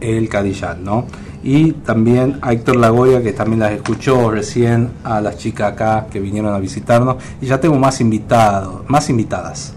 el 0.00 0.28
Cadillán, 0.28 0.84
¿no? 0.84 1.06
Y 1.42 1.72
también 1.72 2.38
a 2.42 2.52
Héctor 2.52 2.76
Lagoya, 2.76 3.22
que 3.22 3.32
también 3.32 3.60
las 3.60 3.72
escuchó 3.72 4.30
recién, 4.30 4.90
a 5.02 5.20
las 5.22 5.38
chicas 5.38 5.72
acá 5.72 6.06
que 6.10 6.20
vinieron 6.20 6.52
a 6.52 6.58
visitarnos. 6.58 7.16
Y 7.40 7.46
ya 7.46 7.60
tengo 7.60 7.78
más 7.78 8.02
invitados, 8.02 8.82
más 8.88 9.08
invitadas. 9.08 9.72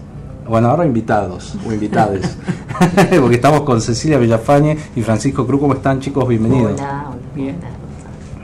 Bueno, 0.46 0.68
ahora 0.68 0.84
invitados 0.84 1.56
o 1.66 1.72
invitades. 1.72 2.36
Porque 3.20 3.36
estamos 3.36 3.62
con 3.62 3.80
Cecilia 3.80 4.18
Villafañe 4.18 4.76
y 4.94 5.00
Francisco 5.02 5.46
Cruz. 5.46 5.60
¿Cómo 5.60 5.74
están, 5.74 6.00
chicos? 6.00 6.28
Bienvenidos. 6.28 6.72
Hola, 6.74 7.06
hola. 7.08 7.18
Bien. 7.34 7.79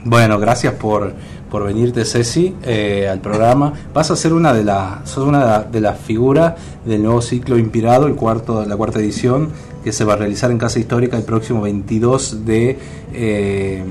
Bueno, 0.09 0.39
gracias 0.39 0.73
por, 0.75 1.11
por 1.51 1.65
venirte, 1.65 2.05
Ceci, 2.05 2.55
eh, 2.63 3.09
al 3.11 3.19
programa. 3.19 3.73
Vas 3.93 4.09
a 4.09 4.15
ser 4.15 4.31
una 4.31 4.53
de 4.53 4.63
las, 4.63 5.09
sos 5.09 5.27
una 5.27 5.63
de 5.63 5.81
las 5.81 5.99
figuras 5.99 6.53
del 6.85 7.03
nuevo 7.03 7.21
ciclo 7.21 7.57
Inspirado, 7.57 8.07
el 8.07 8.15
cuarto, 8.15 8.63
la 8.65 8.77
cuarta 8.77 8.99
edición, 8.99 9.49
que 9.83 9.91
se 9.91 10.05
va 10.05 10.13
a 10.13 10.15
realizar 10.15 10.49
en 10.49 10.59
Casa 10.59 10.79
Histórica 10.79 11.17
el 11.17 11.23
próximo 11.23 11.59
22 11.61 12.45
de, 12.45 12.79
eh, 13.11 13.83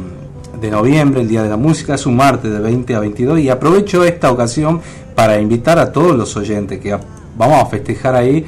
de 0.59 0.71
noviembre, 0.71 1.21
el 1.21 1.29
Día 1.29 1.43
de 1.43 1.51
la 1.51 1.59
Música. 1.59 1.97
Es 1.97 2.07
un 2.07 2.17
martes 2.17 2.51
de 2.51 2.61
20 2.61 2.95
a 2.95 3.01
22 3.01 3.41
y 3.41 3.51
aprovecho 3.51 4.03
esta 4.03 4.33
ocasión 4.33 4.81
para 5.15 5.39
invitar 5.39 5.79
a 5.79 5.93
todos 5.93 6.17
los 6.17 6.35
oyentes 6.39 6.81
que 6.81 6.99
vamos 7.37 7.63
a 7.63 7.67
festejar 7.67 8.17
ahí 8.17 8.43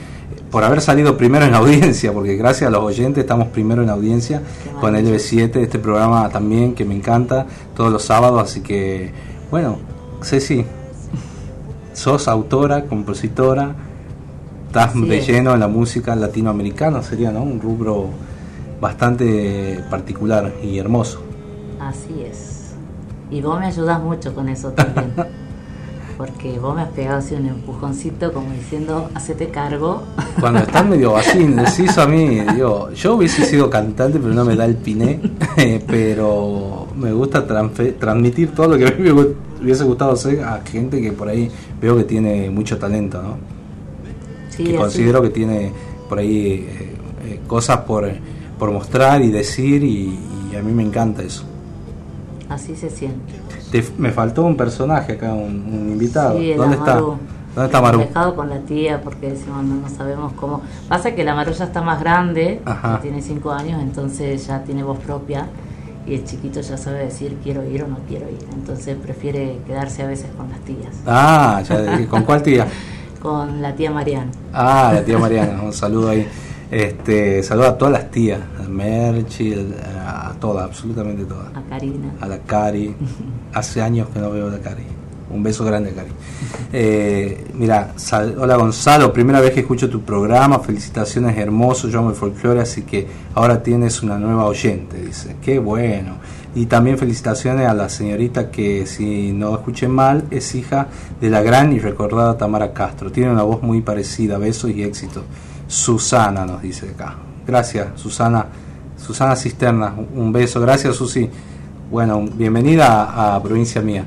por 0.51 0.65
haber 0.65 0.81
salido 0.81 1.17
primero 1.17 1.45
en 1.45 1.55
audiencia, 1.55 2.13
porque 2.13 2.37
gracias 2.37 2.69
a 2.69 2.71
los 2.71 2.83
oyentes 2.83 3.23
estamos 3.23 3.49
primero 3.49 3.83
en 3.83 3.91
audiencia 3.91 4.43
con 4.81 4.97
el 4.97 5.07
LB7, 5.07 5.57
este 5.57 5.79
programa 5.79 6.29
también 6.31 6.75
que 6.75 6.85
me 6.85 6.95
encanta, 6.95 7.47
todos 7.77 7.93
los 7.93 8.03
sábados, 8.03 8.43
así 8.43 8.61
que, 8.61 9.13
bueno, 9.51 9.79
Ceci, 10.23 10.65
sos 11.93 12.29
autora, 12.29 12.85
compositora, 12.85 13.75
estás 14.67 14.91
Así 14.91 15.07
de 15.07 15.21
lleno 15.21 15.55
en 15.55 15.61
la 15.61 15.69
música 15.69 16.15
latinoamericana, 16.15 17.03
sería, 17.03 17.31
¿no? 17.31 17.43
Un 17.43 17.61
rubro 17.61 18.09
bastante 18.81 19.83
particular 19.91 20.53
y 20.63 20.79
hermoso. 20.79 21.23
Así 21.81 22.23
es. 22.23 22.75
Y 23.31 23.41
vos 23.41 23.59
me 23.59 23.67
ayudas 23.67 24.01
mucho 24.01 24.35
con 24.35 24.49
eso 24.49 24.71
también. 24.71 25.13
Porque 26.19 26.59
vos 26.59 26.75
me 26.75 26.83
has 26.83 26.89
pegado 26.89 27.19
así 27.19 27.37
un 27.37 27.47
empujoncito 27.47 28.33
como 28.33 28.51
diciendo, 28.51 29.09
hacete 29.15 29.51
cargo. 29.51 30.03
Cuando 30.41 30.59
estás 30.59 30.85
medio 30.85 31.17
así, 31.17 31.39
indeciso 31.39 32.03
a 32.03 32.07
mí, 32.09 32.41
digo, 32.41 32.91
yo 32.91 33.15
hubiese 33.15 33.45
sido 33.45 33.71
cantante, 33.71 34.19
pero 34.19 34.35
no 34.35 34.45
me 34.45 34.57
da 34.57 34.65
el 34.65 34.75
piné, 34.75 35.21
pero 35.87 36.89
me 36.97 37.13
gusta 37.13 37.47
transmitir 37.47 38.53
todo 38.53 38.67
lo 38.67 38.79
que 38.79 38.89
a 38.89 38.91
mí 38.91 39.13
me 39.13 39.13
hubiese 39.63 39.85
gustado 39.85 40.11
hacer 40.11 40.43
a 40.43 40.61
gente 40.63 41.01
que 41.01 41.13
por 41.13 41.29
ahí 41.29 41.49
veo 41.81 41.97
que 41.97 42.03
tiene 42.03 42.51
mucho 42.51 42.79
talento, 42.79 43.23
¿no? 43.23 43.37
Sí, 44.51 44.65
que 44.65 44.71
así. 44.71 44.77
considero 44.77 45.23
que 45.23 45.31
tiene 45.31 45.73
por 46.09 46.19
ahí 46.19 46.67
eh, 46.69 46.97
eh, 47.27 47.41
cosas 47.47 47.83
por, 47.83 48.11
por 48.59 48.73
mostrar 48.73 49.23
y 49.23 49.31
decir 49.31 49.85
y, 49.85 50.19
y 50.53 50.57
a 50.57 50.63
mí 50.65 50.73
me 50.73 50.83
encanta 50.83 51.23
eso. 51.23 51.45
Así 52.49 52.75
se 52.75 52.91
siente. 52.91 53.48
Te- 53.71 53.85
me 53.99 54.11
faltó 54.13 54.45
un 54.45 54.57
personaje 54.57 55.13
acá, 55.13 55.33
un, 55.33 55.65
un 55.73 55.89
invitado. 55.93 56.39
Sí, 56.39 56.53
¿Dónde 56.55 56.77
está? 56.77 56.95
¿Dónde 56.97 57.65
está 57.65 57.81
Maru? 57.81 57.99
Dejado 58.01 58.37
con 58.37 58.49
la 58.51 58.59
tía 58.61 59.01
porque 59.03 59.31
decimos 59.31 59.65
no, 59.65 59.77
no 59.77 59.89
sabemos 59.89 60.33
cómo. 60.35 60.63
Pasa 60.89 61.15
que 61.15 61.25
la 61.25 61.35
Maru 61.35 61.53
ya 61.53 61.65
está 61.65 61.83
más 61.83 62.01
grande, 62.01 62.61
Ajá. 62.65 63.01
tiene 63.03 63.21
cinco 63.21 63.51
años, 63.53 63.81
entonces 63.83 64.47
ya 64.47 64.63
tiene 64.63 64.83
voz 64.85 64.99
propia 64.99 65.47
y 66.07 66.15
el 66.15 66.25
chiquito 66.25 66.61
ya 66.61 66.77
sabe 66.77 67.01
decir 67.05 67.37
quiero 67.43 67.65
ir 67.65 67.83
o 67.83 67.89
no 67.89 67.99
quiero 68.09 68.29
ir. 68.31 68.39
Entonces 68.55 68.97
prefiere 68.97 69.59
quedarse 69.67 70.03
a 70.03 70.07
veces 70.07 70.29
con 70.37 70.49
las 70.51 70.61
tías. 70.61 70.95
Ah, 71.07 71.63
ya, 71.69 72.07
¿con 72.11 72.23
cuál 72.23 72.43
tía? 72.43 72.67
Con 73.21 73.61
la 73.61 73.75
tía 73.75 73.91
Mariana. 73.91 74.31
Ah, 74.53 74.93
la 74.95 75.05
tía 75.05 75.19
Mariana, 75.19 75.61
un 75.63 75.73
saludo 75.73 76.11
ahí. 76.11 76.27
Este, 76.71 77.43
saludo 77.43 77.67
a 77.69 77.79
todas 77.79 77.93
las 77.93 78.11
tías, 78.11 78.41
a 78.63 78.69
Merchi, 78.69 79.55
a 80.05 80.35
todas, 80.39 80.65
absolutamente 80.67 81.25
todas. 81.25 81.47
A 81.57 81.63
Karina. 81.63 82.13
A 82.21 82.29
la 82.29 82.39
Cari. 82.39 82.95
Hace 83.55 83.81
años 83.81 84.09
que 84.13 84.21
no 84.21 84.31
veo 84.31 84.49
a 84.49 84.51
la 84.51 84.59
Cari. 84.59 84.83
Un 85.31 85.43
beso 85.43 85.65
grande, 85.65 85.93
Cari. 85.93 86.09
Eh, 86.73 87.47
mira, 87.55 87.93
sal- 87.97 88.37
hola 88.39 88.57
Gonzalo, 88.57 89.13
primera 89.13 89.41
vez 89.41 89.53
que 89.53 89.61
escucho 89.61 89.89
tu 89.89 90.03
programa, 90.03 90.59
felicitaciones, 90.61 91.37
hermoso, 91.39 91.89
yo 91.89 91.99
amo 92.01 92.11
el 92.11 92.17
folclore, 92.17 92.61
así 92.61 92.83
que 92.83 93.07
ahora 93.35 93.63
tienes 93.63 94.03
una 94.03 94.19
nueva 94.19 94.45
oyente, 94.45 94.99
dice. 95.03 95.37
Qué 95.43 95.59
bueno. 95.59 96.17
Y 96.55 96.67
también 96.67 96.97
felicitaciones 96.99 97.67
a 97.69 97.75
la 97.75 97.89
señorita 97.89 98.51
que, 98.51 98.87
si 98.87 99.33
no 99.33 99.55
escuché 99.55 99.87
mal, 99.89 100.25
es 100.31 100.55
hija 100.55 100.89
de 101.21 101.31
la 101.31 101.43
gran 101.43 101.73
y 101.73 101.79
recordada 101.79 102.37
Tamara 102.39 102.73
Castro. 102.73 103.13
Tiene 103.13 103.31
una 103.31 103.43
voz 103.43 103.63
muy 103.63 103.81
parecida, 103.83 104.39
besos 104.39 104.71
y 104.71 104.83
éxito. 104.83 105.23
Susana 105.69 106.45
nos 106.47 106.63
dice 106.63 106.91
acá. 106.91 107.15
Gracias, 107.47 107.89
Susana. 107.97 108.47
Susana 108.97 109.37
Cisterna, 109.37 109.95
un 110.15 110.33
beso. 110.33 110.61
Gracias, 110.61 110.97
Susi. 110.97 111.29
Bueno, 111.91 112.23
bienvenida 112.35 113.05
a, 113.05 113.37
a 113.37 113.43
Provincia 113.43 113.81
Mía. 113.81 114.05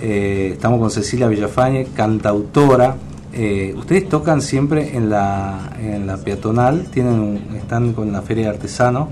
Eh, 0.00 0.50
estamos 0.52 0.78
con 0.78 0.90
Cecilia 0.90 1.26
Villafañe, 1.26 1.86
cantautora. 1.94 2.94
Eh, 3.32 3.74
ustedes 3.76 4.08
tocan 4.08 4.40
siempre 4.40 4.96
en 4.96 5.10
la, 5.10 5.70
en 5.80 6.06
la 6.06 6.16
peatonal, 6.18 6.84
tienen 6.90 7.14
un- 7.20 7.56
están 7.56 7.92
con 7.92 8.12
la 8.12 8.22
feria 8.22 8.44
de 8.44 8.50
artesano 8.50 9.08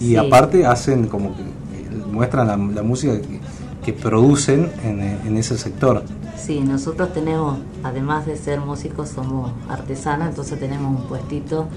y 0.00 0.08
Sí. 0.10 0.16
aparte 0.16 0.64
hacen 0.66 1.06
como 1.08 1.34
que 1.36 1.42
eh, 1.42 2.02
muestran 2.12 2.46
la, 2.46 2.56
la 2.56 2.82
música 2.82 3.14
que, 3.20 3.40
que 3.84 3.92
producen 3.92 4.70
en, 4.84 5.00
en 5.26 5.36
ese 5.38 5.56
sector. 5.58 6.02
Sí, 6.36 6.60
nosotros 6.60 7.12
tenemos, 7.12 7.58
además 7.82 8.26
de 8.26 8.36
ser 8.36 8.60
músicos, 8.60 9.10
somos 9.10 9.52
artesanos, 9.68 10.28
entonces 10.28 10.58
tenemos 10.58 11.00
un 11.00 11.06
puestito 11.06 11.68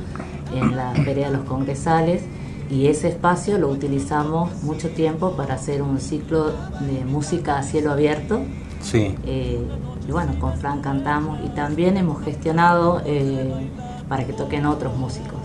en 0.53 0.75
la 0.75 0.91
Feria 1.05 1.29
de 1.29 1.37
los 1.37 1.45
Congresales 1.45 2.23
y 2.69 2.87
ese 2.87 3.09
espacio 3.09 3.57
lo 3.57 3.69
utilizamos 3.69 4.63
mucho 4.63 4.89
tiempo 4.89 5.31
para 5.33 5.55
hacer 5.55 5.81
un 5.81 5.99
ciclo 5.99 6.51
de 6.79 7.05
música 7.05 7.59
a 7.59 7.63
cielo 7.63 7.91
abierto. 7.91 8.41
Sí. 8.81 9.15
Eh, 9.25 9.63
y 10.07 10.11
bueno, 10.11 10.39
con 10.39 10.57
Fran 10.57 10.81
cantamos 10.81 11.39
y 11.45 11.49
también 11.49 11.97
hemos 11.97 12.23
gestionado 12.23 13.01
eh, 13.05 13.69
para 14.07 14.25
que 14.25 14.33
toquen 14.33 14.65
otros 14.65 14.97
músicos. 14.97 15.39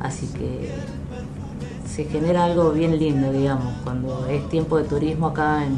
Así 0.00 0.26
que 0.28 0.70
se 1.86 2.04
genera 2.04 2.44
algo 2.44 2.70
bien 2.70 2.98
lindo, 2.98 3.32
digamos. 3.32 3.72
Cuando 3.82 4.26
es 4.26 4.48
tiempo 4.48 4.76
de 4.76 4.84
turismo 4.84 5.28
acá 5.28 5.64
en, 5.64 5.72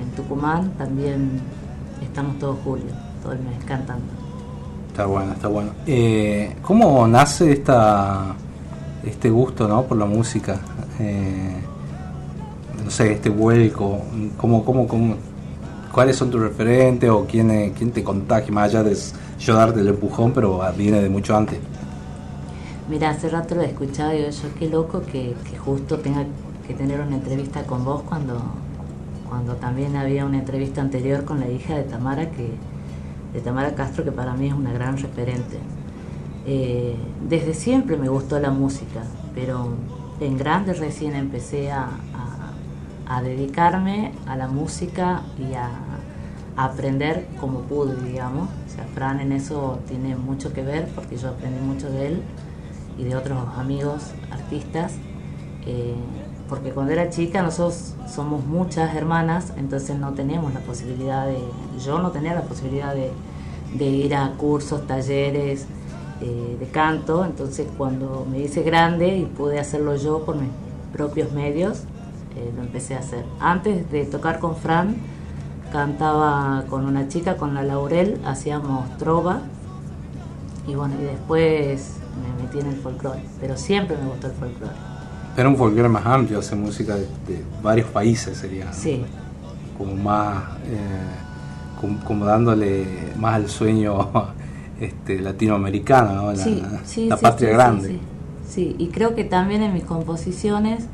en 0.00 0.10
Tucumán, 0.16 0.72
también 0.78 1.40
estamos 2.02 2.38
todo 2.38 2.56
julio, 2.64 2.92
todo 3.22 3.32
el 3.32 3.40
mes 3.40 3.64
cantando. 3.64 4.04
Está 4.88 5.06
bueno, 5.06 5.32
está 5.32 5.48
bueno. 5.48 5.70
Eh, 5.86 6.56
¿Cómo 6.62 7.06
nace 7.08 7.52
esta 7.52 8.34
este 9.04 9.30
gusto 9.30 9.66
¿no? 9.66 9.84
por 9.84 9.96
la 9.96 10.04
música? 10.04 10.60
Eh, 11.00 11.56
no 12.84 12.90
sé, 12.90 13.12
este 13.12 13.30
vuelco. 13.30 14.00
¿Cómo, 14.36 14.64
cómo, 14.64 14.86
cómo, 14.86 15.14
¿Cuáles 15.92 16.16
son 16.16 16.30
tus 16.30 16.40
referentes 16.40 17.08
o 17.08 17.26
quién, 17.26 17.50
eh, 17.50 17.72
quién 17.76 17.90
te 17.90 18.04
contagia? 18.04 18.52
Más 18.52 18.68
allá 18.68 18.82
de 18.82 18.96
yo 19.38 19.54
darte 19.54 19.80
el 19.80 19.88
empujón, 19.88 20.32
pero 20.32 20.60
viene 20.76 21.00
de 21.00 21.08
mucho 21.08 21.36
antes. 21.36 21.58
Mira, 22.88 23.10
hace 23.10 23.28
rato 23.28 23.54
lo 23.54 23.62
escuchaba 23.62 24.14
y 24.14 24.18
digo 24.18 24.30
yo, 24.30 24.48
qué 24.58 24.68
loco 24.68 25.00
que, 25.02 25.34
que 25.50 25.56
justo 25.56 25.98
tenga 25.98 26.24
que 26.66 26.74
tener 26.74 27.00
una 27.00 27.16
entrevista 27.16 27.62
con 27.64 27.84
vos 27.84 28.02
cuando, 28.02 28.34
cuando 29.32 29.54
también 29.56 29.96
había 29.96 30.26
una 30.26 30.40
entrevista 30.40 30.82
anterior 30.82 31.24
con 31.24 31.40
la 31.40 31.48
hija 31.48 31.74
de 31.74 31.84
Tamara, 31.84 32.30
que, 32.30 32.50
de 33.32 33.40
Tamara 33.40 33.74
Castro, 33.74 34.04
que 34.04 34.12
para 34.12 34.34
mí 34.34 34.48
es 34.48 34.52
una 34.52 34.74
gran 34.74 34.98
referente. 34.98 35.56
Eh, 36.44 36.94
desde 37.30 37.54
siempre 37.54 37.96
me 37.96 38.10
gustó 38.10 38.38
la 38.38 38.50
música, 38.50 39.04
pero 39.34 39.68
en 40.20 40.36
grande 40.36 40.74
recién 40.74 41.14
empecé 41.14 41.72
a, 41.72 41.88
a- 43.08 43.22
dedicarme 43.22 44.12
a 44.26 44.36
la 44.36 44.48
música 44.48 45.22
y 45.38 45.54
a, 45.54 45.70
a 46.56 46.64
aprender 46.66 47.26
como 47.40 47.60
pude, 47.60 47.94
digamos. 48.10 48.48
O 48.66 48.68
sea, 48.74 48.84
Fran 48.94 49.20
en 49.20 49.32
eso 49.32 49.80
tiene 49.88 50.14
mucho 50.14 50.52
que 50.52 50.62
ver 50.62 50.88
porque 50.94 51.16
yo 51.16 51.28
aprendí 51.30 51.58
mucho 51.60 51.90
de 51.90 52.08
él 52.08 52.22
y 52.98 53.04
de 53.04 53.16
otros 53.16 53.38
amigos 53.56 54.12
artistas. 54.30 54.92
eh, 55.66 55.94
porque 56.52 56.68
cuando 56.68 56.92
era 56.92 57.08
chica 57.08 57.42
nosotros 57.42 57.94
somos 58.06 58.44
muchas 58.44 58.94
hermanas, 58.94 59.54
entonces 59.56 59.98
no 59.98 60.12
teníamos 60.12 60.52
la 60.52 60.60
posibilidad 60.60 61.26
de, 61.26 61.38
yo 61.82 61.98
no 61.98 62.10
tenía 62.10 62.34
la 62.34 62.42
posibilidad 62.42 62.94
de, 62.94 63.10
de 63.72 63.86
ir 63.86 64.14
a 64.14 64.32
cursos, 64.32 64.86
talleres 64.86 65.64
eh, 66.20 66.58
de 66.60 66.66
canto, 66.66 67.24
entonces 67.24 67.66
cuando 67.78 68.26
me 68.30 68.40
hice 68.40 68.62
grande 68.64 69.16
y 69.16 69.24
pude 69.24 69.58
hacerlo 69.58 69.96
yo 69.96 70.26
por 70.26 70.36
mis 70.36 70.50
propios 70.92 71.32
medios, 71.32 71.84
eh, 72.36 72.52
lo 72.54 72.60
empecé 72.60 72.96
a 72.96 72.98
hacer. 72.98 73.24
Antes 73.40 73.90
de 73.90 74.04
tocar 74.04 74.38
con 74.38 74.54
Fran, 74.54 74.96
cantaba 75.72 76.64
con 76.68 76.84
una 76.84 77.08
chica, 77.08 77.38
con 77.38 77.54
la 77.54 77.62
Laurel, 77.62 78.20
hacíamos 78.26 78.98
trova 78.98 79.40
y 80.68 80.74
bueno, 80.74 80.96
y 81.00 81.04
después 81.04 81.94
me 82.20 82.44
metí 82.44 82.58
en 82.58 82.66
el 82.66 82.76
folclore, 82.76 83.24
pero 83.40 83.56
siempre 83.56 83.96
me 83.96 84.06
gustó 84.06 84.26
el 84.26 84.34
folclore. 84.34 84.91
Pero 85.34 85.48
un 85.48 85.56
folclore 85.56 85.88
más 85.88 86.04
amplio, 86.04 86.38
hace 86.38 86.54
música 86.54 86.94
de, 86.94 87.02
de 87.26 87.42
varios 87.62 87.88
países 87.88 88.36
sería. 88.36 88.72
Sí. 88.72 89.02
Como 89.78 89.96
más. 89.96 90.44
eh, 90.66 90.78
como, 91.80 91.98
como 92.04 92.24
dándole 92.24 92.86
más 93.16 93.34
al 93.34 93.48
sueño 93.48 94.10
este, 94.80 95.20
latinoamericano, 95.20 96.14
¿no? 96.14 96.32
La, 96.32 96.36
Sí, 96.36 96.62
sí, 96.84 97.08
la 97.08 97.16
patria 97.16 97.50
grande. 97.50 97.88
Sí, 97.88 98.00
sí. 98.48 98.76
y 98.78 98.88
creo 98.88 99.14
que 99.14 99.24
también 99.24 99.62
en 99.62 99.72
mis 99.74 99.84
composiciones 99.84 100.84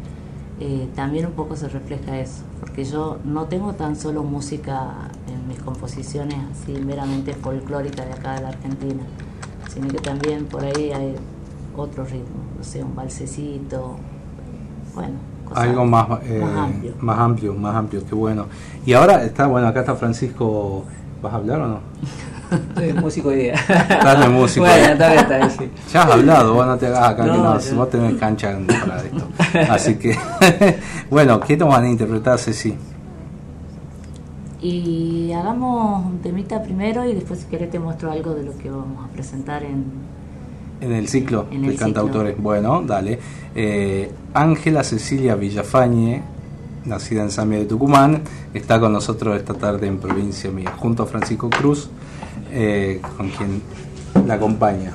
eh, 0.61 0.89
también 0.97 1.27
un 1.27 1.33
poco 1.33 1.55
se 1.57 1.69
refleja 1.69 2.19
eso, 2.19 2.43
porque 2.59 2.85
yo 2.85 3.19
no 3.25 3.45
tengo 3.45 3.75
tan 3.75 3.95
solo 3.95 4.25
música 4.25 5.09
en 5.29 5.47
mis 5.47 5.59
composiciones 5.61 6.37
así 6.51 6.73
meramente 6.73 7.33
folclórica 7.33 8.05
de 8.05 8.13
acá 8.13 8.35
de 8.35 8.43
la 8.43 8.49
Argentina, 8.49 9.03
sino 9.73 9.87
que 9.89 9.99
también 9.99 10.47
por 10.47 10.65
ahí 10.65 10.91
hay 10.91 11.15
otro 11.77 12.05
ritmo, 12.05 12.43
no 12.57 12.65
sé, 12.65 12.83
un 12.83 12.97
balsecito, 12.97 13.99
bueno. 14.99 15.15
cosas 15.49 15.65
Algo 15.65 15.85
más, 15.87 16.07
eh, 16.25 16.41
más 16.43 16.57
amplio. 16.59 16.93
más 17.01 17.19
amplio, 17.19 17.55
más 17.55 17.75
amplio, 17.77 18.03
qué 18.09 18.15
bueno. 18.15 18.47
Y 18.85 18.93
ahora 18.93 19.23
está, 19.25 19.47
bueno, 19.47 19.67
acá 19.69 19.81
está 19.81 19.95
Francisco, 19.97 20.85
¿vas 21.23 21.33
a 21.33 21.37
hablar 21.37 21.61
o 21.63 21.69
no? 21.69 21.81
Soy 22.75 22.93
músico 22.95 23.29
hoy 23.29 23.37
día. 23.37 23.55
Estás 23.55 24.21
de 24.21 24.29
músico. 24.29 24.65
Bueno, 24.67 24.87
está 24.93 25.09
bien, 25.11 25.21
está 25.21 25.37
bien, 25.37 25.51
sí. 25.51 25.71
Ya 25.93 26.03
has 26.03 26.11
hablado, 26.13 26.55
vos 26.55 26.67
no 26.67 26.77
te 26.79 26.87
hagas 26.87 27.09
acá 27.11 27.25
que 27.25 27.31
No, 27.31 27.37
no, 27.45 27.59
yo- 27.61 27.77
vos 27.77 27.91
tenés 27.91 28.15
cancha 28.17 28.57
para 28.87 29.03
esto. 29.03 29.29
Así 29.73 29.95
que, 29.97 30.17
bueno, 31.11 31.41
¿qué 31.41 31.57
te 31.59 31.65
van 31.65 31.85
a 31.85 31.89
interpretar, 31.91 32.39
Ceci? 32.39 32.75
Y 34.61 35.31
hagamos 35.33 36.05
un 36.05 36.19
temita 36.19 36.63
primero 36.63 37.05
y 37.05 37.15
después 37.15 37.41
si 37.41 37.47
querés 37.47 37.71
te 37.71 37.79
muestro 37.79 38.11
algo 38.11 38.35
de 38.35 38.43
lo 38.43 38.57
que 38.59 38.71
vamos 38.71 39.05
a 39.05 39.13
presentar 39.13 39.63
en, 39.63 39.85
En 40.81 40.93
el 40.93 41.09
ciclo 41.09 41.47
En 41.51 41.67
de 41.67 41.75
cantautores. 41.75 42.37
Bueno, 42.39 42.83
dale. 42.87 43.19
Eh, 43.55 44.11
Ángela 44.35 44.85
Cecilia 44.85 45.35
Villafañe, 45.35 46.23
nacida 46.85 47.23
en 47.23 47.31
Samia 47.31 47.59
de 47.59 47.65
Tucumán, 47.65 48.23
está 48.55 48.79
con 48.79 48.93
nosotros 48.93 49.37
esta 49.37 49.55
tarde 49.55 49.87
en 49.87 49.99
Provincia 49.99 50.51
Mía, 50.51 50.75
junto 50.77 51.03
a 51.03 51.07
Francisco 51.07 51.51
Cruz, 51.51 51.89
eh, 52.53 53.01
con 53.17 53.29
quien 53.31 53.63
la 54.27 54.35
acompaña. 54.35 54.93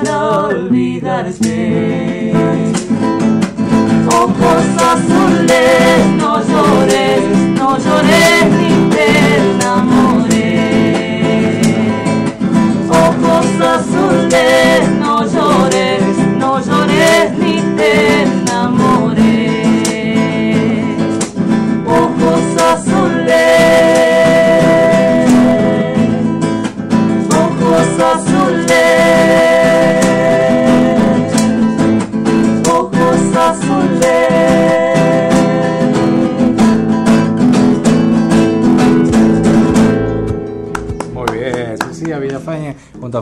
Veneno 0.00 0.02
para 0.02 0.48
olvidarte. 0.48 2.32
Ojos 4.08 4.66
azules, 4.82 6.09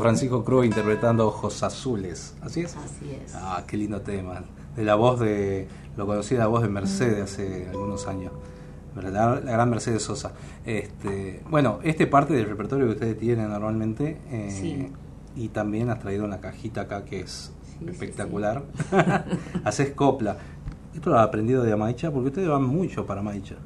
Francisco 0.09 0.43
Cruz 0.43 0.65
interpretando 0.65 1.27
Ojos 1.29 1.63
Azules. 1.63 2.35
¿Así 2.41 2.61
es? 2.63 2.75
Así 2.77 3.11
es. 3.13 3.35
Ah, 3.35 3.63
qué 3.67 3.77
lindo 3.77 4.01
tema. 4.01 4.43
De 4.75 4.83
la 4.83 4.95
voz 4.95 5.21
de, 5.21 5.69
lo 5.99 6.07
conocí 6.07 6.35
de 6.35 6.41
la 6.41 6.47
voz 6.47 6.63
de 6.63 6.69
Mercedes 6.71 7.23
hace 7.33 7.69
algunos 7.69 8.07
años. 8.07 8.33
La, 8.97 9.11
la 9.11 9.41
gran 9.53 9.69
Mercedes 9.69 10.03
Sosa. 10.03 10.33
Este, 10.65 11.43
bueno, 11.51 11.79
este 11.83 12.07
parte 12.07 12.33
del 12.33 12.47
repertorio 12.47 12.87
que 12.87 12.93
ustedes 12.93 13.19
tienen 13.19 13.51
normalmente. 13.51 14.19
eh, 14.31 14.49
Sí. 14.51 14.93
Y 15.37 15.49
también 15.49 15.91
has 15.91 15.99
traído 16.01 16.25
una 16.25 16.41
cajita 16.41 16.81
acá 16.83 17.05
que 17.05 17.21
es 17.21 17.53
Sí, 17.79 17.85
sí, 17.85 17.91
espectacular. 17.91 18.63
Haces 19.65 19.91
copla. 19.91 20.39
Esto 20.95 21.11
lo 21.11 21.19
has 21.19 21.29
aprendido 21.29 21.63
de 21.63 21.73
Amaicha 21.73 22.11
porque 22.11 22.29
ustedes 22.29 22.49
van 22.49 22.65
mucho 22.65 23.05
para 23.05 23.21
Amaicha. 23.21 23.57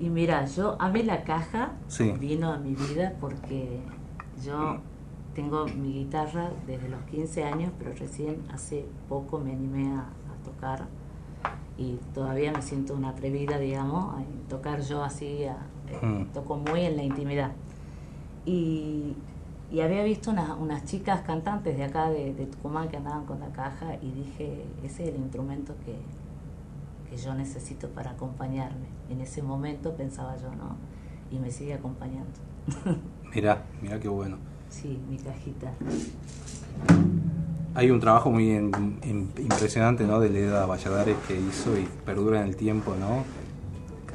Y 0.00 0.08
mira, 0.10 0.44
yo 0.46 0.76
a 0.80 0.88
mí 0.90 1.02
la 1.04 1.22
caja 1.24 1.72
Sí. 1.86 2.12
vino 2.18 2.52
a 2.52 2.58
mi 2.58 2.74
vida 2.74 3.14
porque 3.20 3.78
yo 4.44 4.78
tengo 5.34 5.64
mi 5.66 5.92
guitarra 5.92 6.50
desde 6.66 6.88
los 6.88 7.02
15 7.04 7.44
años, 7.44 7.72
pero 7.78 7.92
recién 7.94 8.42
hace 8.52 8.84
poco 9.08 9.38
me 9.38 9.52
animé 9.52 9.92
a, 9.92 10.00
a 10.00 10.44
tocar 10.44 10.86
y 11.78 11.98
todavía 12.14 12.52
me 12.52 12.60
siento 12.62 12.94
una 12.94 13.10
atrevida, 13.10 13.58
digamos, 13.58 14.14
a 14.14 14.22
tocar 14.48 14.80
yo 14.82 15.02
así, 15.04 15.44
a- 15.44 15.56
eh, 15.88 16.06
Mm. 16.06 16.24
toco 16.32 16.56
muy 16.56 16.80
en 16.82 16.96
la 16.96 17.02
intimidad. 17.02 17.52
Y, 18.44 19.14
y 19.70 19.80
había 19.80 20.02
visto 20.04 20.30
unas, 20.30 20.50
unas 20.58 20.84
chicas 20.84 21.20
cantantes 21.22 21.76
de 21.76 21.84
acá, 21.84 22.10
de, 22.10 22.34
de 22.34 22.46
Tucumán, 22.46 22.88
que 22.88 22.96
andaban 22.96 23.24
con 23.26 23.40
la 23.40 23.48
caja 23.52 23.94
y 24.02 24.10
dije, 24.10 24.64
ese 24.82 25.04
es 25.08 25.14
el 25.14 25.16
instrumento 25.20 25.74
que, 25.84 25.96
que 27.08 27.16
yo 27.16 27.34
necesito 27.34 27.88
para 27.90 28.10
acompañarme. 28.12 28.86
En 29.08 29.20
ese 29.20 29.42
momento 29.42 29.94
pensaba 29.94 30.36
yo, 30.36 30.50
¿no? 30.54 30.76
Y 31.30 31.38
me 31.38 31.50
sigue 31.50 31.74
acompañando. 31.74 32.30
Mirá, 33.34 33.62
mirá 33.82 33.98
qué 34.00 34.08
bueno. 34.08 34.36
sí, 34.70 34.98
mi 35.08 35.16
cajita. 35.18 35.72
Hay 37.74 37.90
un 37.90 38.00
trabajo 38.00 38.30
muy 38.30 38.50
en- 38.50 38.98
en- 39.02 39.30
impresionante 39.38 40.04
¿no? 40.04 40.18
de 40.20 40.28
Leda 40.30 40.66
Valladares 40.66 41.16
que 41.28 41.34
hizo 41.40 41.76
y 41.78 41.86
perdura 42.04 42.40
en 42.40 42.48
el 42.48 42.56
tiempo, 42.56 42.94
¿no? 42.98 43.24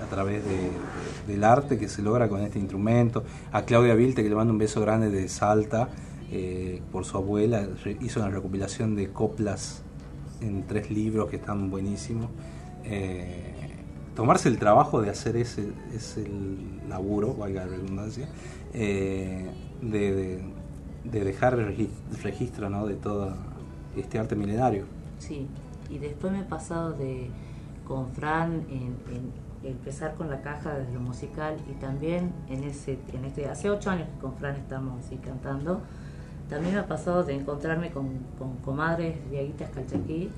A 0.04 0.10
través 0.10 0.44
de- 0.44 0.72
del 1.34 1.44
arte 1.44 1.78
que 1.78 1.88
se 1.88 2.02
logra 2.02 2.28
con 2.28 2.42
este 2.42 2.60
instrumento. 2.60 3.24
A 3.54 3.62
Claudia 3.64 3.96
Vilte, 3.96 4.24
que 4.24 4.30
le 4.30 4.36
mando 4.36 4.52
un 4.52 4.60
beso 4.60 4.82
grande 4.82 5.10
de 5.10 5.28
Salta, 5.30 5.90
eh, 6.32 6.82
por 6.92 7.06
su 7.06 7.18
abuela, 7.18 7.66
hizo 8.02 8.20
una 8.20 8.30
recopilación 8.30 8.96
de 8.96 9.10
coplas 9.12 9.82
en 10.42 10.64
tres 10.68 10.92
libros 10.92 11.30
que 11.30 11.38
están 11.38 11.70
buenísimos. 11.72 12.30
Eh, 12.84 13.54
tomarse 14.16 14.50
el 14.50 14.58
trabajo 14.60 15.02
de 15.02 15.10
hacer 15.10 15.38
ese, 15.38 15.70
ese 15.96 16.28
laburo, 16.90 17.34
valga 17.36 17.66
la 17.66 17.72
redundancia, 17.72 18.28
eh, 18.76 19.49
de, 19.81 20.14
de- 20.15 20.43
de 21.06 21.23
dejar 21.23 21.56
regi- 21.57 21.89
registro 22.23 22.69
¿no? 22.69 22.85
de 22.88 22.95
todo 22.95 23.35
este 23.95 24.18
arte 24.19 24.35
milenario. 24.35 24.85
Sí, 25.19 25.47
y 25.89 25.97
después 25.99 26.34
me 26.34 26.39
he 26.41 26.43
pasado 26.43 26.91
de 26.93 27.30
con 27.88 28.07
Fran 28.14 28.65
en, 28.69 28.95
empezar 29.64 30.15
con 30.15 30.30
la 30.30 30.41
caja 30.41 30.76
desde 30.76 30.93
lo 30.93 30.99
musical 30.99 31.56
y 31.69 31.73
también 31.73 32.31
en 32.49 32.64
ese 32.64 32.99
en 33.14 33.26
este 33.26 33.47
hace 33.47 33.69
ocho 33.69 33.89
años 33.91 34.07
que 34.14 34.19
con 34.19 34.34
Fran 34.35 34.56
estamos 34.56 35.03
así 35.06 35.15
cantando 35.18 35.81
también 36.49 36.73
me 36.76 36.80
ha 36.81 36.88
pasado 36.88 37.23
de 37.23 37.34
encontrarme 37.35 37.89
con, 37.91 38.10
con 38.38 38.57
comadres 38.57 39.15
diaguitas 39.31 39.69
calchaquí 39.69 40.30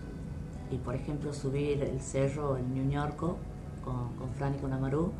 y 0.72 0.78
por 0.78 0.96
ejemplo 0.96 1.34
subir 1.34 1.82
el 1.84 2.00
cerro 2.02 2.58
en 2.58 2.74
New 2.74 2.90
York 2.90 3.16
con, 3.18 3.36
con 3.84 4.30
Fran 4.38 4.56
y 4.56 4.58
con 4.60 4.72
Amaru 4.74 5.12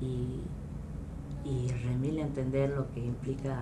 y, 0.00 0.40
y 1.48 1.68
remil 1.84 2.18
entender 2.18 2.70
lo 2.70 2.90
que 2.92 3.00
implica 3.00 3.58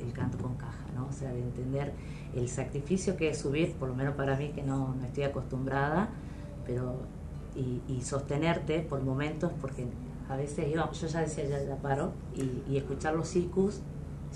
el, 0.00 0.12
canto 0.12 0.38
con 0.38 0.54
caja, 0.54 0.84
¿no? 0.94 1.06
O 1.06 1.12
sea, 1.12 1.32
de 1.32 1.40
entender 1.40 1.92
el 2.34 2.48
sacrificio 2.48 3.16
que 3.16 3.30
es 3.30 3.38
subir, 3.38 3.72
por 3.74 3.88
lo 3.88 3.94
menos 3.94 4.14
para 4.14 4.36
mí 4.36 4.50
que 4.50 4.62
no, 4.62 4.94
no 4.94 5.04
estoy 5.04 5.24
acostumbrada, 5.24 6.10
pero 6.66 7.00
y, 7.56 7.80
y 7.88 8.02
sostenerte 8.02 8.80
por 8.80 9.02
momentos, 9.02 9.50
porque 9.60 9.86
a 10.28 10.36
veces 10.36 10.72
yo, 10.72 10.90
yo 10.92 11.06
ya 11.06 11.20
decía, 11.20 11.44
ya, 11.48 11.64
ya 11.64 11.76
paro, 11.76 12.12
y, 12.36 12.62
y 12.72 12.76
escuchar 12.76 13.14
los 13.14 13.28
cicus 13.28 13.80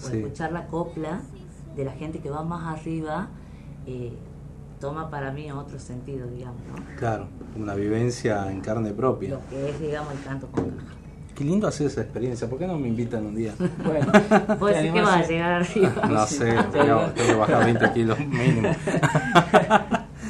o 0.02 0.08
Sí. 0.08 0.18
escuchar 0.18 0.52
la 0.52 0.66
copla 0.68 1.22
de 1.76 1.84
la 1.84 1.92
gente 1.92 2.20
que 2.20 2.30
va 2.30 2.42
más 2.44 2.78
arriba, 2.78 3.28
eh, 3.86 4.12
toma 4.80 5.10
para 5.10 5.32
mí 5.32 5.50
otro 5.50 5.78
sentido, 5.78 6.26
digamos, 6.28 6.60
¿no? 6.68 6.96
Claro, 6.96 7.28
una 7.56 7.74
vivencia 7.74 8.50
en 8.50 8.60
carne 8.60 8.92
propia. 8.92 9.30
Lo 9.30 9.48
que 9.48 9.70
es, 9.70 9.80
digamos, 9.80 10.12
el 10.12 10.22
canto 10.22 10.46
con 10.48 10.70
caja. 10.70 10.97
Qué 11.38 11.44
lindo 11.44 11.68
hacer 11.68 11.86
esa 11.86 12.00
experiencia. 12.00 12.48
¿Por 12.50 12.58
qué 12.58 12.66
no 12.66 12.76
me 12.76 12.88
invitan 12.88 13.24
un 13.24 13.36
día? 13.36 13.54
Bueno, 13.84 14.06
vos 14.58 14.70
decís 14.74 14.92
que 14.92 15.00
vas 15.00 15.24
a 15.24 15.28
llegar 15.28 15.52
arriba. 15.62 15.92
No 16.10 16.26
sé, 16.26 16.46
tengo 16.72 17.00
tengo 17.14 17.14
que 17.14 17.34
bajar 17.34 17.64
20 17.64 17.92
kilos 17.92 18.18
mínimo. 18.18 18.68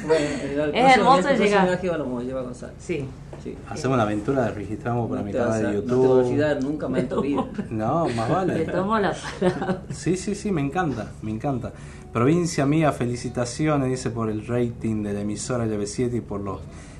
Bueno, 0.05 0.25
el, 0.43 0.59
el 0.59 0.75
Es 0.75 0.97
hermoso 0.97 1.29
llegar. 1.33 1.67
viaje 1.67 1.89
vamos 1.89 2.21
a 2.21 2.25
llevar 2.25 2.43
a 2.43 2.45
Gonzalo. 2.45 2.73
Sí. 2.79 3.05
sí. 3.43 3.55
Hacemos 3.69 3.95
una 3.95 4.03
aventura, 4.03 4.49
registramos 4.51 5.09
para 5.09 5.21
No 5.21 5.25
mi 5.27 5.31
te 5.31 5.37
canal 5.39 5.57
de 5.57 5.63
no 5.63 5.69
te 5.69 5.75
YouTube. 5.77 6.07
vas 6.17 6.25
a 6.25 6.29
olvidar 6.29 6.63
nunca 6.63 6.87
más 6.89 6.99
en 7.01 7.09
tu 7.09 7.21
vida. 7.21 7.45
No, 7.69 8.07
más 8.09 8.29
vale. 8.29 8.57
Le 8.59 8.65
tomo 8.65 8.99
la 8.99 9.13
palabra. 9.41 9.81
Sí, 9.91 10.15
sí, 10.15 10.35
sí, 10.35 10.51
me 10.51 10.61
encanta, 10.61 11.11
me 11.21 11.31
encanta. 11.31 11.71
Provincia 12.13 12.65
mía, 12.65 12.91
felicitaciones, 12.91 13.89
dice 13.89 14.09
por 14.09 14.29
el 14.29 14.45
rating 14.47 15.03
de 15.03 15.13
la 15.13 15.21
emisora 15.21 15.65
LB7 15.65 16.15
y 16.17 16.21
por 16.21 16.41
los, 16.41 16.59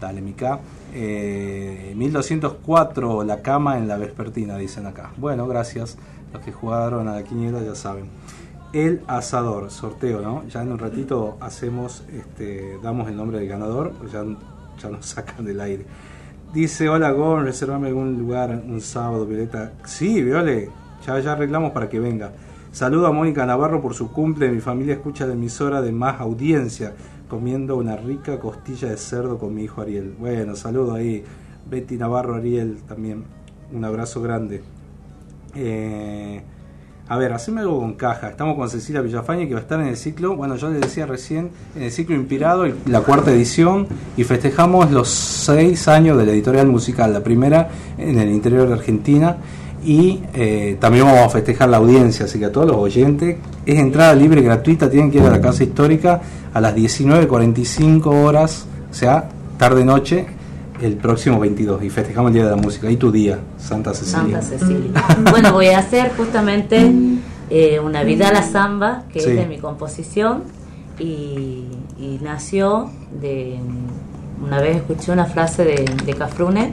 Dale, 0.00 0.20
Mica. 0.22 0.60
Eh, 0.94 1.92
1204, 1.94 3.22
la 3.24 3.42
cama 3.42 3.76
en 3.78 3.86
la 3.86 3.96
vespertina, 3.98 4.56
dicen 4.56 4.86
acá. 4.86 5.10
Bueno, 5.18 5.46
gracias. 5.46 5.98
Los 6.32 6.42
que 6.42 6.52
jugaron 6.52 7.08
a 7.08 7.14
la 7.14 7.24
quiniela 7.24 7.62
ya 7.62 7.74
saben. 7.74 8.06
El 8.72 9.02
asador, 9.08 9.70
sorteo, 9.70 10.20
¿no? 10.20 10.46
Ya 10.48 10.62
en 10.62 10.70
un 10.70 10.78
ratito 10.78 11.36
hacemos, 11.40 12.04
este, 12.12 12.78
damos 12.82 13.08
el 13.08 13.16
nombre 13.16 13.38
del 13.38 13.48
ganador, 13.48 13.92
ya, 14.12 14.24
ya 14.80 14.88
nos 14.88 15.06
sacan 15.06 15.44
del 15.44 15.60
aire. 15.60 15.84
Dice, 16.52 16.88
hola 16.88 17.12
Gon, 17.12 17.44
reservame 17.44 17.88
algún 17.88 18.18
lugar 18.18 18.62
un 18.66 18.80
sábado, 18.80 19.26
Violeta. 19.26 19.72
Sí, 19.84 20.22
Viole, 20.22 20.68
ya, 21.06 21.18
ya 21.20 21.32
arreglamos 21.32 21.72
para 21.72 21.88
que 21.88 21.98
venga. 22.00 22.32
Saludo 22.72 23.08
a 23.08 23.12
Mónica 23.12 23.44
Navarro 23.46 23.82
por 23.82 23.94
su 23.94 24.12
cumple. 24.12 24.50
Mi 24.50 24.60
familia 24.60 24.94
escucha 24.94 25.26
la 25.26 25.32
emisora 25.32 25.82
de 25.82 25.90
más 25.90 26.20
audiencia, 26.20 26.92
comiendo 27.28 27.76
una 27.76 27.96
rica 27.96 28.38
costilla 28.38 28.88
de 28.88 28.96
cerdo 28.96 29.38
con 29.38 29.54
mi 29.54 29.64
hijo 29.64 29.80
Ariel. 29.80 30.14
Bueno, 30.18 30.54
saludo 30.54 30.94
ahí. 30.94 31.24
Betty 31.68 31.96
Navarro, 31.96 32.36
Ariel 32.36 32.78
también. 32.86 33.24
Un 33.72 33.84
abrazo 33.84 34.22
grande. 34.22 34.62
Eh, 35.54 36.40
a 37.10 37.16
ver, 37.18 37.32
haceme 37.32 37.62
algo 37.62 37.80
con 37.80 37.94
caja. 37.94 38.30
Estamos 38.30 38.56
con 38.56 38.70
Cecilia 38.70 39.00
Villafañe 39.00 39.48
que 39.48 39.54
va 39.54 39.58
a 39.58 39.62
estar 39.62 39.80
en 39.80 39.88
el 39.88 39.96
ciclo, 39.96 40.36
bueno, 40.36 40.54
yo 40.54 40.70
les 40.70 40.80
decía 40.80 41.06
recién, 41.06 41.50
en 41.74 41.82
el 41.82 41.90
ciclo 41.90 42.14
Inspirado, 42.14 42.66
la 42.86 43.00
cuarta 43.00 43.32
edición, 43.32 43.88
y 44.16 44.22
festejamos 44.22 44.92
los 44.92 45.08
seis 45.08 45.88
años 45.88 46.16
de 46.18 46.26
la 46.26 46.30
editorial 46.30 46.68
musical, 46.68 47.12
la 47.12 47.24
primera 47.24 47.68
en 47.98 48.16
el 48.16 48.30
interior 48.30 48.68
de 48.68 48.74
Argentina, 48.74 49.38
y 49.84 50.22
eh, 50.34 50.76
también 50.78 51.04
vamos 51.04 51.22
a 51.26 51.28
festejar 51.30 51.68
la 51.68 51.78
audiencia, 51.78 52.26
así 52.26 52.38
que 52.38 52.44
a 52.44 52.52
todos 52.52 52.68
los 52.68 52.76
oyentes, 52.76 53.38
es 53.66 53.78
entrada 53.78 54.14
libre 54.14 54.40
y 54.40 54.44
gratuita, 54.44 54.88
tienen 54.88 55.10
que 55.10 55.18
ir 55.18 55.24
a 55.24 55.30
la 55.30 55.40
Casa 55.40 55.64
Histórica 55.64 56.20
a 56.54 56.60
las 56.60 56.76
19.45 56.76 58.06
horas, 58.06 58.66
o 58.88 58.94
sea, 58.94 59.28
tarde-noche, 59.58 60.26
el 60.82 60.96
próximo 60.96 61.38
22, 61.40 61.82
y 61.84 61.90
festejamos 61.90 62.30
el 62.30 62.34
Día 62.34 62.44
de 62.44 62.50
la 62.50 62.56
Música, 62.56 62.90
y 62.90 62.96
tu 62.96 63.10
día, 63.12 63.38
Santa 63.58 63.92
Cecilia. 63.94 64.40
Santa 64.40 64.58
Cecilia. 64.58 64.90
Bueno, 65.30 65.52
voy 65.52 65.68
a 65.68 65.78
hacer 65.78 66.12
justamente 66.16 66.90
eh, 67.50 67.80
una 67.80 68.02
vida 68.02 68.28
a 68.28 68.32
la 68.32 68.42
samba, 68.42 69.04
que 69.12 69.20
Sí. 69.20 69.30
es 69.30 69.36
de 69.36 69.46
mi 69.46 69.58
composición, 69.58 70.42
y, 70.98 71.64
y 71.98 72.18
nació 72.22 72.90
de. 73.20 73.58
Una 74.44 74.60
vez 74.60 74.76
escuché 74.76 75.12
una 75.12 75.26
frase 75.26 75.64
de, 75.64 75.84
de 76.06 76.14
Cafrune, 76.14 76.72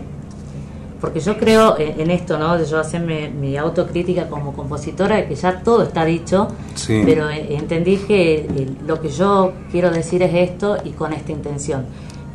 porque 1.02 1.20
yo 1.20 1.38
creo 1.38 1.76
en, 1.78 2.10
esto, 2.10 2.38
¿no? 2.40 2.58
De 2.58 2.66
yo 2.66 2.80
hacerme 2.80 3.30
mi 3.30 3.58
autocrítica 3.58 4.30
como 4.30 4.54
compositora, 4.54 5.18
de 5.18 5.28
que 5.28 5.36
ya 5.36 5.62
todo 5.62 5.84
está 5.84 6.06
dicho, 6.06 6.48
Sí. 6.76 7.02
pero 7.06 7.30
eh, 7.30 7.56
entendí 7.58 7.98
que 7.98 8.36
eh, 8.40 8.70
lo 8.88 9.02
que 9.02 9.10
yo 9.10 9.52
quiero 9.72 9.92
decir 9.92 10.24
es 10.24 10.34
esto 10.34 10.78
y 10.86 10.92
con 10.92 11.12
esta 11.14 11.32
intención. 11.34 11.86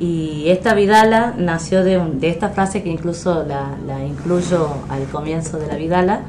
Y 0.01 0.49
esta 0.49 0.75
Vidala 0.75 1.35
nació 1.39 1.85
de, 1.85 1.99
un- 1.99 2.19
de 2.19 2.29
esta 2.29 2.49
frase 2.49 2.83
que 2.83 2.89
incluso 2.91 3.45
la, 3.45 3.77
la 3.87 4.05
incluyo 4.05 4.69
al 4.89 5.05
comienzo 5.05 5.59
de 5.59 5.67
la 5.69 5.77
Vidala 5.77 6.21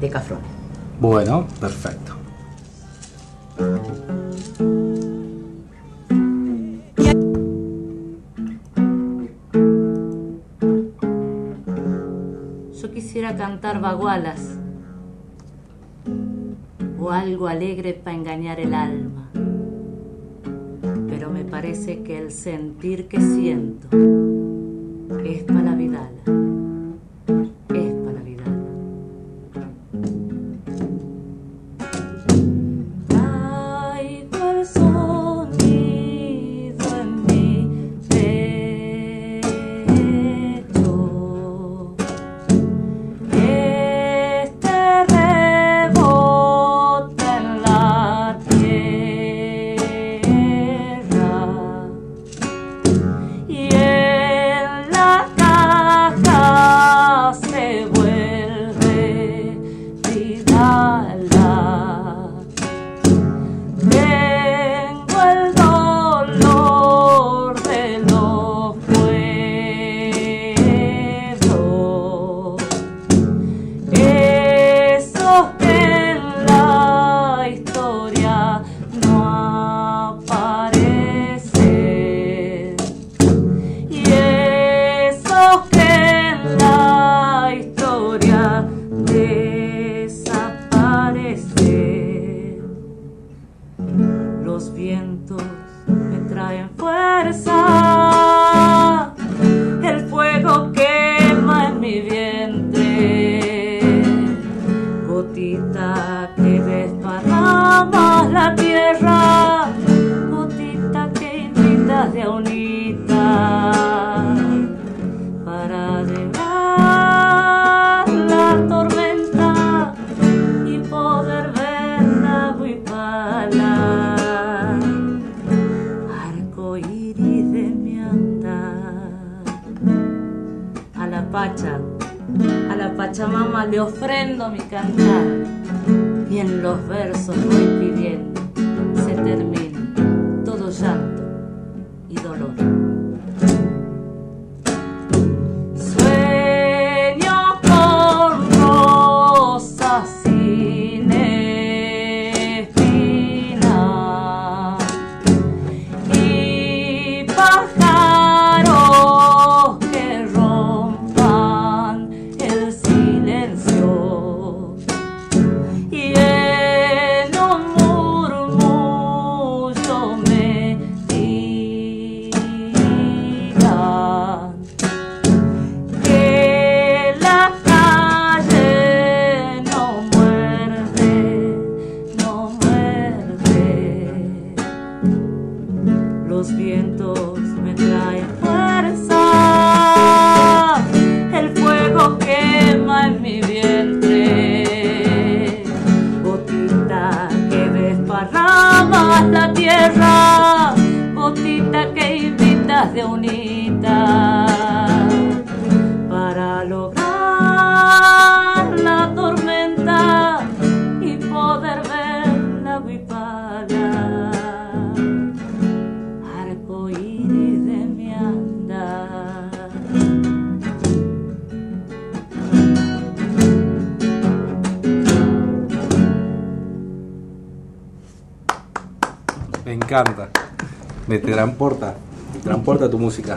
de 0.00 0.10
Cafrune. 0.10 0.42
Bueno, 1.00 1.46
perfecto. 1.60 2.12
Yo 12.80 12.90
quisiera 12.92 13.36
cantar 13.36 13.80
bagualas 13.80 14.58
o 16.98 17.10
algo 17.10 17.48
alegre 17.48 17.92
para 17.94 18.16
engañar 18.16 18.60
el 18.60 18.74
alma, 18.74 19.30
pero 21.24 21.32
me 21.32 21.44
parece 21.46 22.02
que 22.02 22.18
el 22.18 22.30
sentir 22.30 23.08
que 23.08 23.18
siento 23.18 23.88
es 25.24 25.42
para 25.44 25.74
la 25.74 25.74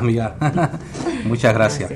música, 0.02 0.36
amiga. 0.40 0.72
Muchas 1.26 1.53
gracias. 1.53 1.91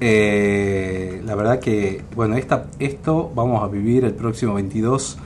Eh, 0.00 1.22
la 1.24 1.34
verdad 1.34 1.60
que, 1.60 2.02
bueno, 2.14 2.36
esta, 2.36 2.66
esto 2.78 3.30
vamos 3.34 3.62
a 3.62 3.68
vivir 3.68 4.04
el 4.04 4.14
próximo 4.14 4.54
22 4.54 5.18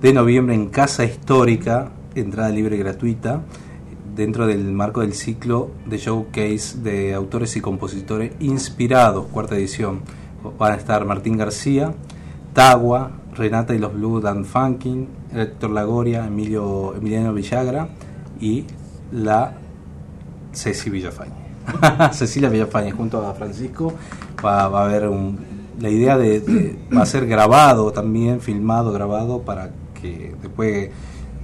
de 0.00 0.12
noviembre 0.12 0.54
en 0.54 0.68
Casa 0.68 1.04
Histórica, 1.04 1.90
entrada 2.14 2.50
libre 2.50 2.76
y 2.76 2.78
gratuita, 2.78 3.42
dentro 4.14 4.46
del 4.46 4.72
marco 4.72 5.00
del 5.00 5.14
ciclo 5.14 5.70
de 5.86 5.98
showcase 5.98 6.78
de 6.82 7.14
autores 7.14 7.56
y 7.56 7.60
compositores 7.60 8.32
inspirados, 8.40 9.26
cuarta 9.26 9.56
edición. 9.56 10.02
Van 10.58 10.72
a 10.72 10.76
estar 10.76 11.04
Martín 11.04 11.36
García, 11.36 11.94
Tagua, 12.52 13.10
Renata 13.34 13.74
y 13.74 13.78
los 13.78 13.92
Blue 13.92 14.20
Dan 14.20 14.44
Funkin, 14.44 15.08
Héctor 15.34 15.70
Lagoria, 15.70 16.26
Emilio, 16.26 16.94
Emiliano 16.94 17.32
Villagra 17.32 17.88
y 18.40 18.64
la 19.10 19.54
Ceci 20.52 20.90
Villafañe. 20.90 21.43
Cecilia 22.12 22.48
Villafañe 22.48 22.90
junto 22.92 23.24
a 23.26 23.34
Francisco 23.34 23.92
va, 24.44 24.68
va 24.68 24.82
a 24.82 24.84
haber 24.84 25.08
un, 25.08 25.38
la 25.80 25.88
idea 25.88 26.16
de, 26.18 26.40
de- 26.40 26.78
va 26.96 27.02
a 27.02 27.06
ser 27.06 27.26
grabado 27.26 27.90
también 27.92 28.40
filmado 28.40 28.92
grabado 28.92 29.42
para 29.42 29.70
que 30.00 30.34
después 30.42 30.90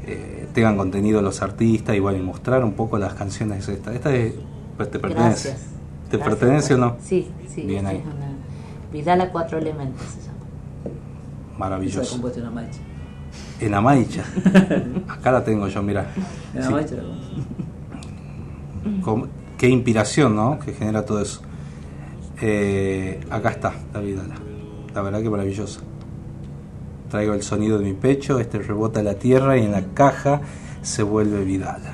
eh, 0.06 0.48
tengan 0.52 0.76
contenido 0.76 1.22
los 1.22 1.40
artistas 1.42 1.96
y 1.96 2.00
bueno 2.00 2.18
y 2.18 2.22
mostrar 2.22 2.62
un 2.64 2.72
poco 2.72 2.98
las 2.98 3.14
canciones 3.14 3.68
esta 3.68 3.92
esta 3.94 4.14
es- 4.14 4.34
pues, 4.76 4.90
te 4.90 4.98
pertenece 4.98 5.48
Gracias. 5.50 5.66
te 6.10 6.16
Gracias, 6.16 6.38
pertenece 6.38 6.74
o 6.74 6.78
no 6.78 6.96
Sí, 7.02 7.28
sí. 7.48 7.62
Bien 7.62 7.86
ahí. 7.86 7.96
una- 8.04 8.30
Vidal 8.92 9.20
a 9.20 9.30
cuatro 9.30 9.58
elementos 9.58 10.02
se 10.02 10.20
llama. 10.22 10.38
Maravilloso 11.58 12.16
en 12.36 12.44
Amaicha. 12.44 12.80
en 13.60 13.74
Amaicha 13.74 14.24
acá 15.08 15.30
la 15.32 15.44
tengo 15.44 15.68
yo 15.68 15.82
mira 15.82 16.06
En 16.54 16.62
Sí. 16.62 16.68
Amaicha. 16.68 16.96
Qué 19.60 19.68
inspiración, 19.68 20.36
¿no? 20.36 20.58
Que 20.58 20.72
genera 20.72 21.04
todo 21.04 21.20
eso. 21.20 21.42
Eh, 22.40 23.20
acá 23.28 23.50
está, 23.50 23.74
David 23.92 24.20
Ala. 24.20 24.36
La 24.94 25.02
verdad 25.02 25.20
que 25.20 25.28
maravilloso. 25.28 25.82
Traigo 27.10 27.34
el 27.34 27.42
sonido 27.42 27.78
de 27.78 27.84
mi 27.84 27.92
pecho, 27.92 28.40
este 28.40 28.60
rebota 28.60 29.02
la 29.02 29.16
tierra 29.16 29.58
y 29.58 29.66
en 29.66 29.72
la 29.72 29.82
caja 29.92 30.40
se 30.80 31.02
vuelve 31.02 31.44
Vidala. 31.44 31.92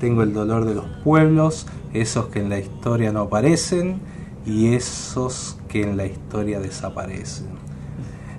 Tengo 0.00 0.22
el 0.22 0.32
dolor 0.32 0.64
de 0.64 0.74
los 0.74 0.86
pueblos, 1.04 1.66
esos 1.92 2.28
que 2.28 2.40
en 2.40 2.48
la 2.48 2.60
historia 2.60 3.12
no 3.12 3.20
aparecen 3.20 4.00
y 4.46 4.72
esos 4.72 5.58
que 5.68 5.82
en 5.82 5.98
la 5.98 6.06
historia 6.06 6.60
desaparecen. 6.60 7.48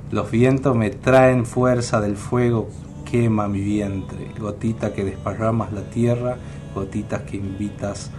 Los 0.09 0.31
vientos 0.31 0.75
me 0.75 0.89
traen 0.89 1.45
fuerza 1.45 2.01
del 2.01 2.17
fuego, 2.17 2.69
quema 3.05 3.47
mi 3.47 3.61
vientre. 3.61 4.31
Gotita 4.39 4.93
que 4.93 5.05
desparramas 5.05 5.71
la 5.73 5.84
tierra, 5.91 6.38
gotitas 6.73 7.21
que 7.21 7.38
invitas 7.38 8.09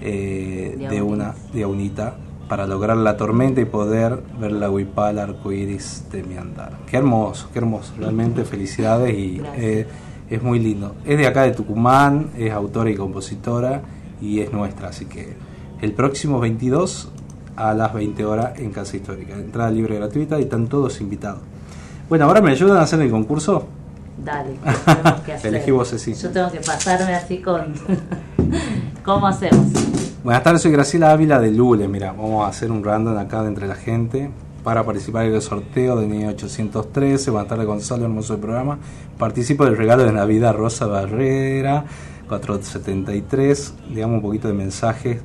eh, 0.00 0.86
De 0.90 1.02
una 1.02 1.34
de 1.52 1.62
aunita 1.62 2.14
para 2.48 2.66
lograr 2.66 2.96
la 2.96 3.16
tormenta 3.16 3.60
y 3.60 3.64
poder 3.64 4.24
ver 4.40 4.50
la 4.50 4.68
huipala 4.68 5.22
arcoíris 5.22 6.06
de 6.10 6.24
mi 6.24 6.36
andar. 6.36 6.78
Qué 6.86 6.96
hermoso, 6.96 7.48
qué 7.52 7.60
hermoso. 7.60 7.92
Realmente 7.96 8.44
felicidades 8.44 9.16
y 9.16 9.40
eh, 9.56 9.86
es 10.28 10.42
muy 10.42 10.58
lindo. 10.58 10.96
Es 11.04 11.16
de 11.16 11.28
acá 11.28 11.42
de 11.42 11.52
Tucumán, 11.52 12.30
es 12.36 12.50
autora 12.52 12.90
y 12.90 12.96
compositora 12.96 13.82
y 14.20 14.40
es 14.40 14.52
nuestra, 14.52 14.88
así 14.88 15.04
que 15.04 15.34
el 15.80 15.92
próximo 15.92 16.40
22 16.40 17.12
a 17.54 17.74
las 17.74 17.92
20 17.92 18.24
horas 18.24 18.58
en 18.58 18.72
Casa 18.72 18.96
Histórica. 18.96 19.34
Entrada 19.34 19.70
libre 19.70 19.94
y 19.94 19.98
gratuita 19.98 20.38
y 20.38 20.42
están 20.42 20.66
todos 20.66 21.00
invitados. 21.00 21.40
Bueno, 22.08 22.24
ahora 22.24 22.40
me 22.40 22.50
ayudan 22.50 22.78
a 22.78 22.82
hacer 22.82 23.00
el 23.00 23.10
concurso. 23.10 23.68
Dale, 24.24 24.56
¿qué 24.64 24.92
tenemos 24.94 25.20
que 25.20 25.32
hacer? 25.34 25.54
Elegí 25.54 25.70
vos, 25.70 25.88
Ceci. 25.90 26.14
Yo 26.14 26.30
tengo 26.30 26.50
que 26.50 26.60
pasarme 26.60 27.14
así 27.14 27.38
con... 27.38 27.74
¿Cómo 29.04 29.26
hacemos? 29.26 29.66
Buenas 30.22 30.42
tardes, 30.42 30.62
soy 30.62 30.72
Graciela 30.72 31.12
Ávila 31.12 31.40
de 31.40 31.50
Lule. 31.50 31.88
Mira, 31.88 32.12
vamos 32.12 32.44
a 32.44 32.48
hacer 32.48 32.70
un 32.70 32.84
random 32.84 33.16
acá 33.16 33.42
de 33.42 33.48
entre 33.48 33.66
la 33.66 33.74
gente 33.74 34.30
para 34.62 34.84
participar 34.84 35.26
en 35.26 35.34
el 35.34 35.42
sorteo 35.42 35.96
de 35.96 36.06
1813. 36.06 37.30
Buenas 37.30 37.48
tardes, 37.48 37.66
Gonzalo, 37.66 38.04
hermoso 38.04 38.34
el 38.34 38.40
programa. 38.40 38.78
Participo 39.18 39.64
del 39.64 39.76
regalo 39.76 40.04
de 40.04 40.12
Navidad 40.12 40.54
Rosa 40.54 40.86
Barrera, 40.86 41.84
473. 42.28 43.74
Digamos 43.88 44.16
un 44.16 44.22
poquito 44.22 44.48
de 44.48 44.54
mensajes. 44.54 45.20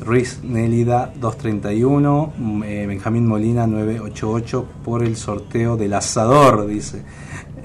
Ruiz 0.00 0.40
Nélida 0.42 1.12
231, 1.20 2.32
mm, 2.36 2.62
eh, 2.64 2.86
Benjamín 2.86 3.26
Molina 3.26 3.66
988 3.66 4.66
por 4.84 5.02
el 5.02 5.16
sorteo 5.16 5.76
del 5.76 5.94
asador, 5.94 6.66
dice. 6.66 7.02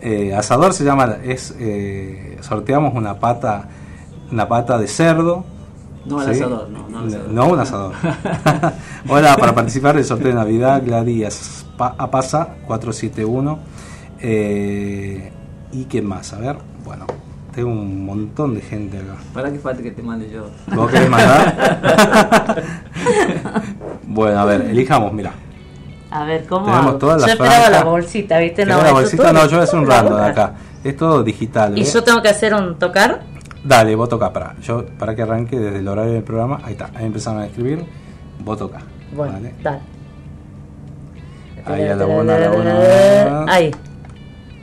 Eh, 0.01 0.33
asador 0.33 0.73
se 0.73 0.85
llama, 0.85 1.17
es 1.23 1.55
eh, 1.59 2.37
sorteamos 2.41 2.93
una 2.93 3.19
pata, 3.19 3.67
una 4.31 4.47
pata 4.47 4.77
de 4.77 4.87
cerdo. 4.87 5.43
No 6.05 6.19
al 6.19 6.29
asador, 6.31 6.69
no, 6.69 6.87
no 6.89 6.99
al 6.99 7.07
asador. 7.07 7.29
No 7.29 7.47
un 7.47 7.59
asador. 7.59 7.93
Hola, 9.09 9.35
para 9.37 9.53
participar 9.53 9.95
del 9.95 10.05
sorteo 10.05 10.27
de 10.29 10.33
Navidad, 10.35 10.81
Gladys 10.85 11.65
Pa- 11.77 11.95
Apasa 11.97 12.55
471. 12.65 13.59
Eh, 14.21 15.31
¿Y 15.71 15.83
qué 15.85 16.01
más? 16.01 16.33
A 16.33 16.39
ver, 16.39 16.57
bueno, 16.83 17.05
tengo 17.53 17.69
un 17.69 18.05
montón 18.05 18.55
de 18.55 18.61
gente 18.61 18.97
acá. 18.97 19.15
Para 19.33 19.51
que 19.51 19.59
falta 19.59 19.83
que 19.83 19.91
te 19.91 20.01
mande 20.01 20.29
yo. 20.31 20.47
¿Vos 20.75 20.89
querés 20.89 21.09
mandar? 21.09 22.63
bueno, 24.03 24.39
a 24.39 24.45
ver, 24.45 24.61
elijamos, 24.61 25.13
mira. 25.13 25.31
A 26.11 26.23
ver, 26.23 26.45
¿cómo 26.47 26.65
Tenemos 26.65 26.87
hago? 26.87 26.97
todas 26.97 27.21
Yo 27.21 27.27
las 27.27 27.33
esperaba 27.35 27.55
franjas. 27.65 27.83
la 27.83 27.89
bolsita, 27.89 28.39
¿viste? 28.39 28.63
¿Querés 28.65 28.83
la 28.83 28.91
bolsita? 28.91 29.31
No, 29.33 29.43
yo 29.45 29.49
voy 29.51 29.59
a 29.59 29.63
hacer 29.63 29.79
un 29.79 29.85
random 29.87 30.19
acá. 30.21 30.53
Es 30.83 30.97
todo 30.97 31.23
digital. 31.23 31.77
¿Y 31.77 31.81
¿eh? 31.81 31.83
yo 31.83 32.03
tengo 32.03 32.21
que 32.21 32.29
hacer 32.29 32.53
un 32.55 32.79
tocar? 32.79 33.21
Dale, 33.63 33.95
vos 33.95 34.07
toca 34.09 34.31
para. 34.31 34.55
Yo, 34.61 34.85
para 34.97 35.15
que 35.15 35.21
arranque 35.21 35.59
desde 35.59 35.79
el 35.79 35.87
horario 35.87 36.13
del 36.13 36.23
programa. 36.23 36.59
Ahí 36.63 36.73
está, 36.73 36.89
ahí 36.95 37.05
empezaron 37.05 37.41
a 37.41 37.45
escribir. 37.45 37.83
Vos 38.43 38.57
toca. 38.57 38.79
Bueno, 39.13 39.33
Vale. 39.33 39.53
dale. 39.61 39.79
Ahí 41.65 41.83
a 41.87 41.95
la 41.95 42.05
buena, 42.05 42.35
a 42.35 42.39
la 42.39 42.49
buena. 42.51 43.45
Ahí. 43.47 43.71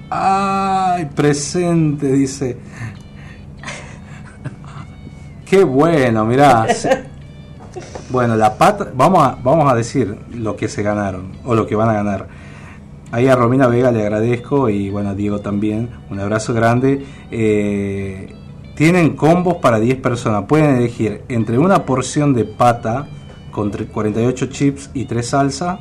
Ay, 0.09 1.05
presente, 1.15 2.11
dice. 2.13 2.57
Qué 5.45 5.63
bueno, 5.63 6.25
mirá. 6.25 6.67
Bueno, 8.09 8.35
la 8.37 8.57
pata, 8.57 8.91
vamos 8.95 9.23
a, 9.27 9.37
vamos 9.43 9.71
a 9.71 9.75
decir 9.77 10.17
lo 10.35 10.57
que 10.57 10.69
se 10.69 10.83
ganaron 10.83 11.33
o 11.45 11.55
lo 11.55 11.67
que 11.67 11.77
van 11.77 11.89
a 11.91 11.93
ganar. 11.93 12.29
ahí 13.13 13.29
a 13.29 13.37
Romina 13.37 13.67
Vega 13.67 13.91
le 13.91 14.01
agradezco 14.03 14.69
y 14.69 14.91
bueno, 14.91 15.11
a 15.11 15.15
Diego 15.15 15.41
también, 15.41 15.91
un 16.11 16.19
abrazo 16.19 16.55
grande. 16.55 17.05
Eh, 17.31 18.35
tienen 18.77 19.17
combos 19.17 19.57
para 19.57 19.81
10 19.81 20.01
personas, 20.01 20.45
pueden 20.47 20.77
elegir 20.77 21.23
entre 21.29 21.59
una 21.59 21.85
porción 21.85 22.33
de 22.35 22.45
pata 22.45 23.09
con 23.51 23.73
tre- 23.73 23.89
48 23.89 24.47
chips 24.47 24.91
y 24.95 25.07
3 25.07 25.27
salsa, 25.29 25.81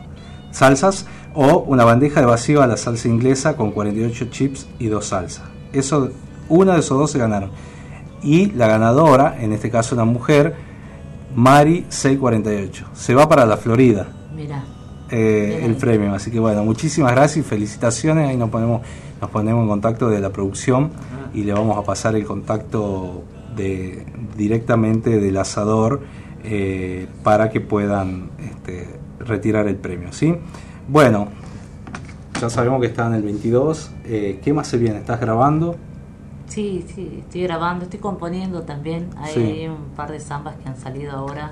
salsas 0.51 1.05
o 1.33 1.59
una 1.67 1.83
bandeja 1.83 2.21
de 2.21 2.25
vacío 2.25 2.61
a 2.61 2.67
la 2.67 2.77
salsa 2.77 3.07
inglesa 3.09 3.55
con 3.57 3.71
48 3.71 4.25
chips 4.31 4.67
y 4.79 4.87
2 4.87 5.05
salsas. 5.05 5.43
Eso, 5.73 6.09
una 6.47 6.73
de 6.75 6.79
esos 6.79 6.97
dos 6.97 7.11
se 7.11 7.19
ganaron. 7.19 7.51
Y 8.23 8.51
la 8.51 8.67
ganadora, 8.67 9.35
en 9.41 9.51
este 9.51 9.69
caso 9.69 9.93
una 9.93 10.05
mujer, 10.05 10.55
Mari 11.35 11.85
648. 11.89 12.85
Se 12.93 13.13
va 13.13 13.27
para 13.27 13.45
la 13.45 13.57
Florida 13.57 14.07
Mira, 14.33 14.63
eh, 15.11 15.61
el 15.63 15.75
premio. 15.75 16.13
Así 16.13 16.31
que 16.31 16.39
bueno, 16.39 16.63
muchísimas 16.63 17.11
gracias 17.11 17.45
y 17.45 17.49
felicitaciones. 17.49 18.29
Ahí 18.29 18.37
nos 18.37 18.49
ponemos, 18.49 18.81
nos 19.25 19.31
ponemos 19.31 19.63
en 19.63 19.69
contacto 19.69 20.07
de 20.09 20.19
la 20.19 20.29
producción 20.29 20.91
y 21.33 21.43
le 21.45 21.53
vamos 21.53 21.75
a 21.77 21.81
pasar 21.83 22.15
el 22.15 22.25
contacto 22.25 23.23
de, 23.55 24.05
directamente 24.37 25.19
del 25.19 25.35
asador 25.37 26.01
eh, 26.43 27.07
para 27.23 27.49
que 27.49 27.59
puedan 27.59 28.29
este, 28.37 28.87
retirar 29.19 29.67
el 29.67 29.77
premio. 29.77 30.13
¿sí? 30.13 30.35
Bueno, 30.87 31.29
ya 32.39 32.51
sabemos 32.51 32.81
que 32.81 32.85
están 32.87 33.15
el 33.15 33.23
22. 33.23 33.91
Eh, 34.05 34.39
¿Qué 34.43 34.53
más 34.53 34.67
se 34.67 34.77
viene? 34.77 34.99
¿Estás 34.99 35.19
grabando? 35.19 35.75
sí, 36.47 36.85
sí, 36.93 37.21
estoy 37.21 37.41
grabando, 37.41 37.85
estoy 37.85 37.99
componiendo 37.99 38.61
también. 38.61 39.09
Hay 39.17 39.33
Sí. 39.33 39.67
un 39.67 39.95
par 39.95 40.11
de 40.11 40.19
zambas 40.19 40.55
que 40.57 40.69
han 40.69 40.77
salido 40.77 41.11
ahora 41.13 41.51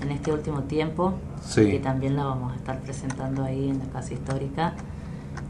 en 0.00 0.12
este 0.12 0.32
último 0.32 0.60
tiempo, 0.62 1.14
Sí. 1.44 1.68
que 1.68 1.80
también 1.80 2.14
la 2.16 2.24
vamos 2.26 2.52
a 2.52 2.56
estar 2.56 2.78
presentando 2.78 3.42
ahí 3.42 3.68
en 3.70 3.80
la 3.80 3.86
Casa 3.86 4.14
Histórica. 4.14 4.74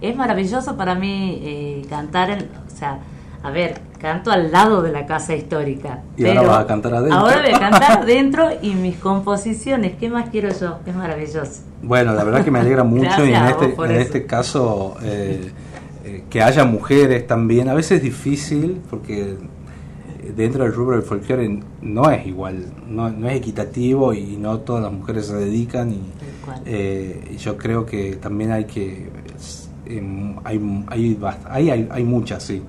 Es 0.02 0.16
maravilloso 0.16 0.76
para 0.76 0.96
mí 0.96 1.40
eh, 1.42 1.86
cantar, 1.88 2.30
en, 2.30 2.40
o 2.40 2.76
sea, 2.76 2.98
a 3.42 3.50
ver, 3.50 3.80
canto 3.98 4.32
al 4.32 4.50
lado 4.50 4.82
de 4.82 4.90
la 4.90 5.06
Casa 5.06 5.34
Histórica. 5.34 6.00
Y 6.16 6.26
ahora 6.26 6.42
vas 6.42 6.58
a 6.64 6.66
cantar 6.66 6.94
adentro. 6.94 7.18
Ahora 7.18 7.40
voy 7.40 7.52
a 7.52 7.58
cantar 7.60 7.92
adentro 8.02 8.48
y 8.60 8.74
mis 8.74 8.96
composiciones, 8.96 9.94
¿qué 9.98 10.10
más 10.10 10.28
quiero 10.30 10.48
yo? 10.50 10.78
Es 10.84 10.94
maravilloso. 10.94 11.62
Bueno, 11.82 12.14
la 12.14 12.24
verdad 12.24 12.44
que 12.44 12.50
me 12.50 12.58
alegra 12.58 12.82
mucho 12.82 13.24
y 13.24 13.32
en 13.32 13.44
este, 13.44 13.74
en 13.76 13.90
este 13.92 14.26
caso 14.26 14.96
eh, 15.02 15.52
eh, 16.04 16.24
que 16.28 16.42
haya 16.42 16.64
mujeres 16.64 17.26
también, 17.26 17.68
a 17.68 17.74
veces 17.74 17.98
es 17.98 18.02
difícil 18.02 18.80
porque 18.90 19.36
dentro 20.36 20.64
del 20.64 20.72
rubro 20.72 20.96
del 20.96 21.04
folclore 21.04 21.60
no 21.80 22.10
es 22.10 22.26
igual, 22.26 22.66
no, 22.88 23.08
no 23.08 23.28
es 23.28 23.36
equitativo 23.36 24.14
y 24.14 24.36
no 24.36 24.58
todas 24.58 24.82
las 24.82 24.92
mujeres 24.92 25.26
se 25.26 25.34
dedican 25.34 25.92
y 25.92 26.02
eh, 26.66 27.30
y 27.32 27.36
yo 27.36 27.56
creo 27.56 27.86
que 27.86 28.16
también 28.16 28.50
hay 28.52 28.64
que 28.64 29.08
em, 29.98 30.36
hay, 30.44 30.85
hay, 30.89 31.19
hay, 31.70 31.89
hay, 31.90 32.05
muchas, 32.05 32.43
sí, 32.43 32.62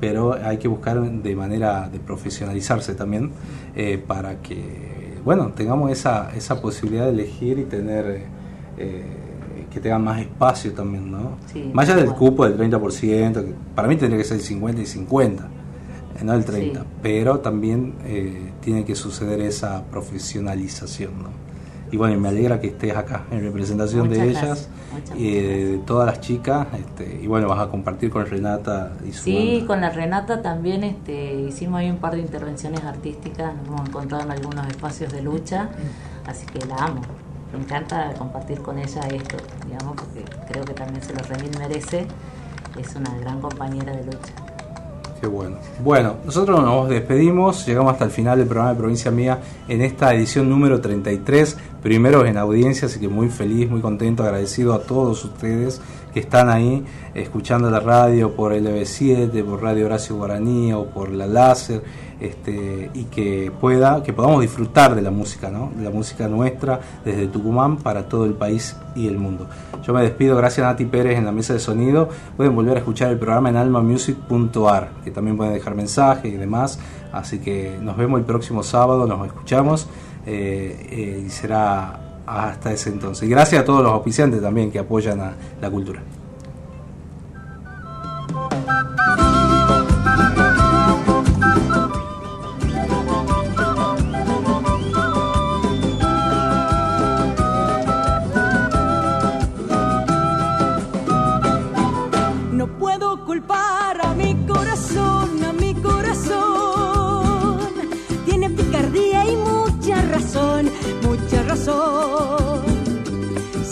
pero 0.00 0.34
hay 0.34 0.58
que 0.58 0.68
buscar 0.68 1.00
de 1.00 1.36
manera 1.36 1.88
de 1.88 1.98
profesionalizarse 1.98 2.94
también 2.94 3.30
eh, 3.74 4.02
para 4.04 4.42
que, 4.42 5.18
bueno, 5.24 5.48
tengamos 5.54 5.90
esa, 5.90 6.34
esa 6.36 6.60
posibilidad 6.60 7.04
de 7.04 7.10
elegir 7.12 7.58
y 7.58 7.64
tener, 7.64 8.22
eh, 8.78 9.02
que 9.72 9.80
tengan 9.80 10.04
más 10.04 10.20
espacio 10.20 10.72
también, 10.72 11.10
¿no? 11.10 11.36
Sí, 11.52 11.70
más 11.72 11.88
allá 11.88 12.02
del 12.02 12.12
cupo 12.12 12.48
del 12.48 12.56
30%, 12.58 13.32
que 13.44 13.54
para 13.74 13.88
mí 13.88 13.96
tendría 13.96 14.18
que 14.18 14.24
ser 14.24 14.38
el 14.38 14.42
50 14.42 14.82
y 14.82 14.86
50, 14.86 15.44
eh, 16.18 16.24
no 16.24 16.34
el 16.34 16.44
30, 16.44 16.80
Sí. 16.80 16.86
pero 17.02 17.40
también 17.40 17.94
eh, 18.04 18.52
tiene 18.60 18.84
que 18.84 18.94
suceder 18.94 19.40
esa 19.40 19.84
profesionalización, 19.90 21.12
¿no? 21.22 21.45
Y 21.92 21.96
bueno, 21.96 22.18
me 22.20 22.28
alegra 22.28 22.60
que 22.60 22.68
estés 22.68 22.96
acá 22.96 23.24
en 23.30 23.42
representación 23.42 24.08
de 24.08 24.18
Muchas 24.18 24.28
ellas 24.28 24.68
gracias, 24.92 25.18
y 25.18 25.34
de, 25.34 25.64
de 25.72 25.78
todas 25.78 26.06
las 26.06 26.20
chicas. 26.20 26.66
Este, 26.78 27.20
y 27.22 27.26
bueno, 27.26 27.48
vas 27.48 27.60
a 27.60 27.68
compartir 27.70 28.10
con 28.10 28.26
Renata 28.26 28.92
y 29.06 29.12
su 29.12 29.24
Sí, 29.24 29.50
banda. 29.58 29.66
con 29.66 29.80
la 29.80 29.90
Renata 29.90 30.42
también 30.42 30.82
este, 30.84 31.34
hicimos 31.42 31.80
ahí 31.80 31.90
un 31.90 31.98
par 31.98 32.14
de 32.14 32.20
intervenciones 32.20 32.82
artísticas, 32.84 33.54
nos 33.56 33.66
hemos 33.68 33.88
encontrado 33.88 34.24
en 34.24 34.30
algunos 34.32 34.66
espacios 34.66 35.12
de 35.12 35.22
lucha, 35.22 35.68
así 36.26 36.44
que 36.46 36.64
la 36.66 36.76
amo. 36.76 37.02
Me 37.52 37.60
encanta 37.62 38.12
compartir 38.18 38.60
con 38.60 38.78
ella 38.78 39.00
esto, 39.08 39.36
digamos, 39.66 39.94
porque 39.96 40.24
creo 40.50 40.64
que 40.64 40.74
también 40.74 41.02
se 41.02 41.14
lo 41.14 41.20
remil 41.22 41.50
merece. 41.58 42.06
Es 42.78 42.94
una 42.96 43.16
gran 43.20 43.40
compañera 43.40 43.92
de 43.96 44.04
lucha. 44.04 44.32
Qué 45.20 45.26
bueno. 45.26 45.56
Bueno, 45.82 46.16
nosotros 46.26 46.62
nos 46.62 46.90
despedimos, 46.90 47.64
llegamos 47.66 47.92
hasta 47.94 48.04
el 48.04 48.10
final 48.10 48.36
del 48.38 48.46
programa 48.46 48.74
de 48.74 48.78
Provincia 48.78 49.10
Mía 49.10 49.38
en 49.66 49.80
esta 49.80 50.12
edición 50.14 50.50
número 50.50 50.78
33, 50.80 51.56
primeros 51.86 52.26
en 52.26 52.36
audiencia, 52.36 52.86
así 52.86 52.98
que 52.98 53.08
muy 53.08 53.28
feliz, 53.28 53.70
muy 53.70 53.80
contento, 53.80 54.24
agradecido 54.24 54.74
a 54.74 54.80
todos 54.80 55.24
ustedes 55.24 55.80
que 56.12 56.18
están 56.18 56.50
ahí 56.50 56.84
escuchando 57.14 57.70
la 57.70 57.78
radio 57.78 58.34
por 58.34 58.52
LB7, 58.52 59.44
por 59.44 59.62
Radio 59.62 59.86
Horacio 59.86 60.16
Guaraní 60.16 60.72
o 60.72 60.86
por 60.86 61.12
la 61.12 61.28
Láser, 61.28 61.84
este, 62.18 62.90
y 62.92 63.04
que 63.04 63.52
pueda, 63.60 64.02
que 64.02 64.12
podamos 64.12 64.40
disfrutar 64.40 64.96
de 64.96 65.02
la 65.02 65.12
música, 65.12 65.48
¿no? 65.48 65.70
De 65.76 65.84
la 65.84 65.90
música 65.90 66.26
nuestra 66.26 66.80
desde 67.04 67.28
Tucumán 67.28 67.76
para 67.76 68.08
todo 68.08 68.24
el 68.24 68.34
país 68.34 68.74
y 68.96 69.06
el 69.06 69.16
mundo. 69.16 69.46
Yo 69.84 69.92
me 69.94 70.02
despido, 70.02 70.36
gracias 70.36 70.66
a 70.66 70.70
Nati 70.70 70.86
Pérez 70.86 71.16
en 71.16 71.24
la 71.24 71.30
mesa 71.30 71.52
de 71.52 71.60
sonido. 71.60 72.08
Pueden 72.36 72.56
volver 72.56 72.74
a 72.74 72.78
escuchar 72.80 73.12
el 73.12 73.18
programa 73.20 73.50
en 73.50 73.58
almamusic.ar, 73.58 74.90
que 75.04 75.12
también 75.12 75.36
pueden 75.36 75.54
dejar 75.54 75.76
mensajes 75.76 76.34
y 76.34 76.36
demás. 76.36 76.80
Así 77.12 77.38
que 77.38 77.78
nos 77.80 77.96
vemos 77.96 78.18
el 78.18 78.26
próximo 78.26 78.64
sábado, 78.64 79.06
nos 79.06 79.24
escuchamos 79.24 79.86
eh, 80.26 80.86
eh, 80.90 81.22
y 81.26 81.30
será 81.30 82.00
hasta 82.26 82.72
ese 82.72 82.90
entonces. 82.90 83.28
Y 83.28 83.30
gracias 83.30 83.62
a 83.62 83.64
todos 83.64 83.82
los 83.82 83.92
auspiciantes 83.92 84.42
también 84.42 84.70
que 84.70 84.80
apoyan 84.80 85.20
a 85.20 85.34
la 85.60 85.70
cultura. 85.70 86.02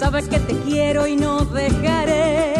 Sabes 0.05 0.29
que 0.29 0.39
te 0.39 0.55
quiero 0.59 1.07
y 1.07 1.17
no 1.17 1.47
dejaré 1.47 2.53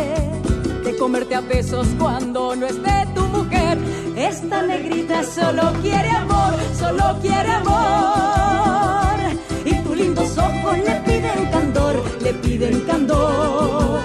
de 0.83 0.97
comerte 0.97 1.35
a 1.35 1.43
besos 1.43 1.87
cuando 1.99 2.57
no 2.57 2.65
esté 2.65 3.07
tu 3.15 3.21
mujer. 3.27 3.77
Esta 4.17 4.63
negrita 4.63 5.23
solo 5.23 5.75
quiere 5.83 6.09
amor, 6.09 6.55
solo 6.79 7.19
quiere 7.21 7.51
amor. 7.51 9.19
Y 9.67 9.75
tus 9.75 9.95
lindos 9.95 10.39
ojos 10.39 10.79
le 10.79 10.95
piden 11.01 11.51
candor, 11.51 12.03
le 12.23 12.33
piden 12.33 12.81
candor. 12.87 14.01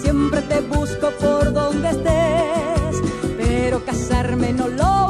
Siempre 0.00 0.40
te 0.40 0.60
busco 0.62 1.10
por 1.20 1.52
donde 1.52 1.90
estés, 1.90 3.02
pero 3.36 3.84
casarme 3.84 4.54
no 4.54 4.68
lo 4.68 5.02